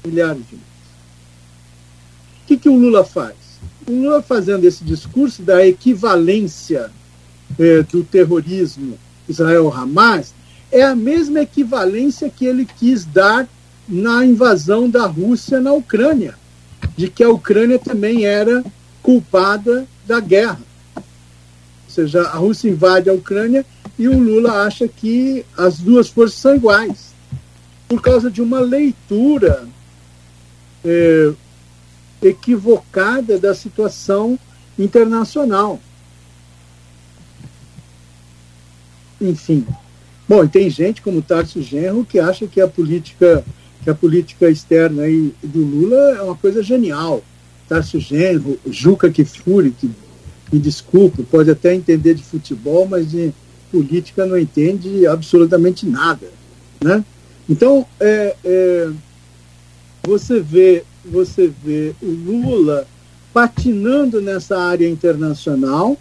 Milhares 0.06 0.44
de 0.50 0.56
mortes. 0.56 0.72
O 2.44 2.48
que, 2.48 2.58
que 2.58 2.70
o 2.70 2.78
Lula 2.78 3.04
faz? 3.04 3.36
O 3.86 3.92
Lula 3.92 4.22
fazendo 4.22 4.64
esse 4.64 4.84
discurso 4.86 5.42
da 5.42 5.68
equivalência 5.68 6.90
é, 7.60 7.84
do 7.84 8.02
terrorismo 8.02 8.98
Israel-Hamas 9.28 10.34
é 10.72 10.84
a 10.84 10.96
mesma 10.96 11.42
equivalência 11.42 12.30
que 12.30 12.46
ele 12.46 12.66
quis 12.66 13.04
dar 13.04 13.48
na 13.92 14.26
invasão 14.26 14.90
da 14.90 15.06
Rússia 15.06 15.60
na 15.60 15.74
Ucrânia, 15.74 16.36
de 16.96 17.10
que 17.10 17.24
a 17.24 17.30
Ucrânia 17.30 17.78
também 17.78 18.26
era 18.26 18.64
culpada 19.04 19.86
da 20.08 20.22
guerra. 20.22 20.62
Ou 20.96 21.04
seja, 21.90 22.22
a 22.22 22.38
Rússia 22.38 22.70
invade 22.70 23.10
a 23.10 23.14
Ucrânia 23.14 23.66
e 24.00 24.08
o 24.08 24.18
Lula 24.18 24.66
acha 24.66 24.88
que 24.88 25.46
as 25.58 25.80
duas 25.80 26.08
forças 26.08 26.40
são 26.40 26.56
iguais, 26.56 27.14
por 27.90 28.02
causa 28.02 28.32
de 28.32 28.42
uma 28.42 28.62
leitura 28.62 29.68
é, 30.86 31.34
equivocada 32.22 33.38
da 33.38 33.54
situação 33.54 34.40
internacional. 34.80 35.82
Enfim. 39.20 39.68
Bom, 40.30 40.46
e 40.46 40.48
tem 40.48 40.70
gente 40.70 41.02
como 41.02 41.22
Tarso 41.22 41.62
Genro 41.62 42.06
que 42.06 42.18
acha 42.18 42.48
que 42.48 42.62
a 42.62 42.68
política 42.68 43.44
que 43.84 43.90
a 43.90 43.96
política 43.96 44.50
externa 44.50 45.04
aí 45.04 45.34
do 45.44 45.60
Lula 45.60 46.18
é 46.18 46.22
uma 46.22 46.36
coisa 46.36 46.62
genial. 46.62 47.24
Tarso 47.68 48.00
Genro, 48.00 48.60
Juca 48.70 49.10
Kifuri, 49.10 49.72
que 49.72 49.90
me 50.52 50.60
desculpe, 50.60 51.24
pode 51.24 51.50
até 51.50 51.74
entender 51.74 52.14
de 52.14 52.24
futebol, 52.24 52.86
mas 52.86 53.10
de 53.10 53.32
política 53.72 54.26
não 54.26 54.38
entende 54.38 55.08
absolutamente 55.08 55.86
nada, 55.86 56.28
né? 56.84 57.04
Então, 57.50 57.86
é, 58.00 58.36
é, 58.44 58.90
você 60.04 60.40
vê 60.40 60.84
você 61.04 61.52
vê 61.64 61.96
o 62.02 62.06
Lula 62.06 62.86
patinando 63.34 64.22
nessa 64.22 64.60
área 64.60 64.88
internacional 64.88 65.98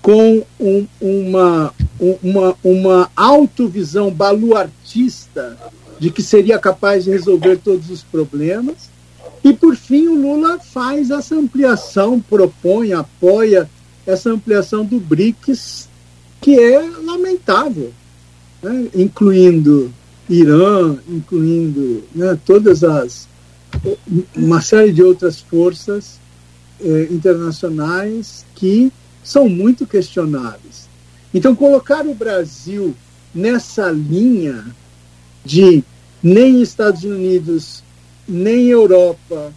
com 0.00 0.44
um, 0.60 0.86
uma, 1.00 1.74
uma, 2.22 2.56
uma 2.62 3.10
autovisão 3.16 4.10
baluartista 4.12 5.58
de 5.98 6.10
que 6.10 6.22
seria 6.22 6.58
capaz 6.58 7.04
de 7.04 7.10
resolver 7.10 7.58
todos 7.58 7.90
os 7.90 8.02
problemas. 8.02 8.90
E, 9.42 9.52
por 9.52 9.76
fim, 9.76 10.08
o 10.08 10.14
Lula 10.14 10.58
faz 10.58 11.10
essa 11.10 11.34
ampliação, 11.34 12.20
propõe, 12.20 12.92
apoia 12.92 13.68
essa 14.06 14.30
ampliação 14.30 14.84
do 14.84 14.98
BRICS, 14.98 15.88
que 16.40 16.58
é 16.58 16.80
lamentável, 17.02 17.92
né? 18.62 18.88
incluindo 18.94 19.92
Irã, 20.28 20.96
incluindo 21.08 22.04
né, 22.14 22.38
todas 22.44 22.82
as. 22.82 23.28
uma 24.34 24.62
série 24.62 24.92
de 24.92 25.02
outras 25.02 25.40
forças 25.40 26.18
eh, 26.80 27.08
internacionais 27.10 28.44
que 28.54 28.90
são 29.22 29.48
muito 29.48 29.86
questionáveis. 29.86 30.88
Então, 31.32 31.54
colocar 31.54 32.06
o 32.06 32.14
Brasil 32.14 32.94
nessa 33.34 33.90
linha 33.90 34.64
de 35.44 35.84
nem 36.22 36.62
Estados 36.62 37.04
Unidos, 37.04 37.82
nem 38.26 38.68
Europa, 38.68 39.52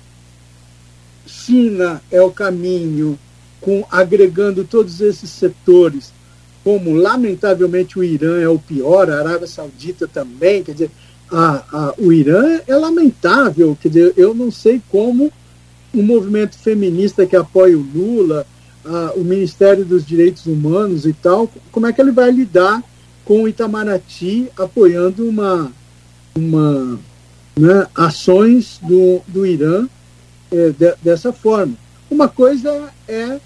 China 1.26 2.02
é 2.12 2.22
o 2.22 2.32
caminho, 2.32 3.18
com 3.62 3.86
agregando 3.90 4.64
todos 4.64 5.02
esses 5.02 5.30
setores, 5.30 6.12
como 6.64 6.94
lamentavelmente 6.94 7.98
o 7.98 8.04
Irã 8.04 8.40
é 8.40 8.48
o 8.50 8.60
pior, 8.60 9.10
a 9.10 9.20
Arábia 9.20 9.48
Saudita 9.48 10.08
também, 10.08 10.64
quer 10.64 10.74
dizer, 10.74 10.92
a, 11.32 11.64
a, 11.72 11.94
o 11.98 12.12
Irã 12.12 12.60
é 12.68 12.76
lamentável, 12.76 13.78
quer 13.82 13.88
dizer, 13.88 14.14
eu 14.18 14.34
não 14.34 14.52
sei 14.52 14.82
como 14.90 15.32
o 15.94 16.04
movimento 16.04 16.58
feminista 16.58 17.26
que 17.26 17.36
apoia 17.36 17.78
o 17.78 17.82
Lula, 17.82 18.46
a, 18.84 19.14
o 19.16 19.24
Ministério 19.24 19.86
dos 19.86 20.06
Direitos 20.06 20.46
Humanos 20.46 21.06
e 21.06 21.14
tal, 21.14 21.50
como 21.72 21.88
é 21.88 21.94
que 21.94 22.02
ele 22.02 22.12
vai 22.12 22.32
lidar 22.32 22.84
com 23.28 23.44
o 23.44 23.48
Itamaraty 23.48 24.50
apoiando 24.58 25.28
uma, 25.28 25.70
uma 26.34 26.98
né, 27.58 27.86
ações 27.94 28.80
do, 28.82 29.22
do 29.28 29.46
Irã 29.46 29.86
é, 30.50 30.70
de, 30.70 30.96
dessa 31.04 31.34
forma. 31.34 31.74
Uma 32.10 32.30
coisa 32.30 32.90
é 33.06 33.38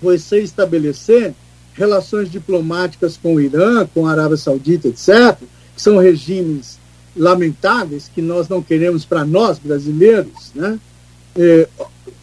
você 0.00 0.40
estabelecer 0.40 1.34
relações 1.74 2.30
diplomáticas 2.30 3.18
com 3.18 3.34
o 3.34 3.40
Irã, 3.40 3.86
com 3.86 4.06
a 4.06 4.12
Arábia 4.12 4.38
Saudita, 4.38 4.88
etc., 4.88 5.36
que 5.74 5.82
são 5.82 5.98
regimes 5.98 6.78
lamentáveis 7.14 8.10
que 8.12 8.22
nós 8.22 8.48
não 8.48 8.62
queremos 8.62 9.04
para 9.04 9.26
nós 9.26 9.58
brasileiros, 9.58 10.52
né? 10.54 10.78
É, 11.36 11.68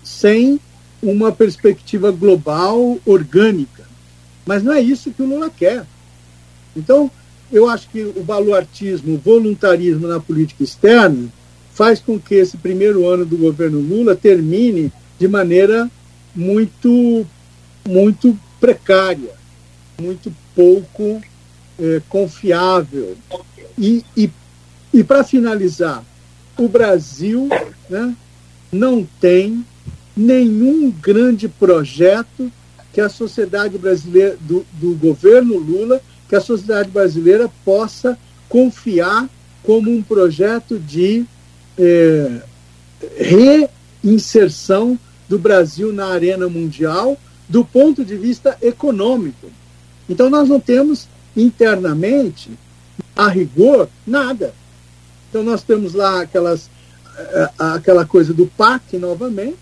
sem 0.03 0.59
uma 1.03 1.31
perspectiva 1.31 2.11
global 2.11 2.97
orgânica. 3.05 3.83
Mas 4.43 4.63
não 4.63 4.73
é 4.73 4.81
isso 4.81 5.11
que 5.11 5.21
o 5.21 5.27
Lula 5.27 5.51
quer. 5.51 5.85
Então, 6.77 7.09
eu 7.51 7.69
acho 7.69 7.89
que 7.89 8.01
o 8.01 8.23
baluartismo, 8.23 9.15
o 9.15 9.17
voluntarismo 9.17 10.07
na 10.07 10.19
política 10.19 10.63
externa 10.63 11.29
faz 11.73 11.99
com 11.99 12.19
que 12.19 12.35
esse 12.35 12.57
primeiro 12.57 13.07
ano 13.07 13.25
do 13.25 13.37
governo 13.37 13.79
Lula 13.79 14.15
termine 14.15 14.91
de 15.19 15.27
maneira 15.27 15.89
muito, 16.35 17.25
muito 17.87 18.37
precária, 18.59 19.31
muito 19.99 20.33
pouco 20.55 21.21
é, 21.79 22.01
confiável. 22.09 23.15
E, 23.77 24.03
e, 24.15 24.29
e 24.93 25.03
para 25.03 25.23
finalizar, 25.23 26.03
o 26.57 26.67
Brasil 26.67 27.47
né, 27.89 28.15
não 28.71 29.07
tem 29.21 29.63
nenhum 30.15 30.89
grande 30.89 31.47
projeto 31.47 32.51
que 32.91 32.99
a 32.99 33.09
sociedade 33.09 33.77
brasileira, 33.77 34.35
do, 34.41 34.65
do 34.73 34.95
governo 34.95 35.57
Lula, 35.57 36.01
que 36.27 36.35
a 36.35 36.41
sociedade 36.41 36.89
brasileira 36.89 37.49
possa 37.63 38.17
confiar 38.49 39.29
como 39.63 39.91
um 39.91 40.01
projeto 40.01 40.79
de 40.79 41.25
é, 41.77 42.41
reinserção 44.03 44.97
do 45.27 45.37
Brasil 45.37 45.91
na 45.91 46.07
arena 46.07 46.47
mundial 46.47 47.17
do 47.47 47.63
ponto 47.63 48.03
de 48.03 48.15
vista 48.15 48.57
econômico. 48.61 49.49
Então, 50.09 50.29
nós 50.29 50.47
não 50.47 50.59
temos 50.59 51.07
internamente, 51.35 52.51
a 53.15 53.27
rigor, 53.27 53.89
nada. 54.05 54.53
Então, 55.29 55.43
nós 55.43 55.63
temos 55.63 55.93
lá 55.93 56.21
aquelas, 56.21 56.69
é, 57.17 57.49
aquela 57.57 58.05
coisa 58.05 58.33
do 58.33 58.47
PAC 58.47 58.97
novamente, 58.97 59.57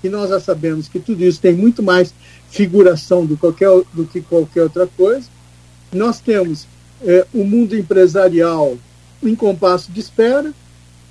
que 0.00 0.08
nós 0.08 0.30
já 0.30 0.40
sabemos 0.40 0.88
que 0.88 0.98
tudo 0.98 1.22
isso 1.24 1.40
tem 1.40 1.54
muito 1.54 1.82
mais 1.82 2.12
figuração 2.50 3.26
do, 3.26 3.36
qualquer, 3.36 3.68
do 3.92 4.04
que 4.06 4.20
qualquer 4.20 4.62
outra 4.62 4.86
coisa 4.86 5.35
nós 5.92 6.20
temos 6.20 6.66
é, 7.02 7.26
o 7.32 7.44
mundo 7.44 7.76
empresarial 7.76 8.76
em 9.22 9.34
compasso 9.34 9.90
de 9.90 10.00
espera 10.00 10.52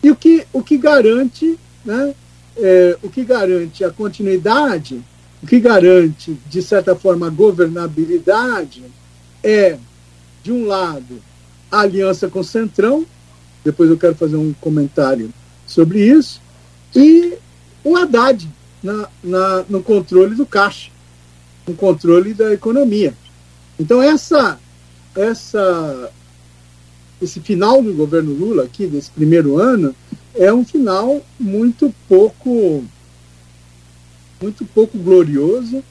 e 0.03 0.11
o 0.11 0.15
que, 0.15 0.45
o 0.53 0.61
que 0.61 0.77
garante 0.77 1.57
né, 1.83 2.13
é, 2.57 2.97
o 3.03 3.09
que 3.09 3.23
garante 3.23 3.83
a 3.83 3.91
continuidade, 3.91 5.01
o 5.43 5.47
que 5.47 5.59
garante, 5.59 6.37
de 6.47 6.61
certa 6.61 6.95
forma, 6.95 7.27
a 7.27 7.29
governabilidade 7.29 8.83
é, 9.43 9.77
de 10.41 10.51
um 10.51 10.65
lado, 10.65 11.21
a 11.71 11.81
aliança 11.81 12.27
com 12.27 12.39
o 12.39 12.43
Centrão, 12.43 13.05
depois 13.63 13.89
eu 13.89 13.97
quero 13.97 14.15
fazer 14.15 14.37
um 14.37 14.53
comentário 14.53 15.31
sobre 15.67 16.05
isso, 16.05 16.41
e 16.95 17.33
o 17.83 17.95
Haddad 17.95 18.47
na, 18.81 19.09
na, 19.23 19.65
no 19.67 19.83
controle 19.83 20.35
do 20.35 20.45
caixa, 20.45 20.89
no 21.67 21.73
controle 21.73 22.33
da 22.33 22.53
economia. 22.53 23.13
Então, 23.77 24.01
essa 24.01 24.59
essa, 25.15 26.11
esse 27.21 27.39
final 27.39 27.81
do 27.81 27.93
governo 27.93 28.33
Lula 28.33 28.63
aqui, 28.63 28.87
desse 28.87 29.09
primeiro 29.11 29.57
ano, 29.57 29.95
é 30.33 30.53
um 30.53 30.65
final 30.65 31.21
muito 31.39 31.93
pouco 32.07 32.83
muito 34.41 34.65
pouco 34.65 34.97
glorioso, 34.97 35.83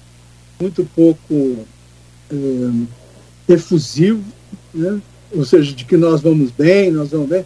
muito 0.61 0.85
pouco 0.95 1.67
é, 2.31 3.53
efusivo, 3.53 4.23
né? 4.73 5.01
ou 5.35 5.45
seja, 5.45 5.73
de 5.73 5.85
que 5.85 5.97
nós 5.97 6.21
vamos 6.21 6.51
bem, 6.51 6.91
nós 6.91 7.11
vamos 7.11 7.29
bem. 7.29 7.45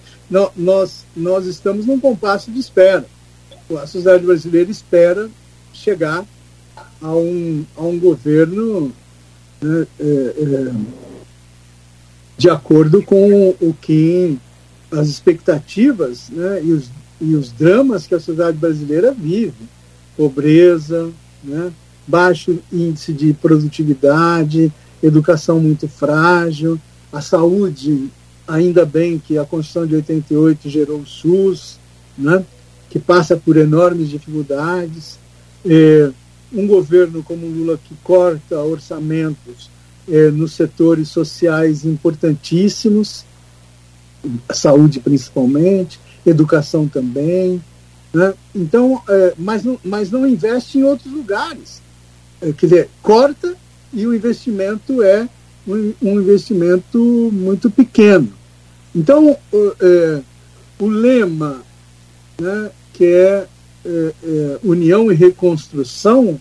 Nós, 0.57 1.05
nós 1.17 1.47
estamos 1.47 1.87
num 1.87 1.99
compasso 1.99 2.51
de 2.51 2.59
espera. 2.59 3.07
A 3.71 3.87
sociedade 3.87 4.25
brasileira 4.25 4.71
espera 4.71 5.31
chegar 5.73 6.27
a 7.01 7.13
um, 7.13 7.65
a 7.77 7.83
um 7.83 7.99
governo 7.99 8.93
né, 9.61 9.87
é, 9.99 10.05
é, 10.05 10.73
de 12.39 12.49
acordo 12.49 13.03
com 13.03 13.53
o 13.61 13.75
que 13.75 14.39
as 14.93 15.09
expectativas 15.09 16.31
né, 16.31 16.63
e, 16.63 16.73
os, 16.73 16.89
e 17.21 17.35
os 17.35 17.51
dramas 17.51 18.07
que 18.07 18.15
a 18.15 18.21
sociedade 18.21 18.57
brasileira 18.57 19.13
vive. 19.13 19.67
Pobreza, 20.17 21.11
né, 21.43 21.73
baixo 22.07 22.61
índice 22.73 23.13
de 23.13 23.35
produtividade, 23.35 24.73
educação 25.03 25.59
muito 25.59 25.89
frágil, 25.89 26.81
a 27.13 27.21
saúde, 27.21 28.09
ainda 28.47 28.87
bem 28.87 29.19
que 29.19 29.37
a 29.37 29.45
Constituição 29.45 29.87
de 29.87 29.97
88 29.97 30.71
gerou 30.71 31.01
o 31.01 31.07
SUS, 31.07 31.79
né, 32.17 32.45
que 32.89 33.01
passa 33.01 33.37
por 33.37 33.57
enormes 33.57 34.09
dificuldades. 34.09 35.19
É, 35.67 36.11
um 36.53 36.69
governo 36.69 37.21
como 37.23 37.47
o 37.47 37.51
Lula 37.51 37.79
que 37.83 37.95
corta 38.03 38.61
orçamentos 38.61 39.69
é, 40.11 40.31
nos 40.31 40.53
setores 40.53 41.09
sociais 41.09 41.85
importantíssimos, 41.85 43.25
saúde 44.53 45.01
principalmente, 45.01 46.01
educação 46.25 46.89
também. 46.89 47.63
Né? 48.13 48.35
Então, 48.55 49.03
é, 49.09 49.35
mas, 49.39 49.65
não, 49.65 49.79
mas 49.85 50.11
não 50.11 50.27
investe 50.27 50.79
em 50.79 50.85
outros 50.85 51.13
lugares. 51.13 51.83
É, 52.41 52.53
quer 52.53 52.67
dizer, 52.67 52.91
corta 53.03 53.55
e 53.93 54.07
o 54.07 54.15
investimento 54.15 55.03
é 55.03 55.29
um, 55.67 55.93
um 56.03 56.21
investimento 56.21 56.99
muito 57.33 57.71
pequeno. 57.71 58.33
Então, 58.95 59.37
o, 59.53 59.75
o 60.79 60.89
lema, 60.89 61.63
né, 62.41 62.71
que 62.93 63.05
é, 63.05 63.47
União 64.63 65.13
e 65.13 65.15
Reconstrução, 65.15 66.41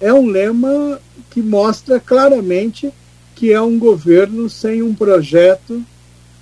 é 0.00 0.12
um 0.12 0.26
lema 0.26 1.00
que 1.30 1.42
mostra 1.42 1.98
claramente 1.98 2.92
que 3.38 3.52
é 3.52 3.60
um 3.60 3.78
governo 3.78 4.50
sem 4.50 4.82
um 4.82 4.92
projeto 4.92 5.80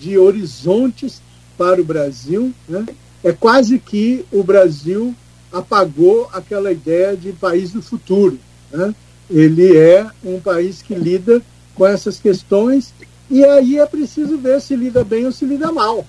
de 0.00 0.16
horizontes 0.16 1.20
para 1.58 1.78
o 1.78 1.84
Brasil. 1.84 2.54
Né? 2.66 2.86
É 3.22 3.32
quase 3.32 3.78
que 3.78 4.24
o 4.32 4.42
Brasil 4.42 5.14
apagou 5.52 6.26
aquela 6.32 6.72
ideia 6.72 7.14
de 7.14 7.32
país 7.32 7.70
do 7.70 7.82
futuro. 7.82 8.38
Né? 8.72 8.94
Ele 9.28 9.76
é 9.76 10.06
um 10.24 10.40
país 10.40 10.80
que 10.80 10.94
lida 10.94 11.42
com 11.74 11.86
essas 11.86 12.18
questões 12.18 12.94
e 13.28 13.44
aí 13.44 13.78
é 13.78 13.84
preciso 13.84 14.38
ver 14.38 14.58
se 14.62 14.74
lida 14.74 15.04
bem 15.04 15.26
ou 15.26 15.32
se 15.32 15.44
lida 15.44 15.70
mal. 15.70 16.06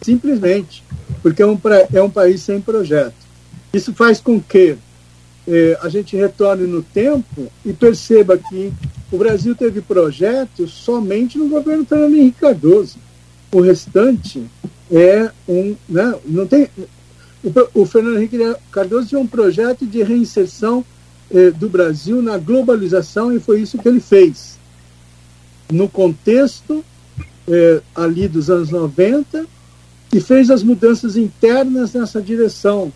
Simplesmente. 0.00 0.84
Porque 1.20 1.42
é 1.42 1.46
um, 1.46 1.58
é 1.92 2.00
um 2.00 2.10
país 2.10 2.42
sem 2.42 2.60
projeto. 2.60 3.14
Isso 3.72 3.92
faz 3.92 4.20
com 4.20 4.40
que 4.40 4.76
eh, 5.50 5.76
a 5.82 5.88
gente 5.88 6.16
retorne 6.16 6.66
no 6.66 6.82
tempo 6.82 7.50
e 7.66 7.72
perceba 7.72 8.38
que 8.38 8.72
o 9.10 9.18
Brasil 9.18 9.54
teve 9.54 9.80
projetos 9.80 10.72
somente 10.72 11.36
no 11.36 11.48
governo 11.48 11.84
Fernando 11.84 12.14
Henrique 12.14 12.40
Cardoso. 12.40 12.98
O 13.50 13.60
restante 13.60 14.46
é 14.90 15.30
um. 15.48 15.74
Né, 15.88 16.14
não 16.24 16.46
tem, 16.46 16.68
o, 17.42 17.82
o 17.82 17.84
Fernando 17.84 18.18
Henrique 18.18 18.38
Cardoso 18.70 19.08
tinha 19.08 19.20
um 19.20 19.26
projeto 19.26 19.84
de 19.84 20.02
reinserção 20.02 20.84
eh, 21.30 21.50
do 21.50 21.68
Brasil 21.68 22.22
na 22.22 22.38
globalização 22.38 23.34
e 23.34 23.40
foi 23.40 23.60
isso 23.60 23.76
que 23.76 23.88
ele 23.88 24.00
fez 24.00 24.58
no 25.72 25.88
contexto 25.88 26.84
é, 27.48 27.80
ali 27.94 28.28
dos 28.28 28.50
anos 28.50 28.70
90 28.70 29.46
e 30.12 30.20
fez 30.20 30.50
as 30.50 30.62
mudanças 30.62 31.16
internas 31.16 31.92
nessa 31.92 32.20
direção, 32.20 32.92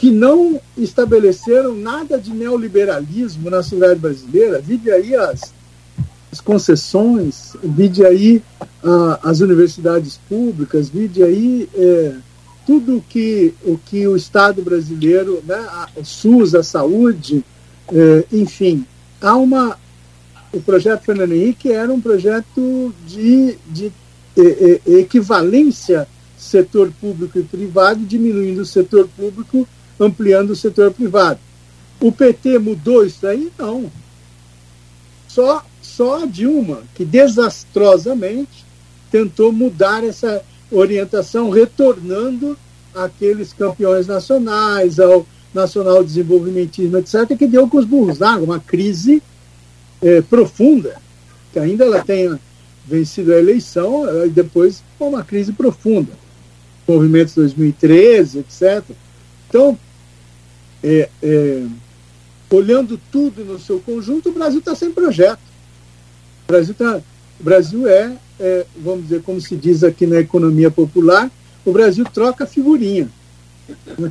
que 0.00 0.10
não 0.10 0.58
estabeleceram 0.78 1.76
nada 1.76 2.18
de 2.18 2.30
neoliberalismo 2.30 3.50
na 3.50 3.62
sociedade 3.62 4.00
brasileira. 4.00 4.58
Vide 4.58 4.90
aí 4.90 5.14
as, 5.14 5.52
as 6.32 6.40
concessões, 6.40 7.54
vide 7.62 8.06
aí 8.06 8.42
as 9.22 9.40
universidades 9.40 10.18
públicas, 10.26 10.88
vide 10.88 11.22
aí 11.22 11.68
é, 11.74 12.14
tudo 12.66 13.04
que, 13.10 13.52
o 13.62 13.76
que 13.76 14.08
o 14.08 14.16
Estado 14.16 14.62
brasileiro, 14.62 15.42
né, 15.46 15.56
a, 15.68 15.90
o 15.94 16.02
SUS, 16.02 16.54
a 16.54 16.62
saúde, 16.62 17.44
é, 17.92 18.24
enfim, 18.32 18.86
há 19.20 19.36
uma 19.36 19.78
o 20.50 20.62
projeto 20.62 21.04
Fernando 21.04 21.32
Henrique 21.32 21.70
era 21.70 21.92
um 21.92 22.00
projeto 22.00 22.92
de, 23.06 23.56
de 23.68 23.92
equivalência 24.86 26.08
setor 26.38 26.90
público 26.98 27.38
e 27.38 27.42
privado, 27.42 28.00
diminuindo 28.04 28.62
o 28.62 28.66
setor 28.66 29.06
público, 29.14 29.68
ampliando 30.00 30.50
o 30.50 30.56
setor 30.56 30.90
privado. 30.92 31.38
O 32.00 32.10
PT 32.10 32.58
mudou 32.58 33.04
isso 33.04 33.26
aí? 33.26 33.52
Não. 33.58 33.92
Só, 35.28 35.64
só 35.82 36.22
a 36.22 36.26
Dilma, 36.26 36.82
que 36.94 37.04
desastrosamente 37.04 38.64
tentou 39.10 39.52
mudar 39.52 40.02
essa 40.02 40.42
orientação, 40.72 41.50
retornando 41.50 42.56
àqueles 42.94 43.52
campeões 43.52 44.06
nacionais, 44.06 44.98
ao 44.98 45.26
nacional 45.52 46.02
desenvolvimentismo, 46.02 46.96
etc., 46.98 47.36
que 47.36 47.46
deu 47.46 47.68
com 47.68 47.78
os 47.78 47.84
burros 47.84 48.18
na 48.18 48.32
água, 48.32 48.44
uma 48.44 48.60
crise 48.60 49.22
é, 50.00 50.22
profunda, 50.22 50.96
que 51.52 51.58
ainda 51.58 51.84
ela 51.84 52.02
tenha 52.02 52.38
vencido 52.86 53.32
a 53.32 53.38
eleição, 53.38 54.04
e 54.24 54.30
depois 54.30 54.82
uma 54.98 55.22
crise 55.22 55.52
profunda. 55.52 56.12
Movimentos 56.86 57.34
2013, 57.34 58.38
etc. 58.40 58.82
Então, 59.48 59.78
é, 60.82 61.08
é, 61.22 61.66
olhando 62.50 63.00
tudo 63.10 63.44
no 63.44 63.58
seu 63.58 63.80
conjunto, 63.80 64.30
o 64.30 64.32
Brasil 64.32 64.58
está 64.58 64.74
sem 64.74 64.90
projeto. 64.90 65.40
O 66.48 66.52
Brasil, 66.52 66.74
tá, 66.74 67.00
o 67.38 67.44
Brasil 67.44 67.88
é, 67.88 68.16
é, 68.38 68.66
vamos 68.76 69.04
dizer, 69.04 69.22
como 69.22 69.40
se 69.40 69.54
diz 69.56 69.84
aqui 69.84 70.06
na 70.06 70.20
economia 70.20 70.70
popular, 70.70 71.30
o 71.64 71.72
Brasil 71.72 72.04
troca 72.04 72.46
figurinha. 72.46 73.08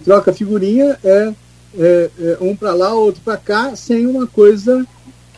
Troca 0.04 0.32
figurinha 0.32 0.98
é, 1.04 1.34
é, 1.78 2.10
é 2.20 2.38
um 2.40 2.56
para 2.56 2.74
lá, 2.74 2.94
outro 2.94 3.22
para 3.24 3.38
cá, 3.38 3.76
sem 3.76 4.06
uma 4.06 4.26
coisa 4.26 4.86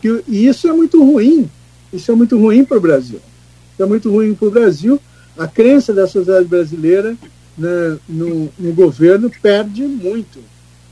que, 0.01 0.23
e 0.27 0.47
isso 0.47 0.67
é 0.67 0.73
muito 0.73 1.03
ruim. 1.03 1.49
Isso 1.91 2.11
é 2.11 2.15
muito 2.15 2.37
ruim 2.37 2.63
para 2.63 2.77
o 2.77 2.81
Brasil. 2.81 3.19
Isso 3.73 3.83
é 3.83 3.85
muito 3.85 4.11
ruim 4.11 4.33
para 4.33 4.47
o 4.47 4.51
Brasil. 4.51 4.99
A 5.37 5.47
crença 5.47 5.93
da 5.93 6.07
sociedade 6.07 6.45
brasileira 6.45 7.15
né, 7.57 7.97
no, 8.07 8.49
no, 8.57 8.73
governo 8.73 9.31
perde 9.41 9.83
muito. 9.83 10.39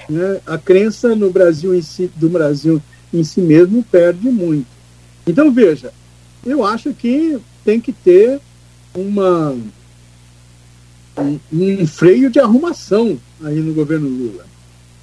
Né? 0.10 0.42
A 0.46 0.58
crença 0.58 1.16
no 1.16 1.30
Brasil 1.30 1.76
em 1.76 1.82
si, 1.82 2.12
do 2.16 2.30
Brasil 2.30 2.82
em 3.14 3.24
si 3.24 3.42
mesmo 3.42 3.84
perde 3.84 4.30
muito. 4.30 4.68
Então, 5.28 5.52
veja, 5.52 5.94
eu 6.46 6.66
acho 6.66 6.94
que 6.94 7.38
tem 7.64 7.80
que 7.80 7.94
ter 7.94 8.40
uma, 8.96 9.56
um, 11.18 11.40
um 11.54 11.88
freio 11.88 12.30
de 12.30 12.40
arrumação 12.40 13.20
aí 13.44 13.60
no 13.60 13.74
governo 13.74 14.08
Lula. 14.08 14.46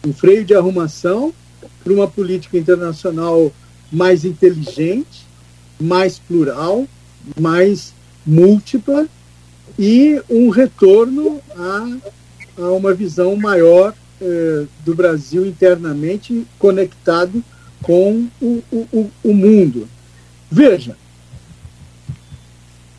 Um 0.04 0.12
freio 0.12 0.44
de 0.44 0.54
arrumação 0.54 1.32
para 1.82 1.92
uma 1.92 2.08
política 2.08 2.58
internacional 2.58 3.52
mais 3.92 4.24
inteligente, 4.24 5.26
mais 5.80 6.18
plural, 6.18 6.86
mais 7.40 7.94
múltipla 8.26 9.06
e 9.78 10.20
um 10.28 10.48
retorno 10.48 11.40
a, 11.56 11.96
a 12.58 12.70
uma 12.72 12.92
visão 12.92 13.36
maior 13.36 13.94
eh, 14.20 14.66
do 14.84 14.94
Brasil 14.94 15.46
internamente 15.46 16.46
conectado 16.58 17.42
com 17.82 18.28
o, 18.40 18.62
o, 18.72 19.10
o 19.22 19.34
mundo. 19.34 19.88
Veja, 20.50 20.96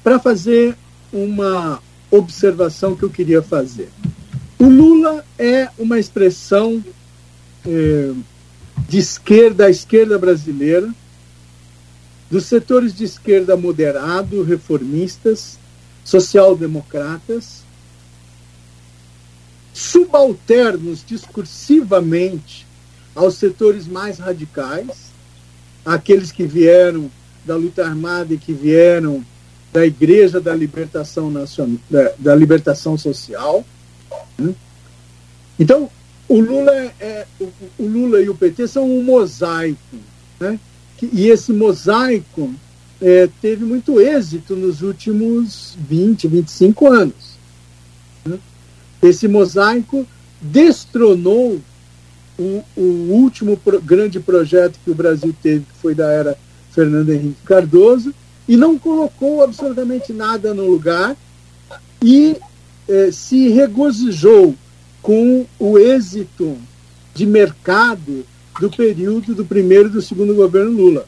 para 0.03 0.19
fazer 0.19 0.75
uma 1.11 1.81
observação 2.09 2.95
que 2.95 3.03
eu 3.03 3.09
queria 3.09 3.41
fazer. 3.41 3.89
O 4.59 4.65
Lula 4.65 5.25
é 5.37 5.69
uma 5.77 5.99
expressão 5.99 6.83
eh, 7.65 8.13
de 8.87 8.97
esquerda 8.97 9.65
à 9.65 9.69
esquerda 9.69 10.17
brasileira, 10.17 10.93
dos 12.29 12.45
setores 12.45 12.93
de 12.93 13.03
esquerda 13.03 13.55
moderado, 13.57 14.43
reformistas, 14.43 15.57
social-democratas, 16.03 17.66
subalternos 19.77 21.03
discursivamente 21.05 22.65
aos 23.13 23.35
setores 23.35 23.87
mais 23.87 24.17
radicais, 24.17 25.11
aqueles 25.85 26.31
que 26.31 26.47
vieram 26.47 27.11
da 27.45 27.55
luta 27.55 27.85
armada 27.85 28.33
e 28.33 28.39
que 28.39 28.53
vieram 28.53 29.23
da 29.71 29.85
Igreja 29.85 30.41
da 30.41 30.55
Libertação 30.55 31.29
Nacional, 31.29 31.77
da, 31.87 32.11
da 32.17 32.35
Libertação 32.35 32.97
Social. 32.97 33.63
Né? 34.35 34.55
Então, 35.59 35.91
o 36.27 36.39
Lula, 36.39 36.73
é, 36.99 37.27
o, 37.39 37.45
o, 37.77 37.87
Lula 37.87 38.19
e 38.19 38.29
o 38.29 38.35
PT 38.35 38.67
são 38.67 38.89
um 38.89 39.03
mosaico, 39.03 39.77
né? 40.39 40.59
e 41.13 41.27
esse 41.27 41.53
mosaico 41.53 42.51
é, 42.99 43.29
teve 43.39 43.63
muito 43.63 44.01
êxito 44.01 44.55
nos 44.55 44.81
últimos 44.81 45.77
20, 45.87 46.27
25 46.27 46.87
anos. 46.87 47.26
Esse 49.01 49.27
mosaico 49.27 50.07
destronou 50.41 51.59
o, 52.37 52.63
o 52.75 52.81
último 52.81 53.57
pro, 53.57 53.81
grande 53.81 54.19
projeto 54.19 54.79
que 54.83 54.91
o 54.91 54.95
Brasil 54.95 55.35
teve, 55.41 55.65
que 55.65 55.79
foi 55.81 55.95
da 55.95 56.11
era 56.11 56.37
Fernando 56.71 57.09
Henrique 57.09 57.41
Cardoso, 57.43 58.13
e 58.47 58.55
não 58.55 58.77
colocou 58.77 59.43
absolutamente 59.43 60.13
nada 60.13 60.53
no 60.53 60.65
lugar 60.65 61.17
e 62.01 62.37
é, 62.87 63.11
se 63.11 63.49
regozijou 63.49 64.55
com 65.01 65.45
o 65.59 65.77
êxito 65.77 66.57
de 67.13 67.25
mercado 67.25 68.25
do 68.59 68.69
período 68.69 69.35
do 69.35 69.45
primeiro 69.45 69.89
e 69.89 69.91
do 69.91 70.01
segundo 70.01 70.33
governo 70.33 70.71
Lula. 70.71 71.07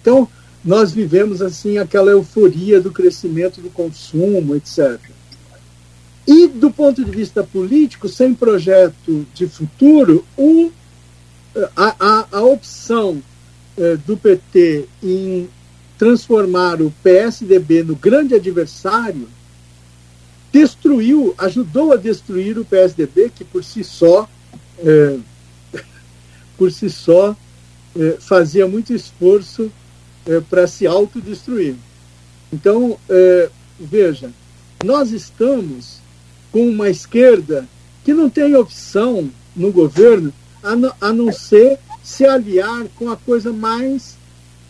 Então, 0.00 0.28
nós 0.64 0.92
vivemos 0.92 1.40
assim 1.40 1.78
aquela 1.78 2.10
euforia 2.10 2.80
do 2.80 2.90
crescimento 2.90 3.60
do 3.60 3.70
consumo, 3.70 4.56
etc. 4.56 4.98
E 6.26 6.46
do 6.46 6.70
ponto 6.70 7.04
de 7.04 7.10
vista 7.10 7.42
político, 7.42 8.08
sem 8.08 8.34
projeto 8.34 9.26
de 9.34 9.46
futuro, 9.48 10.24
o, 10.36 10.70
a, 11.76 11.94
a, 11.98 12.26
a 12.32 12.42
opção 12.42 13.22
eh, 13.76 13.96
do 14.06 14.16
PT 14.16 14.86
em 15.02 15.48
transformar 15.98 16.80
o 16.80 16.92
PSDB 17.02 17.82
no 17.82 17.96
grande 17.96 18.34
adversário 18.34 19.28
destruiu, 20.52 21.34
ajudou 21.38 21.92
a 21.92 21.96
destruir 21.96 22.58
o 22.58 22.64
PSDB, 22.64 23.30
que 23.34 23.44
por 23.44 23.64
si 23.64 23.82
só, 23.82 24.28
eh, 24.78 25.18
por 26.56 26.70
si 26.70 26.88
só, 26.90 27.36
eh, 27.96 28.16
fazia 28.20 28.66
muito 28.66 28.92
esforço 28.92 29.70
é, 30.26 30.40
para 30.40 30.66
se 30.66 30.86
autodestruir. 30.86 31.74
Então, 32.52 32.98
é, 33.08 33.48
veja, 33.78 34.30
nós 34.84 35.12
estamos 35.12 35.99
com 36.52 36.68
uma 36.68 36.88
esquerda 36.88 37.66
que 38.04 38.12
não 38.12 38.28
tem 38.28 38.54
opção 38.54 39.30
no 39.54 39.72
governo 39.72 40.32
a, 40.62 40.76
não, 40.76 40.92
a 41.00 41.12
não 41.12 41.32
ser 41.32 41.78
se 42.02 42.24
aliar 42.24 42.86
com 42.96 43.10
a 43.10 43.16
coisa 43.16 43.52
mais 43.52 44.16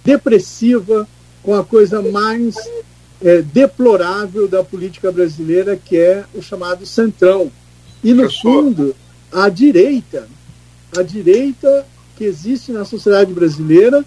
depressiva, 0.05 1.09
com 1.43 1.55
a 1.55 1.65
coisa 1.65 2.02
mais 2.02 2.57
é, 3.20 3.43
deplorável 3.43 4.48
da 4.48 4.65
política 4.65 5.11
brasileira, 5.12 5.77
que 5.77 5.97
é 5.97 6.24
o 6.35 6.43
chamado 6.43 6.86
centrão. 6.86 7.51
E, 8.02 8.12
no 8.12 8.31
fundo, 8.31 8.94
a 9.32 9.48
direita, 9.48 10.27
a 10.97 11.02
direita 11.02 11.86
que 12.16 12.24
existe 12.24 12.73
na 12.73 12.85
sociedade 12.85 13.32
brasileira, 13.32 14.05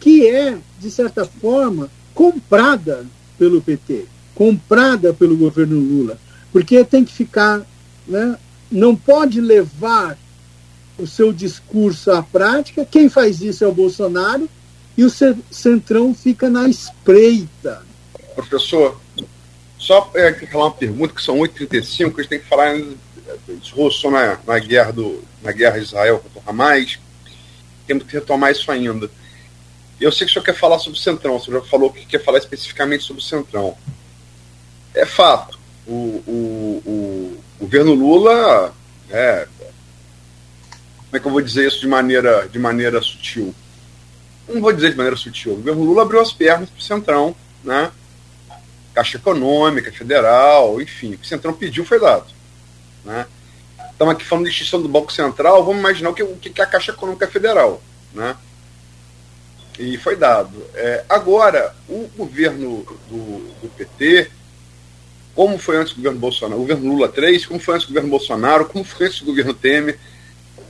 que 0.00 0.26
é, 0.26 0.58
de 0.78 0.90
certa 0.90 1.24
forma, 1.24 1.90
comprada 2.14 3.06
pelo 3.38 3.60
PT, 3.60 4.06
comprada 4.34 5.12
pelo 5.12 5.36
governo 5.36 5.78
Lula, 5.78 6.18
porque 6.52 6.84
tem 6.84 7.04
que 7.04 7.12
ficar, 7.12 7.62
né, 8.06 8.38
não 8.70 8.94
pode 8.94 9.40
levar 9.40 10.18
o 10.98 11.06
seu 11.06 11.32
discurso 11.32 12.10
à 12.10 12.22
prática. 12.22 12.84
Quem 12.84 13.08
faz 13.08 13.40
isso 13.40 13.64
é 13.64 13.66
o 13.66 13.72
Bolsonaro 13.72 14.48
e 14.96 15.04
o 15.04 15.10
Centrão 15.50 16.14
fica 16.14 16.50
na 16.50 16.68
espreita. 16.68 17.86
Professor, 18.34 19.00
só 19.78 20.10
é, 20.14 20.32
falar 20.46 20.66
uma 20.66 20.70
pergunta, 20.72 21.14
que 21.14 21.22
são 21.22 21.38
8h35, 21.38 22.18
a 22.18 22.22
gente 22.22 22.28
tem 22.28 22.40
que 22.40 22.48
falar 22.48 22.76
russo 23.72 24.10
na, 24.10 24.38
na, 24.46 24.58
guerra 24.58 24.92
do, 24.92 25.22
na 25.42 25.52
guerra 25.52 25.78
Israel 25.78 26.18
contra 26.18 26.40
o 26.40 26.50
Hamas, 26.50 26.98
temos 27.86 28.04
que 28.04 28.12
retomar 28.12 28.50
isso 28.50 28.70
ainda. 28.70 29.10
Eu 30.00 30.12
sei 30.12 30.26
que 30.26 30.30
o 30.30 30.34
senhor 30.34 30.44
quer 30.44 30.54
falar 30.54 30.78
sobre 30.78 30.98
o 30.98 31.02
Centrão, 31.02 31.36
o 31.36 31.40
senhor 31.40 31.62
já 31.62 31.70
falou 31.70 31.92
que 31.92 32.04
quer 32.06 32.22
falar 32.22 32.38
especificamente 32.38 33.04
sobre 33.04 33.22
o 33.22 33.24
Centrão. 33.24 33.76
É 34.94 35.06
fato, 35.06 35.57
o, 35.88 36.22
o, 36.26 36.82
o 36.86 37.38
governo 37.60 37.94
Lula, 37.94 38.74
é, 39.10 39.48
como 39.58 41.16
é 41.16 41.20
que 41.20 41.26
eu 41.26 41.32
vou 41.32 41.40
dizer 41.40 41.66
isso 41.66 41.80
de 41.80 41.88
maneira, 41.88 42.48
de 42.48 42.58
maneira 42.58 43.00
sutil? 43.00 43.54
Não 44.46 44.60
vou 44.60 44.72
dizer 44.72 44.90
de 44.90 44.96
maneira 44.96 45.16
sutil. 45.16 45.52
O 45.52 45.56
governo 45.56 45.84
Lula 45.84 46.02
abriu 46.02 46.20
as 46.20 46.32
pernas 46.32 46.68
para 46.70 46.78
o 46.78 46.82
Centrão, 46.82 47.34
né? 47.64 47.90
Caixa 48.94 49.16
Econômica, 49.16 49.92
Federal, 49.92 50.80
enfim, 50.82 51.14
o 51.14 51.18
que 51.18 51.24
o 51.24 51.28
Centrão 51.28 51.52
pediu 51.52 51.84
foi 51.84 52.00
dado. 52.00 52.26
Né? 53.04 53.26
Estamos 53.90 54.14
aqui 54.14 54.24
falando 54.24 54.44
de 54.44 54.50
extinção 54.50 54.82
do 54.82 54.88
Banco 54.88 55.12
Central, 55.12 55.64
vamos 55.64 55.80
imaginar 55.80 56.10
o 56.10 56.14
que, 56.14 56.22
o 56.22 56.36
que 56.36 56.60
é 56.60 56.64
a 56.64 56.66
Caixa 56.66 56.90
Econômica 56.90 57.28
Federal. 57.28 57.80
Né? 58.12 58.36
E 59.78 59.96
foi 59.96 60.16
dado. 60.16 60.66
É, 60.74 61.04
agora, 61.08 61.74
o 61.88 62.08
governo 62.16 62.84
do, 63.08 63.38
do, 63.60 63.68
PT, 63.76 64.30
como 65.38 65.56
foi 65.56 65.76
antes 65.76 65.92
do 65.92 65.98
governo 65.98 66.18
Bolsonaro, 66.18 66.56
o 66.56 66.62
governo 66.62 66.92
Lula 66.92 67.08
3, 67.08 67.46
como 67.46 67.60
foi 67.60 67.76
antes 67.76 67.86
do 67.86 67.90
governo 67.90 68.10
Bolsonaro, 68.10 68.64
como 68.64 68.84
foi 68.84 69.06
antes 69.06 69.20
do 69.20 69.26
governo 69.26 69.54
Temer, 69.54 69.96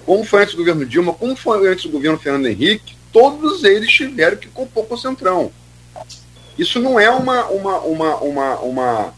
como 0.04 0.22
foi 0.24 0.42
antes 0.42 0.54
do 0.54 0.58
governo 0.58 0.84
Dilma, 0.84 1.14
como 1.14 1.34
foi 1.34 1.66
antes 1.66 1.84
do 1.86 1.90
governo 1.90 2.18
Fernando 2.18 2.48
Henrique, 2.48 2.94
todos 3.10 3.64
eles 3.64 3.90
tiveram 3.90 4.36
que 4.36 4.46
compor 4.48 4.84
com 4.84 4.94
o 4.94 4.98
Centrão. 4.98 5.50
Isso 6.58 6.78
não 6.80 7.00
é 7.00 7.08
uma, 7.08 7.46
uma, 7.46 7.78
uma, 7.78 8.16
uma, 8.16 8.58
uma, 8.60 9.14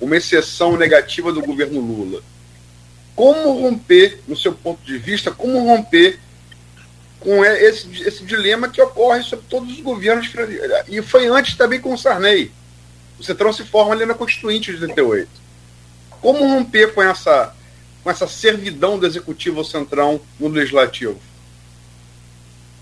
uma 0.00 0.16
exceção 0.16 0.76
negativa 0.76 1.32
do 1.32 1.42
governo 1.42 1.80
Lula. 1.80 2.20
Como 3.14 3.52
romper, 3.52 4.18
no 4.26 4.36
seu 4.36 4.52
ponto 4.52 4.84
de 4.84 4.98
vista, 4.98 5.30
como 5.30 5.60
romper 5.60 6.18
com 7.20 7.44
esse, 7.44 8.02
esse 8.02 8.24
dilema 8.24 8.68
que 8.68 8.82
ocorre 8.82 9.22
sobre 9.22 9.44
todos 9.48 9.74
os 9.74 9.80
governos. 9.80 10.28
E 10.88 11.00
foi 11.02 11.28
antes 11.28 11.56
também 11.56 11.80
com 11.80 11.94
o 11.94 11.98
Sarney. 11.98 12.50
Se 13.20 13.64
forma 13.64 13.94
ali 13.94 14.06
na 14.06 14.14
Constituinte 14.14 14.72
de 14.72 14.82
88. 14.82 15.28
Como 16.20 16.46
romper 16.46 16.94
com 16.94 17.02
essa, 17.02 17.54
com 18.02 18.10
essa 18.10 18.26
servidão 18.26 18.98
do 18.98 19.06
Executivo 19.06 19.58
ao 19.58 19.64
Centrão 19.64 20.20
no 20.38 20.48
Legislativo? 20.48 21.18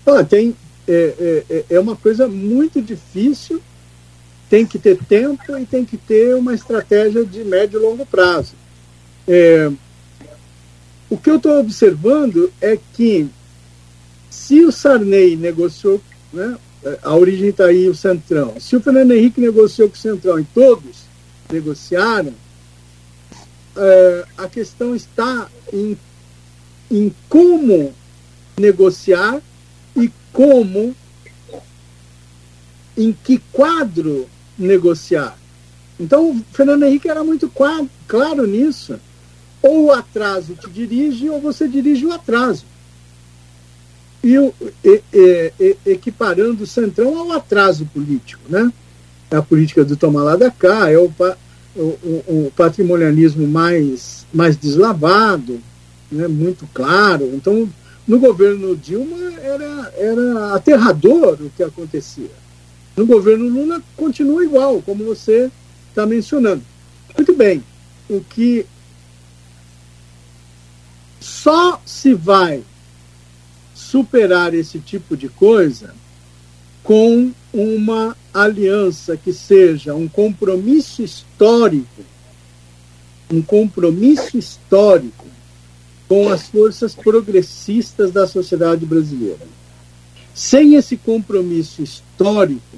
Ah, 0.05 0.23
tem, 0.23 0.55
é, 0.87 1.43
é, 1.49 1.65
é 1.71 1.79
uma 1.79 1.95
coisa 1.95 2.27
muito 2.27 2.81
difícil, 2.81 3.61
tem 4.49 4.65
que 4.65 4.79
ter 4.79 4.97
tempo 5.03 5.57
e 5.57 5.65
tem 5.65 5.83
que 5.83 5.97
ter 5.97 6.33
uma 6.35 6.53
estratégia 6.53 7.25
de 7.25 7.43
médio 7.43 7.79
e 7.79 7.83
longo 7.83 8.05
prazo. 8.05 8.53
É, 9.27 9.69
o 11.09 11.17
que 11.17 11.29
eu 11.29 11.37
estou 11.37 11.59
observando 11.59 12.51
é 12.61 12.77
que 12.93 13.29
se 14.29 14.63
o 14.63 14.71
Sarney 14.71 15.35
negociou, 15.35 16.01
né, 16.31 16.57
a 17.01 17.15
origem 17.15 17.49
está 17.49 17.65
aí, 17.65 17.87
o 17.89 17.95
Centrão, 17.95 18.59
se 18.59 18.75
o 18.75 18.81
Fernando 18.81 19.11
Henrique 19.11 19.41
negociou 19.41 19.89
com 19.89 19.95
o 19.95 19.99
Centrão 19.99 20.39
e 20.39 20.43
todos 20.45 21.03
negociaram, 21.51 22.33
é, 23.75 24.25
a 24.37 24.47
questão 24.47 24.95
está 24.95 25.47
em, 25.71 25.97
em 26.89 27.13
como 27.29 27.93
negociar 28.57 29.41
e 29.95 30.11
como, 30.33 30.95
em 32.97 33.15
que 33.23 33.39
quadro 33.51 34.27
negociar. 34.57 35.37
Então, 35.99 36.31
o 36.31 36.45
Fernando 36.51 36.83
Henrique 36.83 37.09
era 37.09 37.23
muito 37.23 37.51
claro 38.07 38.45
nisso. 38.45 38.99
Ou 39.61 39.85
o 39.85 39.91
atraso 39.91 40.53
te 40.53 40.69
dirige, 40.69 41.29
ou 41.29 41.41
você 41.41 41.67
dirige 41.67 42.05
o 42.05 42.13
atraso 42.13 42.63
e, 44.23 44.35
e, 44.83 45.01
e, 45.59 45.77
equiparando 45.85 46.63
o 46.63 46.67
Centrão 46.67 47.17
ao 47.17 47.31
atraso 47.31 47.85
político. 47.85 48.41
Né? 48.49 48.71
A 49.31 49.41
política 49.41 49.83
do 49.83 49.95
tomar 49.95 50.23
lá 50.23 50.35
da 50.35 50.51
cá, 50.51 50.89
é 50.89 50.97
o, 50.97 51.11
o, 51.75 51.81
o 51.81 52.53
patrimonialismo 52.55 53.47
mais, 53.47 54.25
mais 54.33 54.57
deslavado, 54.57 55.59
né? 56.11 56.27
muito 56.27 56.67
claro. 56.73 57.29
Então, 57.33 57.69
no 58.07 58.19
governo 58.19 58.75
Dilma 58.75 59.33
era, 59.41 59.93
era 59.97 60.55
aterrador 60.55 61.37
o 61.41 61.51
que 61.55 61.63
acontecia. 61.63 62.31
No 62.95 63.05
governo 63.05 63.47
Lula 63.47 63.81
continua 63.95 64.43
igual, 64.43 64.81
como 64.81 65.03
você 65.03 65.51
está 65.89 66.05
mencionando. 66.05 66.63
Muito 67.15 67.33
bem, 67.35 67.63
o 68.09 68.21
que 68.21 68.65
só 71.19 71.81
se 71.85 72.13
vai 72.13 72.63
superar 73.89 74.53
esse 74.53 74.79
tipo 74.79 75.15
de 75.15 75.29
coisa 75.29 75.95
com 76.83 77.31
uma 77.53 78.17
aliança 78.33 79.15
que 79.15 79.31
seja 79.31 79.95
um 79.95 80.07
compromisso 80.07 81.01
histórico, 81.01 82.03
um 83.31 83.41
compromisso 83.41 84.37
histórico 84.37 85.25
com 86.07 86.29
as 86.29 86.47
forças 86.47 86.93
progressistas 86.93 88.11
da 88.11 88.27
sociedade 88.27 88.85
brasileira. 88.85 89.47
Sem 90.33 90.75
esse 90.75 90.97
compromisso 90.97 91.81
histórico, 91.81 92.77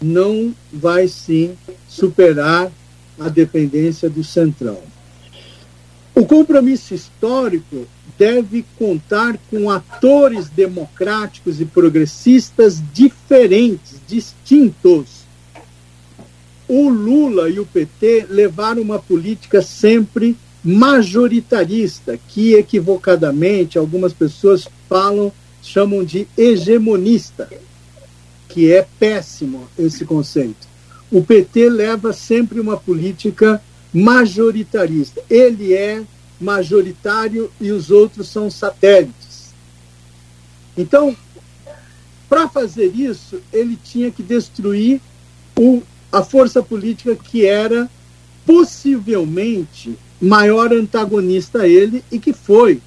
não 0.00 0.54
vai 0.72 1.08
sim 1.08 1.56
superar 1.88 2.70
a 3.18 3.28
dependência 3.28 4.08
do 4.08 4.22
Centrão. 4.22 4.80
O 6.14 6.24
compromisso 6.24 6.94
histórico 6.94 7.86
deve 8.18 8.64
contar 8.78 9.38
com 9.50 9.70
atores 9.70 10.48
democráticos 10.48 11.60
e 11.60 11.64
progressistas 11.64 12.82
diferentes, 12.92 14.00
distintos. 14.06 15.26
O 16.68 16.88
Lula 16.88 17.48
e 17.48 17.60
o 17.60 17.66
PT 17.66 18.26
levaram 18.28 18.82
uma 18.82 18.98
política 18.98 19.62
sempre 19.62 20.36
majoritarista, 20.64 22.18
que 22.28 22.54
equivocadamente 22.54 23.78
algumas 23.78 24.12
pessoas 24.12 24.66
falam, 24.88 25.32
chamam 25.62 26.02
de 26.02 26.26
hegemonista, 26.36 27.48
que 28.48 28.72
é 28.72 28.86
péssimo 28.98 29.68
esse 29.78 30.04
conceito. 30.04 30.66
O 31.10 31.22
PT 31.22 31.68
leva 31.68 32.12
sempre 32.12 32.58
uma 32.58 32.76
política 32.76 33.62
majoritarista. 33.92 35.22
Ele 35.30 35.72
é 35.72 36.02
majoritário 36.40 37.50
e 37.60 37.70
os 37.70 37.90
outros 37.90 38.28
são 38.28 38.50
satélites. 38.50 39.54
Então, 40.76 41.16
para 42.28 42.48
fazer 42.48 42.92
isso, 42.94 43.40
ele 43.52 43.78
tinha 43.82 44.10
que 44.10 44.22
destruir 44.22 45.00
o, 45.58 45.82
a 46.12 46.22
força 46.22 46.62
política 46.62 47.14
que 47.16 47.46
era 47.46 47.88
possivelmente 48.44 49.98
maior 50.20 50.72
antagonista 50.72 51.62
a 51.62 51.68
ele 51.68 52.04
e 52.10 52.18
que 52.18 52.32
foi 52.32 52.80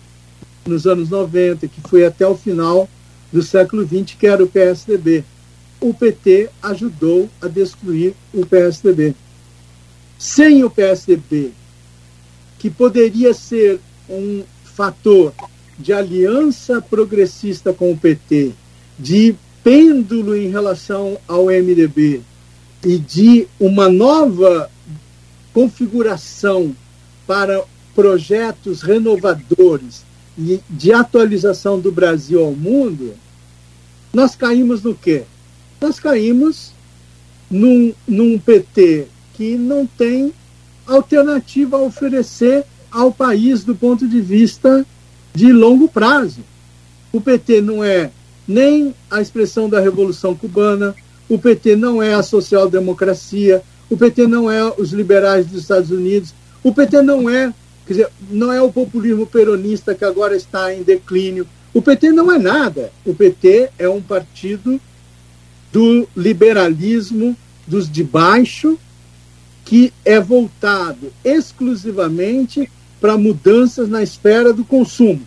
nos 0.65 0.85
anos 0.85 1.09
90, 1.09 1.67
que 1.67 1.81
foi 1.81 2.05
até 2.05 2.27
o 2.27 2.35
final 2.35 2.87
do 3.31 3.41
século 3.41 3.85
XX, 3.85 4.15
que 4.17 4.27
era 4.27 4.43
o 4.43 4.47
PSDB. 4.47 5.23
O 5.79 5.93
PT 5.93 6.49
ajudou 6.61 7.29
a 7.41 7.47
destruir 7.47 8.13
o 8.33 8.45
PSDB. 8.45 9.15
Sem 10.17 10.63
o 10.63 10.69
PSDB, 10.69 11.53
que 12.59 12.69
poderia 12.69 13.33
ser 13.33 13.79
um 14.09 14.43
fator 14.63 15.33
de 15.77 15.93
aliança 15.93 16.81
progressista 16.81 17.73
com 17.73 17.91
o 17.91 17.97
PT, 17.97 18.51
de 18.99 19.35
pêndulo 19.63 20.35
em 20.35 20.49
relação 20.49 21.17
ao 21.27 21.45
MDB 21.45 22.21
e 22.83 22.97
de 22.97 23.47
uma 23.59 23.89
nova 23.89 24.69
configuração 25.53 26.75
para 27.25 27.63
projetos 27.95 28.81
renovadores 28.81 30.03
e 30.37 30.59
de 30.69 30.91
atualização 30.91 31.79
do 31.79 31.91
Brasil 31.91 32.43
ao 32.43 32.51
mundo, 32.51 33.13
nós 34.13 34.35
caímos 34.35 34.83
no 34.83 34.95
quê? 34.95 35.23
Nós 35.81 35.99
caímos 35.99 36.71
num, 37.49 37.93
num 38.07 38.37
PT 38.37 39.07
que 39.33 39.55
não 39.55 39.85
tem 39.85 40.33
alternativa 40.89 41.77
a 41.77 41.81
oferecer 41.81 42.65
ao 42.91 43.11
país 43.11 43.63
do 43.63 43.75
ponto 43.75 44.07
de 44.07 44.19
vista 44.19 44.85
de 45.33 45.51
longo 45.51 45.87
prazo. 45.87 46.41
O 47.11 47.21
PT 47.21 47.61
não 47.61 47.83
é 47.83 48.11
nem 48.47 48.95
a 49.09 49.21
expressão 49.21 49.69
da 49.69 49.79
Revolução 49.79 50.35
Cubana, 50.35 50.95
o 51.27 51.37
PT 51.37 51.75
não 51.75 52.01
é 52.01 52.15
a 52.15 52.23
social-democracia, 52.23 53.61
o 53.89 53.95
PT 53.95 54.27
não 54.27 54.49
é 54.49 54.63
os 54.77 54.91
liberais 54.91 55.45
dos 55.45 55.61
Estados 55.61 55.91
Unidos, 55.91 56.33
o 56.63 56.73
PT 56.73 57.01
não 57.01 57.29
é, 57.29 57.53
quer 57.85 57.93
dizer, 57.93 58.09
não 58.29 58.51
é 58.51 58.61
o 58.61 58.71
populismo 58.71 59.25
peronista 59.25 59.93
que 59.93 60.03
agora 60.03 60.35
está 60.35 60.73
em 60.73 60.81
declínio. 60.81 61.47
O 61.73 61.81
PT 61.81 62.11
não 62.11 62.31
é 62.31 62.39
nada. 62.39 62.91
O 63.05 63.13
PT 63.13 63.69
é 63.77 63.87
um 63.87 64.01
partido 64.01 64.81
do 65.71 66.07
liberalismo 66.17 67.37
dos 67.67 67.89
de 67.89 68.03
baixo 68.03 68.77
que 69.69 69.93
é 70.03 70.19
voltado 70.19 71.13
exclusivamente 71.23 72.67
para 72.99 73.19
mudanças 73.19 73.87
na 73.87 74.01
esfera 74.01 74.51
do 74.51 74.65
consumo. 74.65 75.21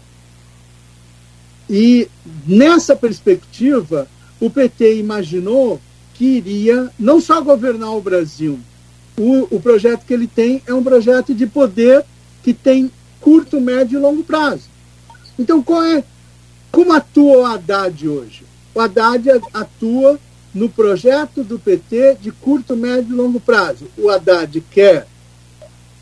E 1.70 2.08
nessa 2.44 2.96
perspectiva, 2.96 4.08
o 4.40 4.50
PT 4.50 4.96
imaginou 4.96 5.80
que 6.14 6.24
iria 6.24 6.90
não 6.98 7.20
só 7.20 7.40
governar 7.40 7.94
o 7.94 8.02
Brasil, 8.02 8.58
o, 9.16 9.46
o 9.48 9.60
projeto 9.60 10.04
que 10.04 10.12
ele 10.12 10.26
tem 10.26 10.60
é 10.66 10.74
um 10.74 10.82
projeto 10.82 11.32
de 11.32 11.46
poder 11.46 12.04
que 12.42 12.52
tem 12.52 12.90
curto, 13.20 13.60
médio 13.60 14.00
e 14.00 14.02
longo 14.02 14.24
prazo. 14.24 14.64
Então, 15.38 15.62
qual 15.62 15.84
é, 15.84 16.02
como 16.72 16.92
atua 16.92 17.38
o 17.38 17.46
Haddad 17.46 18.08
hoje? 18.08 18.42
O 18.74 18.80
Haddad 18.80 19.28
atua 19.54 20.18
no 20.54 20.68
projeto 20.68 21.42
do 21.42 21.58
PT 21.58 22.18
de 22.20 22.30
curto, 22.30 22.76
médio 22.76 23.12
e 23.12 23.16
longo 23.16 23.40
prazo. 23.40 23.86
O 23.96 24.10
Haddad 24.10 24.60
quer, 24.70 25.06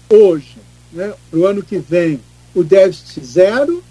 hoje, 0.09 0.57
né, 0.93 1.15
para 1.31 1.39
o 1.39 1.47
ano 1.47 1.63
que 1.63 1.79
vem, 1.79 2.21
o 2.55 2.65
déficit 2.65 3.25
zero, 3.25 3.83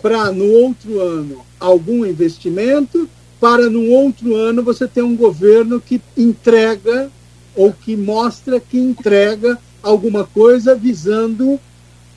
para 0.00 0.32
no 0.32 0.50
outro 0.50 1.00
ano 1.00 1.44
algum 1.60 2.04
investimento, 2.04 3.08
para 3.38 3.68
no 3.68 3.90
outro 3.90 4.34
ano 4.34 4.62
você 4.62 4.88
ter 4.88 5.02
um 5.02 5.16
governo 5.16 5.80
que 5.80 6.00
entrega 6.16 7.10
ou 7.54 7.72
que 7.72 7.94
mostra 7.94 8.58
que 8.58 8.78
entrega 8.78 9.58
alguma 9.82 10.24
coisa 10.24 10.74
visando 10.74 11.60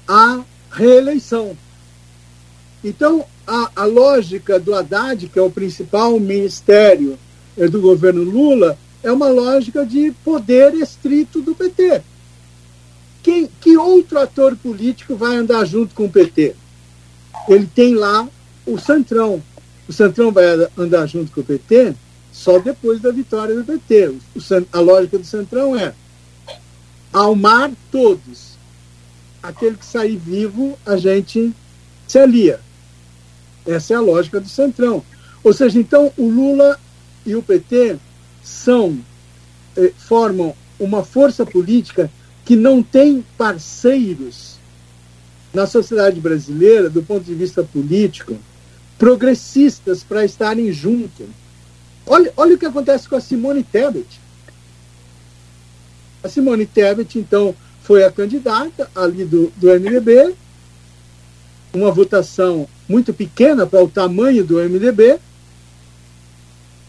a 0.07 0.41
reeleição. 0.71 1.55
Então, 2.83 3.25
a, 3.45 3.71
a 3.75 3.85
lógica 3.85 4.57
do 4.59 4.73
Haddad, 4.73 5.27
que 5.27 5.37
é 5.37 5.41
o 5.41 5.51
principal 5.51 6.17
ministério 6.19 7.17
do 7.65 7.81
governo 7.81 8.21
Lula, 8.21 8.77
é 9.01 9.11
uma 9.11 9.29
lógica 9.29 9.85
de 9.85 10.11
poder 10.23 10.73
estrito 10.75 11.41
do 11.41 11.55
PT. 11.55 12.01
Quem, 13.23 13.49
que 13.59 13.77
outro 13.77 14.19
ator 14.19 14.55
político 14.55 15.15
vai 15.15 15.35
andar 15.35 15.65
junto 15.65 15.95
com 15.95 16.05
o 16.05 16.09
PT? 16.09 16.55
Ele 17.47 17.67
tem 17.73 17.95
lá 17.95 18.27
o 18.65 18.77
Centrão. 18.77 19.41
O 19.87 19.93
Centrão 19.93 20.31
vai 20.31 20.45
andar 20.77 21.07
junto 21.07 21.31
com 21.31 21.41
o 21.41 21.43
PT 21.43 21.95
só 22.31 22.59
depois 22.59 23.01
da 23.01 23.11
vitória 23.11 23.55
do 23.55 23.63
PT. 23.63 24.09
O, 24.09 24.21
a 24.71 24.79
lógica 24.79 25.17
do 25.17 25.25
Centrão 25.25 25.75
é 25.75 25.93
ao 27.11 27.35
mar 27.35 27.71
todos. 27.91 28.57
Aquele 29.41 29.77
que 29.77 29.85
sair 29.85 30.17
vivo, 30.17 30.77
a 30.85 30.97
gente 30.97 31.53
se 32.07 32.19
alia. 32.19 32.59
Essa 33.65 33.93
é 33.93 33.97
a 33.97 34.01
lógica 34.01 34.39
do 34.39 34.49
Centrão. 34.49 35.03
Ou 35.43 35.53
seja, 35.53 35.79
então 35.79 36.11
o 36.17 36.29
Lula 36.29 36.79
e 37.27 37.35
o 37.35 37.43
PT 37.43 37.97
são 38.41 38.97
eh, 39.75 39.91
formam 39.97 40.55
uma 40.79 41.03
força 41.03 41.45
política 41.45 42.09
que 42.45 42.55
não 42.55 42.81
tem 42.81 43.23
parceiros 43.37 44.55
na 45.53 45.67
sociedade 45.67 46.21
brasileira, 46.21 46.89
do 46.89 47.03
ponto 47.03 47.25
de 47.25 47.35
vista 47.35 47.63
político, 47.63 48.37
progressistas 48.97 50.03
para 50.03 50.23
estarem 50.23 50.71
juntos. 50.71 51.27
Olha, 52.05 52.31
olha 52.37 52.55
o 52.55 52.57
que 52.57 52.65
acontece 52.65 53.09
com 53.09 53.15
a 53.15 53.21
Simone 53.21 53.63
Tebet. 53.63 54.21
A 56.23 56.29
Simone 56.29 56.65
Tebet, 56.65 57.19
então, 57.19 57.53
foi 57.83 58.03
a 58.03 58.11
candidata 58.11 58.89
ali 58.95 59.25
do, 59.25 59.51
do 59.57 59.67
MDB, 59.67 60.33
uma 61.73 61.91
votação 61.91 62.67
muito 62.87 63.13
pequena 63.13 63.67
para 63.67 63.83
o 63.83 63.89
tamanho 63.89 64.43
do 64.43 64.57
MDB, 64.57 65.19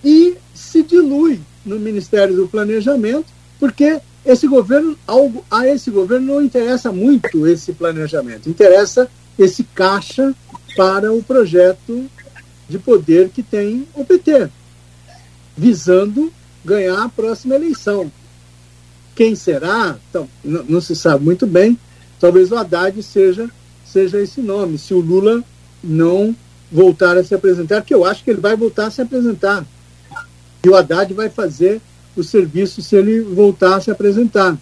e 0.04 0.36
se 0.54 0.82
dilui 0.82 1.40
no 1.64 1.78
Ministério 1.78 2.34
do 2.34 2.48
Planejamento, 2.48 3.26
porque 3.58 4.00
esse 4.24 4.46
governo, 4.46 4.96
algo, 5.06 5.44
a 5.50 5.66
esse 5.66 5.90
governo 5.90 6.34
não 6.34 6.42
interessa 6.42 6.92
muito 6.92 7.46
esse 7.46 7.72
planejamento, 7.72 8.48
interessa 8.48 9.08
esse 9.38 9.64
caixa 9.64 10.34
para 10.76 11.12
o 11.12 11.22
projeto 11.22 12.06
de 12.68 12.78
poder 12.78 13.30
que 13.30 13.42
tem 13.42 13.86
o 13.94 14.04
PT, 14.04 14.48
visando 15.56 16.32
ganhar 16.64 17.02
a 17.02 17.08
próxima 17.08 17.54
eleição. 17.54 18.10
Quem 19.14 19.34
será? 19.34 19.96
Então, 20.08 20.28
não, 20.44 20.80
se 20.80 20.94
sabe 20.94 21.24
muito 21.24 21.46
bem. 21.46 21.78
Talvez 22.20 22.52
o 22.52 22.56
Haddad 22.56 23.02
seja, 23.02 23.50
seja 23.84 24.20
esse 24.20 24.40
nome, 24.40 24.78
se 24.78 24.92
o 24.92 25.00
Lula 25.00 25.42
não 25.82 26.36
voltar 26.70 27.16
a 27.16 27.24
se 27.24 27.34
apresentar, 27.34 27.82
que 27.82 27.94
eu 27.94 28.04
acho 28.04 28.22
que 28.22 28.30
ele 28.30 28.40
vai 28.40 28.54
voltar 28.54 28.86
a 28.86 28.90
se 28.90 29.00
apresentar. 29.00 29.64
E 30.64 30.68
o 30.68 30.74
Haddad 30.74 31.12
vai 31.14 31.28
fazer 31.28 31.80
o 32.16 32.24
serviço 32.24 32.82
se 32.82 32.96
ele 32.96 33.20
voltar 33.20 33.76
a 33.76 33.80
se 33.80 33.90
apresentar. 33.90 34.56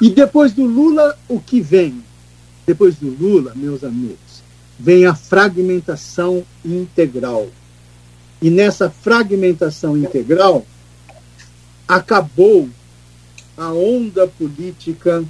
E 0.00 0.10
depois 0.10 0.52
do 0.52 0.64
Lula, 0.64 1.16
o 1.28 1.40
que 1.40 1.60
vem? 1.60 2.02
Depois 2.66 2.96
do 2.96 3.08
Lula, 3.08 3.52
meus 3.54 3.84
amigos, 3.84 4.42
vem 4.78 5.06
a 5.06 5.14
fragmentação 5.14 6.44
integral. 6.64 7.48
E 8.40 8.50
nessa 8.50 8.90
fragmentação 8.90 9.96
integral, 9.96 10.66
acabou 11.86 12.68
a 13.56 13.72
onda 13.72 14.26
política, 14.26 15.24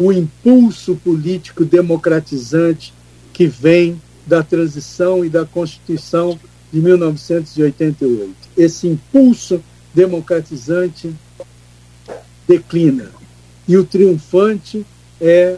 o 0.00 0.12
impulso 0.12 0.96
político 0.96 1.64
democratizante 1.64 2.92
que 3.32 3.46
vem 3.46 4.00
da 4.26 4.42
transição 4.42 5.24
e 5.24 5.28
da 5.28 5.44
Constituição 5.44 6.38
de 6.76 6.82
1988. 6.82 8.34
Esse 8.54 8.86
impulso 8.86 9.62
democratizante 9.94 11.10
declina. 12.46 13.10
E 13.66 13.78
o 13.78 13.84
triunfante 13.84 14.84
é, 15.18 15.56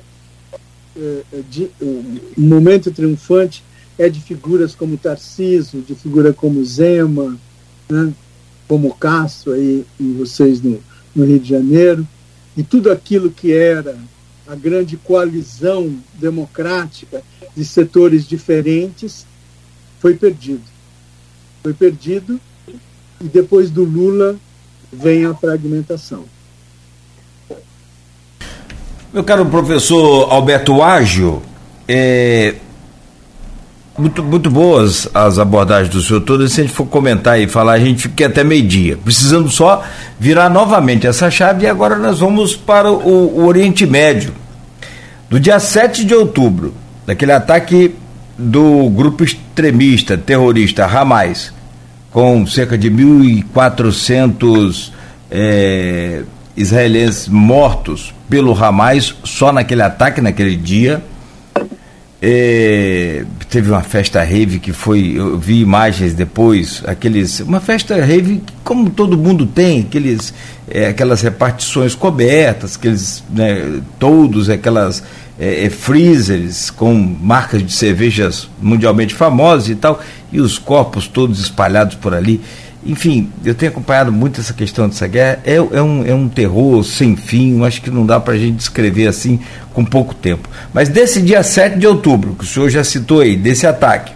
é, 0.96 1.22
é 1.32 1.42
de, 1.50 1.70
o 1.80 2.20
momento 2.36 2.92
triunfante 2.92 3.64
é 3.98 4.08
de 4.08 4.20
figuras 4.20 4.76
como 4.76 4.96
Tarciso, 4.96 5.80
de 5.80 5.96
figura 5.96 6.32
como 6.32 6.64
Zema, 6.64 7.36
né, 7.88 8.14
como 8.68 8.94
Castro 8.94 9.54
aí, 9.54 9.84
e 9.98 10.12
vocês 10.12 10.62
no, 10.62 10.78
no 11.16 11.24
Rio 11.24 11.40
de 11.40 11.48
Janeiro, 11.48 12.06
e 12.56 12.62
tudo 12.62 12.92
aquilo 12.92 13.28
que 13.28 13.52
era 13.52 13.98
a 14.46 14.54
grande 14.54 14.96
coalizão 14.96 15.98
democrática 16.14 17.22
de 17.56 17.64
setores 17.64 18.24
diferentes 18.24 19.26
foi 19.98 20.14
perdido. 20.14 20.77
Foi 21.68 21.74
perdido 21.74 22.40
e 23.20 23.24
depois 23.24 23.70
do 23.70 23.84
Lula 23.84 24.36
vem 24.90 25.26
a 25.26 25.34
fragmentação. 25.34 26.24
Meu 29.12 29.22
caro 29.22 29.44
professor 29.44 30.32
Alberto 30.32 30.82
Ágio, 30.82 31.42
é, 31.86 32.54
Muito, 33.98 34.22
muito 34.24 34.50
boas 34.50 35.10
as 35.12 35.38
abordagens 35.38 35.92
do 35.94 36.00
senhor 36.00 36.22
todas. 36.22 36.52
Se 36.52 36.62
a 36.62 36.64
gente 36.64 36.72
for 36.72 36.86
comentar 36.86 37.38
e 37.38 37.46
falar, 37.46 37.72
a 37.72 37.78
gente 37.78 38.00
fica 38.00 38.26
até 38.26 38.42
meio-dia. 38.42 38.96
Precisamos 38.96 39.54
só 39.54 39.84
virar 40.18 40.48
novamente 40.48 41.06
essa 41.06 41.30
chave 41.30 41.64
e 41.64 41.68
agora 41.68 41.98
nós 41.98 42.20
vamos 42.20 42.56
para 42.56 42.90
o, 42.90 43.40
o 43.40 43.44
Oriente 43.44 43.84
Médio. 43.84 44.32
Do 45.28 45.38
dia 45.38 45.60
7 45.60 46.06
de 46.06 46.14
outubro, 46.14 46.72
daquele 47.04 47.32
ataque 47.32 47.94
do 48.38 48.88
grupo 48.88 49.22
extremista, 49.22 50.16
terrorista 50.16 50.86
Hamas, 50.86 51.57
com 52.18 52.44
cerca 52.44 52.76
de 52.76 52.90
1.400 52.90 54.90
é, 55.30 56.22
israelenses 56.56 57.28
mortos 57.28 58.12
pelo 58.28 58.52
Hamas 58.52 59.14
só 59.22 59.52
naquele 59.52 59.82
ataque, 59.82 60.20
naquele 60.20 60.56
dia. 60.56 61.00
É, 62.20 63.24
teve 63.48 63.70
uma 63.70 63.84
festa 63.84 64.20
rave 64.20 64.58
que 64.58 64.72
foi, 64.72 65.12
eu 65.14 65.38
vi 65.38 65.60
imagens 65.60 66.12
depois, 66.12 66.82
aqueles, 66.84 67.38
uma 67.38 67.60
festa 67.60 67.94
rave 68.04 68.42
como 68.64 68.90
todo 68.90 69.16
mundo 69.16 69.46
tem, 69.46 69.82
aqueles, 69.82 70.34
é, 70.68 70.88
aquelas 70.88 71.22
repartições 71.22 71.94
cobertas, 71.94 72.74
aqueles 72.74 73.22
né, 73.30 73.80
todos, 73.96 74.50
aquelas 74.50 75.04
é, 75.38 75.64
é, 75.64 75.70
freezers 75.70 76.70
com 76.70 76.94
marcas 76.94 77.62
de 77.62 77.72
cervejas 77.72 78.48
mundialmente 78.60 79.14
famosas 79.14 79.68
e 79.68 79.74
tal, 79.74 80.00
e 80.32 80.40
os 80.40 80.58
corpos 80.58 81.06
todos 81.06 81.38
espalhados 81.38 81.94
por 81.94 82.12
ali. 82.12 82.40
Enfim, 82.84 83.30
eu 83.44 83.54
tenho 83.54 83.70
acompanhado 83.70 84.10
muito 84.10 84.40
essa 84.40 84.52
questão 84.52 84.88
dessa 84.88 85.06
guerra. 85.06 85.40
É, 85.44 85.56
é, 85.56 85.82
um, 85.82 86.06
é 86.06 86.14
um 86.14 86.28
terror 86.28 86.82
sem 86.84 87.16
fim, 87.16 87.62
acho 87.64 87.82
que 87.82 87.90
não 87.90 88.06
dá 88.06 88.18
para 88.18 88.34
a 88.34 88.38
gente 88.38 88.56
descrever 88.56 89.06
assim 89.06 89.40
com 89.74 89.84
pouco 89.84 90.14
tempo. 90.14 90.48
Mas 90.72 90.88
desse 90.88 91.20
dia 91.20 91.42
7 91.42 91.78
de 91.78 91.86
outubro, 91.86 92.34
que 92.34 92.44
o 92.44 92.46
senhor 92.46 92.70
já 92.70 92.82
citou 92.82 93.20
aí, 93.20 93.36
desse 93.36 93.66
ataque 93.66 94.12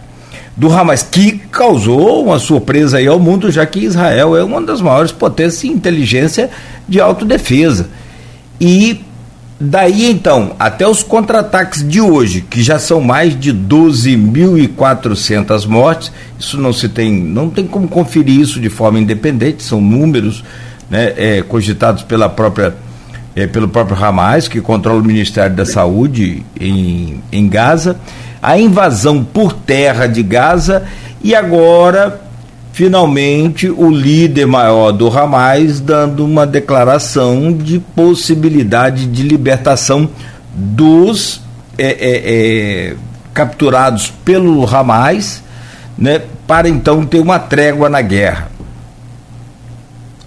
do 0.56 0.70
Hamas, 0.70 1.02
que 1.02 1.38
causou 1.50 2.24
uma 2.24 2.38
surpresa 2.38 2.98
aí 2.98 3.06
ao 3.06 3.18
mundo, 3.18 3.50
já 3.50 3.64
que 3.64 3.80
Israel 3.80 4.36
é 4.36 4.44
uma 4.44 4.60
das 4.60 4.80
maiores 4.80 5.12
potências 5.12 5.64
em 5.64 5.72
inteligência 5.72 6.50
de 6.88 7.00
autodefesa. 7.00 7.88
E 8.60 9.02
Daí 9.64 10.10
então, 10.10 10.56
até 10.58 10.88
os 10.88 11.04
contra-ataques 11.04 11.88
de 11.88 12.00
hoje, 12.00 12.40
que 12.40 12.64
já 12.64 12.80
são 12.80 13.00
mais 13.00 13.38
de 13.38 13.54
12.400 13.54 15.68
mortes, 15.68 16.10
isso 16.36 16.58
não 16.58 16.72
se 16.72 16.88
tem, 16.88 17.12
não 17.12 17.48
tem 17.48 17.64
como 17.64 17.86
conferir 17.86 18.40
isso 18.40 18.58
de 18.58 18.68
forma 18.68 18.98
independente, 18.98 19.62
são 19.62 19.80
números 19.80 20.42
né, 20.90 21.12
é, 21.16 21.42
cogitados 21.42 22.02
pela 22.02 22.28
própria, 22.28 22.74
é, 23.36 23.46
pelo 23.46 23.68
próprio 23.68 24.04
Hamas, 24.04 24.48
que 24.48 24.60
controla 24.60 24.98
o 24.98 25.04
Ministério 25.04 25.54
da 25.54 25.64
Saúde 25.64 26.44
em, 26.60 27.22
em 27.30 27.48
Gaza, 27.48 27.96
a 28.42 28.58
invasão 28.58 29.22
por 29.22 29.52
terra 29.52 30.08
de 30.08 30.24
Gaza 30.24 30.82
e 31.22 31.36
agora 31.36 32.20
finalmente 32.72 33.68
o 33.68 33.90
líder 33.90 34.46
maior 34.46 34.92
do 34.92 35.08
Hamas 35.08 35.78
dando 35.78 36.24
uma 36.24 36.46
declaração 36.46 37.52
de 37.52 37.78
possibilidade 37.78 39.04
de 39.06 39.22
libertação 39.22 40.08
dos 40.54 41.42
é, 41.78 41.86
é, 41.86 42.90
é, 42.90 42.96
capturados 43.34 44.10
pelo 44.24 44.66
Hamas, 44.66 45.42
né, 45.96 46.20
para 46.46 46.68
então 46.68 47.04
ter 47.04 47.20
uma 47.20 47.38
trégua 47.38 47.88
na 47.88 48.00
guerra. 48.00 48.50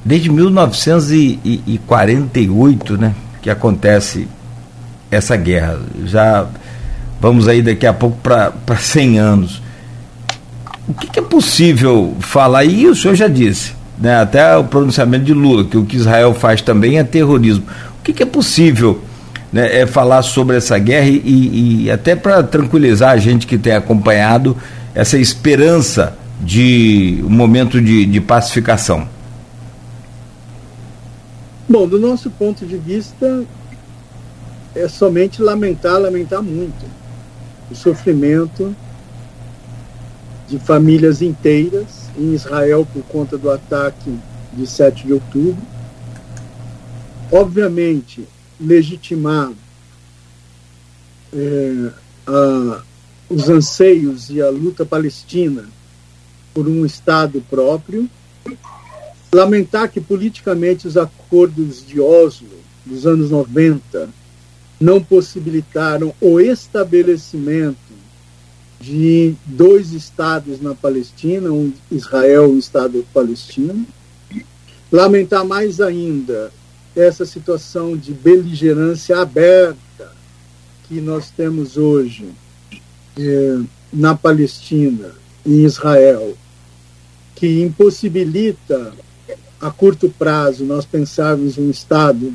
Desde 0.04 0.30
1948, 0.30 2.98
né, 2.98 3.14
que 3.42 3.50
acontece 3.50 4.28
essa 5.10 5.36
guerra. 5.36 5.80
Já 6.06 6.46
vamos 7.20 7.48
aí 7.48 7.64
daqui 7.64 7.88
a 7.88 7.94
pouco 7.94 8.18
para 8.22 8.54
100 8.78 9.20
anos 9.20 9.65
o 10.88 10.94
que, 10.94 11.08
que, 11.08 11.20
é 11.20 11.22
possível 11.22 12.16
falar? 12.20 12.64
E 12.66 12.88
o 12.88 12.96
senhor 12.96 13.16
já 13.16 13.28
disse, 13.28 13.74
né, 14.00 14.18
até 14.20 14.56
o 14.56 14.64
pronunciamento 14.64 15.26
de 15.26 15.34
Lula, 15.34 15.66
que 15.66 15.78
o 15.78 15.86
que 15.86 15.96
Israel 15.96 16.34
faz 16.34 16.62
também 16.62 17.00
é 17.00 17.04
terrorismo. 17.04 17.66
O 18.00 18.04
que, 18.04 18.14
que 18.14 18.22
é 18.22 18.26
possível 18.26 19.02
né, 19.52 19.82
é 19.82 19.88
falar 19.88 20.22
sobre 20.22 20.58
essa 20.58 20.78
guerra 20.78 21.08
e, 21.08 21.86
e 21.86 21.92
até 21.92 22.16
para 22.16 22.44
tranquilizar 22.44 23.12
a 23.12 23.18
gente 23.18 23.48
que 23.48 23.58
tem 23.58 23.74
acompanhado 23.74 24.56
essa 24.94 25.18
esperança 25.18 26.16
de 26.40 27.20
um 27.24 27.30
momento 27.30 27.82
de, 27.82 28.06
de 28.06 28.22
pacificação? 28.22 29.08
Bom, 31.68 31.88
do 31.88 32.00
nosso 32.00 32.30
ponto 32.30 32.64
de 32.64 32.78
vista, 32.78 33.44
é 34.76 34.88
somente 34.88 35.42
lamentar, 35.42 36.00
lamentar 36.00 36.44
muito 36.44 36.86
o 37.72 37.76
sofrimento 37.76 38.76
de 40.48 40.60
famílias 40.60 41.22
inteiras 41.22 42.10
em 42.18 42.34
Israel 42.34 42.88
por 42.92 43.04
conta 43.04 43.38
do 43.38 43.50
ataque 43.50 44.18
de 44.54 44.68
7 44.68 45.08
de 45.08 45.14
outubro. 45.14 45.62
Obviamente, 47.32 48.28
legitimar 48.60 49.52
é, 51.34 51.92
a, 52.28 52.82
os 53.30 53.50
anseios 53.50 54.30
e 54.30 54.42
a 54.42 54.50
luta 54.50 54.86
palestina 54.86 55.66
por 56.54 56.68
um 56.68 56.86
Estado 56.86 57.44
próprio. 57.50 58.10
Lamentar 59.34 59.90
que 59.90 60.00
politicamente 60.00 60.88
os 60.88 60.96
acordos 60.96 61.86
de 61.86 62.00
Oslo 62.00 62.48
dos 62.86 63.06
anos 63.06 63.30
90 63.32 64.10
não 64.80 65.04
possibilitaram 65.04 66.14
o 66.22 66.40
estabelecimento 66.40 67.85
de 68.80 69.36
dois 69.46 69.92
estados 69.92 70.62
na 70.62 70.76
Palestina, 70.76 71.52
um 71.52 71.72
Israel 71.92 72.50
um 72.52 72.58
Estado 72.58 73.06
palestino. 73.14 73.86
Lamentar 74.92 75.46
mais 75.46 75.82
ainda 75.82 76.52
essa 76.96 77.26
situação 77.26 77.98
de 77.98 78.14
beligerância 78.14 79.20
aberta 79.20 80.12
que 80.88 81.02
nós 81.02 81.30
temos 81.30 81.78
hoje 81.78 82.30
eh, 83.18 83.60
na 83.92 84.16
Palestina 84.16 85.12
e 85.46 85.64
Israel, 85.64 86.38
que 87.36 87.62
impossibilita 87.62 88.94
a 89.60 89.72
curto 89.72 90.10
prazo 90.10 90.64
nós 90.64 90.86
pensarmos 90.86 91.58
um 91.58 91.70
Estado, 91.70 92.34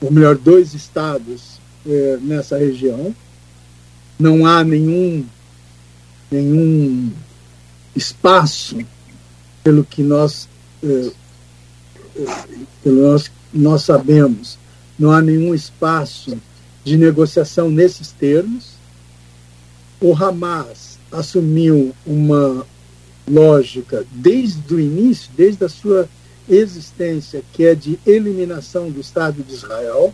ou 0.00 0.10
melhor, 0.10 0.36
dois 0.36 0.74
Estados 0.74 1.58
eh, 1.86 2.18
nessa 2.22 2.56
região. 2.56 3.14
Não 4.18 4.46
há 4.46 4.62
nenhum 4.62 5.24
nenhum 6.32 7.12
espaço 7.94 8.78
pelo 9.62 9.84
que 9.84 10.02
nós, 10.02 10.48
eh, 10.82 11.10
eh, 12.16 12.46
pelo 12.82 13.02
nós, 13.02 13.30
nós 13.52 13.82
sabemos, 13.82 14.58
não 14.98 15.12
há 15.12 15.20
nenhum 15.20 15.54
espaço 15.54 16.36
de 16.84 16.96
negociação 16.96 17.70
nesses 17.70 18.10
termos. 18.12 18.72
O 20.00 20.14
Hamas 20.14 20.98
assumiu 21.12 21.94
uma 22.06 22.66
lógica 23.28 24.04
desde 24.10 24.74
o 24.74 24.80
início, 24.80 25.30
desde 25.36 25.64
a 25.64 25.68
sua 25.68 26.08
existência, 26.48 27.42
que 27.52 27.64
é 27.64 27.74
de 27.74 27.98
eliminação 28.04 28.90
do 28.90 29.00
Estado 29.00 29.42
de 29.42 29.54
Israel. 29.54 30.12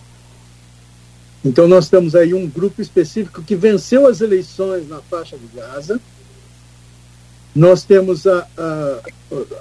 Então, 1.44 1.68
nós 1.68 1.88
temos 1.88 2.14
aí 2.14 2.34
um 2.34 2.46
grupo 2.46 2.82
específico 2.82 3.42
que 3.42 3.54
venceu 3.54 4.06
as 4.06 4.20
eleições 4.20 4.88
na 4.88 5.00
faixa 5.00 5.36
de 5.36 5.46
Gaza. 5.54 6.00
Nós 7.54 7.84
temos 7.84 8.26
a, 8.26 8.46
a, 8.56 9.00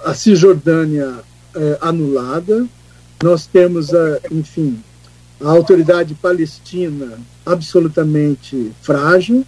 a 0.05 0.13
Cisjordânia 0.13 1.19
é, 1.55 1.77
anulada. 1.81 2.65
Nós 3.23 3.45
temos, 3.45 3.93
a, 3.93 4.19
enfim, 4.31 4.81
a 5.39 5.49
autoridade 5.49 6.15
palestina 6.15 7.19
absolutamente 7.45 8.71
frágil, 8.81 9.45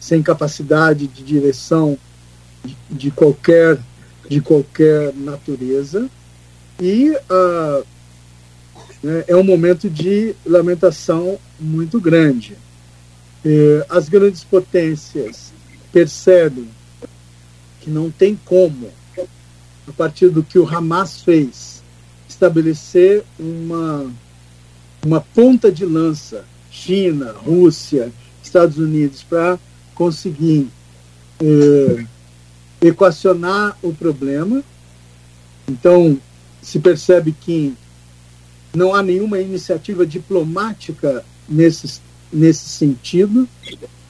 sem 0.00 0.22
capacidade 0.22 1.06
de 1.06 1.22
direção 1.22 1.98
de, 2.64 2.76
de 2.90 3.10
qualquer 3.10 3.78
de 4.28 4.40
qualquer 4.40 5.14
natureza 5.14 6.08
e 6.80 7.10
uh, 7.10 7.86
né, 9.02 9.24
é 9.26 9.36
um 9.36 9.44
momento 9.44 9.88
de 9.88 10.34
lamentação 10.44 11.38
muito 11.58 12.00
grande. 12.00 12.56
as 13.88 14.08
grandes 14.08 14.42
potências 14.42 15.52
percebem 15.92 16.68
que 17.80 17.90
não 17.90 18.10
tem 18.10 18.38
como, 18.44 18.90
a 19.86 19.92
partir 19.92 20.28
do 20.28 20.42
que 20.42 20.58
o 20.58 20.68
Hamas 20.68 21.22
fez, 21.22 21.80
estabelecer 22.28 23.24
uma, 23.38 24.12
uma 25.04 25.20
ponta 25.20 25.70
de 25.70 25.86
lança, 25.86 26.44
China, 26.70 27.32
Rússia, 27.32 28.12
Estados 28.42 28.76
Unidos, 28.76 29.22
para 29.22 29.58
conseguir 29.94 30.68
eh, 31.40 32.04
equacionar 32.80 33.78
o 33.82 33.92
problema. 33.94 34.62
Então, 35.68 36.18
se 36.60 36.78
percebe 36.78 37.32
que 37.32 37.74
não 38.76 38.94
há 38.94 39.02
nenhuma 39.02 39.40
iniciativa 39.40 40.06
diplomática 40.06 41.24
nesse, 41.48 42.00
nesse 42.32 42.68
sentido, 42.68 43.48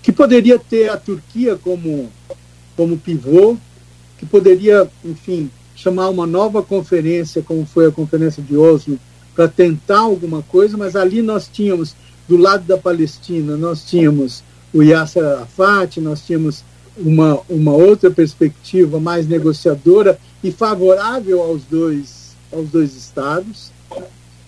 que 0.03 0.13
poderia 0.13 0.59
ter 0.59 0.91
a 0.91 0.97
Turquia 0.97 1.57
como 1.57 2.11
como 2.77 2.99
pivô, 2.99 3.57
que 4.19 4.27
poderia, 4.27 4.89
enfim, 5.03 5.51
chamar 5.75 6.11
uma 6.11 6.27
nova 6.27 6.63
conferência, 6.63 7.43
como 7.43 7.65
foi 7.65 7.87
a 7.87 7.91
conferência 7.91 8.43
de 8.43 8.57
Oslo, 8.57 8.99
para 9.35 9.49
tentar 9.49 10.01
alguma 10.01 10.43
coisa, 10.43 10.77
mas 10.77 10.95
ali 10.95 11.23
nós 11.23 11.49
tínhamos, 11.49 11.95
do 12.29 12.37
lado 12.37 12.65
da 12.65 12.77
Palestina, 12.77 13.57
nós 13.57 13.83
tínhamos 13.83 14.45
o 14.73 14.83
Yasser 14.83 15.25
Arafat, 15.25 16.01
nós 16.01 16.21
tínhamos 16.21 16.63
uma, 16.97 17.41
uma 17.49 17.73
outra 17.73 18.11
perspectiva 18.11 19.01
mais 19.01 19.27
negociadora 19.27 20.19
e 20.43 20.51
favorável 20.51 21.43
aos 21.43 21.63
dois, 21.65 22.37
aos 22.53 22.69
dois 22.69 22.95
estados. 22.95 23.71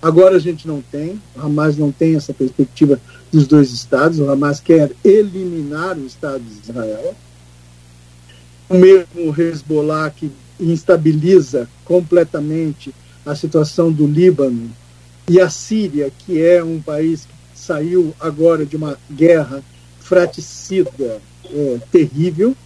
Agora 0.01 0.37
a 0.37 0.39
gente 0.39 0.67
não 0.67 0.81
tem, 0.81 1.21
o 1.37 1.41
Hamas 1.41 1.77
não 1.77 1.91
tem 1.91 2.15
essa 2.15 2.33
perspectiva 2.33 3.01
dos 3.33 3.47
dois 3.47 3.73
estados, 3.73 4.21
o 4.21 4.31
Hamas 4.31 4.61
quer 4.61 4.93
eliminar 5.05 5.97
o 5.99 6.07
Estado 6.07 6.41
de 6.41 6.71
Israel. 6.71 7.15
O 8.69 8.75
mesmo 8.75 9.35
Hezbollah 9.37 10.11
que 10.11 10.31
instabiliza 10.61 11.69
completamente 11.85 12.95
a 13.25 13.35
situação 13.35 13.91
do 13.91 14.07
Líbano 14.07 14.71
e 15.29 15.41
a 15.41 15.51
Síria, 15.51 16.13
que 16.19 16.41
é 16.41 16.63
um 16.63 16.81
país 16.81 17.27
que 17.27 17.59
saiu 17.59 18.15
agora 18.21 18.65
de 18.65 18.77
uma 18.77 18.97
guerra 19.11 19.63
fraticida 20.01 21.21
é, 21.45 21.79
terrível. 21.91 22.57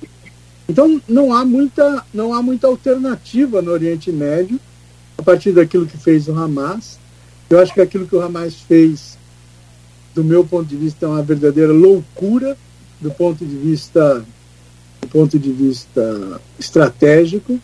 Então 0.68 1.00
não 1.08 1.34
há 1.34 1.44
muita 1.44 2.04
não 2.14 2.32
há 2.32 2.42
muita 2.42 2.66
alternativa 2.66 3.60
no 3.60 3.72
Oriente 3.72 4.12
Médio 4.12 4.60
a 5.18 5.22
partir 5.22 5.52
daquilo 5.52 5.86
que 5.86 5.96
fez 5.96 6.28
o 6.28 6.38
Hamas. 6.38 6.98
Eu 7.52 7.58
acho 7.58 7.74
que 7.74 7.82
aquilo 7.82 8.06
que 8.06 8.16
o 8.16 8.22
Hamas 8.22 8.54
fez, 8.54 9.18
do 10.14 10.24
meu 10.24 10.42
ponto 10.42 10.64
de 10.64 10.74
vista, 10.74 11.04
é 11.04 11.08
uma 11.10 11.22
verdadeira 11.22 11.70
loucura 11.70 12.56
do 12.98 13.10
ponto 13.10 13.44
de 13.44 13.54
vista 13.54 14.24
do 15.02 15.08
ponto 15.08 15.38
de 15.38 15.52
vista 15.52 16.40
estratégico. 16.58 17.60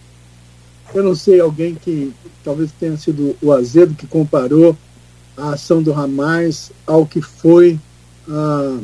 Eu 0.94 1.02
não 1.02 1.14
sei 1.14 1.40
alguém 1.40 1.74
que 1.74 2.12
talvez 2.44 2.70
tenha 2.78 2.98
sido 2.98 3.34
o 3.40 3.50
Azedo 3.50 3.94
que 3.94 4.06
comparou 4.06 4.76
a 5.34 5.54
ação 5.54 5.82
do 5.82 5.94
Hamas 5.94 6.70
ao 6.86 7.06
que 7.06 7.22
foi 7.22 7.80
a, 8.28 8.78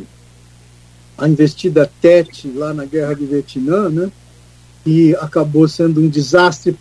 a 1.18 1.28
investida 1.28 1.90
Tet 2.00 2.48
lá 2.54 2.72
na 2.72 2.86
guerra 2.86 3.14
do 3.14 3.26
Vietnã, 3.26 3.90
né? 3.90 4.10
E 4.86 5.14
acabou 5.16 5.68
sendo 5.68 6.00
um 6.00 6.08
desastre 6.08 6.74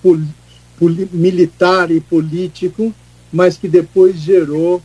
militar 1.11 1.91
e 1.91 1.99
político, 1.99 2.93
mas 3.33 3.57
que 3.57 3.67
depois 3.67 4.15
gerou 4.17 4.79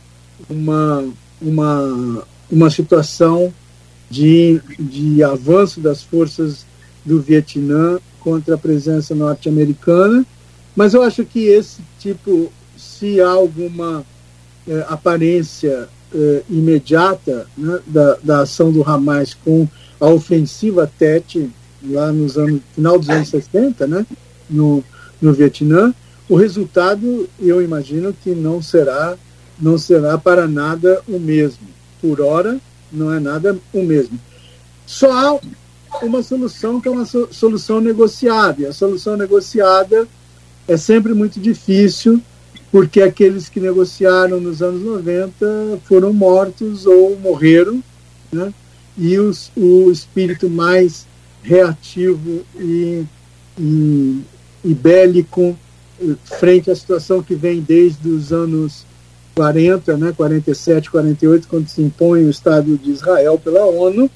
uma, 0.49 1.05
uma, 1.39 2.23
uma 2.51 2.69
situação 2.71 3.53
de, 4.09 4.59
de 4.79 5.23
avanço 5.23 5.79
das 5.79 6.01
forças 6.01 6.65
do 7.05 7.21
Vietnã 7.21 7.99
contra 8.19 8.55
a 8.55 8.57
presença 8.57 9.13
norte-americana. 9.13 10.25
Mas 10.75 10.95
eu 10.95 11.03
acho 11.03 11.23
que 11.23 11.45
esse 11.45 11.81
tipo, 11.99 12.51
se 12.75 13.21
há 13.21 13.29
alguma 13.29 14.03
é, 14.67 14.85
aparência 14.89 15.87
é, 16.13 16.41
imediata 16.49 17.45
né, 17.55 17.79
da, 17.85 18.17
da 18.23 18.41
ação 18.41 18.71
do 18.71 18.83
Hamas 18.83 19.35
com 19.35 19.67
a 19.99 20.07
ofensiva 20.07 20.91
Tet 20.97 21.49
lá 21.87 22.11
nos 22.11 22.37
anos 22.37 22.61
final 22.73 22.97
dos 22.97 23.09
anos 23.09 23.29
60, 23.29 23.85
né, 23.87 24.05
no, 24.49 24.83
no 25.21 25.33
Vietnã, 25.33 25.93
o 26.29 26.35
resultado 26.35 27.27
eu 27.39 27.61
imagino 27.61 28.13
que 28.13 28.29
não 28.31 28.61
será 28.61 29.17
não 29.59 29.77
será 29.77 30.17
para 30.17 30.47
nada 30.47 31.01
o 31.07 31.19
mesmo. 31.19 31.67
Por 32.01 32.21
hora 32.21 32.57
não 32.91 33.11
é 33.11 33.19
nada 33.19 33.57
o 33.73 33.83
mesmo. 33.83 34.17
Só 34.85 35.11
há 35.11 35.39
uma 36.01 36.23
solução 36.23 36.79
que 36.79 36.87
é 36.87 36.91
uma 36.91 37.05
solução 37.05 37.81
negociada. 37.81 38.61
E 38.61 38.65
a 38.65 38.71
solução 38.71 39.17
negociada 39.17 40.07
é 40.67 40.77
sempre 40.77 41.13
muito 41.13 41.39
difícil 41.39 42.21
porque 42.71 43.01
aqueles 43.01 43.49
que 43.49 43.59
negociaram 43.59 44.39
nos 44.39 44.61
anos 44.61 44.81
90 44.81 45.79
foram 45.85 46.13
mortos 46.13 46.85
ou 46.85 47.17
morreram, 47.17 47.83
né? 48.31 48.53
e 48.95 49.17
os, 49.17 49.51
o 49.57 49.89
espírito 49.89 50.49
mais 50.49 51.07
reativo 51.41 52.45
e, 52.59 53.03
e, 53.57 54.21
e 54.63 54.73
bélico 54.73 55.57
frente 56.23 56.71
à 56.71 56.75
situação 56.75 57.21
que 57.21 57.35
vem 57.35 57.61
desde 57.61 58.07
os 58.09 58.31
anos 58.31 58.85
40, 59.35 59.97
né, 59.97 60.13
47, 60.15 60.89
48, 60.91 61.47
quando 61.47 61.67
se 61.67 61.81
impõe 61.81 62.25
o 62.25 62.29
Estado 62.29 62.77
de 62.77 62.91
Israel 62.91 63.39
pela 63.41 63.65
ONU, 63.65 64.09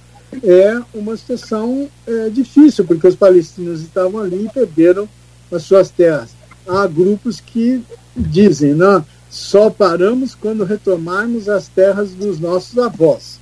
é 0.44 0.82
uma 0.94 1.16
situação 1.16 1.90
é, 2.08 2.30
difícil, 2.30 2.86
porque 2.86 3.08
os 3.08 3.16
palestinos 3.16 3.82
estavam 3.82 4.22
ali 4.22 4.46
e 4.46 4.50
perderam 4.50 5.08
as 5.52 5.64
suas 5.64 5.90
terras. 5.90 6.32
Há 6.68 6.88
grupos 6.88 7.40
que 7.40 7.84
dizem, 8.16 8.74
não, 8.74 9.06
só 9.30 9.70
paramos 9.70 10.36
quando 10.36 10.64
retomarmos 10.64 11.50
as 11.50 11.68
terras 11.68 12.12
dos 12.12 12.40
nossos 12.40 12.78
avós. 12.78 13.40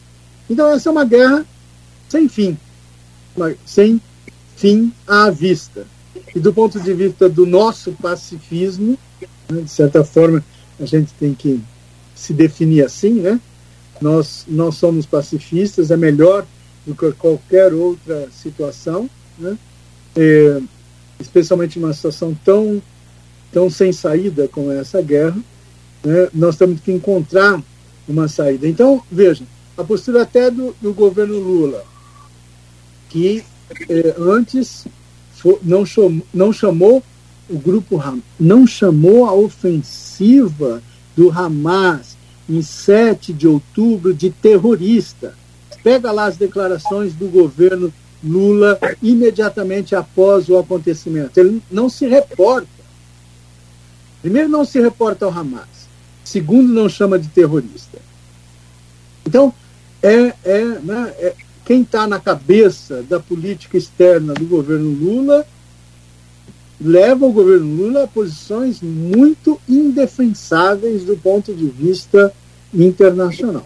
Então 0.49 0.71
essa 0.71 0.89
é 0.89 0.91
uma 0.91 1.05
guerra 1.05 1.45
sem 2.09 2.27
fim, 2.27 2.57
sem 3.65 4.01
fim 4.55 4.93
à 5.07 5.29
vista. 5.29 5.85
E 6.35 6.39
do 6.39 6.53
ponto 6.53 6.79
de 6.79 6.93
vista 6.93 7.27
do 7.27 7.45
nosso 7.45 7.91
pacifismo, 7.93 8.97
né, 9.49 9.61
de 9.61 9.69
certa 9.69 10.03
forma 10.03 10.43
a 10.79 10.85
gente 10.85 11.13
tem 11.19 11.33
que 11.33 11.61
se 12.15 12.33
definir 12.33 12.85
assim, 12.85 13.13
né? 13.13 13.39
Nós, 13.99 14.45
nós 14.47 14.75
somos 14.75 15.05
pacifistas, 15.05 15.91
é 15.91 15.97
melhor 15.97 16.45
do 16.85 16.95
que 16.95 17.11
qualquer 17.13 17.73
outra 17.73 18.29
situação, 18.31 19.09
né? 19.37 19.57
É, 20.15 20.61
especialmente 21.19 21.79
numa 21.79 21.93
situação 21.93 22.35
tão 22.43 22.81
tão 23.51 23.69
sem 23.69 23.91
saída 23.91 24.47
com 24.47 24.71
essa 24.71 25.01
guerra, 25.01 25.37
né, 26.03 26.29
nós 26.33 26.55
temos 26.55 26.79
que 26.79 26.91
encontrar 26.91 27.61
uma 28.07 28.27
saída. 28.27 28.67
Então, 28.67 29.03
veja, 29.11 29.43
a 29.77 29.83
postura 29.83 30.23
até 30.23 30.49
do, 30.49 30.75
do 30.81 30.93
governo 30.93 31.37
Lula, 31.37 31.83
que 33.09 33.43
eh, 33.89 34.15
antes 34.17 34.85
não, 35.63 35.85
chamou, 35.85 36.25
não 36.33 36.53
chamou 36.53 37.03
o 37.49 37.57
grupo 37.57 38.01
não 38.39 38.65
chamou 38.65 39.25
a 39.25 39.33
ofensiva 39.33 40.81
do 41.17 41.29
Hamas 41.29 42.15
em 42.49 42.61
7 42.61 43.33
de 43.33 43.47
outubro 43.47 44.13
de 44.13 44.29
terrorista. 44.29 45.35
Pega 45.83 46.11
lá 46.11 46.25
as 46.25 46.37
declarações 46.37 47.13
do 47.13 47.27
governo 47.27 47.93
Lula 48.23 48.79
imediatamente 49.01 49.95
após 49.95 50.47
o 50.47 50.57
acontecimento. 50.57 51.37
Ele 51.37 51.61
não 51.69 51.89
se 51.89 52.07
reporta 52.07 52.81
Primeiro, 54.21 54.47
não 54.47 54.63
se 54.63 54.79
reporta 54.79 55.25
ao 55.25 55.31
Hamas. 55.31 55.89
Segundo, 56.23 56.71
não 56.71 56.87
chama 56.87 57.17
de 57.17 57.27
terrorista. 57.27 57.97
Então, 59.25 59.53
é, 60.01 60.33
é, 60.43 60.63
né, 60.83 61.13
é 61.17 61.35
quem 61.71 61.83
está 61.83 62.05
na 62.05 62.19
cabeça 62.19 63.01
da 63.03 63.17
política 63.17 63.77
externa 63.77 64.33
do 64.33 64.45
governo 64.45 64.89
Lula 64.89 65.47
leva 66.81 67.25
o 67.25 67.31
governo 67.31 67.77
Lula 67.77 68.03
a 68.03 68.07
posições 68.07 68.81
muito 68.81 69.57
indefensáveis 69.69 71.05
do 71.05 71.15
ponto 71.15 71.53
de 71.53 71.67
vista 71.67 72.33
internacional. 72.73 73.65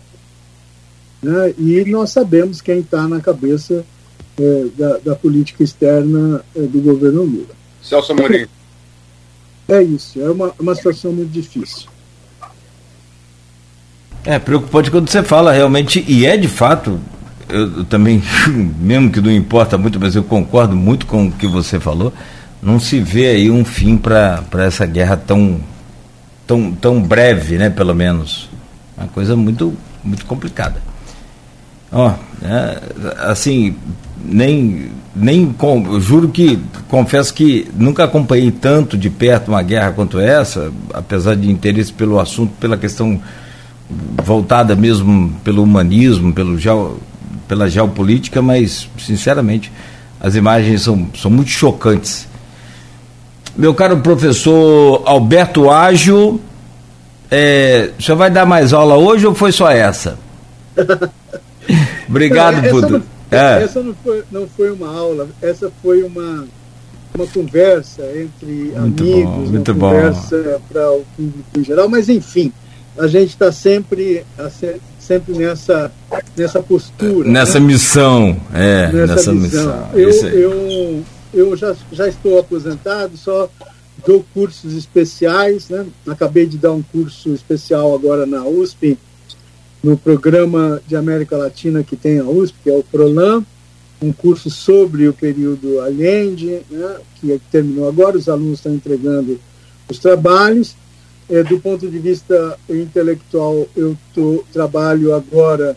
Né? 1.20 1.56
E 1.58 1.84
nós 1.86 2.12
sabemos 2.12 2.62
quem 2.62 2.82
está 2.82 3.08
na 3.08 3.20
cabeça 3.20 3.84
é, 4.40 4.66
da, 4.78 4.98
da, 5.00 5.16
política 5.16 5.64
externa 5.64 6.46
é, 6.56 6.60
do 6.62 6.80
governo 6.82 7.24
Lula. 7.24 7.56
Celso 7.82 8.12
Amorim. 8.12 8.46
É 9.68 9.82
isso, 9.82 10.22
é 10.22 10.30
uma, 10.30 10.54
uma 10.60 10.76
situação 10.76 11.12
muito 11.12 11.32
difícil. 11.32 11.90
É 14.24 14.38
preocupante 14.38 14.92
quando 14.92 15.10
você 15.10 15.24
fala 15.24 15.52
realmente, 15.52 16.06
e 16.08 16.24
é 16.28 16.38
de 16.38 16.48
fato, 16.48 17.00
eu, 17.50 17.84
também, 17.86 18.22
mesmo 18.80 19.10
que 19.12 19.22
não 19.22 19.32
importa 19.32 19.78
muito, 19.78 20.00
mas 20.00 20.16
eu 20.16 20.24
concordo 20.24 20.76
muito 20.76 21.06
com 21.06 21.28
o 21.28 21.32
que 21.32 21.48
você 21.48 21.80
falou, 21.80 22.14
não 22.62 22.80
se 22.80 23.00
vê 23.00 23.28
aí 23.28 23.52
um 23.52 23.64
fim 23.64 23.98
para 23.98 24.44
essa 24.66 24.86
guerra 24.86 25.18
tão, 25.18 25.60
tão, 26.48 26.72
tão 26.72 27.02
breve, 27.02 27.58
né, 27.58 27.70
pelo 27.70 27.94
menos. 27.94 28.50
Uma 28.98 29.08
coisa 29.08 29.36
muito, 29.36 29.74
muito 30.04 30.26
complicada. 30.26 30.82
Ó, 31.92 32.14
é, 32.42 32.82
assim, 33.20 33.76
nem 34.24 34.90
nem 35.16 35.54
com, 35.54 35.98
juro 36.00 36.28
que 36.28 36.60
confesso 36.90 37.34
que 37.34 37.68
nunca 37.74 38.04
acompanhei 38.04 38.52
tanto 38.52 38.98
de 38.98 39.10
perto 39.10 39.48
uma 39.48 39.62
guerra 39.62 39.94
quanto 39.94 40.20
essa, 40.20 40.74
apesar 40.94 41.36
de 41.36 41.50
interesse 41.50 41.94
pelo 41.94 42.20
assunto, 42.20 42.52
pela 42.60 42.78
questão 42.78 43.22
voltada 43.90 44.76
mesmo 44.76 45.34
pelo 45.44 45.64
humanismo, 45.64 46.34
pelo 46.34 46.58
geo, 46.60 47.00
pela 47.48 47.70
geopolítica, 47.70 48.42
mas 48.42 48.90
sinceramente 48.98 49.72
as 50.20 50.36
imagens 50.36 50.84
são, 50.84 51.08
são 51.16 51.30
muito 51.30 51.50
chocantes. 51.50 52.28
Meu 53.56 53.74
caro 53.74 53.98
professor 54.00 55.04
Alberto 55.06 55.70
Ágio, 55.70 56.42
é, 57.30 57.92
o 57.98 58.02
senhor 58.02 58.18
vai 58.18 58.30
dar 58.30 58.46
mais 58.46 58.74
aula 58.74 58.96
hoje 58.96 59.26
ou 59.26 59.34
foi 59.34 59.52
só 59.52 59.70
essa? 59.70 60.18
Obrigado, 62.08 62.70
Pudo. 62.70 63.04
É. 63.32 63.64
Essa 63.64 63.82
não 63.82 63.94
foi, 64.04 64.24
não 64.32 64.48
foi 64.48 64.72
uma 64.72 64.88
aula, 64.88 65.28
essa 65.42 65.72
foi 65.82 66.04
uma, 66.04 66.46
uma 67.14 67.28
conversa 67.28 68.04
entre 68.16 68.72
muito 68.78 69.04
amigos, 69.04 69.50
bom, 69.74 69.88
uma 69.88 69.94
conversa 69.94 70.62
para 70.70 70.92
o 70.92 71.04
público 71.16 71.50
em 71.58 71.64
geral, 71.64 71.90
mas 71.90 72.08
enfim, 72.08 72.54
a 72.98 73.08
gente 73.08 73.30
está 73.30 73.52
sempre, 73.52 74.24
sempre 75.06 75.34
nessa, 75.34 75.92
nessa 76.36 76.62
postura. 76.62 77.30
Nessa 77.30 77.60
né? 77.60 77.66
missão, 77.66 78.38
é, 78.54 78.92
nessa, 78.92 79.16
nessa 79.16 79.34
missão. 79.34 79.90
missão. 79.94 80.30
Eu, 80.30 80.30
eu, 80.30 81.04
eu 81.34 81.58
já, 81.58 81.76
já 81.92 82.08
estou 82.08 82.40
aposentado, 82.40 83.16
só 83.16 83.50
dou 84.06 84.26
cursos 84.34 84.74
especiais, 84.74 85.70
né? 85.70 85.86
Acabei 86.08 86.46
de 86.46 86.58
dar 86.58 86.72
um 86.72 86.82
curso 86.82 87.34
especial 87.34 87.94
agora 87.94 88.26
na 88.26 88.46
USP, 88.46 88.98
no 89.84 89.98
programa 89.98 90.82
de 90.88 90.96
América 90.96 91.38
Latina 91.38 91.84
que 91.84 91.96
tem 91.96 92.20
a 92.20 92.26
USP, 92.26 92.58
que 92.64 92.70
é 92.70 92.74
o 92.74 92.84
PROLAM, 92.84 93.44
um 94.02 94.12
curso 94.12 94.50
sobre 94.50 95.08
o 95.08 95.14
período 95.14 95.80
Allende, 95.82 96.62
né? 96.70 96.96
que 97.20 97.40
terminou 97.52 97.88
agora, 97.88 98.18
os 98.18 98.28
alunos 98.28 98.60
estão 98.60 98.74
entregando 98.74 99.40
os 99.90 100.00
trabalhos. 100.00 100.76
É, 101.30 101.44
do 101.44 101.60
ponto 101.60 101.90
de 101.90 101.98
vista 101.98 102.58
intelectual, 102.70 103.68
eu 103.76 103.98
tô, 104.14 104.44
trabalho 104.54 105.16
agora 105.16 105.76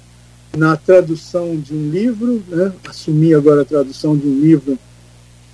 na 0.57 0.77
tradução 0.77 1.57
de 1.57 1.75
um 1.75 1.91
livro, 1.91 2.43
né? 2.49 2.73
assumi 2.89 3.35
agora 3.35 3.63
a 3.63 3.65
tradução 3.65 4.17
de 4.17 4.27
um 4.27 4.41
livro 4.41 4.79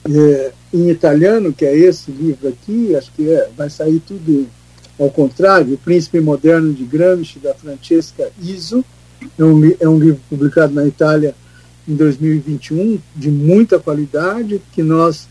é, 0.08 0.52
em 0.72 0.90
italiano, 0.90 1.52
que 1.52 1.64
é 1.64 1.76
esse 1.76 2.10
livro 2.10 2.48
aqui, 2.48 2.94
acho 2.96 3.12
que 3.12 3.30
é, 3.30 3.48
vai 3.56 3.70
sair 3.70 4.00
tudo 4.00 4.48
ao 4.98 5.10
contrário, 5.10 5.74
O 5.74 5.78
Príncipe 5.78 6.20
Moderno 6.20 6.72
de 6.72 6.84
Gramsci, 6.84 7.40
da 7.40 7.52
Francesca 7.54 8.30
Iso, 8.40 8.84
é 9.38 9.44
um, 9.44 9.74
é 9.80 9.88
um 9.88 9.98
livro 9.98 10.20
publicado 10.30 10.72
na 10.72 10.86
Itália 10.86 11.34
em 11.86 11.94
2021, 11.94 12.98
de 13.14 13.30
muita 13.30 13.78
qualidade, 13.78 14.62
que 14.72 14.82
nós 14.82 15.28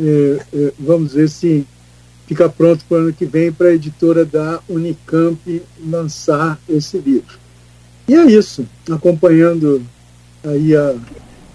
é, 0.00 0.38
é, 0.54 0.72
vamos 0.78 1.14
ver 1.14 1.28
se 1.28 1.66
fica 2.26 2.48
pronto 2.48 2.84
para 2.88 2.96
o 2.96 3.00
ano 3.00 3.12
que 3.12 3.24
vem 3.24 3.52
para 3.52 3.68
a 3.68 3.74
editora 3.74 4.24
da 4.24 4.60
Unicamp 4.68 5.62
lançar 5.84 6.58
esse 6.68 6.98
livro. 6.98 7.38
E 8.08 8.14
é 8.14 8.24
isso, 8.24 8.66
acompanhando 8.90 9.82
aí 10.44 10.74
a, 10.76 10.94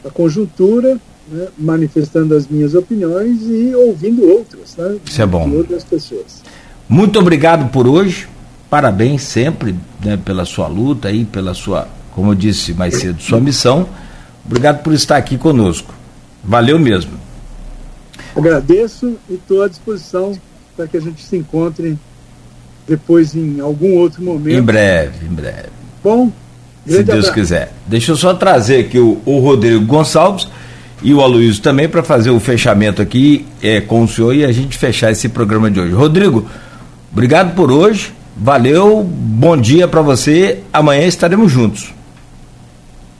a 0.05 0.09
conjuntura, 0.09 0.99
né, 1.29 1.47
manifestando 1.57 2.35
as 2.35 2.47
minhas 2.47 2.73
opiniões 2.73 3.41
e 3.43 3.75
ouvindo 3.75 4.25
outras, 4.27 4.75
né, 4.77 4.97
Isso 5.05 5.21
é 5.21 5.25
bom. 5.25 5.49
de 5.49 5.55
outras 5.57 5.83
pessoas. 5.83 6.41
Muito 6.87 7.19
obrigado 7.19 7.69
por 7.69 7.87
hoje. 7.87 8.27
Parabéns 8.69 9.23
sempre 9.23 9.75
né, 10.03 10.17
pela 10.17 10.45
sua 10.45 10.67
luta 10.67 11.11
e 11.11 11.25
pela 11.25 11.53
sua, 11.53 11.87
como 12.11 12.31
eu 12.31 12.35
disse 12.35 12.73
mais 12.73 12.95
cedo, 12.95 13.21
sua 13.21 13.39
missão. 13.39 13.87
Obrigado 14.45 14.83
por 14.83 14.93
estar 14.93 15.17
aqui 15.17 15.37
conosco. 15.37 15.93
Valeu 16.43 16.79
mesmo. 16.79 17.11
Agradeço 18.35 19.17
e 19.29 19.33
estou 19.33 19.63
à 19.63 19.67
disposição 19.67 20.37
para 20.77 20.87
que 20.87 20.95
a 20.95 21.01
gente 21.01 21.23
se 21.23 21.35
encontre 21.35 21.97
depois 22.87 23.35
em 23.35 23.59
algum 23.59 23.95
outro 23.95 24.23
momento. 24.23 24.55
Em 24.55 24.61
breve, 24.61 25.25
em 25.25 25.33
breve. 25.33 25.69
Bom, 26.03 26.31
se 26.85 27.03
Deus 27.03 27.09
abraço. 27.09 27.33
quiser. 27.33 27.73
Deixa 27.87 28.11
eu 28.11 28.15
só 28.15 28.33
trazer 28.35 28.81
aqui 28.81 28.99
o, 28.99 29.19
o 29.25 29.39
Rodrigo 29.39 29.83
Gonçalves 29.83 30.47
e 31.01 31.13
o 31.13 31.21
Aloysio 31.21 31.61
também 31.61 31.89
para 31.89 32.03
fazer 32.03 32.29
o 32.29 32.39
fechamento 32.39 33.01
aqui 33.01 33.45
é, 33.61 33.81
com 33.81 34.03
o 34.03 34.07
senhor 34.07 34.33
e 34.33 34.45
a 34.45 34.51
gente 34.51 34.77
fechar 34.77 35.11
esse 35.11 35.27
programa 35.27 35.69
de 35.69 35.79
hoje. 35.79 35.93
Rodrigo, 35.93 36.47
obrigado 37.11 37.55
por 37.55 37.71
hoje, 37.71 38.13
valeu, 38.37 39.03
bom 39.03 39.57
dia 39.57 39.87
para 39.87 40.01
você, 40.01 40.59
amanhã 40.71 41.05
estaremos 41.05 41.51
juntos. 41.51 41.93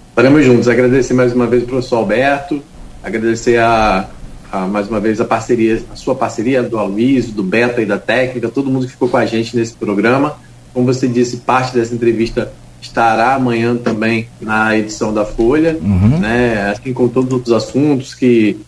Estaremos 0.09 0.45
juntos, 0.45 0.67
agradecer 0.67 1.13
mais 1.13 1.33
uma 1.33 1.45
vez 1.45 1.63
ao 1.63 1.69
professor 1.69 1.97
Alberto, 1.97 2.63
agradecer 3.03 3.59
a, 3.59 4.07
a, 4.51 4.67
mais 4.67 4.87
uma 4.87 4.99
vez 4.99 5.19
a 5.19 5.25
parceria, 5.25 5.83
a 5.91 5.95
sua 5.95 6.15
parceria 6.15 6.63
do 6.63 6.77
Aloysio, 6.77 7.33
do 7.33 7.43
Beto 7.43 7.81
e 7.81 7.85
da 7.85 7.97
técnica, 7.97 8.49
todo 8.49 8.69
mundo 8.69 8.85
que 8.85 8.91
ficou 8.91 9.09
com 9.09 9.17
a 9.17 9.25
gente 9.25 9.55
nesse 9.55 9.73
programa. 9.73 10.35
Como 10.73 10.85
você 10.85 11.07
disse, 11.07 11.37
parte 11.37 11.73
dessa 11.73 11.93
entrevista 11.93 12.51
estará 12.81 13.33
amanhã 13.33 13.75
também 13.75 14.27
na 14.39 14.77
edição 14.77 15.13
da 15.13 15.25
Folha, 15.25 15.77
uhum. 15.81 16.19
né? 16.19 16.71
Assim 16.71 16.93
como 16.93 17.09
todos 17.09 17.29
os 17.29 17.33
outros 17.33 17.53
assuntos 17.55 18.13
que 18.13 18.59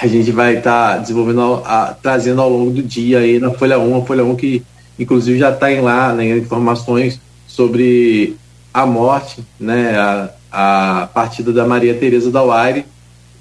a 0.00 0.06
gente 0.06 0.30
vai 0.30 0.58
estar 0.58 0.94
tá 0.94 0.98
desenvolvendo, 0.98 1.62
a, 1.64 1.96
trazendo 2.00 2.40
ao 2.40 2.50
longo 2.50 2.70
do 2.70 2.82
dia 2.82 3.18
aí 3.18 3.38
na 3.38 3.50
Folha 3.50 3.78
1, 3.78 3.96
a 3.96 4.04
Folha 4.04 4.24
1 4.24 4.36
que 4.36 4.62
inclusive 4.98 5.38
já 5.38 5.50
está 5.50 5.70
em 5.70 5.80
lá, 5.80 6.12
né, 6.12 6.36
informações 6.36 7.20
sobre 7.46 8.36
a 8.72 8.86
morte, 8.86 9.44
né, 9.58 9.96
a, 9.96 10.30
a 10.50 11.06
partida 11.08 11.52
da 11.52 11.66
Maria 11.66 11.94
Tereza 11.94 12.30
Dauaire, 12.30 12.86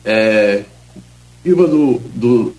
é, 0.04 0.64
viva 1.46 1.68
do, 1.68 2.02
do 2.16 2.56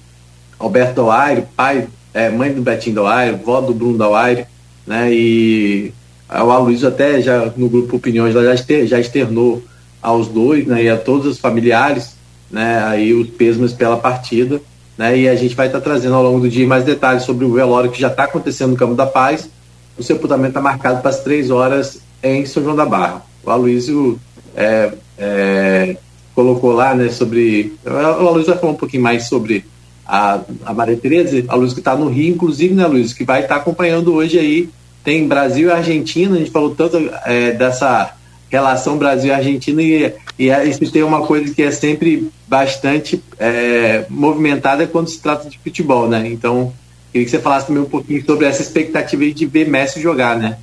Alberto 0.57 0.95
Dauaire, 0.95 1.43
pai, 1.57 1.89
é, 2.15 2.31
mãe 2.31 2.53
do 2.53 2.63
Betinho 2.63 2.95
Dauaire, 2.95 3.37
vó 3.37 3.61
do 3.61 3.75
Bruno 3.75 3.99
Dauaire, 3.99 4.47
né, 4.87 5.13
e 5.13 5.93
o 6.31 6.51
Aloysio 6.51 6.89
até 6.89 7.21
já 7.21 7.53
no 7.57 7.69
grupo 7.69 7.97
Opiniões 7.97 8.33
já, 8.33 8.55
já 8.85 9.01
externou 9.01 9.63
aos 10.01 10.29
dois 10.29 10.65
né, 10.67 10.85
e 10.85 10.89
a 10.89 10.97
todos 10.97 11.27
os 11.27 11.39
familiares 11.39 12.17
né, 12.49 12.83
aí 12.85 13.13
os 13.13 13.29
pêsames 13.31 13.73
pela 13.73 13.97
partida. 13.97 14.61
Né, 14.97 15.19
e 15.19 15.29
a 15.29 15.35
gente 15.35 15.55
vai 15.55 15.67
estar 15.67 15.81
tá 15.81 15.85
trazendo 15.85 16.15
ao 16.15 16.23
longo 16.23 16.41
do 16.41 16.49
dia 16.49 16.67
mais 16.67 16.85
detalhes 16.85 17.25
sobre 17.25 17.45
o 17.45 17.53
velório 17.53 17.91
que 17.91 18.01
já 18.01 18.09
está 18.09 18.25
acontecendo 18.25 18.71
no 18.71 18.77
Campo 18.77 18.95
da 18.95 19.05
Paz. 19.05 19.51
O 19.99 20.03
sepultamento 20.03 20.51
está 20.51 20.61
marcado 20.61 21.01
para 21.01 21.11
as 21.11 21.21
três 21.21 21.51
horas 21.51 22.01
em 22.23 22.47
São 22.47 22.63
João 22.63 22.77
da 22.77 22.87
Barra. 22.87 23.23
O 23.45 23.51
Aloysio 23.51 24.19
é, 24.55 24.93
é, 25.19 25.97
colocou 26.37 26.73
lá 26.73 26.95
né, 26.95 27.09
sobre. 27.09 27.73
Aloysio 27.85 28.53
vai 28.53 28.59
falar 28.59 28.73
um 28.73 28.77
pouquinho 28.77 29.03
mais 29.03 29.27
sobre 29.27 29.65
a, 30.07 30.41
a 30.65 30.73
Maria 30.73 30.97
Tereza, 30.97 31.43
a 31.49 31.57
Luiz 31.57 31.73
que 31.73 31.81
está 31.81 31.97
no 31.97 32.09
Rio, 32.09 32.33
inclusive, 32.33 32.75
né, 32.75 32.87
Luiz, 32.87 33.13
que 33.13 33.25
vai 33.25 33.41
estar 33.41 33.57
tá 33.57 33.61
acompanhando 33.61 34.13
hoje 34.15 34.39
aí 34.39 34.69
tem 35.07 35.29
Brasil 35.29 35.69
e 35.69 35.71
Argentina, 35.71 36.35
a 36.35 36.39
gente 36.41 36.51
falou 36.51 36.75
tanto 36.75 36.99
é, 37.25 37.53
dessa 37.53 38.13
relação 38.51 38.99
Brasil 38.99 39.33
e 39.33 40.13
e, 40.37 40.51
e 40.51 40.69
isso 40.69 40.91
tem 40.91 41.05
uma 41.05 41.25
coisa 41.25 41.55
que 41.55 41.63
é 41.63 41.71
sempre 41.71 42.29
bastante 42.49 43.23
é, 43.39 44.05
movimentada 44.11 44.85
quando 44.85 45.09
se 45.09 45.21
trata 45.21 45.49
de 45.49 45.61
futebol, 45.61 46.09
né? 46.09 46.27
Então, 46.27 46.73
queria 47.13 47.25
que 47.25 47.31
você 47.31 47.39
falasse 47.39 47.69
também 47.69 47.85
um 47.85 47.89
pouquinho 47.89 48.25
sobre 48.27 48.47
essa 48.47 48.63
expectativa 48.63 49.25
de 49.31 49.47
ver 49.47 49.69
Messi 49.69 50.01
jogar, 50.01 50.37
né? 50.37 50.59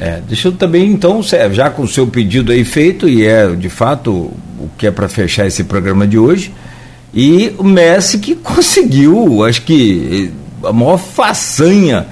É, 0.00 0.20
deixa 0.26 0.46
eu 0.48 0.52
também, 0.52 0.92
então, 0.92 1.20
já 1.50 1.68
com 1.68 1.82
o 1.82 1.88
seu 1.88 2.06
pedido 2.06 2.52
aí 2.52 2.64
feito, 2.64 3.08
e 3.08 3.26
é 3.26 3.48
de 3.50 3.68
fato 3.68 4.12
o 4.12 4.70
que 4.78 4.86
é 4.86 4.92
para 4.92 5.08
fechar 5.08 5.44
esse 5.44 5.64
programa 5.64 6.06
de 6.06 6.16
hoje, 6.16 6.54
e 7.12 7.52
o 7.58 7.64
Messi 7.64 8.18
que 8.18 8.34
conseguiu, 8.36 9.44
acho 9.44 9.62
que 9.62 10.30
a 10.62 10.72
maior 10.72 10.98
façanha 10.98 12.06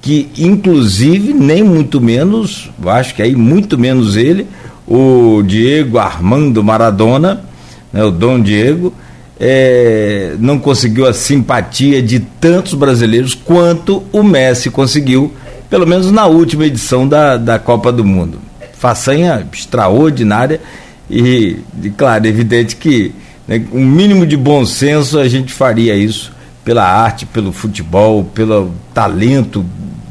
que 0.00 0.30
inclusive 0.36 1.32
nem 1.32 1.62
muito 1.62 2.00
menos, 2.00 2.68
acho 2.86 3.14
que 3.14 3.22
aí 3.22 3.36
muito 3.36 3.78
menos 3.78 4.16
ele, 4.16 4.48
o 4.84 5.44
Diego 5.46 5.98
Armando 5.98 6.62
Maradona, 6.64 7.44
né, 7.92 8.02
o 8.02 8.10
Dom 8.10 8.40
Diego, 8.40 8.92
é, 9.38 10.34
não 10.40 10.58
conseguiu 10.58 11.06
a 11.06 11.12
simpatia 11.12 12.02
de 12.02 12.18
tantos 12.18 12.74
brasileiros 12.74 13.32
quanto 13.32 14.02
o 14.12 14.24
Messi 14.24 14.70
conseguiu, 14.70 15.32
pelo 15.72 15.86
menos 15.86 16.12
na 16.12 16.26
última 16.26 16.66
edição 16.66 17.08
da, 17.08 17.38
da 17.38 17.58
Copa 17.58 17.90
do 17.90 18.04
Mundo. 18.04 18.38
Façanha 18.74 19.48
extraordinária 19.50 20.60
e, 21.08 21.56
e 21.82 21.88
claro, 21.88 22.26
evidente 22.26 22.76
que 22.76 23.10
né, 23.48 23.64
um 23.72 23.82
mínimo 23.82 24.26
de 24.26 24.36
bom 24.36 24.66
senso 24.66 25.18
a 25.18 25.26
gente 25.26 25.50
faria 25.50 25.96
isso 25.96 26.30
pela 26.62 26.84
arte, 26.84 27.24
pelo 27.24 27.54
futebol, 27.54 28.22
pelo 28.22 28.70
talento 28.92 29.64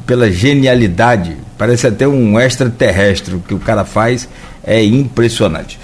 pela 0.08 0.32
genialidade. 0.32 1.38
Parece 1.60 1.86
até 1.86 2.08
um 2.08 2.40
extraterrestre 2.40 3.36
o 3.36 3.40
que 3.40 3.54
o 3.54 3.60
cara 3.60 3.86
faz, 3.86 4.28
é 4.64 4.84
impressionante. 4.84 5.80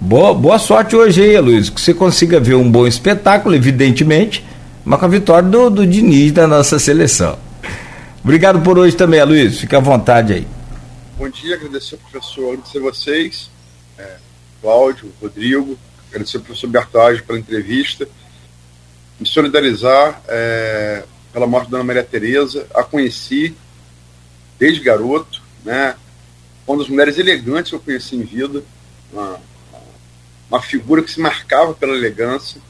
Boa, 0.00 0.32
boa 0.32 0.58
sorte 0.58 0.96
hoje 0.96 1.22
aí, 1.22 1.38
Luiz, 1.38 1.68
que 1.68 1.82
você 1.82 1.92
consiga 1.92 2.40
ver 2.40 2.54
um 2.54 2.70
bom 2.70 2.86
espetáculo, 2.86 3.54
evidentemente, 3.54 4.42
mas 4.82 4.98
com 4.98 5.04
a 5.04 5.08
vitória 5.08 5.46
do, 5.46 5.68
do 5.68 5.86
Diniz 5.86 6.32
da 6.32 6.46
nossa 6.46 6.78
seleção. 6.78 7.49
Obrigado 8.22 8.60
por 8.62 8.78
hoje 8.78 8.94
também, 8.94 9.22
Luiz. 9.24 9.58
Fica 9.58 9.78
à 9.78 9.80
vontade 9.80 10.34
aí. 10.34 10.46
Bom 11.16 11.28
dia, 11.28 11.54
agradecer 11.54 11.94
ao 11.94 12.00
professor, 12.00 12.52
agradecer 12.52 12.78
a 12.78 12.82
vocês, 12.82 13.50
é, 13.98 14.16
Cláudio, 14.60 15.12
Rodrigo, 15.20 15.78
agradecer 16.08 16.36
ao 16.36 16.42
professor 16.42 16.68
Bertagem 16.68 17.22
pela 17.22 17.38
entrevista, 17.38 18.06
me 19.18 19.26
solidarizar 19.26 20.22
é, 20.28 21.04
pela 21.32 21.46
morte 21.46 21.66
da 21.66 21.78
Dona 21.78 21.84
Maria 21.84 22.04
Tereza, 22.04 22.66
a 22.74 22.82
conheci 22.82 23.54
desde 24.58 24.80
garoto, 24.80 25.42
né? 25.64 25.94
Uma 26.66 26.78
das 26.78 26.88
mulheres 26.88 27.18
elegantes 27.18 27.70
que 27.70 27.76
eu 27.76 27.80
conheci 27.80 28.16
em 28.16 28.22
vida, 28.22 28.62
uma, 29.10 29.40
uma 30.50 30.62
figura 30.62 31.02
que 31.02 31.10
se 31.10 31.20
marcava 31.20 31.72
pela 31.72 31.96
elegância. 31.96 32.60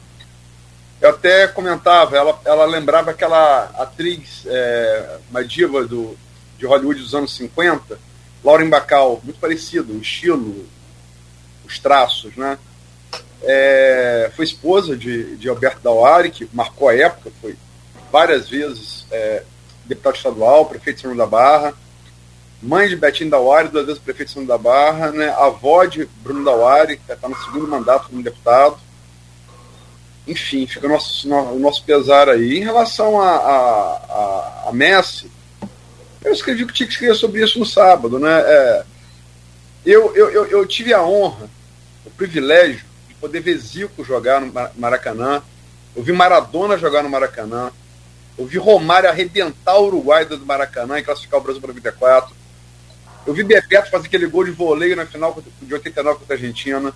Eu 1.01 1.11
até 1.11 1.49
comentava, 1.49 2.17
ela, 2.17 2.41
ela 2.45 2.67
lembrava 2.67 3.11
aquela 3.11 3.65
atriz, 3.79 4.43
é, 4.47 5.19
uma 5.31 5.43
diva 5.43 5.87
do, 5.87 6.17
de 6.59 6.67
Hollywood 6.67 7.01
dos 7.01 7.15
anos 7.15 7.35
50, 7.37 7.99
Lauren 8.45 8.69
Bacall, 8.69 9.21
muito 9.25 9.41
parecido, 9.41 9.95
o 9.95 10.01
estilo, 10.01 10.67
os 11.67 11.79
traços, 11.79 12.37
né? 12.37 12.59
É, 13.43 14.31
foi 14.37 14.45
esposa 14.45 14.95
de, 14.95 15.37
de 15.37 15.49
Alberto 15.49 15.81
Dauari, 15.81 16.31
que 16.31 16.49
marcou 16.53 16.91
a 16.91 16.95
época, 16.95 17.33
foi 17.41 17.57
várias 18.13 18.49
vezes 18.51 19.07
é, 19.11 19.43
deputado 19.87 20.17
estadual, 20.17 20.67
prefeito 20.67 20.97
de 20.97 21.03
São 21.03 21.17
da 21.17 21.25
Barra, 21.25 21.73
mãe 22.63 22.89
de 22.89 22.97
Betinho 22.97 23.31
Dauari, 23.31 23.69
duas 23.69 23.87
vezes 23.87 24.03
prefeito 24.03 24.29
de 24.29 24.35
São 24.35 24.45
da 24.45 24.59
Barra, 24.59 25.11
né, 25.11 25.31
avó 25.31 25.85
de 25.87 26.05
Bruno 26.23 26.45
Dauari, 26.45 26.99
que 26.99 27.11
está 27.11 27.27
no 27.27 27.37
segundo 27.37 27.67
mandato 27.67 28.09
como 28.11 28.23
deputado. 28.23 28.79
Enfim, 30.31 30.65
fica 30.65 30.87
o 30.87 30.91
nosso, 30.91 31.29
o 31.29 31.59
nosso 31.59 31.83
pesar 31.83 32.29
aí. 32.29 32.59
Em 32.59 32.63
relação 32.63 33.21
a, 33.21 33.31
a, 33.31 33.55
a, 33.57 34.69
a 34.69 34.73
Messi, 34.73 35.29
eu 36.25 36.33
escrevi 36.33 36.65
que 36.65 36.73
tinha 36.73 36.87
que 36.87 36.93
escrever 36.93 37.17
sobre 37.17 37.43
isso 37.43 37.59
no 37.59 37.67
sábado. 37.67 38.17
Né? 38.21 38.31
É, 38.31 38.85
eu, 39.85 40.15
eu, 40.15 40.31
eu, 40.31 40.47
eu 40.47 40.67
tive 40.67 40.95
a 40.95 41.03
honra, 41.03 41.51
o 42.07 42.11
privilégio 42.11 42.85
de 43.09 43.15
poder 43.15 43.41
ver 43.41 43.59
Zico 43.59 44.05
jogar 44.05 44.41
no 44.41 44.53
Maracanã, 44.77 45.43
eu 45.97 46.03
vi 46.05 46.13
Maradona 46.13 46.79
jogar 46.79 47.03
no 47.03 47.11
Maracanã, 47.11 47.73
eu 48.39 48.47
vi 48.47 48.57
Romário 48.57 49.09
arrebentar 49.09 49.79
o 49.79 49.87
Uruguai 49.87 50.25
do 50.25 50.39
Maracanã 50.47 50.97
e 50.99 51.03
classificar 51.03 51.41
o 51.41 51.43
Brasil 51.43 51.61
para 51.61 51.69
94. 51.69 52.33
Eu 53.27 53.35
vi 53.35 53.43
Bebeto 53.43 53.91
fazer 53.91 54.07
aquele 54.07 54.27
gol 54.29 54.45
de 54.45 54.53
voleio 54.53 54.95
na 54.95 55.07
final 55.07 55.43
de 55.61 55.75
89 55.75 56.21
contra 56.21 56.37
a 56.37 56.39
Argentina. 56.39 56.95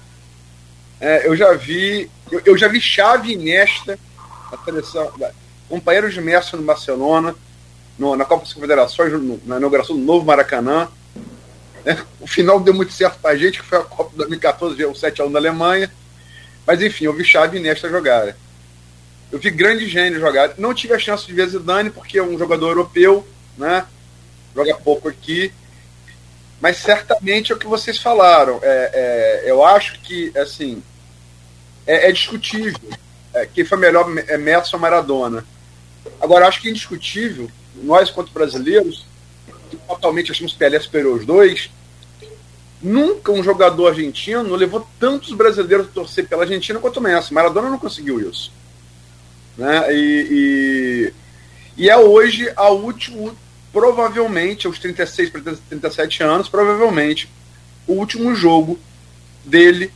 É, 1.01 1.27
eu 1.27 1.37
já 1.37 1.53
vi 1.55 2.11
eu, 2.31 2.43
eu, 2.45 2.59
já 2.59 2.69
vi 2.69 2.81
Chave 2.81 3.33
e 3.33 3.37
Nesta 3.37 3.99
na 4.51 4.59
seleção, 4.65 5.13
companheiros 5.69 6.15
de 6.15 6.21
Messi 6.21 6.57
no 6.57 6.63
Barcelona, 6.63 7.35
no, 7.99 8.17
na 8.17 8.25
Copa 8.25 8.45
das 8.45 8.53
Confederações, 8.53 9.13
no, 9.13 9.41
na 9.45 9.59
inauguração 9.59 9.97
do 9.97 10.03
novo 10.03 10.25
Maracanã. 10.25 10.89
É, 11.85 11.97
o 12.21 12.27
final 12.27 12.59
deu 12.61 12.73
muito 12.73 12.93
certo 12.93 13.19
para 13.21 13.33
a 13.33 13.37
gente, 13.37 13.61
que 13.61 13.67
foi 13.67 13.79
a 13.79 13.83
Copa 13.83 14.11
de 14.11 14.17
2014, 14.17 14.85
o 14.85 14.93
7x1 14.93 15.33
da 15.33 15.39
Alemanha. 15.39 15.91
Mas 16.67 16.81
enfim, 16.81 17.05
eu 17.05 17.13
vi 17.13 17.25
Chave 17.25 17.59
e 17.59 17.61
Nesta 17.61 17.89
jogar. 17.89 18.35
Eu 19.31 19.39
vi 19.39 19.51
grandes 19.51 19.91
gênios 19.91 20.21
jogar. 20.21 20.55
Não 20.57 20.73
tive 20.73 20.95
a 20.95 20.99
chance 20.99 21.27
de 21.27 21.33
ver 21.33 21.49
Zidane, 21.49 21.91
porque 21.91 22.19
é 22.19 22.23
um 22.23 22.39
jogador 22.39 22.69
europeu, 22.69 23.27
né? 23.59 23.85
Joga 24.55 24.77
pouco 24.77 25.09
aqui. 25.09 25.53
Mas 26.65 26.79
certamente 26.79 27.53
é 27.53 27.55
o 27.55 27.59
que 27.59 27.67
vocês 27.67 27.99
falaram. 27.99 28.59
É, 28.63 29.43
é, 29.45 29.51
eu 29.51 29.63
acho 29.63 30.01
que, 30.01 30.33
assim, 30.39 30.83
é, 31.87 32.09
é 32.09 32.11
discutível. 32.11 32.81
É, 33.35 33.45
quem 33.45 33.67
foi 33.67 33.77
melhor 33.77 34.11
é 34.17 34.39
Messi 34.39 34.75
ou 34.75 34.81
Maradona. 34.81 35.45
Agora, 36.19 36.49
acho 36.49 36.63
que 36.63 36.69
é 36.69 36.71
indiscutível, 36.71 37.51
nós, 37.83 38.11
quanto 38.11 38.33
brasileiros, 38.33 39.05
que 39.69 39.77
totalmente 39.77 40.33
achamos 40.33 40.55
Pelé 40.55 40.81
superior 40.81 41.19
aos 41.19 41.27
dois, 41.27 41.69
nunca 42.81 43.31
um 43.31 43.45
jogador 43.45 43.89
argentino 43.89 44.57
levou 44.57 44.89
tantos 44.99 45.35
brasileiros 45.35 45.89
a 45.89 45.93
torcer 45.93 46.27
pela 46.27 46.45
Argentina 46.45 46.79
quanto 46.79 46.99
Messi. 46.99 47.35
Maradona 47.35 47.69
não 47.69 47.79
conseguiu 47.79 48.27
isso. 48.27 48.51
Né? 49.59 49.95
E, 49.95 51.13
e, 51.77 51.83
e 51.83 51.91
é 51.91 51.97
hoje 51.99 52.51
a 52.57 52.71
última, 52.71 53.37
provavelmente, 53.75 54.69
aos 54.69 54.79
36 54.79 55.31
para 55.31 55.57
37 55.69 56.23
anos, 56.23 56.49
provavelmente, 56.49 57.29
o 57.89 57.95
último 57.95 58.33
jogo 58.33 58.79
dele, 59.45 59.93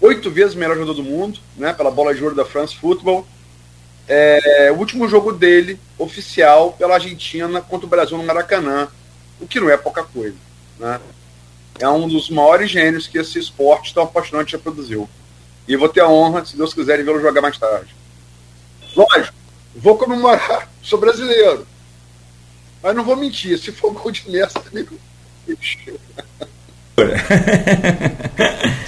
oito 0.00 0.28
vezes 0.28 0.56
melhor 0.56 0.74
jogador 0.74 0.94
do 0.94 1.04
mundo, 1.04 1.38
né, 1.56 1.72
pela 1.72 1.90
bola 1.90 2.12
de 2.12 2.22
ouro 2.22 2.34
da 2.34 2.44
France 2.44 2.76
Football. 2.76 3.24
É, 4.08 4.70
o 4.74 4.78
último 4.78 5.08
jogo 5.08 5.32
dele, 5.32 5.78
oficial, 5.96 6.72
pela 6.72 6.94
Argentina 6.94 7.60
contra 7.62 7.86
o 7.86 7.88
Brasil 7.88 8.18
no 8.18 8.24
Maracanã, 8.24 8.88
o 9.40 9.46
que 9.46 9.60
não 9.60 9.70
é 9.70 9.76
pouca 9.76 10.02
coisa. 10.02 10.36
Né? 10.78 11.00
É 11.78 11.88
um 11.88 12.08
dos 12.08 12.28
maiores 12.28 12.68
gênios 12.70 13.06
que 13.06 13.18
esse 13.18 13.38
esporte 13.38 13.94
tão 13.94 14.02
apaixonante 14.02 14.52
já 14.52 14.58
produziu. 14.58 15.08
E 15.66 15.76
vou 15.76 15.88
ter 15.88 16.00
a 16.00 16.08
honra, 16.08 16.44
se 16.44 16.56
Deus 16.56 16.74
quiser, 16.74 16.98
de 16.98 17.04
vê-lo 17.04 17.20
jogar 17.20 17.40
mais 17.40 17.56
tarde. 17.56 17.94
Lógico, 18.96 19.34
vou 19.76 19.96
comemorar, 19.96 20.68
sou 20.82 20.98
brasileiro. 20.98 21.66
Mas 22.84 22.94
não 22.94 23.02
vou 23.02 23.16
mentir, 23.16 23.58
se 23.58 23.72
for 23.72 23.94
gol 23.94 24.12
de 24.12 24.30
Messi, 24.30 24.52
também. 24.52 24.86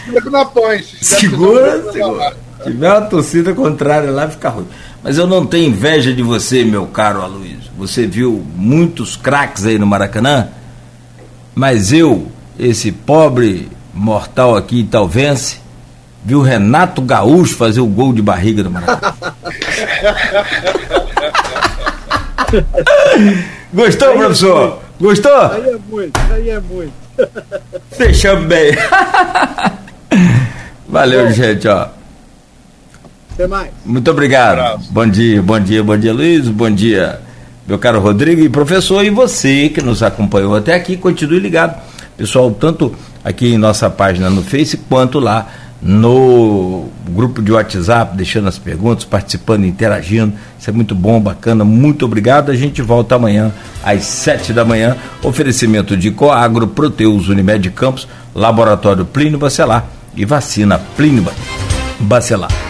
Segura 0.05 0.31
na 0.31 0.45
põe. 0.45 0.83
Segura, 1.01 1.91
segura. 1.91 2.37
Se 2.59 2.65
tiver 2.71 2.93
uma 2.93 3.01
torcida 3.07 3.55
contrária 3.55 4.11
lá, 4.11 4.29
fica 4.29 4.51
ruim. 4.51 4.69
Mas 5.03 5.17
eu 5.17 5.27
não 5.27 5.47
tenho 5.47 5.71
inveja 5.71 6.13
de 6.13 6.23
você, 6.23 6.63
meu 6.63 6.87
caro 6.89 7.23
Aloysio. 7.23 7.73
Você 7.79 8.07
viu 8.07 8.45
muitos 8.55 9.17
craques 9.17 9.65
aí 9.65 9.79
no 9.79 9.87
Maracanã, 9.87 10.51
mas 11.55 11.91
eu, 11.91 12.31
esse 12.59 12.93
pobre 12.93 13.67
mortal 13.95 14.57
aqui 14.57 14.81
italvense, 14.81 15.59
viu 16.23 16.43
Renato 16.43 17.01
Gaúcho 17.01 17.57
fazer 17.57 17.81
o 17.81 17.87
gol 17.87 18.13
de 18.13 18.21
barriga 18.21 18.63
do 18.63 18.71
Maracanã. 18.71 19.15
Gostou, 23.73 24.09
aí 24.09 24.15
é 24.15 24.19
professor? 24.19 24.83
É 24.83 25.03
Gostou? 25.03 25.51
Aí 25.51 25.69
é 25.69 25.79
muito, 25.89 26.21
aí 26.33 26.51
é 26.51 26.61
muito. 26.61 26.93
Fechamos 27.91 28.47
bem. 28.47 28.73
Valeu, 30.89 31.27
Bom, 31.27 31.33
gente, 31.33 31.67
ó. 31.69 31.89
Até 33.35 33.47
mais. 33.47 33.71
Muito 33.85 34.11
obrigado. 34.11 34.81
Um 34.81 34.93
bom 34.93 35.07
dia, 35.07 35.43
bom 35.43 35.61
dia, 35.61 35.83
bom 35.83 35.99
dia, 35.99 36.13
Luiz. 36.13 36.49
Bom 36.49 36.71
dia, 36.71 37.21
meu 37.67 37.79
caro 37.79 38.01
Rodrigo 38.01 38.41
e 38.41 38.49
professor. 38.49 39.05
E 39.05 39.11
você 39.11 39.69
que 39.69 39.83
nos 39.83 40.03
acompanhou 40.03 40.55
até 40.55 40.75
aqui, 40.75 40.97
continue 40.97 41.41
ligado. 41.41 41.79
Pessoal, 42.17 42.51
tanto 42.53 42.95
aqui 43.23 43.53
em 43.53 43.59
nossa 43.59 43.91
página 43.91 44.31
no 44.31 44.43
Face 44.43 44.77
quanto 44.77 45.19
lá 45.19 45.49
no 45.87 46.89
grupo 47.11 47.41
de 47.41 47.53
WhatsApp, 47.53 48.17
deixando 48.17 48.49
as 48.49 48.59
perguntas, 48.59 49.05
participando, 49.05 49.65
interagindo. 49.65 50.33
Isso 50.59 50.69
é 50.69 50.73
muito 50.73 50.97
bom, 50.97 51.21
bacana. 51.21 51.65
Muito 51.65 52.05
obrigado. 52.05 52.51
A 52.51 52.57
gente 52.57 52.83
volta 52.83 53.15
amanhã 53.15 53.53
às 53.85 54.03
sete 54.03 54.53
da 54.53 54.65
manhã. 54.65 54.97
Oferecimento 55.23 55.97
de 55.97 56.11
Coagro, 56.11 56.67
Proteus, 56.67 57.29
Unimed 57.29 57.71
Campos, 57.71 58.09
Laboratório 58.35 59.05
Plínio 59.05 59.39
Bacelar 59.39 59.87
e 60.17 60.25
Vacina 60.25 60.81
Plínio 60.97 61.25
Bacelar. 62.01 62.66